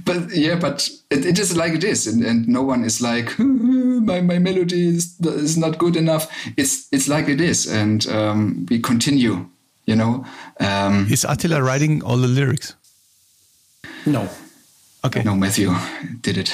but 0.05 0.31
yeah, 0.33 0.55
but 0.57 0.89
it, 1.11 1.27
it 1.27 1.39
is 1.39 1.57
like 1.57 1.75
it 1.75 1.85
is, 1.85 2.07
and, 2.07 2.25
and 2.25 2.49
no 2.49 2.63
one 2.63 2.85
is 2.85 3.01
like 3.01 3.37
my, 3.39 4.21
my 4.21 4.39
melody 4.39 4.89
is, 4.89 5.19
is 5.21 5.59
not 5.59 5.79
good 5.79 5.97
enough. 5.97 6.31
It's 6.57 6.89
it's 6.93 7.09
like 7.09 7.29
it 7.29 7.41
is, 7.41 7.67
and 7.67 8.07
um, 8.09 8.67
we 8.71 8.79
continue. 8.79 9.49
You 9.87 9.95
know, 9.95 10.25
um, 10.59 11.07
is 11.09 11.25
Attila 11.25 11.63
writing 11.63 12.03
all 12.03 12.17
the 12.17 12.27
lyrics? 12.27 12.75
No. 14.05 14.29
Okay. 15.05 15.23
No, 15.23 15.37
Matthew 15.37 15.73
did 16.21 16.37
it. 16.39 16.53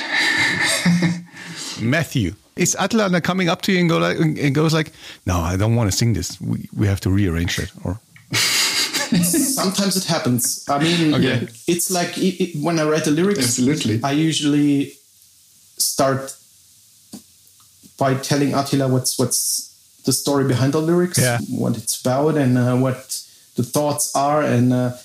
Matthew. 1.81 2.35
Is 2.57 2.77
Attila 2.79 3.21
coming 3.23 3.49
up 3.49 3.63
to 3.63 3.73
you 3.73 3.81
and 3.81 3.89
go 3.89 3.97
like 3.97 4.19
and 4.19 4.55
goes 4.55 4.75
like, 4.75 4.93
"No, 5.25 5.41
I 5.41 5.57
don't 5.57 5.75
want 5.75 5.91
to 5.91 5.97
sing 5.97 6.13
this. 6.13 6.39
We 6.39 6.69
we 6.77 6.87
have 6.87 7.01
to 7.01 7.11
rearrange 7.11 7.59
it." 7.59 7.73
Or 7.83 7.99
sometimes 8.33 9.97
it 9.97 10.05
happens. 10.05 10.67
I 10.69 10.79
mean, 10.79 11.15
okay. 11.15 11.49
it's 11.67 11.91
like 11.91 12.19
it, 12.19 12.43
it, 12.43 12.63
when 12.63 12.79
I 12.79 12.85
write 12.85 13.05
the 13.05 13.11
lyrics. 13.11 13.39
Absolutely. 13.39 14.01
I 14.05 14.13
usually 14.13 14.93
start 15.79 16.37
by 17.99 18.15
telling 18.15 18.53
Attila 18.53 18.89
what's 18.89 19.19
what's 19.19 19.73
the 20.05 20.13
story 20.13 20.45
behind 20.45 20.73
the 20.73 20.81
lyrics, 20.81 21.19
yeah. 21.19 21.39
what 21.49 21.77
it's 21.77 22.01
about, 22.01 22.37
and 22.37 22.59
uh, 22.59 22.77
what 22.77 23.22
the 23.57 23.63
thoughts 23.63 24.15
are, 24.15 24.43
and 24.43 24.73
uh, 24.73 24.97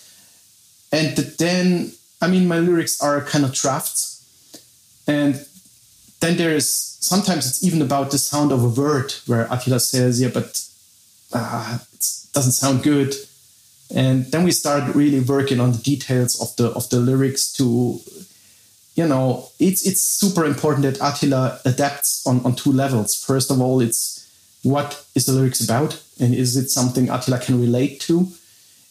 and 0.92 1.18
then 1.18 1.92
I 2.22 2.28
mean, 2.28 2.48
my 2.48 2.60
lyrics 2.60 3.02
are 3.02 3.22
kind 3.22 3.46
of 3.46 3.54
drafts, 3.54 4.24
and 5.08 5.46
then 6.20 6.38
there 6.38 6.56
is 6.56 6.70
sometimes 7.00 7.48
it's 7.48 7.64
even 7.64 7.82
about 7.82 8.12
the 8.12 8.18
sound 8.18 8.52
of 8.52 8.64
a 8.64 8.70
word 8.70 9.14
where 9.28 9.48
Attila 9.52 9.80
says, 9.80 10.20
"Yeah, 10.22 10.30
but 10.34 10.64
uh, 11.34 11.80
it 11.94 12.10
doesn't 12.34 12.54
sound 12.54 12.84
good," 12.84 13.14
and 13.94 14.26
then 14.32 14.44
we 14.44 14.52
start 14.52 14.96
really 14.96 15.20
working 15.20 15.60
on 15.60 15.74
the 15.74 15.78
details 15.78 16.42
of 16.42 16.56
the 16.56 16.70
of 16.72 16.90
the 16.90 17.00
lyrics 17.00 17.52
to, 17.54 18.00
you 18.96 19.08
know, 19.08 19.50
it's 19.60 19.86
it's 19.86 20.02
super 20.02 20.46
important 20.46 20.84
that 20.84 20.98
Attila 21.02 21.60
adapts 21.66 22.26
on 22.26 22.44
on 22.46 22.56
two 22.56 22.72
levels. 22.72 23.22
First 23.24 23.52
of 23.52 23.62
all, 23.62 23.80
it's 23.80 24.28
what 24.64 25.06
is 25.14 25.26
the 25.26 25.34
lyrics 25.34 25.62
about, 25.62 26.02
and 26.20 26.34
is 26.34 26.58
it 26.58 26.70
something 26.70 27.10
Attila 27.10 27.40
can 27.40 27.62
relate 27.62 28.00
to? 28.02 28.32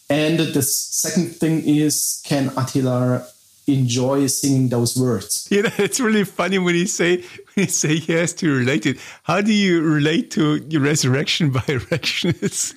And 0.09 0.39
the 0.39 0.61
second 0.61 1.35
thing 1.35 1.63
is, 1.65 2.21
can 2.25 2.51
Attila 2.57 3.27
enjoy 3.67 4.25
singing 4.27 4.69
those 4.69 4.97
words. 4.97 5.47
Yeah, 5.57 5.69
it's 5.77 5.99
really 5.99 6.23
funny 6.23 6.57
when 6.57 6.75
you 6.75 6.87
say 6.87 7.17
when 7.53 7.65
you 7.65 7.67
say 7.67 7.97
he 7.97 8.13
has 8.13 8.33
to 8.33 8.53
relate 8.53 8.85
it. 8.85 8.97
How 9.23 9.41
do 9.41 9.53
you 9.53 9.81
relate 9.81 10.31
to 10.31 10.57
your 10.69 10.81
resurrection 10.81 11.51
by 11.51 11.63
erections? 11.67 12.73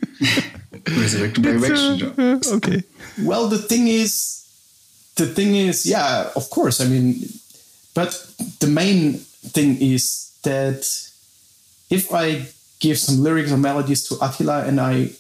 resurrection 0.89 1.43
by 1.43 1.51
erection. 1.51 2.15
Uh, 2.19 2.41
okay. 2.57 2.83
Well, 3.23 3.49
the 3.49 3.59
thing 3.59 3.89
is, 3.89 4.45
the 5.17 5.27
thing 5.27 5.55
is, 5.55 5.87
yeah, 5.87 6.31
of 6.35 6.51
course. 6.51 6.81
I 6.81 6.87
mean, 6.87 7.25
but 7.95 8.11
the 8.61 8.67
main 8.67 9.15
thing 9.53 9.77
is 9.81 10.33
that 10.43 10.83
if 11.91 12.13
I 12.13 12.47
give 12.81 12.99
some 12.99 13.23
lyrics 13.23 13.53
or 13.53 13.59
melodies 13.59 14.05
to 14.09 14.17
Attila 14.25 14.65
and 14.65 14.81
I 14.81 15.11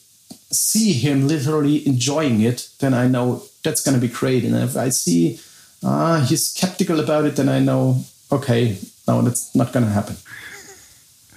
see 0.50 0.92
him 0.92 1.28
literally 1.28 1.86
enjoying 1.86 2.40
it, 2.40 2.68
then 2.80 2.94
I 2.94 3.06
know 3.06 3.44
that's 3.62 3.82
going 3.82 3.94
to 3.98 4.00
be 4.00 4.12
great. 4.12 4.44
And 4.44 4.56
if 4.56 4.76
I 4.76 4.88
see 4.88 5.40
uh, 5.82 6.24
he's 6.24 6.46
skeptical 6.46 7.00
about 7.00 7.24
it, 7.24 7.36
then 7.36 7.48
I 7.48 7.58
know, 7.60 8.04
okay, 8.30 8.76
no, 9.06 9.22
that's 9.22 9.54
not 9.54 9.72
going 9.72 9.86
to 9.86 9.92
happen. 9.92 10.16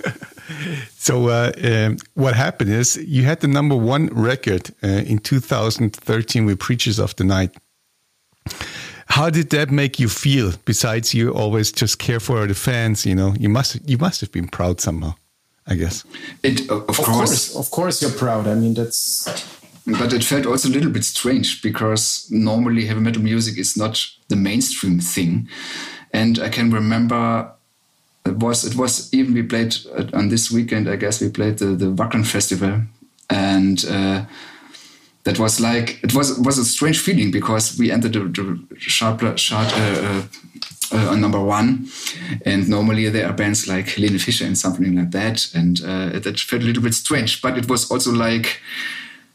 so, 0.97 1.29
uh, 1.29 1.51
um, 1.63 1.97
what 2.15 2.35
happened 2.35 2.71
is 2.71 2.97
you 2.97 3.23
had 3.23 3.39
the 3.39 3.47
number 3.47 3.75
one 3.75 4.07
record 4.07 4.71
uh, 4.83 4.87
in 4.87 5.19
2013 5.19 6.45
with 6.45 6.59
Preachers 6.59 6.99
of 6.99 7.15
the 7.15 7.23
Night. 7.23 7.55
How 9.07 9.29
did 9.29 9.51
that 9.51 9.69
make 9.69 9.99
you 9.99 10.09
feel? 10.09 10.53
Besides, 10.65 11.13
you 11.13 11.31
always 11.31 11.71
just 11.71 11.99
care 11.99 12.19
for 12.19 12.47
the 12.47 12.55
fans. 12.55 13.05
You 13.05 13.15
know, 13.15 13.35
you 13.39 13.47
must 13.47 13.77
you 13.87 13.97
must 13.97 14.21
have 14.21 14.31
been 14.31 14.47
proud 14.47 14.81
somehow. 14.81 15.13
I 15.67 15.75
guess. 15.75 16.03
It 16.43 16.69
of, 16.69 16.89
Of 16.89 16.97
course, 16.97 17.05
course, 17.05 17.55
of 17.55 17.71
course, 17.71 18.01
you're 18.01 18.11
proud. 18.11 18.47
I 18.47 18.55
mean, 18.55 18.73
that's 18.73 19.27
but 19.85 20.13
it 20.13 20.23
felt 20.23 20.45
also 20.45 20.69
a 20.69 20.71
little 20.71 20.91
bit 20.91 21.03
strange 21.03 21.61
because 21.61 22.27
normally 22.29 22.85
heavy 22.85 23.01
metal 23.01 23.21
music 23.21 23.57
is 23.57 23.75
not 23.75 24.05
the 24.29 24.35
mainstream 24.35 24.99
thing, 24.99 25.49
and 26.13 26.39
I 26.39 26.49
can 26.49 26.71
remember 26.71 27.51
it 28.25 28.37
was 28.37 28.65
it 28.65 28.75
was 28.75 29.13
even 29.13 29.33
we 29.33 29.43
played 29.43 29.75
uh, 29.95 30.05
on 30.13 30.29
this 30.29 30.51
weekend. 30.51 30.89
I 30.89 30.95
guess 30.95 31.21
we 31.21 31.29
played 31.29 31.57
the 31.57 31.75
the 31.75 31.91
Wacken 31.91 32.25
festival, 32.25 32.81
and. 33.29 33.85
Uh, 33.85 34.25
that 35.23 35.39
was 35.39 35.59
like 35.59 36.03
it 36.03 36.13
was 36.13 36.37
was 36.39 36.57
a 36.57 36.65
strange 36.65 36.99
feeling 36.99 37.31
because 37.31 37.77
we 37.77 37.91
entered 37.91 38.13
the, 38.13 38.19
the 38.19 38.75
chart, 38.77 39.19
chart 39.37 39.73
uh, 39.73 40.23
uh, 40.93 41.11
uh, 41.11 41.15
number 41.15 41.41
one, 41.41 41.87
and 42.45 42.67
normally 42.69 43.09
there 43.09 43.27
are 43.27 43.33
bands 43.33 43.67
like 43.67 43.87
Helene 43.89 44.19
Fischer 44.19 44.45
and 44.45 44.57
something 44.57 44.95
like 44.95 45.11
that, 45.11 45.53
and 45.55 45.81
uh, 45.81 46.19
that 46.19 46.39
felt 46.39 46.61
a 46.61 46.65
little 46.65 46.83
bit 46.83 46.93
strange. 46.93 47.41
But 47.41 47.57
it 47.57 47.69
was 47.69 47.89
also 47.89 48.11
like, 48.11 48.61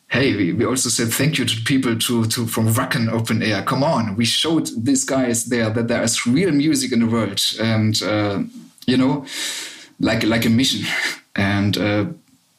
hey, 0.09 0.37
we, 0.37 0.53
we 0.53 0.65
also 0.67 0.89
said 0.89 1.09
thank 1.09 1.39
you 1.39 1.47
to 1.47 1.61
people 1.65 1.99
to 1.99 2.27
to 2.27 2.47
from 2.47 2.69
Wacken 2.69 3.11
Open 3.11 3.43
Air. 3.43 3.63
Come 3.63 3.83
on, 3.83 4.15
we 4.17 4.27
showed 4.27 4.69
these 4.77 5.05
guys 5.05 5.47
there 5.47 5.71
that 5.71 5.89
there 5.89 6.03
is 6.03 6.27
real 6.27 6.53
music 6.53 6.93
in 6.93 7.01
the 7.01 7.07
world, 7.07 7.43
and 7.61 8.03
uh, 8.03 8.43
you 8.87 8.99
know, 8.99 9.25
like 10.01 10.23
like 10.23 10.45
a 10.45 10.51
mission, 10.51 10.87
and 11.35 11.79
uh, 11.79 12.05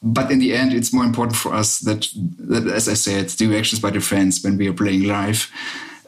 but 0.02 0.30
in 0.30 0.38
the 0.38 0.54
end, 0.54 0.72
it's 0.72 0.92
more 0.92 1.04
important 1.04 1.36
for 1.36 1.52
us 1.52 1.80
that, 1.80 2.08
that, 2.38 2.66
as 2.66 2.88
I 2.88 2.94
said, 2.94 3.28
the 3.28 3.46
reactions 3.46 3.80
by 3.80 3.90
the 3.90 4.00
fans 4.00 4.42
when 4.42 4.56
we 4.56 4.66
are 4.68 4.72
playing 4.72 5.04
live. 5.04 5.50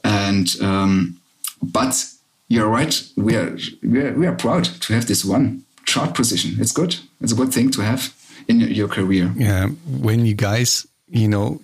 And 0.02 0.48
um, 0.60 1.20
but 1.62 2.04
you're 2.48 2.68
right, 2.68 3.02
we 3.16 3.36
are, 3.36 3.56
we 3.82 4.00
are 4.00 4.12
we 4.14 4.26
are 4.26 4.34
proud 4.34 4.64
to 4.64 4.94
have 4.94 5.06
this 5.06 5.24
one 5.24 5.64
chart 5.84 6.14
position. 6.14 6.56
It's 6.58 6.72
good. 6.72 6.96
It's 7.20 7.32
a 7.32 7.36
good 7.36 7.52
thing 7.52 7.70
to 7.72 7.82
have 7.82 8.14
in 8.48 8.60
your 8.60 8.88
career. 8.88 9.32
Yeah, 9.36 9.68
when 9.86 10.26
you 10.26 10.34
guys, 10.34 10.86
you 11.08 11.28
know. 11.28 11.60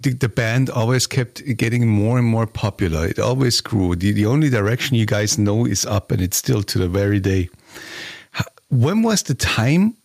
The, 0.00 0.12
the, 0.12 0.28
band 0.28 0.68
always 0.68 1.06
kept 1.06 1.42
getting 1.56 1.88
more 1.88 2.18
and 2.18 2.26
more 2.26 2.46
popular. 2.46 3.06
It 3.06 3.18
always 3.18 3.62
grew. 3.62 3.96
The, 3.96 4.12
the 4.12 4.26
only 4.26 4.50
direction 4.50 4.94
you 4.94 5.06
guys 5.06 5.38
know 5.38 5.64
is 5.64 5.86
up, 5.86 6.12
and 6.12 6.20
it's 6.20 6.36
still 6.36 6.62
to 6.62 6.78
the 6.78 6.86
very 6.86 7.18
day. 7.18 7.48
When 8.68 9.02
was 9.02 9.22
the 9.22 9.34
time 9.34 9.96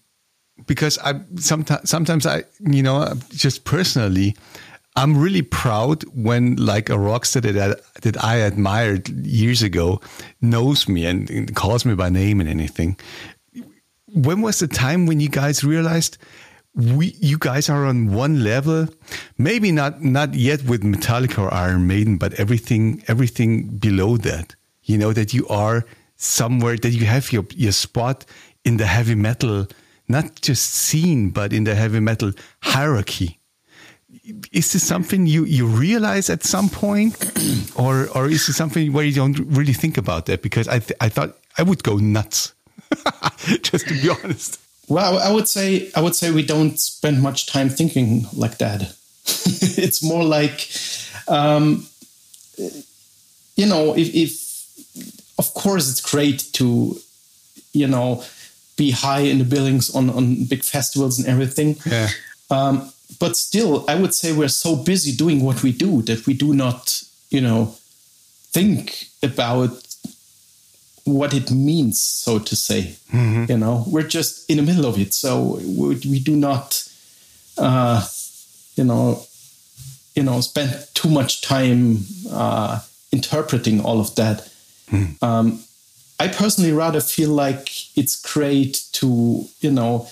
because 0.68 0.98
I 1.00 1.22
sometimes 1.36 1.90
sometimes 1.90 2.26
I 2.26 2.44
you 2.60 2.84
know 2.84 3.14
just 3.32 3.66
personally 3.66 4.36
I'm 4.96 5.18
really 5.18 5.44
proud 5.44 6.04
when 6.14 6.56
like 6.58 6.90
a 6.90 6.98
rockstar 6.98 7.42
that 7.42 7.56
I, 7.58 8.00
that 8.02 8.22
I 8.24 8.38
admired 8.38 9.08
years 9.26 9.62
ago 9.62 10.02
knows 10.42 10.90
me 10.90 11.06
and, 11.06 11.30
and 11.30 11.56
calls 11.56 11.86
me 11.86 11.96
by 11.96 12.10
name 12.10 12.42
and 12.42 12.50
anything. 12.50 12.98
When 14.08 14.42
was 14.42 14.60
the 14.60 14.68
time 14.68 15.06
when 15.06 15.20
you 15.20 15.30
guys 15.30 15.64
realized 15.64 16.18
we 16.76 17.16
you 17.20 17.38
guys 17.38 17.70
are 17.70 17.86
on 17.86 18.12
one 18.14 18.44
level? 18.44 18.88
Maybe 19.38 19.72
not 19.72 20.02
not 20.04 20.34
yet 20.34 20.64
with 20.64 20.82
Metallica 20.84 21.44
or 21.44 21.54
Iron 21.54 21.88
Maiden, 21.88 22.18
but 22.18 22.34
everything 22.34 23.04
everything 23.08 23.78
below 23.78 24.18
that. 24.18 24.56
You 24.84 24.98
know 24.98 25.14
that 25.14 25.34
you 25.34 25.48
are 25.48 25.86
somewhere 26.18 26.76
that 26.78 26.90
you 26.90 27.06
have 27.06 27.32
your 27.32 27.46
your 27.56 27.72
spot 27.72 28.26
in 28.66 28.78
the 28.78 28.86
heavy 28.86 29.16
metal 29.16 29.68
not 30.10 30.42
just 30.42 30.74
scene, 30.74 31.30
but 31.30 31.54
in 31.54 31.64
the 31.64 31.76
heavy 31.76 32.00
metal 32.00 32.32
hierarchy. 32.64 33.40
Is 34.52 34.74
this 34.74 34.86
something 34.86 35.28
you, 35.28 35.46
you 35.46 35.66
realize 35.66 36.30
at 36.30 36.44
some 36.44 36.70
point, 36.70 37.16
or 37.76 38.10
or 38.16 38.28
is 38.28 38.50
it 38.50 38.54
something 38.54 38.92
where 38.92 39.06
you 39.06 39.14
don't 39.14 39.40
really 39.40 39.74
think 39.74 39.98
about 39.98 40.26
that? 40.26 40.42
Because 40.42 40.68
I 40.68 40.80
th 40.80 40.92
I 41.00 41.10
thought 41.10 41.38
I 41.58 41.64
would 41.64 41.84
go 41.84 41.98
nuts, 41.98 42.54
just 43.62 43.88
to 43.88 43.94
be 43.94 44.10
honest. 44.10 44.60
Well, 44.88 45.20
I 45.20 45.32
would 45.32 45.48
say 45.48 45.92
I 45.96 46.02
would 46.02 46.16
say 46.16 46.32
we 46.32 46.44
don't 46.44 46.80
spend 46.80 47.22
much 47.22 47.46
time 47.46 47.70
thinking 47.70 48.26
like 48.34 48.58
that. 48.58 48.82
it's 49.78 50.04
more 50.04 50.24
like, 50.24 50.70
um, 51.28 51.86
you 53.56 53.68
know, 53.68 53.96
if, 53.96 54.14
if 54.16 54.32
of 55.38 55.54
course 55.54 55.90
it's 55.90 56.02
great 56.02 56.50
to, 56.54 56.98
you 57.74 57.88
know, 57.88 58.24
be 58.80 58.92
high 58.92 59.26
in 59.32 59.38
the 59.40 59.50
billings 59.56 59.94
on, 59.94 60.10
on 60.10 60.46
big 60.46 60.64
festivals 60.64 61.20
and 61.20 61.28
everything. 61.28 61.76
Yeah. 61.86 62.08
Um, 62.50 62.74
but 63.20 63.36
still, 63.36 63.74
I 63.88 63.96
would 64.02 64.14
say 64.14 64.32
we're 64.32 64.58
so 64.66 64.76
busy 64.76 65.12
doing 65.24 65.44
what 65.44 65.62
we 65.62 65.72
do 65.72 66.02
that 66.04 66.26
we 66.26 66.34
do 66.34 66.54
not, 66.54 67.04
you 67.30 67.42
know, 67.42 67.76
think 68.52 69.08
about 69.22 69.72
what 71.04 71.34
it 71.34 71.52
means, 71.52 72.00
so 72.00 72.40
to 72.40 72.56
say. 72.56 72.82
Mm-hmm. 73.12 73.52
You 73.52 73.58
know, 73.58 73.84
we're 73.88 74.08
just 74.08 74.50
in 74.50 74.58
the 74.58 74.64
middle 74.64 74.86
of 74.86 74.98
it, 74.98 75.14
so 75.14 75.60
we, 75.80 75.96
we 76.14 76.20
do 76.20 76.36
not, 76.36 76.88
uh, 77.58 78.00
you 78.76 78.86
know, 78.86 79.26
you 80.16 80.24
know, 80.24 80.42
spend 80.42 80.72
too 80.94 81.10
much 81.10 81.42
time 81.42 82.06
uh, 82.32 82.80
interpreting 83.12 83.82
all 83.82 84.00
of 84.00 84.16
that. 84.16 84.48
Mm. 84.92 85.22
Um, 85.22 85.64
I 86.20 86.28
personally 86.28 86.74
rather 86.74 87.00
feel 87.00 87.30
like 87.30 87.98
it's 87.98 88.22
great 88.22 88.84
to, 88.94 89.46
you 89.62 89.72
know, 89.72 90.10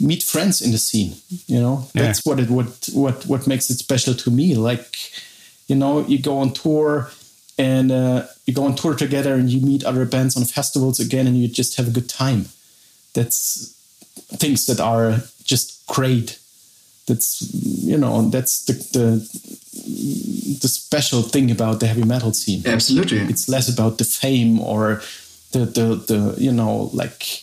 meet 0.00 0.22
friends 0.22 0.62
in 0.62 0.72
the 0.72 0.78
scene. 0.78 1.16
You 1.46 1.60
know, 1.60 1.88
that's 1.92 2.24
what 2.24 2.40
it 2.40 2.50
what 2.50 2.88
what 2.92 3.26
what 3.26 3.46
makes 3.46 3.68
it 3.70 3.78
special 3.78 4.14
to 4.14 4.30
me. 4.30 4.54
Like, 4.54 4.96
you 5.68 5.76
know, 5.76 6.00
you 6.06 6.18
go 6.18 6.38
on 6.38 6.52
tour 6.52 7.10
and 7.58 7.92
uh, 7.92 8.26
you 8.46 8.54
go 8.54 8.64
on 8.64 8.74
tour 8.74 8.94
together 8.94 9.34
and 9.34 9.50
you 9.50 9.60
meet 9.60 9.84
other 9.84 10.04
bands 10.06 10.36
on 10.36 10.44
festivals 10.44 10.98
again 10.98 11.26
and 11.26 11.36
you 11.36 11.46
just 11.46 11.76
have 11.76 11.88
a 11.88 11.90
good 11.90 12.08
time. 12.08 12.46
That's 13.12 13.74
things 14.36 14.66
that 14.66 14.80
are 14.80 15.22
just 15.44 15.86
great. 15.86 16.38
That's 17.06 17.42
you 17.52 17.98
know 17.98 18.30
that's 18.30 18.64
the, 18.64 18.72
the 18.72 20.58
the 20.62 20.68
special 20.68 21.20
thing 21.20 21.50
about 21.50 21.80
the 21.80 21.86
heavy 21.86 22.04
metal 22.04 22.32
scene. 22.32 22.62
Absolutely, 22.64 23.18
it's 23.18 23.46
less 23.46 23.68
about 23.68 23.98
the 23.98 24.04
fame 24.04 24.58
or 24.58 25.02
the 25.54 25.64
the 25.64 25.86
the 26.10 26.20
you 26.38 26.52
know 26.52 26.90
like 26.92 27.42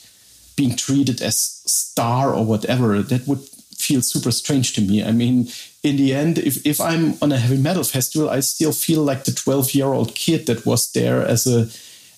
being 0.55 0.75
treated 0.75 1.21
as 1.21 1.37
star 1.65 2.33
or 2.33 2.45
whatever 2.45 3.01
that 3.01 3.27
would 3.27 3.43
feel 3.85 4.01
super 4.01 4.31
strange 4.31 4.73
to 4.73 4.81
me. 4.81 5.03
I 5.03 5.11
mean 5.11 5.47
in 5.83 5.97
the 5.97 6.13
end 6.13 6.37
if, 6.37 6.63
if 6.63 6.79
i'm 6.79 7.15
on 7.23 7.31
a 7.31 7.39
heavy 7.39 7.57
metal 7.57 7.83
festival 7.83 8.29
i 8.29 8.39
still 8.39 8.71
feel 8.71 9.01
like 9.01 9.23
the 9.23 9.31
12 9.31 9.73
year 9.73 9.87
old 9.87 10.13
kid 10.13 10.45
that 10.45 10.63
was 10.63 10.91
there 10.91 11.25
as 11.25 11.47
a 11.47 11.67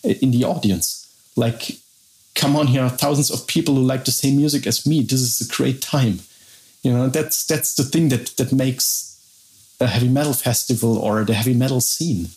in 0.03 0.32
the 0.32 0.44
audience. 0.44 1.07
Like 1.36 1.78
come 2.36 2.56
on 2.56 2.68
here 2.68 2.82
are 2.82 2.90
thousands 2.90 3.32
of 3.32 3.48
people 3.48 3.76
who 3.76 3.84
like 3.84 4.06
the 4.06 4.11
same 4.11 4.38
music 4.38 4.68
as 4.68 4.86
me. 4.86 5.02
This 5.02 5.22
is 5.22 5.41
a 5.41 5.56
great 5.56 5.82
time. 5.82 6.20
You 6.82 6.91
know 6.91 7.07
that's 7.07 7.45
that's 7.45 7.76
the 7.76 7.84
thing 7.84 8.10
that 8.10 8.36
that 8.38 8.52
makes 8.52 9.10
a 9.80 9.88
heavy 9.88 10.10
metal 10.10 10.34
festival 10.34 10.98
or 10.98 11.24
the 11.24 11.34
heavy 11.34 11.53
metal 11.53 11.82
scene. 11.82 12.30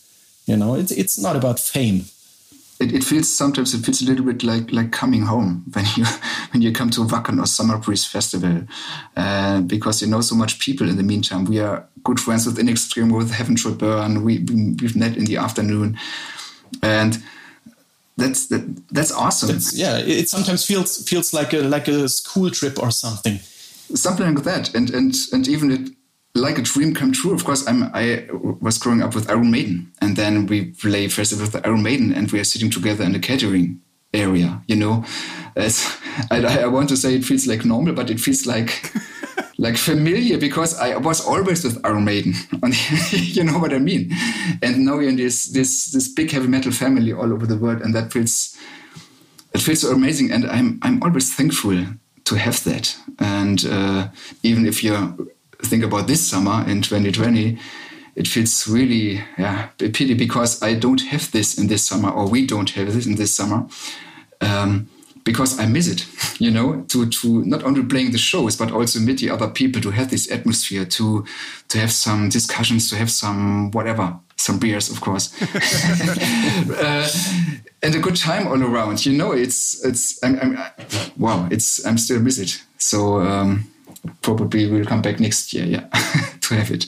You 0.46 0.56
know 0.56 0.74
it's, 0.74 0.92
it's 0.92 1.18
not 1.18 1.36
about 1.36 1.58
fame 1.58 2.06
it, 2.80 2.92
it, 2.92 3.04
feels 3.04 3.28
sometimes 3.28 3.74
it 3.74 3.84
feels 3.84 4.02
a 4.02 4.04
little 4.04 4.24
bit 4.24 4.42
like 4.42 4.72
like 4.72 4.92
coming 4.92 5.22
home 5.22 5.64
when 5.72 5.84
you 5.96 6.04
when 6.52 6.62
you 6.62 6.72
come 6.72 6.90
to 6.90 7.00
Wacken 7.00 7.40
or 7.40 7.46
Summer 7.46 7.78
Breeze 7.78 8.04
Festival, 8.04 8.62
uh, 9.16 9.60
because 9.62 10.02
you 10.02 10.08
know 10.08 10.20
so 10.20 10.34
much 10.34 10.58
people. 10.58 10.88
In 10.88 10.96
the 10.96 11.02
meantime, 11.02 11.44
we 11.44 11.60
are 11.60 11.86
good 12.04 12.20
friends 12.20 12.46
with 12.46 12.58
In 12.58 12.66
Extremo, 12.66 13.16
with 13.16 13.30
Heaven 13.30 13.56
Shall 13.56 13.74
Burn. 13.74 14.24
We 14.24 14.38
we've 14.80 14.96
met 14.96 15.16
in 15.16 15.24
the 15.24 15.36
afternoon, 15.36 15.98
and 16.82 17.22
that's 18.16 18.46
that, 18.46 18.82
that's 18.90 19.12
awesome. 19.12 19.48
That's, 19.48 19.76
yeah, 19.76 19.98
it 19.98 20.28
sometimes 20.28 20.64
feels 20.64 21.08
feels 21.08 21.32
like 21.32 21.52
a 21.52 21.62
like 21.62 21.88
a 21.88 22.08
school 22.08 22.50
trip 22.50 22.82
or 22.82 22.90
something. 22.90 23.38
Something 23.94 24.34
like 24.34 24.44
that, 24.44 24.74
and 24.74 24.90
and 24.90 25.14
and 25.32 25.48
even 25.48 25.70
it 25.70 25.90
like 26.36 26.58
a 26.58 26.62
dream 26.62 26.94
come 26.94 27.12
true. 27.12 27.34
Of 27.34 27.44
course, 27.44 27.66
I'm, 27.66 27.90
I 27.94 28.26
was 28.60 28.78
growing 28.78 29.02
up 29.02 29.14
with 29.14 29.30
Iron 29.30 29.50
Maiden, 29.50 29.92
and 30.00 30.16
then 30.16 30.46
we 30.46 30.66
play 30.66 31.08
first 31.08 31.32
with 31.40 31.66
Iron 31.66 31.82
Maiden, 31.82 32.12
and 32.12 32.30
we 32.30 32.40
are 32.40 32.44
sitting 32.44 32.70
together 32.70 33.04
in 33.04 33.12
the 33.12 33.18
catering 33.18 33.80
area. 34.12 34.62
You 34.66 34.76
know, 34.76 35.04
As, 35.56 35.84
I, 36.30 36.62
I, 36.62 36.66
want 36.66 36.88
to 36.90 36.96
say 36.96 37.14
it 37.14 37.24
feels 37.24 37.46
like 37.46 37.64
normal, 37.64 37.94
but 37.94 38.10
it 38.10 38.20
feels 38.20 38.46
like 38.46 38.92
like 39.58 39.76
familiar 39.76 40.38
because 40.38 40.78
I 40.78 40.96
was 40.96 41.24
always 41.26 41.64
with 41.64 41.84
Iron 41.84 42.04
Maiden. 42.04 42.34
you 43.10 43.44
know 43.44 43.58
what 43.58 43.72
I 43.72 43.78
mean? 43.78 44.12
And 44.62 44.84
now 44.84 44.96
we're 44.96 45.08
in 45.08 45.16
this 45.16 45.46
this 45.46 45.92
this 45.92 46.08
big 46.08 46.30
heavy 46.30 46.48
metal 46.48 46.72
family 46.72 47.12
all 47.12 47.32
over 47.32 47.46
the 47.46 47.56
world, 47.56 47.82
and 47.82 47.94
that 47.94 48.12
feels 48.12 48.56
it 49.54 49.60
feels 49.60 49.80
so 49.80 49.92
amazing. 49.92 50.32
And 50.32 50.46
I'm 50.46 50.78
I'm 50.82 51.02
always 51.02 51.34
thankful 51.34 51.84
to 52.24 52.34
have 52.34 52.62
that. 52.64 52.96
And 53.18 53.64
uh, 53.64 54.08
even 54.42 54.66
if 54.66 54.82
you're 54.82 55.16
think 55.62 55.84
about 55.84 56.06
this 56.06 56.26
summer 56.26 56.64
in 56.68 56.82
2020, 56.82 57.58
it 58.14 58.26
feels 58.26 58.66
really 58.66 59.22
yeah 59.38 59.68
a 59.80 59.88
pity 59.90 60.14
because 60.14 60.62
I 60.62 60.74
don't 60.74 61.02
have 61.02 61.30
this 61.32 61.58
in 61.58 61.66
this 61.66 61.86
summer, 61.86 62.10
or 62.10 62.28
we 62.28 62.46
don't 62.46 62.70
have 62.70 62.92
this 62.92 63.06
in 63.06 63.16
this 63.16 63.34
summer. 63.34 63.66
Um, 64.40 64.88
because 65.26 65.58
I 65.58 65.66
miss 65.66 65.88
it, 65.88 66.06
you 66.40 66.50
know, 66.50 66.82
to, 66.88 67.04
to 67.04 67.44
not 67.44 67.64
only 67.64 67.82
playing 67.82 68.12
the 68.12 68.18
shows, 68.18 68.56
but 68.56 68.70
also 68.70 69.00
meet 69.00 69.18
the 69.18 69.30
other 69.30 69.48
people, 69.48 69.82
to 69.82 69.90
have 69.90 70.08
this 70.08 70.30
atmosphere, 70.30 70.86
to, 70.86 71.26
to 71.68 71.78
have 71.78 71.92
some 71.92 72.30
discussions, 72.30 72.88
to 72.90 72.96
have 72.96 73.10
some 73.10 73.72
whatever, 73.72 74.16
some 74.36 74.58
beers, 74.58 74.88
of 74.88 75.00
course, 75.00 75.34
uh, 76.70 77.08
and 77.82 77.94
a 77.94 77.98
good 77.98 78.16
time 78.16 78.46
all 78.46 78.62
around. 78.62 79.04
You 79.04 79.18
know, 79.18 79.32
it's, 79.32 79.84
it's, 79.84 80.22
I'm, 80.22 80.38
I'm 80.40 80.58
wow, 81.18 81.48
it's, 81.50 81.84
I'm 81.84 81.98
still 81.98 82.20
miss 82.20 82.38
it. 82.38 82.62
So, 82.78 83.20
um, 83.20 83.68
probably 84.22 84.70
we'll 84.70 84.84
come 84.84 85.02
back 85.02 85.20
next 85.20 85.52
year, 85.52 85.64
yeah, 85.64 85.80
to 86.40 86.54
have 86.54 86.70
it. 86.70 86.86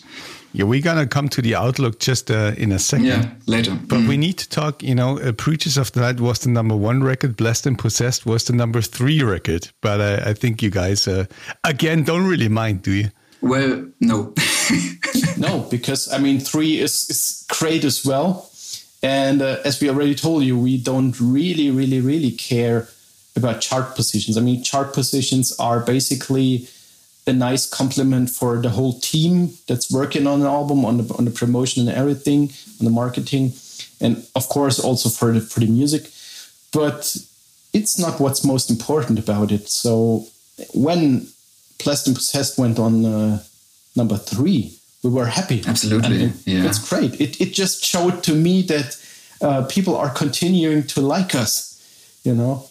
Yeah, 0.53 0.65
we're 0.65 0.83
gonna 0.83 1.07
come 1.07 1.29
to 1.29 1.43
the 1.43 1.55
outlook 1.55 2.01
just 2.01 2.31
uh, 2.31 2.53
in 2.57 2.73
a 2.73 2.79
second. 2.79 3.07
Yeah, 3.07 3.31
later. 3.47 3.79
But 3.87 3.99
mm. 3.99 4.09
we 4.09 4.17
need 4.17 4.39
to 4.39 4.49
talk. 4.49 4.83
You 4.83 4.95
know, 4.95 5.19
uh, 5.19 5.33
"Preachers 5.33 5.77
of 5.77 5.93
the 5.93 6.01
Night" 6.01 6.21
was 6.21 6.39
the 6.39 6.49
number 6.49 6.75
one 6.75 7.03
record. 7.03 7.37
"Blessed 7.37 7.67
and 7.67 7.79
Possessed" 7.79 8.25
was 8.25 8.45
the 8.45 8.55
number 8.55 8.81
three 8.81 9.23
record. 9.23 9.69
But 9.83 10.01
uh, 10.01 10.23
I 10.25 10.33
think 10.33 10.63
you 10.63 10.71
guys, 10.71 11.07
uh, 11.07 11.27
again, 11.65 12.03
don't 12.03 12.27
really 12.27 12.49
mind, 12.49 12.83
do 12.83 12.93
you? 12.93 13.11
Well, 13.41 13.87
no, 14.01 14.35
no, 15.37 15.67
because 15.71 16.13
I 16.13 16.19
mean, 16.19 16.41
three 16.41 16.79
is 16.79 17.11
is 17.11 17.45
great 17.49 17.85
as 17.85 18.05
well. 18.05 18.51
And 19.03 19.43
uh, 19.43 19.59
as 19.65 19.81
we 19.81 19.89
already 19.89 20.15
told 20.15 20.43
you, 20.43 20.59
we 20.59 20.77
don't 20.77 21.15
really, 21.21 21.71
really, 21.71 22.01
really 22.01 22.33
care 22.33 22.89
about 23.37 23.61
chart 23.61 23.95
positions. 23.95 24.37
I 24.37 24.41
mean, 24.41 24.65
chart 24.65 24.93
positions 24.93 25.55
are 25.59 25.81
basically 25.81 26.69
a 27.29 27.33
nice 27.33 27.69
compliment 27.69 28.31
for 28.31 28.61
the 28.61 28.71
whole 28.71 28.99
team 29.01 29.51
that's 29.67 29.91
working 29.93 30.27
on 30.27 30.41
the 30.41 30.47
album, 30.47 30.85
on 30.85 30.99
the 30.99 31.15
on 31.15 31.25
the 31.25 31.31
promotion 31.31 31.89
and 31.89 31.97
everything, 31.97 32.51
on 32.81 32.85
the 32.85 32.91
marketing, 32.91 33.53
and 34.01 34.27
of 34.35 34.49
course 34.49 34.79
also 34.79 35.09
for 35.09 35.33
the 35.33 35.41
for 35.41 35.61
the 35.61 35.67
music. 35.67 36.11
But 36.73 37.17
it's 37.73 37.99
not 37.99 38.21
what's 38.21 38.45
most 38.45 38.71
important 38.71 39.19
about 39.19 39.53
it. 39.53 39.69
So 39.69 40.27
when 40.75 41.29
and 42.07 42.17
Possessed 42.17 42.59
went 42.59 42.79
on 42.79 43.05
uh, 43.05 43.43
number 43.95 44.17
three, 44.17 44.75
we 45.03 45.11
were 45.11 45.27
happy. 45.27 45.63
Absolutely, 45.67 46.25
it, 46.25 46.33
yeah, 46.47 46.67
it's 46.67 46.89
great. 46.89 47.21
It 47.21 47.41
it 47.41 47.53
just 47.53 47.85
showed 47.85 48.23
to 48.25 48.35
me 48.35 48.63
that 48.63 48.97
uh, 49.41 49.63
people 49.67 49.97
are 49.97 50.11
continuing 50.11 50.83
to 50.89 51.01
like 51.01 51.35
us, 51.35 51.81
you 52.25 52.35
know, 52.35 52.67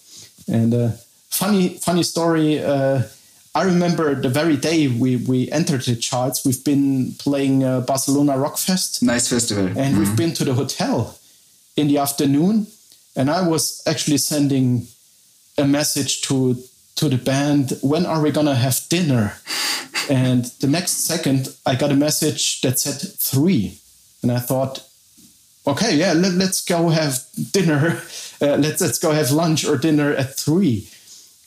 and. 0.47 0.73
Uh, 0.73 0.91
funny 1.37 1.69
funny 1.69 2.03
story 2.03 2.59
uh, 2.63 3.03
I 3.57 3.63
remember 3.63 4.13
the 4.13 4.29
very 4.29 4.55
day 4.55 4.87
we, 4.87 5.15
we 5.15 5.49
entered 5.51 5.81
the 5.81 5.95
charts, 5.95 6.45
we've 6.45 6.63
been 6.63 7.13
playing 7.17 7.63
uh, 7.63 7.81
Barcelona 7.81 8.37
Rock 8.37 8.59
Fest. 8.59 9.01
Nice 9.01 9.29
festival. 9.29 9.65
And 9.65 9.77
mm-hmm. 9.77 9.97
we've 9.97 10.15
been 10.15 10.35
to 10.35 10.45
the 10.45 10.53
hotel 10.53 11.17
in 11.75 11.87
the 11.87 11.97
afternoon. 11.97 12.67
And 13.15 13.31
I 13.31 13.47
was 13.47 13.81
actually 13.87 14.19
sending 14.19 14.85
a 15.57 15.65
message 15.65 16.21
to, 16.27 16.57
to 16.97 17.09
the 17.09 17.17
band 17.17 17.79
when 17.81 18.05
are 18.05 18.21
we 18.21 18.29
going 18.29 18.45
to 18.45 18.53
have 18.53 18.79
dinner? 18.89 19.33
and 20.07 20.45
the 20.61 20.67
next 20.67 21.07
second, 21.07 21.49
I 21.65 21.73
got 21.73 21.91
a 21.91 21.95
message 21.95 22.61
that 22.61 22.77
said 22.77 23.01
three. 23.17 23.79
And 24.21 24.31
I 24.31 24.37
thought, 24.37 24.87
okay, 25.65 25.95
yeah, 25.95 26.13
let, 26.13 26.33
us 26.33 26.63
go 26.63 26.89
have 26.89 27.25
dinner. 27.51 28.03
Uh, 28.39 28.55
let's, 28.55 28.79
let's 28.81 28.99
go 28.99 29.13
have 29.13 29.31
lunch 29.31 29.65
or 29.65 29.79
dinner 29.79 30.13
at 30.13 30.35
three 30.35 30.87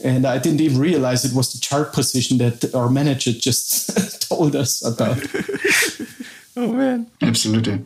and 0.03 0.27
I 0.27 0.39
didn't 0.39 0.61
even 0.61 0.79
realize 0.79 1.25
it 1.25 1.35
was 1.35 1.53
the 1.53 1.61
chart 1.61 1.93
position 1.93 2.39
that 2.39 2.75
our 2.75 2.89
manager 2.89 3.33
just 3.33 4.23
told 4.29 4.57
us 4.57 4.85
about. 4.85 5.19
oh 6.57 6.73
man! 6.73 7.07
Absolutely, 7.23 7.85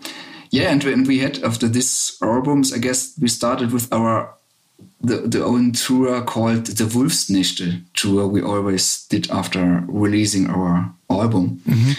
yeah. 0.51 0.71
And, 0.71 0.85
and 0.85 1.07
we 1.07 1.19
had 1.19 1.43
after 1.43 1.69
this 1.69 2.21
albums, 2.23 2.73
I 2.73 2.79
guess 2.79 3.15
we 3.21 3.29
started 3.29 3.73
with 3.73 3.93
our 3.93 4.35
the, 5.01 5.17
the 5.29 5.45
own 5.45 5.73
tour 5.73 6.23
called 6.23 6.67
the 6.67 6.85
Wolfsnächte 6.85 7.83
tour. 7.95 8.27
We 8.27 8.43
always 8.43 9.07
did 9.09 9.31
after 9.31 9.85
releasing 9.87 10.49
our 10.49 10.95
album, 11.11 11.61
mm-hmm. 11.69 11.93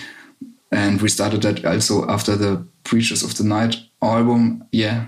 and 0.71 1.01
we 1.01 1.09
started 1.09 1.41
that 1.43 1.65
also 1.65 2.07
after 2.09 2.35
the 2.35 2.65
Preachers 2.83 3.23
of 3.23 3.37
the 3.37 3.43
Night 3.43 3.77
album. 4.01 4.63
Yeah, 4.71 5.05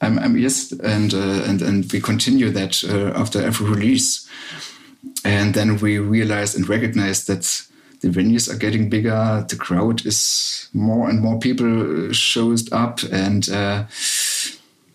I'm, 0.00 0.18
I'm 0.18 0.36
yes, 0.36 0.72
and 0.72 1.12
uh, 1.12 1.42
and 1.46 1.60
and 1.60 1.92
we 1.92 2.00
continue 2.00 2.50
that 2.50 2.84
uh, 2.84 3.18
after 3.18 3.42
every 3.42 3.68
release, 3.68 4.28
and 5.24 5.54
then 5.54 5.78
we 5.78 5.98
realize 5.98 6.54
and 6.54 6.68
recognize 6.68 7.24
that 7.26 7.66
the 8.00 8.08
venues 8.08 8.52
are 8.52 8.56
getting 8.56 8.88
bigger, 8.88 9.44
the 9.48 9.56
crowd 9.56 10.06
is 10.06 10.68
more 10.72 11.10
and 11.10 11.20
more 11.20 11.38
people 11.38 12.12
shows 12.12 12.70
up, 12.70 13.00
and 13.10 13.48
uh, 13.48 13.84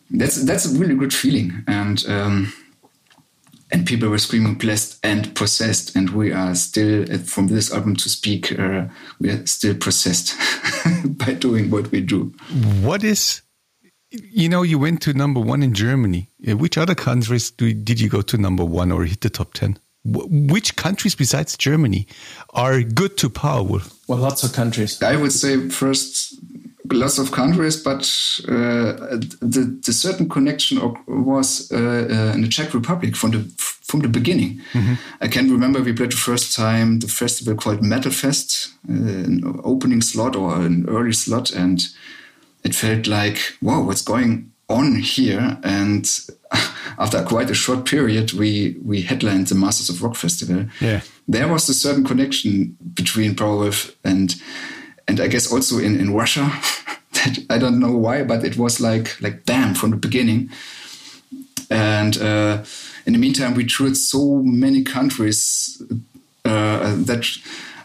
that's 0.09 0.43
that's 0.45 0.65
a 0.65 0.77
really 0.77 0.95
good 0.95 1.13
feeling, 1.13 1.63
and. 1.67 2.05
Um, 2.07 2.53
and 3.71 3.88
people 3.88 4.07
were 4.07 4.19
screaming 4.19 4.53
blessed 4.53 4.99
and 5.03 5.34
possessed 5.34 5.95
and 5.95 6.11
we 6.11 6.31
are 6.31 6.53
still 6.53 7.05
from 7.23 7.47
this 7.47 7.73
album 7.73 7.95
to 7.95 8.07
speak 8.07 8.57
uh, 8.59 8.85
we 9.19 9.31
are 9.31 9.43
still 9.47 9.73
possessed 9.73 10.35
by 11.05 11.34
doing 11.34 11.71
what 11.71 11.89
we 11.89 11.99
do 11.99 12.31
what 12.84 13.03
is 13.03 13.41
you 14.14 14.49
know, 14.49 14.64
you 14.64 14.77
went 14.77 15.02
to 15.02 15.14
number 15.14 15.40
one 15.40 15.64
in 15.64 15.73
Germany. 15.73 16.30
Uh, 16.48 16.56
which 16.57 16.77
other 16.77 16.95
countries 16.95 17.52
do, 17.52 17.73
did 17.73 17.99
you 17.99 18.10
go 18.10 18.22
to 18.22 18.38
number 18.38 18.64
one 18.64 18.91
or 18.91 19.06
hit 19.06 19.22
the 19.22 19.30
top 19.30 19.53
10? 19.53 19.77
Which 20.06 20.76
countries 20.76 21.15
besides 21.15 21.57
Germany 21.57 22.07
are 22.53 22.81
good 22.81 23.18
to 23.18 23.30
Powerwolf? 23.30 23.94
Well, 24.07 24.19
lots 24.19 24.44
of 24.44 24.52
countries. 24.52 25.02
I 25.02 25.15
would 25.15 25.31
say 25.31 25.69
first 25.69 26.35
lots 26.91 27.18
of 27.18 27.31
countries, 27.31 27.81
but 27.81 28.02
uh, 28.48 29.18
the, 29.40 29.80
the 29.85 29.94
certain 29.94 30.27
connection 30.27 30.77
was 31.07 31.72
uh, 31.72 31.77
uh, 31.77 32.35
in 32.35 32.41
the 32.41 32.49
Czech 32.49 32.73
Republic 32.73 33.15
from 33.15 33.31
the 33.31 33.40
from 33.57 34.02
the 34.02 34.10
beginning. 34.10 34.61
Mm-hmm. 34.73 34.94
I 35.22 35.27
can 35.27 35.52
remember 35.52 35.81
we 35.81 35.94
played 35.94 36.11
the 36.11 36.18
first 36.18 36.56
time 36.56 36.99
the 36.99 37.07
festival 37.07 37.56
called 37.56 37.81
Metal 37.81 38.11
Fest, 38.11 38.73
uh, 38.90 38.94
an 38.94 39.61
opening 39.64 40.02
slot 40.02 40.35
or 40.35 40.56
an 40.56 40.85
early 40.90 41.14
slot, 41.14 41.52
and 41.52 41.88
it 42.64 42.76
felt 42.76 43.07
like, 43.07 43.40
wow, 43.61 43.81
what's 43.81 44.02
going 44.02 44.52
on 44.69 44.95
here? 44.95 45.57
And 45.64 46.10
after 46.98 47.23
quite 47.23 47.49
a 47.49 47.56
short 47.56 47.85
period, 47.85 48.34
we 48.34 48.77
we 48.84 49.02
headlined 49.02 49.48
the 49.48 49.56
Masters 49.56 49.90
of 49.90 50.02
Rock 50.02 50.15
Festival. 50.15 50.65
Yeah. 50.80 51.02
There 51.27 51.48
was 51.48 51.69
a 51.69 51.73
certain 51.73 52.03
connection 52.03 52.77
between 52.94 53.35
Powerwolf 53.35 53.95
and 54.03 54.35
and 55.07 55.19
I 55.19 55.27
guess 55.27 55.52
also 55.52 55.80
in, 55.80 55.99
in 55.99 56.14
Russia. 56.14 56.52
that 57.14 57.40
I 57.49 57.57
don't 57.57 57.80
know 57.80 57.95
why, 57.95 58.23
but 58.23 58.44
it 58.44 58.57
was 58.57 58.80
like 58.80 59.22
like 59.22 59.45
bam 59.45 59.76
from 59.76 59.91
the 59.91 59.98
beginning. 59.98 60.49
And 61.69 62.18
uh, 62.22 62.64
in 63.06 63.14
the 63.14 63.19
meantime, 63.19 63.56
we 63.56 63.65
toured 63.65 63.98
so 63.98 64.41
many 64.44 64.84
countries 64.84 65.81
uh, 66.45 66.95
that 67.06 67.26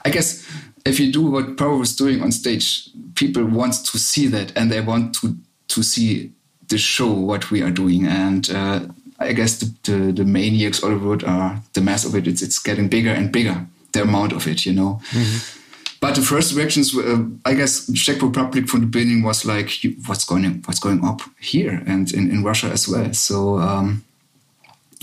I 0.05 0.11
guess 0.11 0.47
if 0.85 1.01
you 1.01 1.13
do 1.13 1.23
what 1.23 1.57
Powerwolf 1.57 1.97
doing 1.97 2.23
on 2.23 2.33
stage, 2.33 2.91
people 3.15 3.45
want 3.45 3.75
to 3.75 3.99
see 3.99 4.27
that 4.29 4.53
and 4.57 4.71
they 4.71 4.81
want 4.81 5.15
to 5.17 5.37
to 5.69 5.83
see 5.83 6.33
the 6.69 6.79
show 6.79 7.13
what 7.13 7.51
we 7.51 7.63
are 7.63 7.71
doing. 7.71 8.07
And 8.07 8.49
uh, 8.51 8.81
I 9.19 9.33
guess 9.33 9.59
the, 9.59 9.75
the, 9.83 10.13
the 10.13 10.25
maniacs 10.25 10.83
all 10.83 10.93
over 10.93 11.15
it 11.15 11.25
are 11.25 11.61
the 11.73 11.81
mass 11.81 12.05
of 12.05 12.15
it. 12.15 12.27
It's 12.27 12.43
it's 12.43 12.59
getting 12.59 12.89
bigger 12.89 13.11
and 13.11 13.33
bigger. 13.33 13.67
The 13.93 14.03
amount 14.03 14.33
of 14.33 14.47
it, 14.47 14.67
you 14.67 14.73
know. 14.73 15.01
Mm-hmm. 15.11 15.55
But 16.01 16.15
the 16.15 16.23
first 16.23 16.55
reactions, 16.55 16.97
uh, 16.97 17.25
I 17.45 17.55
guess, 17.55 17.91
Czech 17.93 18.23
Republic 18.23 18.69
from 18.69 18.81
the 18.81 18.87
beginning 18.87 19.25
was 19.25 19.45
like, 19.45 19.71
"What's 20.07 20.25
going 20.25 20.45
on? 20.45 20.63
What's 20.67 20.79
going 20.79 21.05
up 21.05 21.23
here?" 21.41 21.83
And 21.87 22.13
in, 22.13 22.31
in 22.31 22.45
Russia 22.45 22.69
as 22.69 22.87
well. 22.87 23.13
So 23.15 23.59
um, 23.59 24.05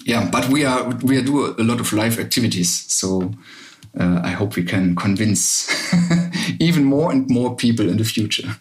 yeah, 0.06 0.30
but 0.32 0.48
we 0.50 0.64
are 0.66 0.88
we 1.04 1.22
do 1.22 1.56
a 1.58 1.64
lot 1.64 1.80
of 1.80 1.92
live 1.92 2.20
activities. 2.20 2.86
So 2.88 3.34
uh, 4.00 4.22
I 4.24 4.30
hope 4.30 4.56
we 4.56 4.64
can 4.64 4.96
convince 4.96 5.70
even 6.60 6.84
more 6.84 7.12
and 7.12 7.30
more 7.30 7.56
people 7.56 7.90
in 7.90 7.98
the 7.98 8.04
future. 8.04 8.56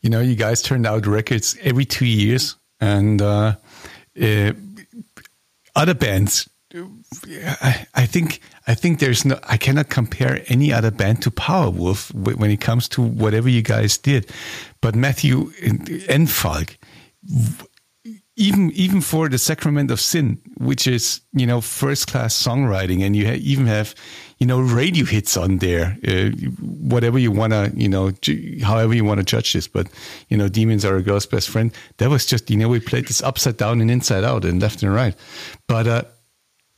You 0.00 0.10
know, 0.10 0.20
you 0.20 0.34
guys 0.34 0.62
turned 0.62 0.86
out 0.86 1.06
records 1.06 1.56
every 1.62 1.84
two 1.84 2.06
years, 2.06 2.56
and 2.80 3.22
uh, 3.22 3.56
uh, 4.20 4.52
other 5.74 5.94
bands. 5.94 6.48
I, 6.72 7.86
I, 7.94 8.06
think 8.06 8.40
I 8.66 8.74
think 8.74 8.98
there's 8.98 9.24
no 9.24 9.38
I 9.44 9.56
cannot 9.56 9.88
compare 9.90 10.42
any 10.48 10.72
other 10.72 10.90
band 10.90 11.22
to 11.22 11.30
Powerwolf 11.30 12.12
when 12.12 12.50
it 12.50 12.60
comes 12.60 12.88
to 12.88 13.02
whatever 13.02 13.48
you 13.48 13.62
guys 13.62 13.96
did. 13.96 14.30
But 14.80 14.96
Matthew 14.96 15.52
and 16.08 16.28
Falk, 16.28 16.76
even 18.36 18.72
even 18.72 19.00
for 19.00 19.28
the 19.28 19.38
Sacrament 19.38 19.90
of 19.90 20.00
Sin, 20.00 20.40
which 20.56 20.86
is 20.86 21.20
you 21.32 21.46
know 21.46 21.60
first 21.60 22.08
class 22.08 22.34
songwriting, 22.34 23.02
and 23.02 23.14
you 23.14 23.26
ha 23.26 23.34
even 23.34 23.66
have 23.66 23.94
you 24.44 24.48
know 24.48 24.60
radio 24.60 25.06
hits 25.06 25.38
on 25.38 25.56
there, 25.56 25.96
uh, 26.06 26.28
whatever 26.60 27.18
you 27.18 27.32
wanna 27.32 27.72
you 27.74 27.88
know 27.88 28.12
however 28.62 28.92
you 28.92 29.02
wanna 29.02 29.22
judge 29.22 29.54
this, 29.54 29.66
but 29.66 29.86
you 30.28 30.36
know 30.36 30.48
demons 30.48 30.84
are 30.84 30.96
a 30.96 31.02
girl's 31.02 31.24
best 31.24 31.48
friend. 31.48 31.72
That 31.96 32.10
was 32.10 32.26
just 32.26 32.50
you 32.50 32.58
know 32.58 32.68
we 32.68 32.78
played 32.78 33.06
this 33.06 33.22
upside 33.22 33.56
down 33.56 33.80
and 33.80 33.90
inside 33.90 34.22
out 34.22 34.44
and 34.44 34.60
left 34.60 34.82
and 34.82 34.92
right. 34.92 35.14
But 35.66 35.86
uh, 35.86 36.02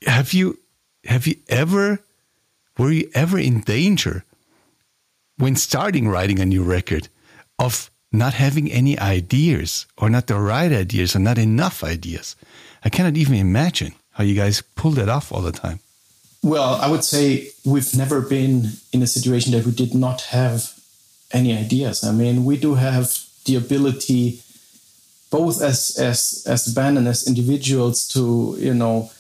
have 0.07 0.33
you 0.33 0.61
have 1.07 1.27
you 1.27 1.35
ever 1.49 1.99
were 2.79 2.93
you 2.93 3.11
ever 3.15 3.37
in 3.37 3.63
danger 3.63 4.23
when 5.37 5.57
starting 5.57 6.07
writing 6.07 6.39
a 6.39 6.47
new 6.47 6.63
record 6.63 7.09
of 7.59 7.91
not 8.13 8.35
having 8.35 8.71
any 8.71 8.97
ideas 8.97 9.87
or 9.99 10.09
not 10.09 10.29
the 10.29 10.39
right 10.39 10.71
ideas 10.71 11.17
or 11.17 11.19
not 11.19 11.37
enough 11.37 11.83
ideas. 11.83 12.37
I 12.85 12.91
cannot 12.91 13.17
even 13.17 13.35
imagine 13.35 13.93
how 14.13 14.23
you 14.23 14.37
guys 14.37 14.63
pull 14.63 14.93
that 14.93 15.09
off 15.09 15.33
all 15.33 15.43
the 15.43 15.51
time. 15.51 15.81
Well, 16.47 16.77
I 16.81 16.89
would 16.89 17.03
say 17.03 17.51
we've 17.65 17.93
never 17.97 18.21
been 18.21 18.75
in 18.93 19.03
a 19.03 19.09
situation 19.09 19.51
that 19.51 19.67
we 19.67 19.73
did 19.73 19.97
not 19.97 20.21
have 20.31 20.79
any 21.33 21.59
ideas. 21.59 22.05
I 22.05 22.13
mean, 22.13 22.45
we 22.45 22.57
do 22.57 22.75
have 22.75 23.19
the 23.47 23.57
ability, 23.57 24.43
both 25.29 25.61
as 25.61 25.99
as 25.99 26.45
as 26.47 26.69
a 26.69 26.73
band 26.73 26.99
and 26.99 27.09
as 27.09 27.27
individuals, 27.27 28.07
to 28.15 28.55
you 28.61 28.75
know 28.75 29.11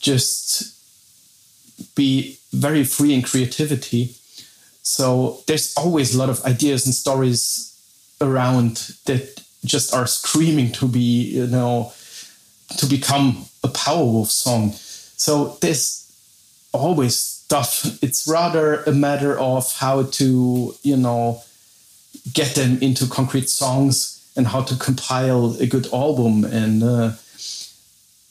just 0.00 0.74
be 1.94 2.38
very 2.52 2.82
free 2.82 3.14
in 3.14 3.22
creativity. 3.22 4.16
So 4.82 5.38
there's 5.46 5.72
always 5.76 6.16
a 6.16 6.18
lot 6.18 6.30
of 6.30 6.44
ideas 6.44 6.84
and 6.84 6.94
stories 6.96 7.78
around 8.20 8.96
that 9.06 9.40
just 9.64 9.94
are 9.94 10.08
screaming 10.08 10.72
to 10.72 10.88
be, 10.88 11.30
you 11.38 11.46
know, 11.46 11.92
to 12.78 12.86
become 12.86 13.46
a 13.62 13.68
Powerwolf 13.68 14.30
song. 14.30 14.72
So 14.72 15.56
there's 15.60 16.01
always 16.72 17.44
tough. 17.48 18.02
It's 18.02 18.26
rather 18.26 18.82
a 18.84 18.92
matter 18.92 19.38
of 19.38 19.72
how 19.76 20.04
to, 20.04 20.74
you 20.82 20.96
know, 20.96 21.42
get 22.32 22.54
them 22.54 22.78
into 22.80 23.06
concrete 23.06 23.48
songs 23.48 24.22
and 24.36 24.46
how 24.46 24.62
to 24.62 24.76
compile 24.76 25.56
a 25.60 25.66
good 25.66 25.92
album. 25.92 26.44
And 26.44 26.82
uh, 26.82 27.12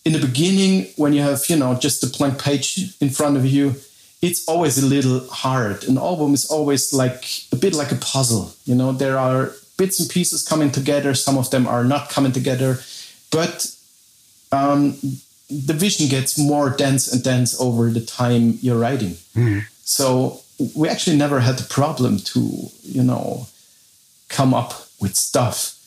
in 0.05 0.13
the 0.13 0.19
beginning, 0.19 0.87
when 0.95 1.13
you 1.13 1.21
have, 1.21 1.43
you 1.49 1.55
know, 1.55 1.75
just 1.75 2.03
a 2.03 2.17
blank 2.17 2.41
page 2.41 2.95
in 2.99 3.09
front 3.09 3.37
of 3.37 3.45
you, 3.45 3.75
it's 4.21 4.47
always 4.47 4.77
a 4.81 4.85
little 4.85 5.27
hard. 5.27 5.83
An 5.85 5.97
album 5.97 6.33
is 6.33 6.49
always 6.49 6.93
like 6.93 7.25
a 7.51 7.55
bit 7.55 7.73
like 7.73 7.91
a 7.91 7.95
puzzle. 7.95 8.53
You 8.65 8.75
know, 8.75 8.91
there 8.91 9.17
are 9.17 9.53
bits 9.77 9.99
and 9.99 10.09
pieces 10.09 10.47
coming 10.47 10.71
together. 10.71 11.13
Some 11.15 11.37
of 11.37 11.49
them 11.49 11.67
are 11.67 11.83
not 11.83 12.09
coming 12.09 12.31
together, 12.31 12.79
but 13.31 13.75
um, 14.51 14.97
the 15.51 15.73
vision 15.73 16.07
gets 16.07 16.37
more 16.37 16.69
dense 16.69 17.11
and 17.11 17.23
dense 17.23 17.59
over 17.59 17.89
the 17.89 18.01
time 18.01 18.57
you're 18.61 18.79
writing. 18.79 19.17
Mm. 19.35 19.65
So 19.83 20.41
we 20.75 20.87
actually 20.87 21.17
never 21.17 21.39
had 21.41 21.57
the 21.57 21.67
problem 21.67 22.17
to, 22.17 22.69
you 22.83 23.03
know, 23.03 23.47
come 24.29 24.53
up 24.53 24.87
with 24.99 25.15
stuff. 25.15 25.77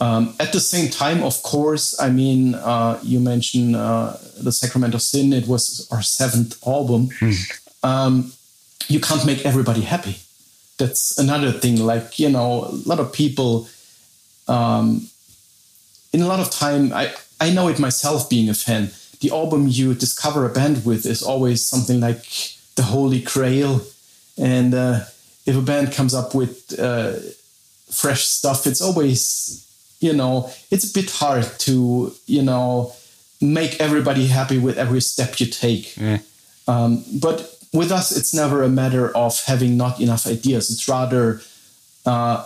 Um, 0.00 0.34
at 0.40 0.52
the 0.52 0.60
same 0.60 0.90
time, 0.90 1.22
of 1.22 1.42
course, 1.42 1.98
I 2.00 2.10
mean, 2.10 2.54
uh, 2.54 2.98
you 3.02 3.20
mentioned 3.20 3.76
uh, 3.76 4.16
the 4.38 4.52
Sacrament 4.52 4.94
of 4.94 5.00
Sin. 5.00 5.32
It 5.32 5.46
was 5.46 5.88
our 5.90 6.02
seventh 6.02 6.66
album. 6.66 7.08
Mm. 7.20 7.60
Um, 7.82 8.32
you 8.88 9.00
can't 9.00 9.24
make 9.24 9.46
everybody 9.46 9.82
happy. 9.82 10.16
That's 10.78 11.18
another 11.18 11.52
thing. 11.52 11.80
Like 11.80 12.18
you 12.18 12.28
know, 12.28 12.64
a 12.64 12.88
lot 12.88 13.00
of 13.00 13.12
people. 13.12 13.68
Um, 14.48 15.08
in 16.12 16.22
a 16.22 16.26
lot 16.26 16.40
of 16.40 16.50
time, 16.50 16.92
I 16.92 17.12
I 17.40 17.50
know 17.50 17.68
it 17.68 17.78
myself 17.78 18.28
being 18.30 18.48
a 18.48 18.54
fan. 18.54 18.90
The 19.20 19.30
album 19.30 19.66
you 19.68 19.94
discover 19.94 20.44
a 20.44 20.52
band 20.52 20.84
with 20.84 21.06
is 21.06 21.22
always 21.22 21.66
something 21.66 22.00
like 22.00 22.24
the 22.76 22.82
holy 22.82 23.20
grail, 23.20 23.80
and 24.38 24.74
uh, 24.74 25.00
if 25.46 25.56
a 25.56 25.62
band 25.62 25.92
comes 25.92 26.14
up 26.14 26.34
with 26.34 26.78
uh, 26.78 27.14
fresh 27.90 28.24
stuff, 28.26 28.66
it's 28.66 28.82
always 28.82 29.62
you 30.00 30.12
know 30.12 30.50
it's 30.70 30.90
a 30.90 30.92
bit 30.92 31.10
hard 31.10 31.46
to 31.60 32.12
you 32.26 32.42
know 32.42 32.92
make 33.40 33.80
everybody 33.80 34.26
happy 34.26 34.58
with 34.58 34.78
every 34.78 35.00
step 35.00 35.40
you 35.40 35.46
take. 35.46 35.94
Um, 36.68 37.04
but 37.20 37.56
with 37.72 37.92
us, 37.92 38.16
it's 38.16 38.34
never 38.34 38.62
a 38.62 38.68
matter 38.68 39.14
of 39.16 39.42
having 39.44 39.76
not 39.76 40.00
enough 40.00 40.26
ideas. 40.26 40.70
It's 40.70 40.88
rather 40.88 41.40
uh, 42.04 42.44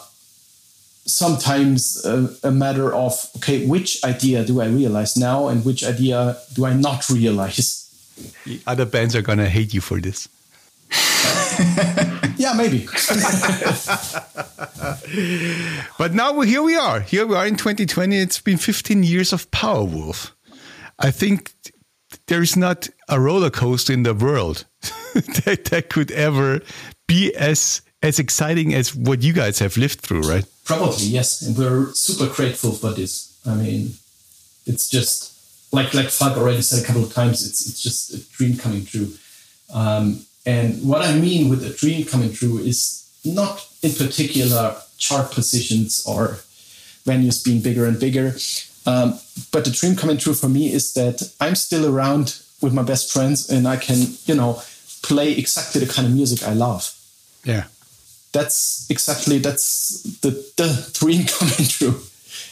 sometimes 1.06 2.04
a, 2.04 2.28
a, 2.42 2.50
matter 2.50 2.92
of 2.94 3.12
okay, 3.36 3.66
which 3.66 4.02
idea 4.04 4.44
do 4.44 4.60
I 4.60 4.66
realize 4.66 5.16
now, 5.16 5.48
and 5.48 5.64
which 5.64 5.84
idea 5.84 6.36
do 6.54 6.66
I 6.66 6.74
not 6.74 7.08
realize? 7.08 7.86
Other 8.66 8.86
bands 8.86 9.16
are 9.16 9.22
gonna 9.22 9.48
hate 9.48 9.72
you 9.74 9.80
for 9.80 10.00
this. 10.00 10.28
yeah, 12.36 12.52
maybe. 12.54 12.86
but 15.98 16.14
now 16.14 16.32
we, 16.32 16.48
here 16.48 16.62
we 16.62 16.76
are. 16.76 17.00
Here 17.00 17.26
we 17.26 17.34
are 17.36 17.46
in 17.46 17.56
2020. 17.56 18.16
It's 18.16 18.40
been 18.40 18.56
15 18.56 19.02
years 19.02 19.32
of 19.32 19.50
Powerwolf. 19.50 20.32
I 20.98 21.10
think 21.10 21.52
there 22.26 22.42
is 22.42 22.56
not 22.56 22.88
a 23.08 23.20
roller 23.20 23.50
coaster 23.50 23.92
in 23.92 24.02
the 24.02 24.14
world 24.14 24.66
that, 25.14 25.68
that 25.70 25.90
could 25.90 26.10
ever 26.10 26.60
be 27.06 27.34
as 27.34 27.82
as 28.02 28.18
exciting 28.18 28.74
as 28.74 28.94
what 28.94 29.22
you 29.22 29.32
guys 29.32 29.58
have 29.58 29.76
lived 29.76 30.00
through, 30.00 30.22
right? 30.22 30.44
Probably 30.64 31.06
yes, 31.06 31.42
and 31.42 31.56
we're 31.56 31.92
super 31.92 32.26
grateful 32.32 32.72
for 32.72 32.92
this. 32.92 33.38
I 33.46 33.54
mean, 33.54 33.94
it's 34.66 34.88
just 34.88 35.72
like 35.72 35.94
like 35.94 36.08
Falk 36.08 36.36
already 36.36 36.62
said 36.62 36.82
a 36.82 36.86
couple 36.86 37.04
of 37.04 37.12
times. 37.12 37.46
It's 37.46 37.66
it's 37.66 37.82
just 37.82 38.14
a 38.14 38.18
dream 38.36 38.56
coming 38.56 38.84
true. 38.84 39.12
Um, 39.72 40.26
and 40.46 40.82
what 40.88 41.02
I 41.02 41.14
mean 41.18 41.48
with 41.48 41.64
a 41.64 41.70
dream 41.70 42.06
coming 42.06 42.32
true 42.32 42.58
is 42.58 43.08
not 43.24 43.66
in 43.82 43.92
particular 43.92 44.76
chart 44.96 45.30
positions 45.32 46.04
or 46.06 46.40
venues 47.04 47.44
being 47.44 47.60
bigger 47.60 47.86
and 47.86 47.98
bigger. 47.98 48.34
Um, 48.86 49.20
but 49.52 49.64
the 49.64 49.70
dream 49.70 49.96
coming 49.96 50.16
true 50.16 50.34
for 50.34 50.48
me 50.48 50.72
is 50.72 50.94
that 50.94 51.32
I'm 51.40 51.54
still 51.54 51.86
around 51.86 52.40
with 52.62 52.72
my 52.72 52.82
best 52.82 53.12
friends 53.12 53.48
and 53.50 53.68
I 53.68 53.76
can, 53.76 54.14
you 54.24 54.34
know, 54.34 54.62
play 55.02 55.32
exactly 55.32 55.84
the 55.84 55.92
kind 55.92 56.06
of 56.06 56.14
music 56.14 56.46
I 56.46 56.54
love. 56.54 56.94
Yeah. 57.44 57.64
That's 58.32 58.86
exactly 58.90 59.38
that's 59.38 60.02
the 60.20 60.30
the 60.56 60.90
dream 60.98 61.26
coming 61.38 61.68
true. 61.68 62.00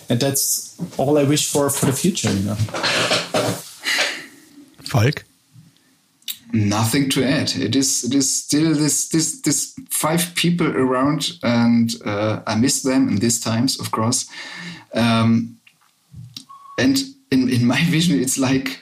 And 0.09 0.21
that's 0.21 0.77
all 0.97 1.19
I 1.19 1.25
wish 1.25 1.51
for 1.51 1.71
for 1.71 1.87
the 1.87 1.93
future, 1.93 2.33
you 2.33 2.45
know. 2.45 2.57
Falk? 4.85 5.25
Nothing 6.53 7.11
to 7.11 7.23
add. 7.23 7.53
It 7.57 7.77
is 7.77 8.05
it 8.05 8.15
is 8.15 8.35
still 8.35 8.75
this 8.75 9.09
this 9.09 9.41
this 9.43 9.75
five 9.91 10.35
people 10.35 10.67
around 10.67 11.33
and 11.43 11.95
uh, 12.05 12.41
I 12.47 12.55
miss 12.57 12.83
them 12.83 13.09
in 13.09 13.17
these 13.17 13.41
times, 13.41 13.79
of 13.79 13.91
course. 13.91 14.29
Um, 14.95 15.59
and 16.79 16.99
in, 17.31 17.49
in 17.49 17.67
my 17.67 17.83
vision, 17.91 18.19
it's 18.19 18.39
like 18.39 18.81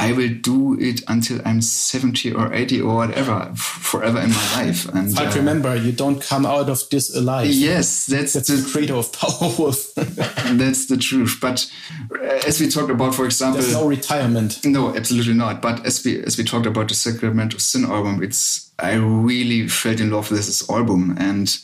I 0.00 0.12
will 0.12 0.32
do 0.40 0.78
it 0.80 1.02
until 1.08 1.40
I'm 1.44 1.60
70 1.60 2.32
or 2.32 2.52
80 2.52 2.80
or 2.80 2.96
whatever, 2.96 3.52
forever 3.54 4.20
in 4.20 4.30
my 4.30 4.54
life. 4.54 4.88
And 4.88 5.18
I 5.18 5.26
uh, 5.26 5.34
remember, 5.34 5.76
you 5.76 5.92
don't 5.92 6.22
come 6.22 6.46
out 6.46 6.70
of 6.70 6.88
this 6.88 7.14
alive. 7.14 7.50
Yes, 7.50 8.06
that's, 8.06 8.32
that's 8.32 8.48
the 8.48 8.68
credo 8.72 8.98
of 8.98 9.12
Powerwolf. 9.12 9.94
that's 10.58 10.86
the 10.86 10.96
truth. 10.96 11.38
But 11.40 11.70
uh, 12.12 12.40
as 12.46 12.60
we 12.60 12.68
talked 12.68 12.90
about, 12.90 13.14
for 13.14 13.26
example, 13.26 13.60
there's 13.60 13.74
no 13.74 13.86
retirement. 13.86 14.64
No, 14.64 14.96
absolutely 14.96 15.34
not. 15.34 15.60
But 15.60 15.84
as 15.84 16.02
we 16.04 16.22
as 16.22 16.38
we 16.38 16.44
talked 16.44 16.66
about 16.66 16.88
the 16.88 16.94
Sacrament 16.94 17.52
of 17.52 17.60
Sin 17.60 17.84
album, 17.84 18.22
it's 18.22 18.70
I 18.78 18.94
really 18.94 19.68
fell 19.68 20.00
in 20.00 20.10
love 20.10 20.30
with 20.30 20.46
this 20.46 20.68
album. 20.70 21.16
And 21.18 21.54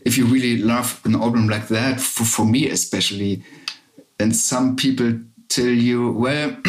if 0.00 0.18
you 0.18 0.26
really 0.26 0.58
love 0.58 1.00
an 1.04 1.14
album 1.14 1.48
like 1.48 1.68
that, 1.68 2.00
for, 2.00 2.24
for 2.24 2.44
me 2.44 2.68
especially, 2.68 3.44
and 4.18 4.34
some 4.34 4.76
people 4.76 5.20
tell 5.48 5.66
you, 5.66 6.12
well, 6.12 6.56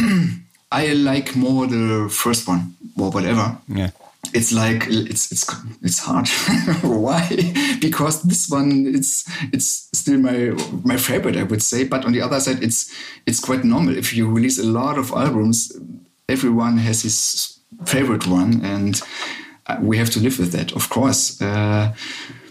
I 0.72 0.94
like 0.94 1.36
more 1.36 1.68
the 1.68 2.10
first 2.10 2.48
one 2.48 2.76
or 2.98 3.12
whatever. 3.12 3.58
Yeah. 3.68 3.92
It's 4.34 4.54
like 4.54 4.86
it's 4.88 5.32
it's 5.32 5.50
it's 5.82 6.00
hard. 6.00 6.28
Why? 6.84 7.28
Because 7.82 8.22
this 8.22 8.50
one 8.50 8.86
it's 8.88 9.26
it's 9.52 9.90
still 9.94 10.20
my 10.20 10.54
my 10.84 10.98
favorite, 10.98 11.36
I 11.36 11.44
would 11.44 11.62
say. 11.62 11.84
But 11.84 12.06
on 12.06 12.14
the 12.14 12.22
other 12.22 12.40
side, 12.40 12.64
it's 12.64 12.94
it's 13.26 13.40
quite 13.40 13.64
normal. 13.64 13.98
If 13.98 14.14
you 14.14 14.30
release 14.30 14.60
a 14.60 14.66
lot 14.66 14.98
of 14.98 15.12
albums, 15.12 15.76
everyone 16.30 16.78
has 16.78 17.02
his 17.02 17.60
favorite 17.86 18.28
one, 18.28 18.64
and 18.64 19.02
uh, 19.68 19.78
we 19.82 19.98
have 19.98 20.12
to 20.12 20.20
live 20.20 20.40
with 20.40 20.52
that, 20.52 20.72
of 20.74 20.90
course. 20.90 21.42
Uh, 21.42 21.94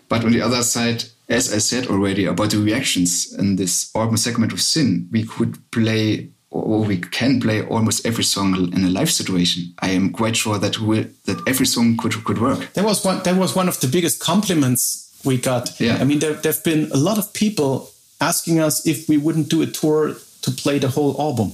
but 0.09 0.24
on 0.24 0.32
the 0.32 0.42
other 0.42 0.62
side, 0.62 1.05
as 1.28 1.52
I 1.55 1.59
said 1.59 1.86
already 1.86 2.26
about 2.26 2.51
the 2.51 2.59
reactions 2.59 3.32
in 3.38 3.56
this 3.56 3.94
album 3.94 4.16
Sacrament 4.16 4.52
of 4.52 4.60
Sin, 4.60 5.09
we 5.12 5.24
could 5.24 5.59
play 5.70 6.30
or 6.51 6.85
we 6.85 6.98
can 6.98 7.40
play 7.40 7.62
almost 7.62 8.05
every 8.05 8.24
song 8.24 8.72
in 8.72 8.85
a 8.85 8.90
live 8.90 9.10
situation. 9.10 9.72
I 9.78 9.90
am 9.90 10.10
quite 10.10 10.36
sure 10.36 10.59
that 10.59 10.81
we, 10.81 11.02
that 11.24 11.40
every 11.47 11.66
song 11.66 11.97
could 11.97 12.12
could 12.24 12.40
work. 12.40 12.72
That 12.74 12.85
was 12.85 13.05
one 13.05 13.22
that 13.22 13.36
was 13.36 13.55
one 13.55 13.68
of 13.68 13.78
the 13.81 13.86
biggest 13.86 14.20
compliments 14.20 15.10
we 15.24 15.39
got. 15.39 15.81
Yeah. 15.81 15.98
I 16.01 16.05
mean 16.05 16.18
there 16.18 16.35
there've 16.35 16.64
been 16.64 16.90
a 16.93 16.97
lot 16.97 17.18
of 17.18 17.32
people 17.32 17.90
asking 18.20 18.59
us 18.60 18.86
if 18.86 19.09
we 19.09 19.16
wouldn't 19.16 19.48
do 19.48 19.62
a 19.62 19.66
tour 19.66 20.16
to 20.43 20.51
play 20.51 20.78
the 20.78 20.89
whole 20.89 21.20
album. 21.20 21.52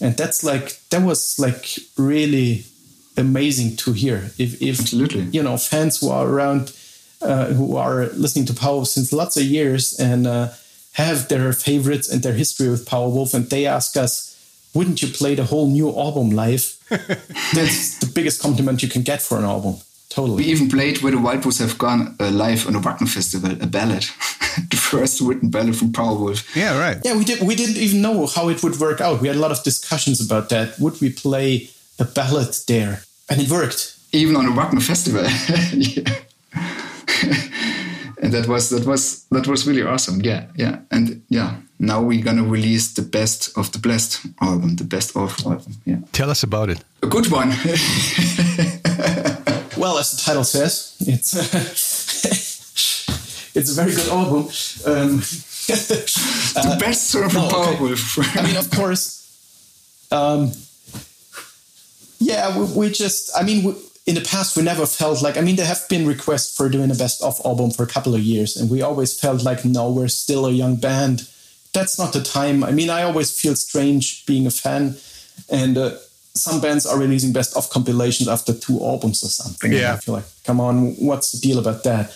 And 0.00 0.16
that's 0.16 0.44
like 0.44 0.80
that 0.90 1.02
was 1.02 1.38
like 1.38 1.78
really 1.96 2.64
amazing 3.16 3.76
to 3.76 3.92
hear. 3.92 4.30
If 4.38 4.60
if 4.60 4.80
Absolutely. 4.80 5.22
you 5.32 5.42
know 5.42 5.56
fans 5.56 6.00
who 6.00 6.10
are 6.10 6.26
around 6.28 6.72
uh, 7.22 7.46
who 7.46 7.76
are 7.76 8.06
listening 8.08 8.44
to 8.46 8.54
Power 8.54 8.84
since 8.84 9.12
lots 9.12 9.36
of 9.36 9.44
years 9.44 9.98
and 9.98 10.26
uh, 10.26 10.48
have 10.94 11.28
their 11.28 11.52
favorites 11.52 12.08
and 12.10 12.22
their 12.22 12.34
history 12.34 12.68
with 12.68 12.86
Powerwolf, 12.88 13.34
and 13.34 13.48
they 13.50 13.66
ask 13.66 13.96
us, 13.96 14.36
"Wouldn't 14.74 15.02
you 15.02 15.08
play 15.08 15.34
the 15.34 15.44
whole 15.44 15.68
new 15.68 15.88
album 15.88 16.30
live?" 16.30 16.76
That's 17.54 17.98
the 17.98 18.10
biggest 18.14 18.40
compliment 18.42 18.82
you 18.82 18.88
can 18.88 19.02
get 19.02 19.22
for 19.22 19.38
an 19.38 19.44
album. 19.44 19.76
totally. 20.10 20.44
We 20.44 20.50
even 20.52 20.68
played 20.68 21.02
where 21.02 21.10
the 21.12 21.18
Wild 21.26 21.44
Wolves 21.44 21.58
have 21.58 21.76
gone 21.78 22.14
uh, 22.20 22.30
live 22.30 22.66
on 22.68 22.76
a 22.76 22.80
Wacken 22.80 23.08
festival, 23.08 23.50
a 23.60 23.66
ballad, 23.66 24.02
the 24.70 24.76
first 24.76 25.20
written 25.20 25.50
ballad 25.50 25.76
from 25.76 25.90
Powerwolf. 25.92 26.54
Yeah, 26.54 26.78
right. 26.78 26.98
Yeah, 27.04 27.16
we 27.18 27.24
did. 27.24 27.40
We 27.42 27.54
didn't 27.56 27.76
even 27.78 28.00
know 28.02 28.26
how 28.26 28.48
it 28.48 28.62
would 28.62 28.78
work 28.78 29.00
out. 29.00 29.20
We 29.20 29.26
had 29.28 29.36
a 29.36 29.40
lot 29.46 29.50
of 29.50 29.62
discussions 29.64 30.20
about 30.24 30.48
that. 30.50 30.78
Would 30.78 31.00
we 31.00 31.10
play 31.10 31.70
a 31.98 32.04
ballad 32.04 32.54
there? 32.68 33.02
And 33.28 33.40
it 33.40 33.50
worked. 33.50 33.96
Even 34.12 34.36
on 34.36 34.46
a 34.46 34.52
Wacken 34.52 34.80
festival. 34.80 35.26
and 38.22 38.32
that 38.32 38.48
was 38.48 38.70
that 38.70 38.86
was 38.86 39.26
that 39.30 39.46
was 39.46 39.66
really 39.66 39.82
awesome. 39.82 40.20
Yeah, 40.20 40.46
yeah, 40.56 40.78
and 40.90 41.22
yeah. 41.28 41.56
Now 41.78 42.00
we're 42.00 42.22
gonna 42.22 42.44
release 42.44 42.94
the 42.94 43.02
best 43.02 43.56
of 43.58 43.70
the 43.72 43.78
blessed 43.78 44.26
album, 44.40 44.76
the 44.76 44.84
best 44.84 45.16
of 45.16 45.36
album. 45.44 45.74
Yeah. 45.84 45.98
Tell 46.12 46.30
us 46.30 46.42
about 46.42 46.70
it. 46.70 46.82
A 47.02 47.06
good 47.06 47.30
one. 47.30 47.48
well, 49.76 49.98
as 49.98 50.12
the 50.12 50.22
title 50.24 50.44
says, 50.44 50.96
it's 51.00 51.34
it's 53.54 53.70
a 53.70 53.74
very 53.74 53.94
good 53.94 54.08
album. 54.08 54.48
Um, 54.86 55.22
the 55.66 56.76
best 56.78 57.10
song 57.10 57.30
from 57.30 57.42
no, 57.42 57.48
Powerwolf. 57.48 58.18
Okay. 58.18 58.40
I 58.40 58.46
mean, 58.46 58.56
of 58.56 58.70
course. 58.70 59.20
Um, 60.10 60.52
yeah, 62.18 62.58
we, 62.58 62.64
we, 62.74 62.90
just. 62.90 63.30
I 63.36 63.42
mean, 63.42 63.64
we, 63.64 63.74
in 64.06 64.14
the 64.14 64.20
past, 64.20 64.56
we 64.56 64.62
never 64.62 64.86
felt 64.86 65.22
like. 65.22 65.36
I 65.36 65.40
mean, 65.40 65.56
there 65.56 65.66
have 65.66 65.88
been 65.88 66.06
requests 66.06 66.56
for 66.56 66.68
doing 66.68 66.90
a 66.90 66.94
best 66.94 67.22
of 67.22 67.40
album 67.44 67.70
for 67.70 67.82
a 67.82 67.86
couple 67.86 68.14
of 68.14 68.20
years, 68.20 68.56
and 68.56 68.70
we 68.70 68.82
always 68.82 69.18
felt 69.18 69.42
like, 69.42 69.64
no, 69.64 69.90
we're 69.90 70.08
still 70.08 70.46
a 70.46 70.50
young 70.50 70.76
band. 70.76 71.28
That's 71.72 71.98
not 71.98 72.12
the 72.12 72.22
time. 72.22 72.62
I 72.62 72.70
mean, 72.70 72.90
I 72.90 73.02
always 73.02 73.38
feel 73.38 73.56
strange 73.56 74.26
being 74.26 74.46
a 74.46 74.50
fan, 74.50 74.96
and. 75.50 75.78
Uh, 75.78 75.96
some 76.36 76.60
bands 76.60 76.84
are 76.84 76.98
releasing 76.98 77.32
best 77.32 77.56
of 77.56 77.70
compilations 77.70 78.28
after 78.28 78.52
two 78.52 78.82
albums 78.82 79.22
or 79.22 79.28
something. 79.28 79.72
Yeah. 79.72 79.94
I 79.94 79.96
feel 79.98 80.14
like, 80.14 80.24
come 80.42 80.60
on, 80.60 80.94
what's 80.96 81.30
the 81.30 81.38
deal 81.38 81.60
about 81.60 81.84
that? 81.84 82.10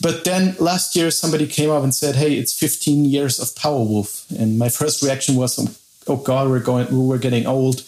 But 0.00 0.24
then 0.24 0.54
last 0.58 0.94
year, 0.94 1.10
somebody 1.10 1.46
came 1.46 1.70
up 1.70 1.82
and 1.82 1.94
said, 1.94 2.16
hey, 2.16 2.34
it's 2.34 2.52
15 2.52 3.06
years 3.06 3.40
of 3.40 3.48
Powerwolf. 3.48 4.30
And 4.38 4.58
my 4.58 4.68
first 4.68 5.02
reaction 5.02 5.36
was, 5.36 5.58
oh 6.06 6.16
God, 6.16 6.50
we're 6.50 6.60
going, 6.60 6.86
we're 6.90 7.18
getting 7.18 7.46
old. 7.46 7.82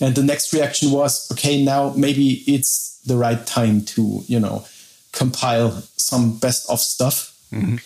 And 0.00 0.14
the 0.14 0.22
next 0.22 0.52
reaction 0.52 0.92
was, 0.92 1.30
okay, 1.32 1.64
now 1.64 1.92
maybe 1.96 2.44
it's 2.46 2.93
the 3.06 3.16
right 3.16 3.46
time 3.46 3.82
to, 3.82 4.22
you 4.26 4.40
know, 4.40 4.64
compile 5.12 5.82
some 5.96 6.38
best 6.38 6.68
of 6.70 6.80
stuff. 6.80 7.36
Mm-hmm. 7.52 7.76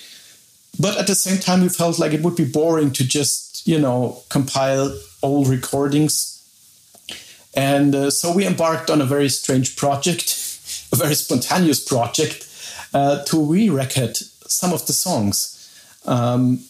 But 0.80 0.96
at 0.96 1.06
the 1.06 1.14
same 1.14 1.38
time, 1.38 1.62
we 1.62 1.68
felt 1.68 1.98
like 1.98 2.12
it 2.12 2.22
would 2.22 2.36
be 2.36 2.44
boring 2.44 2.92
to 2.92 3.06
just, 3.06 3.66
you 3.66 3.78
know, 3.78 4.22
compile 4.28 4.96
old 5.22 5.48
recordings 5.48 6.38
and 7.58 7.92
uh, 7.92 8.10
so 8.10 8.32
we 8.32 8.46
embarked 8.46 8.88
on 8.88 9.00
a 9.00 9.04
very 9.04 9.28
strange 9.28 9.76
project, 9.76 10.30
a 10.92 10.96
very 10.96 11.16
spontaneous 11.16 11.84
project, 11.84 12.46
uh, 12.94 13.24
to 13.24 13.44
re 13.44 13.68
record 13.68 14.16
some 14.16 14.72
of 14.72 14.86
the 14.86 14.92
songs, 14.92 15.68
um, 16.06 16.60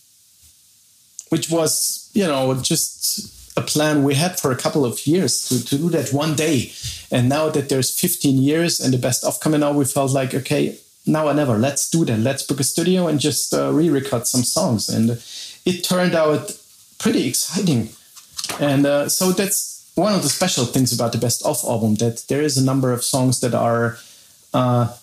which 1.29 1.51
was, 1.51 2.11
you 2.15 2.27
know, 2.27 2.55
just 2.55 3.38
a 3.59 3.63
plan 3.63 4.05
we 4.05 4.15
had 4.15 4.41
for 4.41 4.51
a 4.51 4.57
couple 4.57 4.85
of 4.85 5.07
years 5.07 5.49
to, 5.49 5.65
to 5.67 5.77
do 5.77 5.91
that 5.91 6.13
one 6.13 6.35
day. 6.35 6.73
And 7.11 7.29
now 7.29 7.51
that 7.51 7.69
there's 7.69 7.91
15 7.99 8.39
years 8.39 8.81
and 8.81 8.95
the 8.95 8.99
best 8.99 9.25
of 9.25 9.41
coming 9.41 9.63
out, 9.63 9.75
we 9.75 9.85
felt 9.85 10.13
like, 10.13 10.35
okay, 10.35 10.79
now 11.07 11.27
or 11.27 11.35
never, 11.35 11.59
let's 11.59 11.91
do 11.91 12.05
that. 12.05 12.19
Let's 12.19 12.43
book 12.43 12.61
a 12.61 12.65
studio 12.65 13.09
and 13.09 13.19
just 13.19 13.53
uh, 13.53 13.73
re 13.73 13.91
record 13.91 14.27
some 14.27 14.43
songs. 14.43 14.89
And 14.89 15.21
it 15.65 15.83
turned 15.83 16.15
out 16.15 16.57
pretty 16.99 17.27
exciting. 17.29 17.91
And 18.61 18.87
uh, 18.87 19.09
so 19.09 19.33
that's 19.33 19.91
one 19.95 20.15
of 20.15 20.23
the 20.23 20.29
special 20.29 20.65
things 20.65 20.93
about 20.93 21.13
the 21.13 21.19
best 21.19 21.45
of 21.45 21.61
album 21.65 21.97
that 21.97 22.25
there 22.29 22.43
is 22.43 22.57
a 22.57 22.65
number 22.65 22.93
of 22.93 23.03
songs 23.03 23.41
that 23.41 23.55
are 23.55 23.99
uh, 24.55 24.95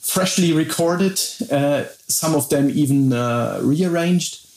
freshly 0.00 0.52
recorded, 0.52 1.20
uh, 1.52 1.84
some 2.08 2.34
of 2.34 2.48
them 2.48 2.70
even 2.70 3.12
uh, 3.12 3.60
rearranged. 3.62 4.47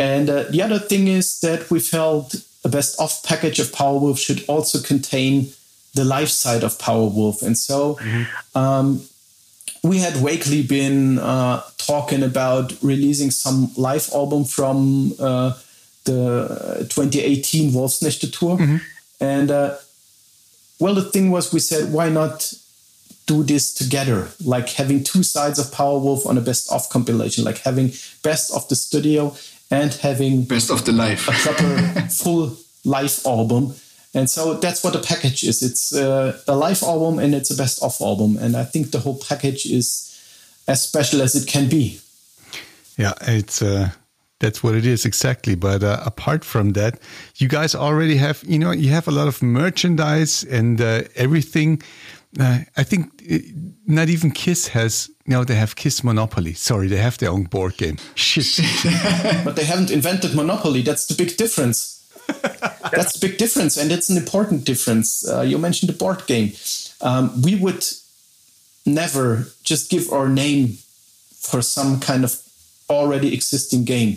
And 0.00 0.30
uh, 0.30 0.44
the 0.44 0.62
other 0.62 0.78
thing 0.78 1.08
is 1.08 1.40
that 1.40 1.70
we 1.70 1.78
felt 1.78 2.34
a 2.64 2.70
best 2.70 2.98
of 2.98 3.22
package 3.22 3.60
of 3.60 3.66
Powerwolf 3.68 4.18
should 4.18 4.42
also 4.48 4.80
contain 4.80 5.50
the 5.94 6.04
live 6.04 6.30
side 6.30 6.64
of 6.64 6.78
Powerwolf. 6.78 7.42
And 7.42 7.56
so 7.56 7.96
mm-hmm. 7.96 8.58
um, 8.58 9.02
we 9.82 9.98
had 9.98 10.22
Wakely 10.22 10.62
been 10.62 11.18
uh, 11.18 11.62
talking 11.76 12.22
about 12.22 12.72
releasing 12.82 13.30
some 13.30 13.72
live 13.76 14.08
album 14.14 14.44
from 14.44 15.12
uh, 15.20 15.52
the 16.04 16.86
2018 16.88 17.72
Wolfsnächte 17.72 18.32
tour. 18.32 18.56
Mm-hmm. 18.56 18.76
And 19.20 19.50
uh, 19.50 19.76
well, 20.78 20.94
the 20.94 21.02
thing 21.02 21.30
was, 21.30 21.52
we 21.52 21.60
said, 21.60 21.92
why 21.92 22.08
not 22.08 22.54
do 23.26 23.42
this 23.42 23.74
together? 23.74 24.30
Like 24.42 24.70
having 24.70 25.04
two 25.04 25.22
sides 25.22 25.58
of 25.58 25.66
Powerwolf 25.66 26.24
on 26.24 26.38
a 26.38 26.40
best 26.40 26.72
of 26.72 26.88
compilation, 26.88 27.44
like 27.44 27.58
having 27.58 27.92
best 28.22 28.50
of 28.54 28.66
the 28.68 28.76
studio 28.76 29.36
and 29.70 29.94
having 29.94 30.44
best 30.44 30.70
of 30.70 30.84
the 30.84 30.92
life, 30.92 31.28
a 31.28 31.32
proper 31.32 32.00
full 32.10 32.56
live 32.84 33.20
album. 33.26 33.74
And 34.12 34.28
so 34.28 34.54
that's 34.54 34.82
what 34.82 34.94
the 34.94 34.98
package 34.98 35.44
is. 35.44 35.62
It's 35.62 35.94
uh, 35.94 36.40
a 36.48 36.56
live 36.56 36.82
album 36.82 37.18
and 37.20 37.34
it's 37.34 37.50
a 37.50 37.56
best 37.56 37.82
of 37.82 37.96
album. 38.00 38.36
And 38.38 38.56
I 38.56 38.64
think 38.64 38.90
the 38.90 38.98
whole 38.98 39.18
package 39.18 39.66
is 39.66 40.10
as 40.66 40.82
special 40.82 41.22
as 41.22 41.34
it 41.34 41.46
can 41.46 41.68
be. 41.68 42.00
Yeah, 42.96 43.14
it's 43.22 43.62
uh, 43.62 43.90
that's 44.40 44.62
what 44.62 44.74
it 44.74 44.84
is 44.84 45.04
exactly. 45.04 45.54
But 45.54 45.82
uh, 45.82 46.00
apart 46.04 46.44
from 46.44 46.72
that, 46.72 46.98
you 47.36 47.48
guys 47.48 47.74
already 47.74 48.16
have, 48.16 48.42
you 48.46 48.58
know, 48.58 48.72
you 48.72 48.90
have 48.90 49.06
a 49.06 49.12
lot 49.12 49.28
of 49.28 49.42
merchandise 49.42 50.42
and 50.44 50.80
uh, 50.80 51.02
everything. 51.14 51.82
Uh, 52.38 52.60
I 52.76 52.82
think 52.82 53.04
uh, 53.30 53.38
not 53.86 54.08
even 54.08 54.32
Kiss 54.32 54.68
has. 54.68 55.10
No, 55.30 55.44
they 55.44 55.54
have 55.54 55.76
Kiss 55.76 56.02
Monopoly. 56.02 56.54
Sorry, 56.54 56.88
they 56.88 56.96
have 56.96 57.16
their 57.18 57.30
own 57.30 57.44
board 57.44 57.76
game. 57.76 57.98
Shit. 58.16 58.64
but 59.44 59.54
they 59.54 59.62
haven't 59.62 59.92
invented 59.92 60.34
Monopoly. 60.34 60.82
That's 60.82 61.06
the 61.06 61.14
big 61.14 61.36
difference. 61.36 61.98
That's 62.90 63.12
the 63.12 63.28
big 63.28 63.38
difference, 63.38 63.76
and 63.76 63.92
it's 63.92 64.10
an 64.10 64.16
important 64.16 64.64
difference. 64.64 65.26
Uh, 65.28 65.42
you 65.42 65.56
mentioned 65.56 65.88
the 65.88 65.96
board 65.96 66.26
game. 66.26 66.52
Um, 67.00 67.42
we 67.42 67.54
would 67.54 67.84
never 68.84 69.46
just 69.62 69.88
give 69.88 70.10
our 70.12 70.28
name 70.28 70.78
for 71.38 71.62
some 71.62 72.00
kind 72.00 72.24
of 72.24 72.36
already 72.88 73.32
existing 73.32 73.84
game. 73.84 74.16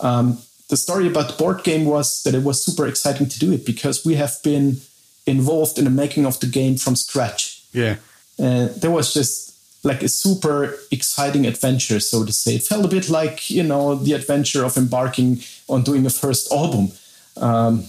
Um, 0.00 0.38
the 0.70 0.78
story 0.78 1.06
about 1.06 1.28
the 1.28 1.36
board 1.36 1.64
game 1.64 1.84
was 1.84 2.22
that 2.22 2.34
it 2.34 2.42
was 2.42 2.64
super 2.64 2.86
exciting 2.86 3.28
to 3.28 3.38
do 3.38 3.52
it 3.52 3.66
because 3.66 4.06
we 4.06 4.14
have 4.14 4.38
been 4.42 4.80
involved 5.26 5.76
in 5.76 5.84
the 5.84 5.90
making 5.90 6.24
of 6.24 6.40
the 6.40 6.46
game 6.46 6.76
from 6.78 6.96
scratch. 6.96 7.62
Yeah. 7.72 7.96
And 8.38 8.70
there 8.80 8.90
was 8.90 9.12
just 9.12 9.49
like 9.82 10.02
a 10.02 10.08
super 10.08 10.78
exciting 10.90 11.46
adventure, 11.46 12.00
so 12.00 12.24
to 12.24 12.32
say. 12.32 12.56
It 12.56 12.62
felt 12.62 12.84
a 12.84 12.88
bit 12.88 13.08
like, 13.08 13.50
you 13.50 13.62
know, 13.62 13.94
the 13.94 14.12
adventure 14.12 14.64
of 14.64 14.76
embarking 14.76 15.40
on 15.68 15.82
doing 15.82 16.04
a 16.04 16.10
first 16.10 16.52
album. 16.52 16.92
Um, 17.36 17.86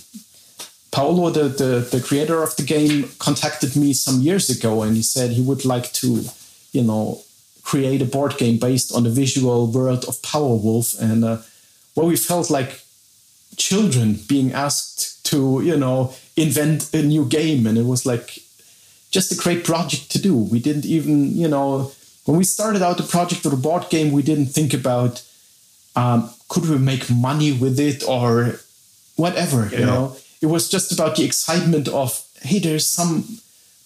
Paolo, 0.91 1.29
the, 1.29 1.43
the, 1.43 1.87
the 1.91 2.01
creator 2.01 2.43
of 2.43 2.55
the 2.55 2.63
game, 2.63 3.09
contacted 3.19 3.75
me 3.75 3.93
some 3.93 4.21
years 4.21 4.49
ago 4.49 4.83
and 4.83 4.95
he 4.95 5.03
said 5.03 5.31
he 5.31 5.41
would 5.41 5.65
like 5.65 5.91
to, 5.93 6.25
you 6.71 6.83
know, 6.83 7.21
create 7.63 8.01
a 8.01 8.05
board 8.05 8.37
game 8.37 8.57
based 8.57 8.93
on 8.93 9.03
the 9.03 9.09
visual 9.09 9.67
world 9.67 10.05
of 10.05 10.21
Powerwolf. 10.21 10.99
And 10.99 11.23
uh, 11.23 11.37
where 11.93 12.07
we 12.07 12.15
felt 12.15 12.49
like 12.49 12.81
children 13.57 14.19
being 14.27 14.53
asked 14.53 15.25
to, 15.25 15.61
you 15.63 15.77
know, 15.77 16.13
invent 16.35 16.93
a 16.93 17.01
new 17.01 17.25
game. 17.25 17.67
And 17.67 17.77
it 17.77 17.85
was 17.85 18.05
like 18.05 18.39
just 19.11 19.31
a 19.31 19.35
great 19.35 19.63
project 19.63 20.09
to 20.11 20.19
do. 20.19 20.35
We 20.35 20.59
didn't 20.59 20.85
even, 20.85 21.35
you 21.35 21.47
know, 21.47 21.91
when 22.25 22.37
we 22.37 22.43
started 22.43 22.81
out 22.81 22.97
the 22.97 23.03
project 23.03 23.43
with 23.43 23.53
a 23.53 23.57
board 23.57 23.89
game, 23.89 24.11
we 24.11 24.23
didn't 24.23 24.47
think 24.47 24.73
about 24.73 25.23
um, 25.95 26.29
could 26.47 26.67
we 26.69 26.77
make 26.77 27.09
money 27.09 27.51
with 27.51 27.79
it 27.79 28.03
or 28.07 28.59
whatever, 29.15 29.69
yeah. 29.71 29.79
you 29.79 29.85
know. 29.85 30.15
It 30.41 30.47
was 30.47 30.69
just 30.69 30.91
about 30.91 31.15
the 31.15 31.23
excitement 31.23 31.87
of, 31.87 32.25
hey, 32.41 32.59
there's 32.59 32.87
some 32.87 33.39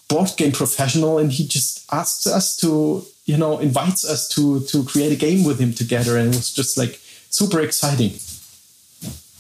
board 0.08 0.32
game 0.38 0.52
professional 0.52 1.18
and 1.18 1.32
he 1.32 1.48
just 1.48 1.92
asks 1.92 2.28
us 2.28 2.56
to, 2.58 3.06
you 3.26 3.38
know, 3.38 3.58
invites 3.60 4.06
us 4.06 4.30
to 4.30 4.62
to 4.62 4.84
create 4.84 5.12
a 5.12 5.16
game 5.16 5.44
with 5.44 5.60
him 5.60 5.74
together. 5.74 6.18
And 6.18 6.34
it 6.34 6.38
was 6.38 6.54
just 6.54 6.78
like 6.78 7.00
super 7.30 7.60
exciting. 7.60 8.14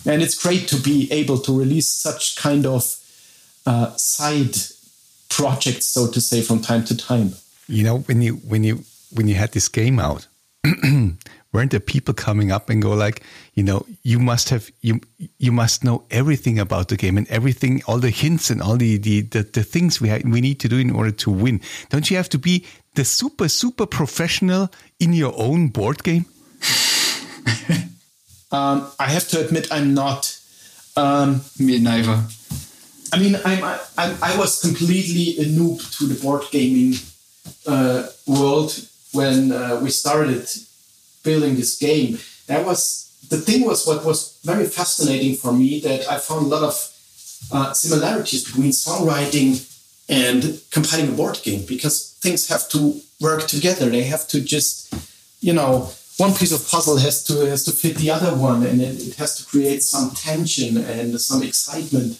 And 0.08 0.22
it's 0.22 0.42
great 0.42 0.68
to 0.70 0.78
be 0.78 1.12
able 1.12 1.40
to 1.40 1.58
release 1.58 1.88
such 1.88 2.36
kind 2.36 2.66
of 2.66 2.98
uh, 3.66 3.96
side 3.96 4.56
projects, 5.36 5.86
so 5.86 6.08
to 6.08 6.22
say, 6.22 6.42
from 6.42 6.62
time 6.62 6.86
to 6.86 6.96
time. 6.96 7.34
You 7.68 7.84
know, 7.84 8.00
when 8.00 8.22
you 8.22 8.36
when 8.48 8.64
you 8.64 8.84
when 9.12 9.28
you 9.28 9.36
had 9.36 9.52
this 9.52 9.68
game 9.68 10.00
out, 10.00 10.28
weren't 11.52 11.72
there 11.72 11.80
people 11.80 12.14
coming 12.14 12.52
up 12.52 12.70
and 12.70 12.82
go 12.82 12.92
like, 12.92 13.22
you 13.54 13.64
know, 13.64 13.86
you 14.04 14.20
must 14.20 14.50
have 14.50 14.72
you 14.82 15.02
you 15.38 15.52
must 15.52 15.84
know 15.84 16.04
everything 16.10 16.60
about 16.60 16.88
the 16.88 16.96
game 16.96 17.18
and 17.18 17.28
everything, 17.30 17.82
all 17.88 18.00
the 18.00 18.10
hints 18.10 18.50
and 18.50 18.62
all 18.62 18.78
the 18.78 18.98
the 18.98 19.22
the, 19.22 19.44
the 19.44 19.64
things 19.64 20.00
we 20.00 20.10
ha- 20.10 20.22
we 20.24 20.42
need 20.42 20.60
to 20.60 20.70
do 20.70 20.78
in 20.78 20.92
order 20.92 21.12
to 21.12 21.32
win. 21.32 21.60
Don't 21.90 22.10
you 22.10 22.18
have 22.18 22.30
to 22.30 22.40
be 22.40 22.66
the 22.94 23.04
super 23.04 23.50
super 23.50 23.86
professional 23.86 24.70
in 25.00 25.14
your 25.14 25.34
own 25.36 25.68
board 25.68 26.04
game? 26.04 26.26
um, 28.52 28.88
I 29.00 29.10
have 29.10 29.28
to 29.30 29.46
admit, 29.46 29.68
I'm 29.72 29.94
not. 29.94 30.40
Um, 30.98 31.42
Me 31.60 31.78
neither. 31.80 32.24
I 33.14 33.20
mean, 33.20 33.36
I'm, 33.46 33.64
I, 33.64 34.18
I 34.22 34.38
was 34.38 34.62
completely 34.62 35.44
a 35.44 35.48
noob 35.48 35.80
to 35.98 36.08
the 36.08 36.20
board 36.22 36.44
gaming 36.52 36.96
uh, 37.68 38.08
world 38.28 38.88
when 39.14 39.52
uh, 39.52 39.80
we 39.82 39.90
started 39.90 40.48
building 41.24 41.56
this 41.56 41.78
game. 41.78 42.20
That 42.48 42.66
was 42.66 43.06
the 43.30 43.38
thing 43.38 43.66
was 43.66 43.86
what 43.88 44.06
was 44.06 44.40
very 44.44 44.66
fascinating 44.66 45.36
for 45.36 45.52
me 45.52 45.80
that 45.82 46.08
I 46.10 46.18
found 46.20 46.46
a 46.46 46.50
lot 46.50 46.64
of 46.64 46.76
uh, 47.52 47.74
similarities 47.74 48.44
between 48.46 48.72
songwriting 48.72 49.72
and 50.08 50.62
compiling 50.72 51.10
a 51.10 51.12
board 51.16 51.40
game 51.44 51.66
because 51.66 52.16
things 52.22 52.48
have 52.50 52.70
to 52.70 53.02
work 53.20 53.48
together. 53.48 53.90
They 53.90 54.04
have 54.04 54.28
to 54.30 54.42
just, 54.42 54.94
you 55.42 55.54
know, 55.54 55.90
one 56.18 56.34
piece 56.34 56.52
of 56.52 56.68
puzzle 56.70 56.98
has 56.98 57.24
to 57.26 57.46
has 57.46 57.64
to 57.66 57.72
fit 57.72 57.98
the 57.98 58.10
other 58.12 58.36
one, 58.36 58.64
and 58.66 58.82
it, 58.82 59.08
it 59.08 59.16
has 59.16 59.38
to 59.38 59.46
create 59.46 59.84
some 59.84 60.12
tension 60.12 60.78
and 60.78 61.20
some 61.20 61.44
excitement. 61.44 62.20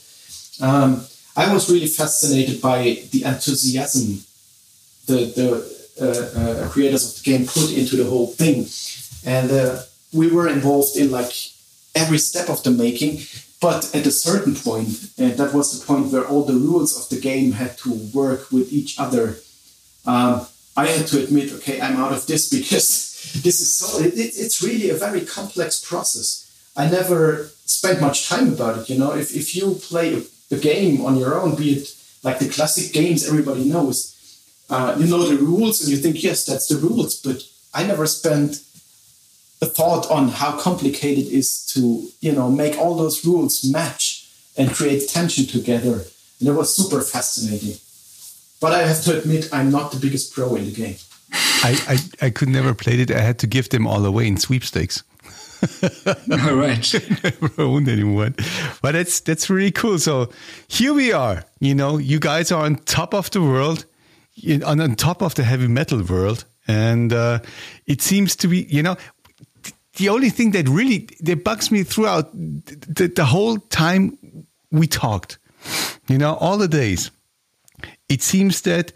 Um, 0.62 1.06
I 1.36 1.54
was 1.54 1.70
really 1.70 1.88
fascinated 1.88 2.62
by 2.62 3.04
the 3.12 3.24
enthusiasm 3.26 4.24
the 5.06 5.26
the 5.36 5.50
uh, 6.02 6.40
uh, 6.40 6.70
creators 6.70 7.06
of 7.08 7.24
the 7.24 7.32
game 7.32 7.46
put 7.46 7.72
into 7.72 7.96
the 7.96 8.06
whole 8.06 8.28
thing, 8.28 8.68
and 9.26 9.52
uh, 9.52 9.82
we 10.14 10.30
were 10.32 10.48
involved 10.48 10.98
in 10.98 11.12
like 11.12 11.32
every 11.94 12.18
step 12.18 12.50
of 12.50 12.64
the 12.64 12.72
making. 12.72 13.22
But 13.62 13.96
at 13.96 14.06
a 14.06 14.12
certain 14.12 14.54
point, 14.54 15.12
and 15.18 15.38
that 15.38 15.54
was 15.54 15.80
the 15.80 15.86
point 15.86 16.12
where 16.12 16.28
all 16.28 16.44
the 16.44 16.54
rules 16.54 17.00
of 17.00 17.10
the 17.10 17.20
game 17.20 17.54
had 17.54 17.78
to 17.80 17.94
work 18.14 18.52
with 18.52 18.72
each 18.72 19.00
other. 19.00 19.38
Um, 20.06 20.46
I 20.78 20.88
had 20.88 21.08
to 21.08 21.24
admit, 21.24 21.54
okay, 21.54 21.80
I'm 21.82 21.96
out 21.96 22.12
of 22.12 22.28
this 22.28 22.50
because 22.58 23.42
this 23.42 23.62
is 23.62 23.74
so. 23.74 24.00
It, 24.04 24.14
it's 24.16 24.62
really 24.62 24.90
a 24.90 24.96
very 24.96 25.22
complex 25.22 25.84
process. 25.84 26.42
I 26.76 26.90
never 26.90 27.50
spent 27.66 28.02
much 28.02 28.28
time 28.28 28.50
about 28.54 28.80
it. 28.80 28.90
You 28.90 29.00
know, 29.00 29.14
if 29.16 29.34
if 29.34 29.56
you 29.56 29.76
play 29.76 30.24
a 30.56 30.60
game 30.60 31.06
on 31.06 31.18
your 31.18 31.40
own, 31.40 31.56
be 31.56 31.74
it 31.74 31.96
like 32.24 32.40
the 32.40 32.50
classic 32.50 32.94
games 32.94 33.28
everybody 33.28 33.64
knows, 33.66 33.98
uh, 34.70 34.96
you 35.00 35.08
know 35.08 35.24
the 35.24 35.38
rules 35.38 35.82
and 35.82 35.90
you 35.92 35.98
think 35.98 36.24
yes, 36.24 36.46
that's 36.46 36.68
the 36.68 36.78
rules. 36.78 37.22
But 37.22 37.44
I 37.74 37.86
never 37.86 38.06
spent 38.08 38.62
a 39.62 39.66
thought 39.66 40.10
on 40.10 40.30
how 40.30 40.58
complicated 40.58 41.26
it 41.26 41.32
is 41.32 41.66
to 41.74 42.10
you 42.20 42.32
know 42.32 42.50
make 42.50 42.78
all 42.78 42.96
those 42.96 43.26
rules 43.26 43.64
match 43.64 44.28
and 44.58 44.74
create 44.74 45.10
tension 45.10 45.46
together. 45.46 46.06
And 46.40 46.50
it 46.50 46.54
was 46.54 46.76
super 46.76 47.02
fascinating. 47.02 47.78
But 48.60 48.74
I 48.74 48.84
have 48.84 49.04
to 49.04 49.18
admit, 49.20 49.50
I'm 49.54 49.72
not 49.72 49.92
the 49.92 50.00
biggest 50.00 50.34
pro 50.34 50.56
in 50.56 50.66
the 50.66 50.72
game. 50.72 50.96
I, 51.64 51.78
I, 51.88 52.26
I 52.28 52.30
could 52.30 52.50
never 52.50 52.74
play 52.74 53.00
it. 53.00 53.12
I 53.12 53.20
had 53.20 53.40
to 53.40 53.48
give 53.48 53.70
them 53.70 53.88
all 53.88 54.06
away 54.06 54.28
in 54.28 54.38
sweepstakes. 54.38 55.04
All 56.32 56.56
right. 56.56 56.94
never 57.24 57.62
owned 57.62 57.88
anyone. 57.88 58.36
But 58.82 58.94
that's 58.94 59.20
that's 59.20 59.50
really 59.50 59.72
cool. 59.72 60.00
So 60.00 60.30
here 60.68 60.94
we 60.94 61.12
are. 61.12 61.44
You 61.60 61.76
know, 61.76 61.98
you 61.98 62.20
guys 62.20 62.52
are 62.52 62.64
on 62.64 62.76
top 62.76 63.14
of 63.14 63.32
the 63.32 63.42
world, 63.42 63.86
on, 64.66 64.82
on 64.82 64.96
top 64.96 65.22
of 65.22 65.36
the 65.36 65.44
heavy 65.44 65.68
metal 65.68 66.04
world. 66.04 66.46
And 66.68 67.14
uh, 67.14 67.40
it 67.86 68.02
seems 68.02 68.36
to 68.38 68.48
be, 68.48 68.64
you 68.64 68.82
know, 68.82 68.98
the 69.98 70.10
only 70.10 70.30
thing 70.30 70.52
that 70.52 70.68
really 70.68 71.08
that 71.22 71.44
bugs 71.44 71.72
me 71.72 71.84
throughout 71.84 72.32
the, 72.34 73.12
the 73.16 73.26
whole 73.26 73.58
time 73.58 74.18
we 74.72 74.88
talked, 74.88 75.38
you 76.08 76.18
know, 76.18 76.36
all 76.36 76.58
the 76.58 76.68
days, 76.68 77.12
it 78.10 78.22
seems 78.22 78.62
that 78.62 78.92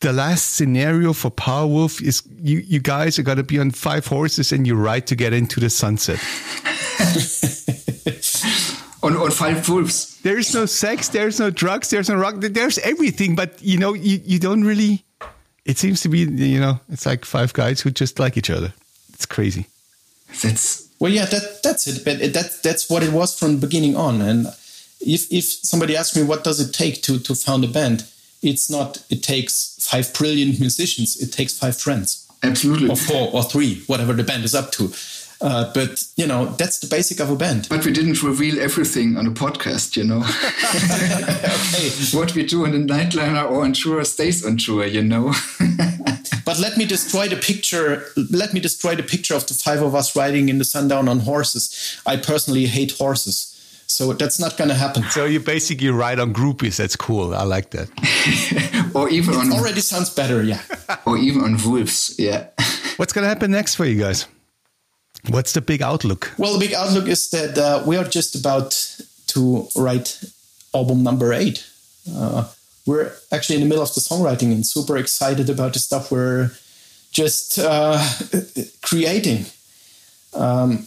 the 0.00 0.12
last 0.12 0.54
scenario 0.54 1.12
for 1.12 1.30
Powerwolf 1.30 2.02
is 2.02 2.22
you, 2.42 2.58
you 2.58 2.80
guys 2.80 3.18
are 3.18 3.22
going 3.22 3.36
to 3.36 3.44
be 3.44 3.58
on 3.58 3.70
five 3.70 4.06
horses 4.06 4.52
and 4.52 4.66
you 4.66 4.74
ride 4.74 5.06
to 5.08 5.14
get 5.14 5.32
into 5.32 5.60
the 5.60 5.70
sunset. 5.70 6.18
on, 9.02 9.16
on 9.16 9.30
five 9.30 9.68
wolves. 9.68 10.18
There's 10.22 10.54
no 10.54 10.66
sex, 10.66 11.08
there's 11.08 11.38
no 11.38 11.50
drugs, 11.50 11.90
there's 11.90 12.08
no 12.08 12.16
rock, 12.16 12.36
there's 12.38 12.78
everything, 12.78 13.34
but 13.34 13.60
you 13.62 13.78
know, 13.78 13.94
you, 13.94 14.20
you 14.24 14.38
don't 14.38 14.64
really, 14.64 15.04
it 15.64 15.78
seems 15.78 16.02
to 16.02 16.08
be, 16.08 16.20
you 16.20 16.60
know, 16.60 16.80
it's 16.90 17.06
like 17.06 17.24
five 17.24 17.52
guys 17.52 17.80
who 17.80 17.90
just 17.90 18.18
like 18.18 18.36
each 18.36 18.50
other. 18.50 18.72
It's 19.12 19.26
crazy. 19.26 19.66
That's 20.42 20.88
well, 20.98 21.10
yeah, 21.10 21.24
that 21.24 21.62
that's 21.62 21.86
it. 21.86 22.04
But 22.04 22.20
that 22.34 22.62
that's 22.62 22.88
what 22.88 23.02
it 23.02 23.12
was 23.12 23.38
from 23.38 23.54
the 23.54 23.66
beginning 23.66 23.96
on. 23.96 24.20
And 24.20 24.46
if 25.00 25.32
if 25.32 25.44
somebody 25.44 25.96
asks 25.96 26.16
me 26.16 26.22
what 26.22 26.44
does 26.44 26.60
it 26.60 26.72
take 26.72 27.02
to 27.02 27.18
to 27.18 27.34
found 27.34 27.64
a 27.64 27.68
band, 27.68 28.04
it's 28.42 28.70
not 28.70 29.04
it 29.10 29.22
takes 29.22 29.69
five 29.90 30.12
brilliant 30.14 30.60
musicians. 30.60 31.20
It 31.20 31.32
takes 31.32 31.58
five 31.58 31.76
friends. 31.76 32.26
Absolutely. 32.42 32.88
Or 32.88 32.96
four 32.96 33.30
or 33.32 33.42
three, 33.42 33.82
whatever 33.86 34.12
the 34.12 34.24
band 34.24 34.44
is 34.44 34.54
up 34.54 34.72
to. 34.72 34.92
Uh, 35.42 35.72
but 35.72 36.04
you 36.16 36.26
know 36.26 36.44
that's 36.58 36.80
the 36.80 36.86
basic 36.86 37.18
of 37.18 37.30
a 37.30 37.36
band. 37.36 37.66
But 37.70 37.84
we 37.84 37.92
didn't 37.92 38.22
reveal 38.22 38.60
everything 38.60 39.16
on 39.16 39.26
a 39.26 39.30
podcast, 39.30 39.96
you 39.96 40.04
know. 40.04 40.18
okay. 40.18 41.90
What 42.16 42.34
we 42.34 42.44
do 42.44 42.64
on 42.66 42.72
the 42.72 42.78
nightliner 42.94 43.50
or 43.50 43.64
on 43.64 43.72
tour 43.72 44.04
stays 44.04 44.44
on 44.44 44.58
tour, 44.58 44.84
you 44.84 45.02
know. 45.02 45.32
but 46.44 46.58
let 46.58 46.76
me 46.76 46.84
destroy 46.84 47.28
the 47.28 47.36
picture. 47.36 48.04
Let 48.16 48.52
me 48.52 48.60
destroy 48.60 48.96
the 48.96 49.02
picture 49.02 49.34
of 49.34 49.46
the 49.46 49.54
five 49.54 49.80
of 49.80 49.94
us 49.94 50.14
riding 50.14 50.50
in 50.50 50.58
the 50.58 50.64
sundown 50.64 51.08
on 51.08 51.20
horses. 51.20 51.98
I 52.04 52.16
personally 52.18 52.66
hate 52.66 52.92
horses. 52.98 53.56
So 53.90 54.12
that's 54.12 54.38
not 54.38 54.56
going 54.56 54.68
to 54.68 54.74
happen. 54.74 55.02
So 55.10 55.24
you 55.24 55.40
basically 55.40 55.90
ride 55.90 56.20
on 56.20 56.32
groupies. 56.32 56.76
That's 56.76 56.96
cool. 56.96 57.34
I 57.34 57.42
like 57.42 57.70
that. 57.70 57.88
or 58.94 59.08
even 59.08 59.34
it 59.34 59.38
on 59.38 59.52
already 59.52 59.80
sounds 59.80 60.10
better. 60.10 60.42
Yeah. 60.42 60.62
or 61.06 61.18
even 61.18 61.42
on 61.42 61.58
wolves. 61.64 62.14
Yeah. 62.18 62.46
What's 62.96 63.12
going 63.12 63.24
to 63.24 63.28
happen 63.28 63.50
next 63.50 63.74
for 63.74 63.84
you 63.84 63.98
guys? 63.98 64.26
What's 65.28 65.52
the 65.52 65.60
big 65.60 65.82
outlook? 65.82 66.32
Well, 66.38 66.52
the 66.54 66.66
big 66.66 66.74
outlook 66.74 67.08
is 67.08 67.30
that 67.30 67.58
uh, 67.58 67.82
we 67.86 67.96
are 67.96 68.04
just 68.04 68.34
about 68.34 68.70
to 69.28 69.68
write 69.76 70.22
album 70.72 71.02
number 71.02 71.32
eight. 71.32 71.66
Uh, 72.10 72.48
we're 72.86 73.12
actually 73.32 73.56
in 73.56 73.62
the 73.62 73.68
middle 73.68 73.82
of 73.82 73.94
the 73.94 74.00
songwriting 74.00 74.52
and 74.52 74.64
super 74.66 74.96
excited 74.96 75.50
about 75.50 75.72
the 75.74 75.78
stuff 75.78 76.10
we're 76.10 76.52
just 77.10 77.58
uh, 77.58 78.02
creating. 78.82 79.46
Um, 80.32 80.86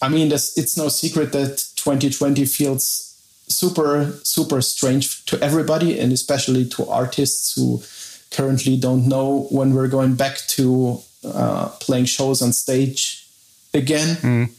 I 0.00 0.08
mean, 0.08 0.30
it's 0.32 0.76
no 0.76 0.88
secret 0.88 1.32
that 1.32 1.67
2020 1.78 2.44
feels 2.44 3.14
super, 3.48 4.18
super 4.22 4.60
strange 4.60 5.24
to 5.26 5.40
everybody, 5.40 5.98
and 5.98 6.12
especially 6.12 6.68
to 6.68 6.86
artists 6.88 7.54
who 7.54 7.82
currently 8.30 8.76
don't 8.76 9.08
know 9.08 9.48
when 9.50 9.74
we're 9.74 9.88
going 9.88 10.14
back 10.14 10.36
to 10.48 11.00
uh, 11.24 11.68
playing 11.80 12.04
shows 12.04 12.42
on 12.42 12.52
stage 12.52 13.26
again. 13.72 14.16
Mm. 14.16 14.50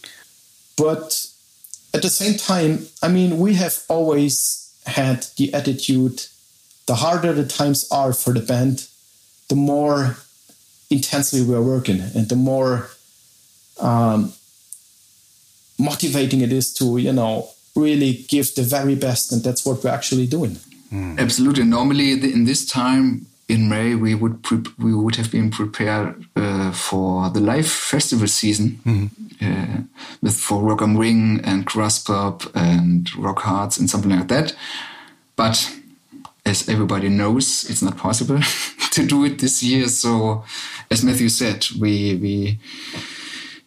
But 0.78 1.28
at 1.94 2.02
the 2.02 2.10
same 2.10 2.38
time, 2.38 2.88
I 3.02 3.08
mean, 3.08 3.38
we 3.38 3.56
have 3.56 3.84
always 3.88 4.74
had 4.86 5.28
the 5.38 5.54
attitude 5.54 6.26
the 6.90 6.96
harder 6.96 7.34
the 7.34 7.46
times 7.46 7.88
are 7.92 8.14
for 8.14 8.34
the 8.34 8.40
band, 8.40 8.88
the 9.48 9.56
more 9.56 10.18
intensely 10.90 11.44
we're 11.44 11.62
working 11.62 12.02
and 12.02 12.28
the 12.30 12.36
more 12.36 12.90
um, 13.80 14.34
motivating 15.80 16.42
it 16.42 16.52
is 16.52 16.74
to, 16.76 16.98
you 16.98 17.14
know, 17.14 17.50
really 17.76 18.26
give 18.28 18.54
the 18.56 18.64
very 18.64 18.96
best. 18.96 19.32
And 19.32 19.44
that's 19.44 19.66
what 19.66 19.84
we're 19.84 19.90
actually 19.90 20.28
doing. 20.28 20.58
Mm. 20.92 21.20
Absolutely. 21.20 21.64
Normally, 21.64 22.12
in 22.12 22.46
this 22.46 22.66
time, 22.66 23.28
in 23.50 23.68
May 23.68 23.96
we 23.96 24.14
would 24.14 24.46
we 24.78 24.94
would 24.94 25.16
have 25.16 25.32
been 25.32 25.50
prepared 25.50 26.24
uh, 26.36 26.72
for 26.72 27.30
the 27.32 27.40
live 27.40 27.68
festival 27.68 28.28
season 28.28 28.80
mm-hmm. 28.86 29.46
uh, 29.46 29.82
with 30.22 30.36
for 30.36 30.62
Rock 30.62 30.84
am 30.84 30.96
Ring 30.96 31.42
and 31.44 31.66
Graspop 31.66 32.50
and 32.54 33.10
Rockharz 33.12 33.80
and 33.80 33.90
something 33.90 34.12
like 34.12 34.28
that. 34.28 34.56
But 35.36 35.76
as 36.46 36.70
everybody 36.70 37.10
knows, 37.10 37.70
it's 37.70 37.82
not 37.82 37.98
possible 37.98 38.40
to 38.92 39.06
do 39.06 39.26
it 39.26 39.40
this 39.40 39.64
year. 39.64 39.88
So, 39.88 40.44
as 40.92 41.04
Matthew 41.04 41.30
said, 41.30 41.66
we 41.80 42.16
we 42.16 42.60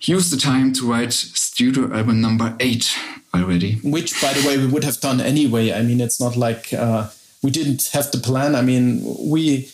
use 0.00 0.30
the 0.30 0.36
time 0.36 0.72
to 0.74 0.90
write 0.90 1.12
studio 1.52 1.92
album 1.92 2.20
number 2.20 2.56
eight 2.60 2.96
already. 3.34 3.76
Which, 3.82 4.20
by 4.20 4.32
the 4.32 4.46
way, 4.46 4.58
we 4.58 4.66
would 4.66 4.84
have 4.84 5.00
done 5.00 5.20
anyway. 5.20 5.72
I 5.72 5.82
mean, 5.82 6.00
it's 6.00 6.20
not 6.20 6.36
like. 6.36 6.72
Uh 6.72 7.08
we 7.42 7.50
didn't 7.50 7.90
have 7.92 8.10
the 8.10 8.18
plan. 8.18 8.54
I 8.54 8.62
mean, 8.62 9.02
we 9.18 9.68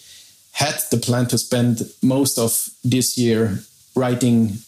had 0.52 0.80
the 0.90 0.96
plan 0.96 1.26
to 1.26 1.38
spend 1.38 1.82
most 2.02 2.38
of 2.38 2.68
this 2.82 3.18
year 3.18 3.60
writing 3.94 4.58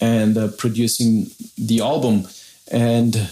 and 0.00 0.36
uh, 0.36 0.48
producing 0.48 1.30
the 1.56 1.80
album. 1.80 2.26
And 2.70 3.30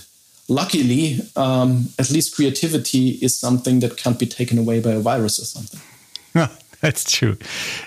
luckily, 0.49 1.21
um, 1.35 1.89
at 1.99 2.11
least 2.11 2.37
creativity 2.37 3.19
is 3.21 3.39
something 3.39 3.81
that 3.81 3.97
can't 3.97 4.19
be 4.19 4.27
taken 4.27 4.59
away 4.59 4.81
by 4.81 4.93
a 4.93 5.01
virus 5.01 5.39
or 5.39 5.45
something. 5.45 5.81
That's 6.81 7.11
true. 7.11 7.37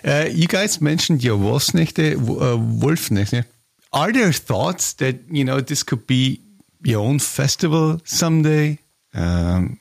Uh, 0.03 0.27
you 0.31 0.47
guys 0.47 0.81
mentioned 0.81 1.23
your 1.23 1.37
Wolfsnächte, 1.37 2.15
uh, 2.15 2.57
Wolfnächte. 2.57 3.45
Are 3.91 4.11
there 4.11 4.31
thoughts 4.31 4.93
that, 4.93 5.15
you 5.29 5.43
know, 5.43 5.61
this 5.61 5.83
could 5.83 6.05
be 6.05 6.41
your 6.83 7.01
own 7.01 7.19
festival 7.19 7.99
someday? 8.05 8.79
Um, 9.13 9.79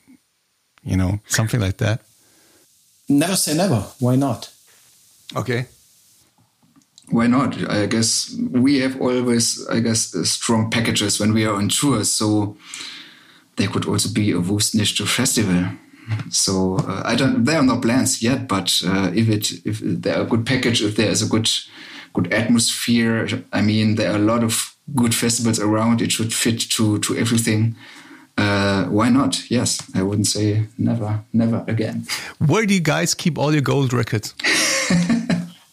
you 0.83 0.97
know, 0.97 1.19
something 1.27 1.59
like 1.59 1.77
that? 1.77 2.01
Never 3.07 3.35
say 3.35 3.55
never. 3.55 3.85
Why 3.99 4.15
not? 4.15 4.51
Okay. 5.35 5.65
Why 7.09 7.27
not? 7.27 7.69
I 7.69 7.87
guess 7.87 8.35
we 8.51 8.79
have 8.79 8.99
always, 9.01 9.67
I 9.67 9.79
guess, 9.79 10.15
strong 10.29 10.69
packages 10.69 11.19
when 11.19 11.33
we 11.33 11.45
are 11.45 11.55
on 11.55 11.69
tour. 11.69 12.03
So 12.03 12.57
there 13.55 13.67
could 13.67 13.87
also 13.87 14.09
be 14.09 14.31
a 14.31 14.39
Wolfsnächte 14.39 15.07
festival. 15.07 15.71
So 16.29 16.77
uh, 16.77 17.03
I 17.05 17.15
don't. 17.15 17.45
There 17.45 17.57
are 17.59 17.63
no 17.63 17.79
plans 17.79 18.21
yet, 18.21 18.47
but 18.47 18.81
uh, 18.85 19.11
if 19.13 19.29
it 19.29 19.65
if 19.65 19.79
there 19.83 20.17
are 20.17 20.23
a 20.23 20.25
good 20.25 20.45
package, 20.45 20.81
if 20.81 20.95
there 20.95 21.09
is 21.09 21.21
a 21.21 21.27
good 21.27 21.49
good 22.13 22.33
atmosphere, 22.33 23.27
I 23.53 23.61
mean, 23.61 23.95
there 23.95 24.11
are 24.11 24.17
a 24.17 24.19
lot 24.19 24.43
of 24.43 24.75
good 24.95 25.13
festivals 25.13 25.59
around. 25.59 26.01
It 26.01 26.11
should 26.11 26.33
fit 26.33 26.59
to 26.71 26.99
to 26.99 27.17
everything. 27.17 27.75
Uh, 28.37 28.85
why 28.85 29.09
not? 29.09 29.51
Yes, 29.51 29.81
I 29.93 30.01
wouldn't 30.01 30.27
say 30.27 30.65
never, 30.77 31.21
never 31.33 31.63
again. 31.67 32.05
Where 32.37 32.65
do 32.65 32.73
you 32.73 32.79
guys 32.79 33.13
keep 33.13 33.37
all 33.37 33.51
your 33.51 33.61
gold 33.61 33.91
records? 33.91 34.33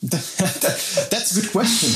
That's 0.02 1.36
a 1.36 1.40
good 1.40 1.50
question. 1.52 1.90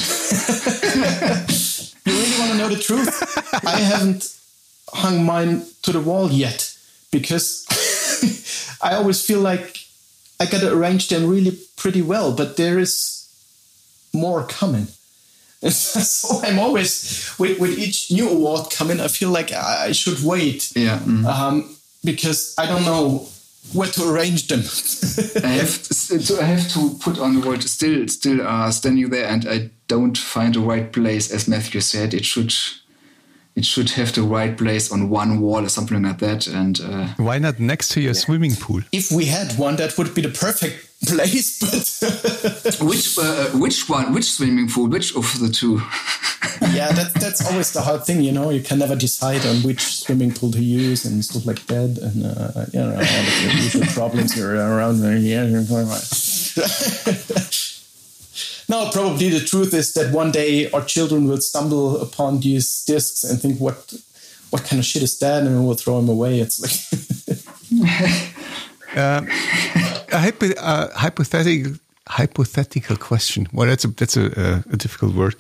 you 2.07 2.13
really 2.13 2.39
want 2.39 2.53
to 2.53 2.59
know 2.59 2.69
the 2.69 2.81
truth? 2.81 3.65
I 3.67 3.81
haven't 3.81 4.37
hung 4.93 5.25
mine 5.25 5.63
to 5.83 5.93
the 5.93 6.01
wall 6.01 6.31
yet 6.31 6.73
because 7.11 7.67
I 8.83 8.95
always 8.95 9.25
feel 9.25 9.41
like 9.41 9.87
I 10.39 10.47
got 10.47 10.61
to 10.61 10.73
arrange 10.73 11.09
them 11.09 11.29
really 11.29 11.59
pretty 11.77 12.03
well, 12.03 12.33
but 12.33 12.57
there 12.57 12.79
is 12.79 13.20
more 14.13 14.45
coming. 14.45 14.89
so 15.69 16.41
I'm 16.43 16.59
always 16.59 17.35
with, 17.39 17.59
with 17.59 17.79
each 17.79 18.11
new 18.11 18.29
award 18.31 18.71
coming, 18.71 18.99
I 18.99 19.09
feel 19.09 19.31
like 19.31 19.53
I 19.53 19.93
should 19.93 20.23
wait. 20.23 20.73
Yeah. 20.75 20.99
Mm. 21.01 21.27
Um, 21.27 21.77
because 22.03 22.55
I 22.59 22.67
don't 22.67 22.85
know 22.85 23.29
where 23.75 23.89
to 23.89 24.11
arrange 24.11 24.49
them. 24.49 24.61
I 25.45 25.49
have 25.49 25.83
to, 25.83 26.39
I 26.41 26.45
have 26.45 26.69
to 26.73 26.97
put 26.99 27.19
on 27.19 27.39
the 27.39 27.47
word 27.47 27.63
still 27.63 28.09
still 28.09 28.47
uh, 28.47 28.71
standing 28.71 29.11
there, 29.11 29.29
and 29.29 29.47
I 29.47 29.71
don't 29.87 30.17
find 30.17 30.55
the 30.55 30.61
right 30.61 30.91
place. 30.91 31.31
As 31.31 31.47
Matthew 31.47 31.81
said, 31.81 32.15
it 32.15 32.25
should 32.25 32.55
it 33.57 33.65
should 33.65 33.91
have 33.91 34.15
the 34.15 34.23
right 34.23 34.57
place 34.57 34.93
on 34.93 35.11
one 35.11 35.41
wall 35.41 35.65
or 35.65 35.69
something 35.69 36.03
like 36.03 36.19
that. 36.19 36.47
And 36.47 36.81
uh, 36.81 37.09
why 37.17 37.39
not 37.39 37.59
next 37.59 37.89
to 37.91 38.01
your 38.01 38.15
yeah. 38.15 38.21
swimming 38.21 38.55
pool? 38.57 38.83
If 38.93 39.11
we 39.11 39.27
had 39.27 39.59
one, 39.59 39.77
that 39.77 39.99
would 39.99 40.15
be 40.15 40.23
the 40.23 40.29
perfect 40.29 40.91
place. 41.07 41.59
But 41.61 42.77
which 42.81 43.19
uh, 43.19 43.47
which 43.59 43.89
one? 43.89 44.13
Which 44.13 44.31
swimming 44.31 44.69
pool? 44.69 44.89
Which 44.89 45.17
of 45.17 45.27
the 45.41 45.49
two? 45.49 45.77
yeah, 46.73 46.93
that, 46.93 47.13
that's 47.15 47.45
always 47.51 47.73
the 47.73 47.81
hard 47.81 48.05
thing. 48.05 48.23
You 48.23 48.33
know, 48.33 48.51
you 48.51 48.63
can 48.63 48.79
never 48.79 48.97
decide 48.97 49.45
on 49.47 49.57
which 49.57 49.81
swimming 49.81 50.33
pool 50.33 50.53
to 50.53 50.63
use 50.63 51.05
and 51.05 51.25
stuff 51.25 51.47
like 51.47 51.67
that. 51.67 51.99
And 51.99 52.25
uh, 52.25 52.67
you 52.73 52.81
know, 52.81 52.91
all 52.91 52.99
the 52.99 53.53
usual 53.63 53.87
problems 53.87 54.35
here 54.37 54.55
around. 54.55 55.01
Yeah. 55.23 55.45
No, 58.71 58.89
probably 58.93 59.31
the 59.31 59.41
truth 59.41 59.75
is 59.75 59.95
that 59.95 60.13
one 60.15 60.31
day 60.31 60.71
our 60.71 60.85
children 60.85 61.27
will 61.27 61.41
stumble 61.41 62.01
upon 62.01 62.39
these 62.39 62.85
discs 62.85 63.25
and 63.25 63.43
think, 63.43 63.59
"What, 63.59 63.93
what 64.51 64.63
kind 64.63 64.79
of 64.79 64.87
shit 64.87 65.03
is 65.03 65.19
that?" 65.19 65.43
And 65.43 65.67
we'll 65.67 65.75
throw 65.75 65.97
them 66.01 66.09
away. 66.09 66.39
It's 66.39 66.61
like 66.63 66.77
uh, 68.97 69.23
a, 70.13 70.19
hypo, 70.19 70.47
a 70.57 70.89
hypothetical 70.95 71.73
hypothetical 72.07 72.97
question. 72.97 73.49
Well, 73.53 73.67
that's 73.67 73.85
a 73.85 73.89
that's 73.89 74.17
a, 74.17 74.63
a 74.73 74.77
difficult 74.77 75.17
word. 75.17 75.35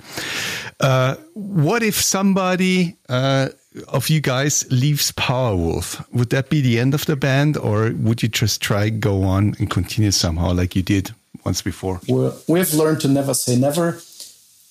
Uh, 0.80 1.14
what 1.34 1.84
if 1.84 1.94
somebody 1.94 2.96
uh, 3.08 3.50
of 3.86 4.08
you 4.08 4.20
guys 4.20 4.66
leaves 4.72 5.12
Powerwolf? 5.12 6.04
Would 6.12 6.30
that 6.30 6.50
be 6.50 6.60
the 6.60 6.80
end 6.80 6.94
of 6.94 7.06
the 7.06 7.14
band, 7.14 7.56
or 7.56 7.92
would 7.92 8.24
you 8.24 8.28
just 8.28 8.60
try 8.60 8.88
go 8.90 9.22
on 9.22 9.54
and 9.60 9.70
continue 9.70 10.10
somehow 10.10 10.52
like 10.52 10.74
you 10.74 10.82
did 10.82 11.14
once 11.44 11.62
before. 11.62 12.00
We're, 12.08 12.32
we've 12.48 12.72
learned 12.74 13.00
to 13.02 13.08
never 13.08 13.34
say 13.34 13.56
never. 13.56 14.00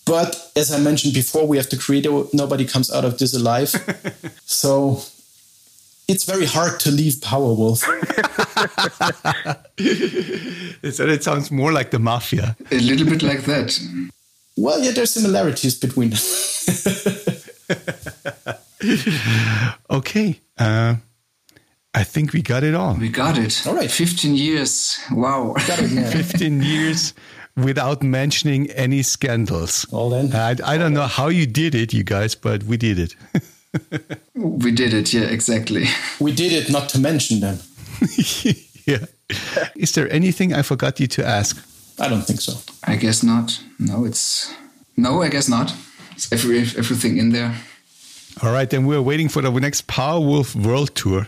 But 0.05 0.51
as 0.55 0.71
I 0.71 0.79
mentioned 0.79 1.13
before, 1.13 1.45
we 1.47 1.57
have 1.57 1.69
the 1.69 1.77
credo 1.77 2.27
nobody 2.33 2.65
comes 2.65 2.91
out 2.91 3.05
of 3.05 3.19
this 3.19 3.35
alive. 3.35 3.69
so 4.45 5.03
it's 6.07 6.23
very 6.23 6.45
hard 6.45 6.79
to 6.79 6.91
leave 6.91 7.13
Powerwolf. 7.21 7.85
so 10.91 11.03
it 11.07 11.23
sounds 11.23 11.51
more 11.51 11.71
like 11.71 11.91
the 11.91 11.99
mafia. 11.99 12.57
A 12.71 12.79
little 12.79 13.05
bit 13.05 13.21
like 13.21 13.43
that. 13.45 13.79
Well, 14.57 14.79
yeah, 14.79 14.91
there's 14.91 15.11
similarities 15.11 15.75
between 15.79 16.09
them. 16.09 16.19
okay. 19.89 20.39
Uh, 20.57 20.95
I 21.93 22.03
think 22.03 22.33
we 22.33 22.41
got 22.41 22.63
it 22.63 22.75
all. 22.75 22.95
We 22.95 23.09
got 23.09 23.37
it. 23.37 23.65
All 23.65 23.75
right. 23.75 23.89
15 23.89 24.35
years. 24.35 24.99
Wow. 25.11 25.53
Got 25.67 25.79
it, 25.81 25.89
15 25.89 26.61
years 26.61 27.13
without 27.57 28.03
mentioning 28.03 28.69
any 28.71 29.01
scandals. 29.01 29.85
All 29.91 30.09
then. 30.09 30.31
I, 30.33 30.55
I 30.63 30.77
don't 30.77 30.93
know 30.93 31.07
how 31.07 31.29
you 31.29 31.47
did 31.47 31.73
it, 31.75 31.93
you 31.93 32.03
guys, 32.03 32.35
but 32.35 32.63
we 32.63 32.77
did 32.77 32.99
it. 32.99 33.15
we 34.35 34.71
did 34.71 34.93
it. 34.93 35.13
Yeah, 35.13 35.23
exactly. 35.23 35.85
We 36.19 36.31
did 36.31 36.51
it 36.51 36.69
not 36.69 36.89
to 36.89 36.99
mention 36.99 37.39
them. 37.39 37.59
yeah. 38.85 39.05
Is 39.75 39.93
there 39.93 40.11
anything 40.11 40.53
I 40.53 40.61
forgot 40.61 40.99
you 40.99 41.07
to 41.07 41.25
ask? 41.25 41.57
I 41.99 42.07
don't 42.07 42.23
think 42.23 42.41
so. 42.41 42.53
I 42.83 42.97
guess 42.97 43.23
not. 43.23 43.59
No, 43.77 44.05
it's. 44.05 44.53
No, 44.95 45.21
I 45.21 45.29
guess 45.29 45.47
not. 45.47 45.73
It's 46.11 46.31
every, 46.31 46.59
everything 46.59 47.17
in 47.17 47.31
there. 47.31 47.55
All 48.41 48.53
right, 48.53 48.69
then 48.69 48.85
we're 48.85 49.01
waiting 49.01 49.27
for 49.27 49.41
the 49.41 49.51
next 49.51 49.87
Powerwolf 49.87 50.55
World 50.55 50.95
Tour, 50.95 51.27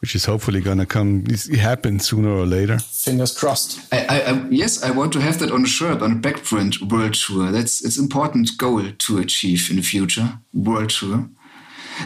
which 0.00 0.14
is 0.14 0.26
hopefully 0.26 0.60
going 0.60 0.78
to 0.78 0.86
come 0.86 1.24
happen 1.58 1.98
sooner 1.98 2.30
or 2.30 2.46
later. 2.46 2.78
Fingers 2.78 3.36
crossed. 3.36 3.92
I, 3.92 4.06
I, 4.06 4.20
I, 4.30 4.48
yes, 4.48 4.84
I 4.84 4.92
want 4.92 5.12
to 5.14 5.20
have 5.20 5.40
that 5.40 5.50
on 5.50 5.64
a 5.64 5.66
shirt 5.66 6.02
on 6.02 6.12
a 6.12 6.14
backprint 6.14 6.80
World 6.88 7.14
Tour. 7.14 7.50
That's 7.50 7.84
it's 7.84 7.98
important 7.98 8.56
goal 8.58 8.84
to 8.92 9.18
achieve 9.18 9.70
in 9.70 9.76
the 9.76 9.82
future. 9.82 10.38
World 10.54 10.90
Tour. 10.90 11.28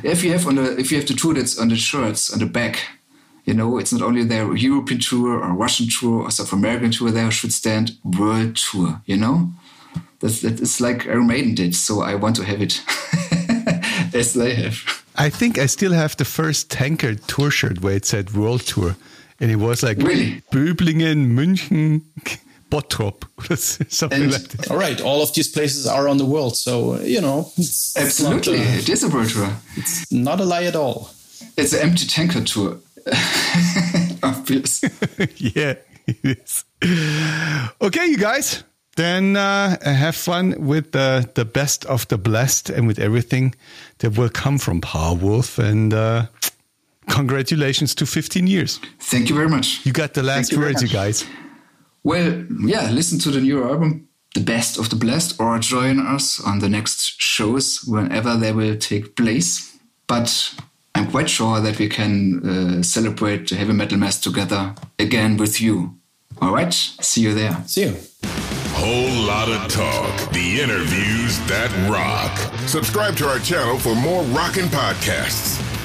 If 0.03 0.25
you 0.25 0.33
have 0.33 0.47
on 0.47 0.55
the 0.55 0.79
if 0.79 0.91
you 0.91 0.99
have 0.99 1.07
the 1.07 1.15
tour 1.15 1.35
that's 1.35 1.59
on 1.59 1.69
the 1.69 1.77
shirts 1.77 2.33
on 2.33 2.39
the 2.39 2.47
back, 2.47 2.79
you 3.45 3.53
know 3.53 3.77
it's 3.77 3.93
not 3.93 4.03
only 4.03 4.25
their 4.25 4.57
European 4.57 5.01
tour 5.01 5.43
or 5.43 5.53
Russian 5.53 5.89
tour 5.91 6.23
or 6.23 6.31
South 6.31 6.53
American 6.55 6.93
tour. 6.93 7.11
There 7.11 7.31
should 7.31 7.53
stand 7.53 7.99
World 8.05 8.57
Tour. 8.57 9.03
You 9.05 9.19
know, 9.19 9.51
that's 10.21 10.41
that 10.41 10.61
is 10.61 10.81
like 10.81 11.07
Iron 11.07 11.27
Maiden 11.27 11.55
did. 11.55 11.75
So 11.75 12.01
I 12.01 12.15
want 12.15 12.37
to 12.37 12.45
have 12.45 12.63
it. 12.63 12.83
as 14.15 14.35
they 14.35 14.55
have. 14.55 15.05
I 15.17 15.31
think 15.31 15.59
I 15.59 15.67
still 15.67 15.93
have 15.93 16.17
the 16.17 16.25
first 16.25 16.71
Tankard 16.71 17.27
tour 17.27 17.51
shirt 17.51 17.81
where 17.81 17.97
it 17.97 18.05
said 18.05 18.35
World 18.35 18.63
Tour. 18.63 18.97
And 19.41 19.51
it 19.51 19.57
was 19.57 19.83
like 19.83 19.99
really? 19.99 20.43
Böblingen, 20.51 21.33
München, 21.35 22.03
Bottrop, 22.71 23.25
something 23.91 24.23
and, 24.23 24.33
like 24.33 24.49
that. 24.49 24.71
All 24.71 24.79
right, 24.79 25.01
all 25.01 25.23
of 25.23 25.33
these 25.35 25.49
places 25.49 25.87
are 25.87 26.09
on 26.09 26.17
the 26.17 26.25
world, 26.25 26.57
so 26.57 26.99
you 27.01 27.21
know. 27.21 27.53
It's, 27.57 27.97
Absolutely, 27.97 28.59
it's 28.59 28.67
not, 28.67 28.75
uh, 28.75 28.79
it 28.79 28.89
is 28.89 29.05
a 29.05 29.09
world 29.09 29.29
tour. 29.29 29.53
It's 29.77 30.11
not 30.11 30.41
a 30.41 30.45
lie 30.45 30.65
at 30.65 30.75
all. 30.75 31.11
It's 31.57 31.73
an 31.75 31.89
empty 31.89 32.07
Tankard 32.07 32.47
tour. 32.47 32.79
Obvious. 34.23 34.83
yeah, 35.37 35.75
it 36.07 36.19
is. 36.25 36.65
Okay, 37.81 38.07
you 38.07 38.17
guys 38.17 38.65
then 38.97 39.37
uh, 39.37 39.77
have 39.85 40.17
fun 40.17 40.55
with 40.59 40.93
the, 40.93 41.31
the 41.35 41.45
best 41.45 41.85
of 41.85 42.09
the 42.09 42.19
blessed 42.19 42.71
and 42.71 42.87
with 42.87 42.99
everything 42.99 43.55
that 43.99 44.17
will 44.17 44.29
come 44.29 44.59
from 44.59 44.81
Powerwolf. 44.81 45.59
And 45.59 45.95
uh, 45.95 46.27
congratulations 47.09 47.95
to 47.97 48.07
15 48.07 48.47
years. 48.47 48.81
Thank 48.99 49.29
you 49.29 49.35
very 49.35 49.49
much. 49.49 49.85
You 49.85 49.93
got 49.93 50.15
the 50.15 50.23
last 50.23 50.53
you 50.53 50.59
words, 50.59 50.83
you 50.83 50.89
guys. 50.89 51.25
Well, 52.03 52.45
yeah, 52.65 52.91
listen 52.91 53.19
to 53.21 53.31
the 53.31 53.41
new 53.41 53.65
album, 53.65 54.09
The 54.35 54.41
Best 54.41 54.79
of 54.79 54.91
the 54.91 54.97
Blessed, 54.97 55.41
or 55.41 55.59
join 55.59 55.99
us 55.99 56.41
on 56.41 56.61
the 56.61 56.69
next 56.69 57.21
shows 57.21 57.85
whenever 57.87 58.37
they 58.37 58.53
will 58.53 58.77
take 58.77 59.17
place. 59.17 59.77
But 60.07 60.55
I'm 60.95 61.11
quite 61.11 61.29
sure 61.29 61.61
that 61.61 61.79
we 61.79 61.89
can 61.89 62.79
uh, 62.79 62.83
celebrate 62.83 63.49
the 63.49 63.57
heavy 63.57 63.73
metal 63.73 63.99
mass 63.99 64.21
together 64.21 64.75
again 64.99 65.37
with 65.37 65.61
you. 65.61 65.99
All 66.41 66.53
right, 66.53 66.73
see 66.73 67.23
you 67.23 67.35
there. 67.35 67.63
See 67.67 67.85
you. 67.85 67.97
Whole 68.75 69.27
lot 69.27 69.49
of 69.49 69.73
talk. 69.73 70.33
The 70.33 70.61
interviews 70.61 71.39
that 71.47 71.71
rock. 71.91 72.37
Subscribe 72.69 73.17
to 73.17 73.29
our 73.29 73.39
channel 73.39 73.79
for 73.79 73.95
more 73.95 74.23
rockin' 74.25 74.67
podcasts. 74.67 75.76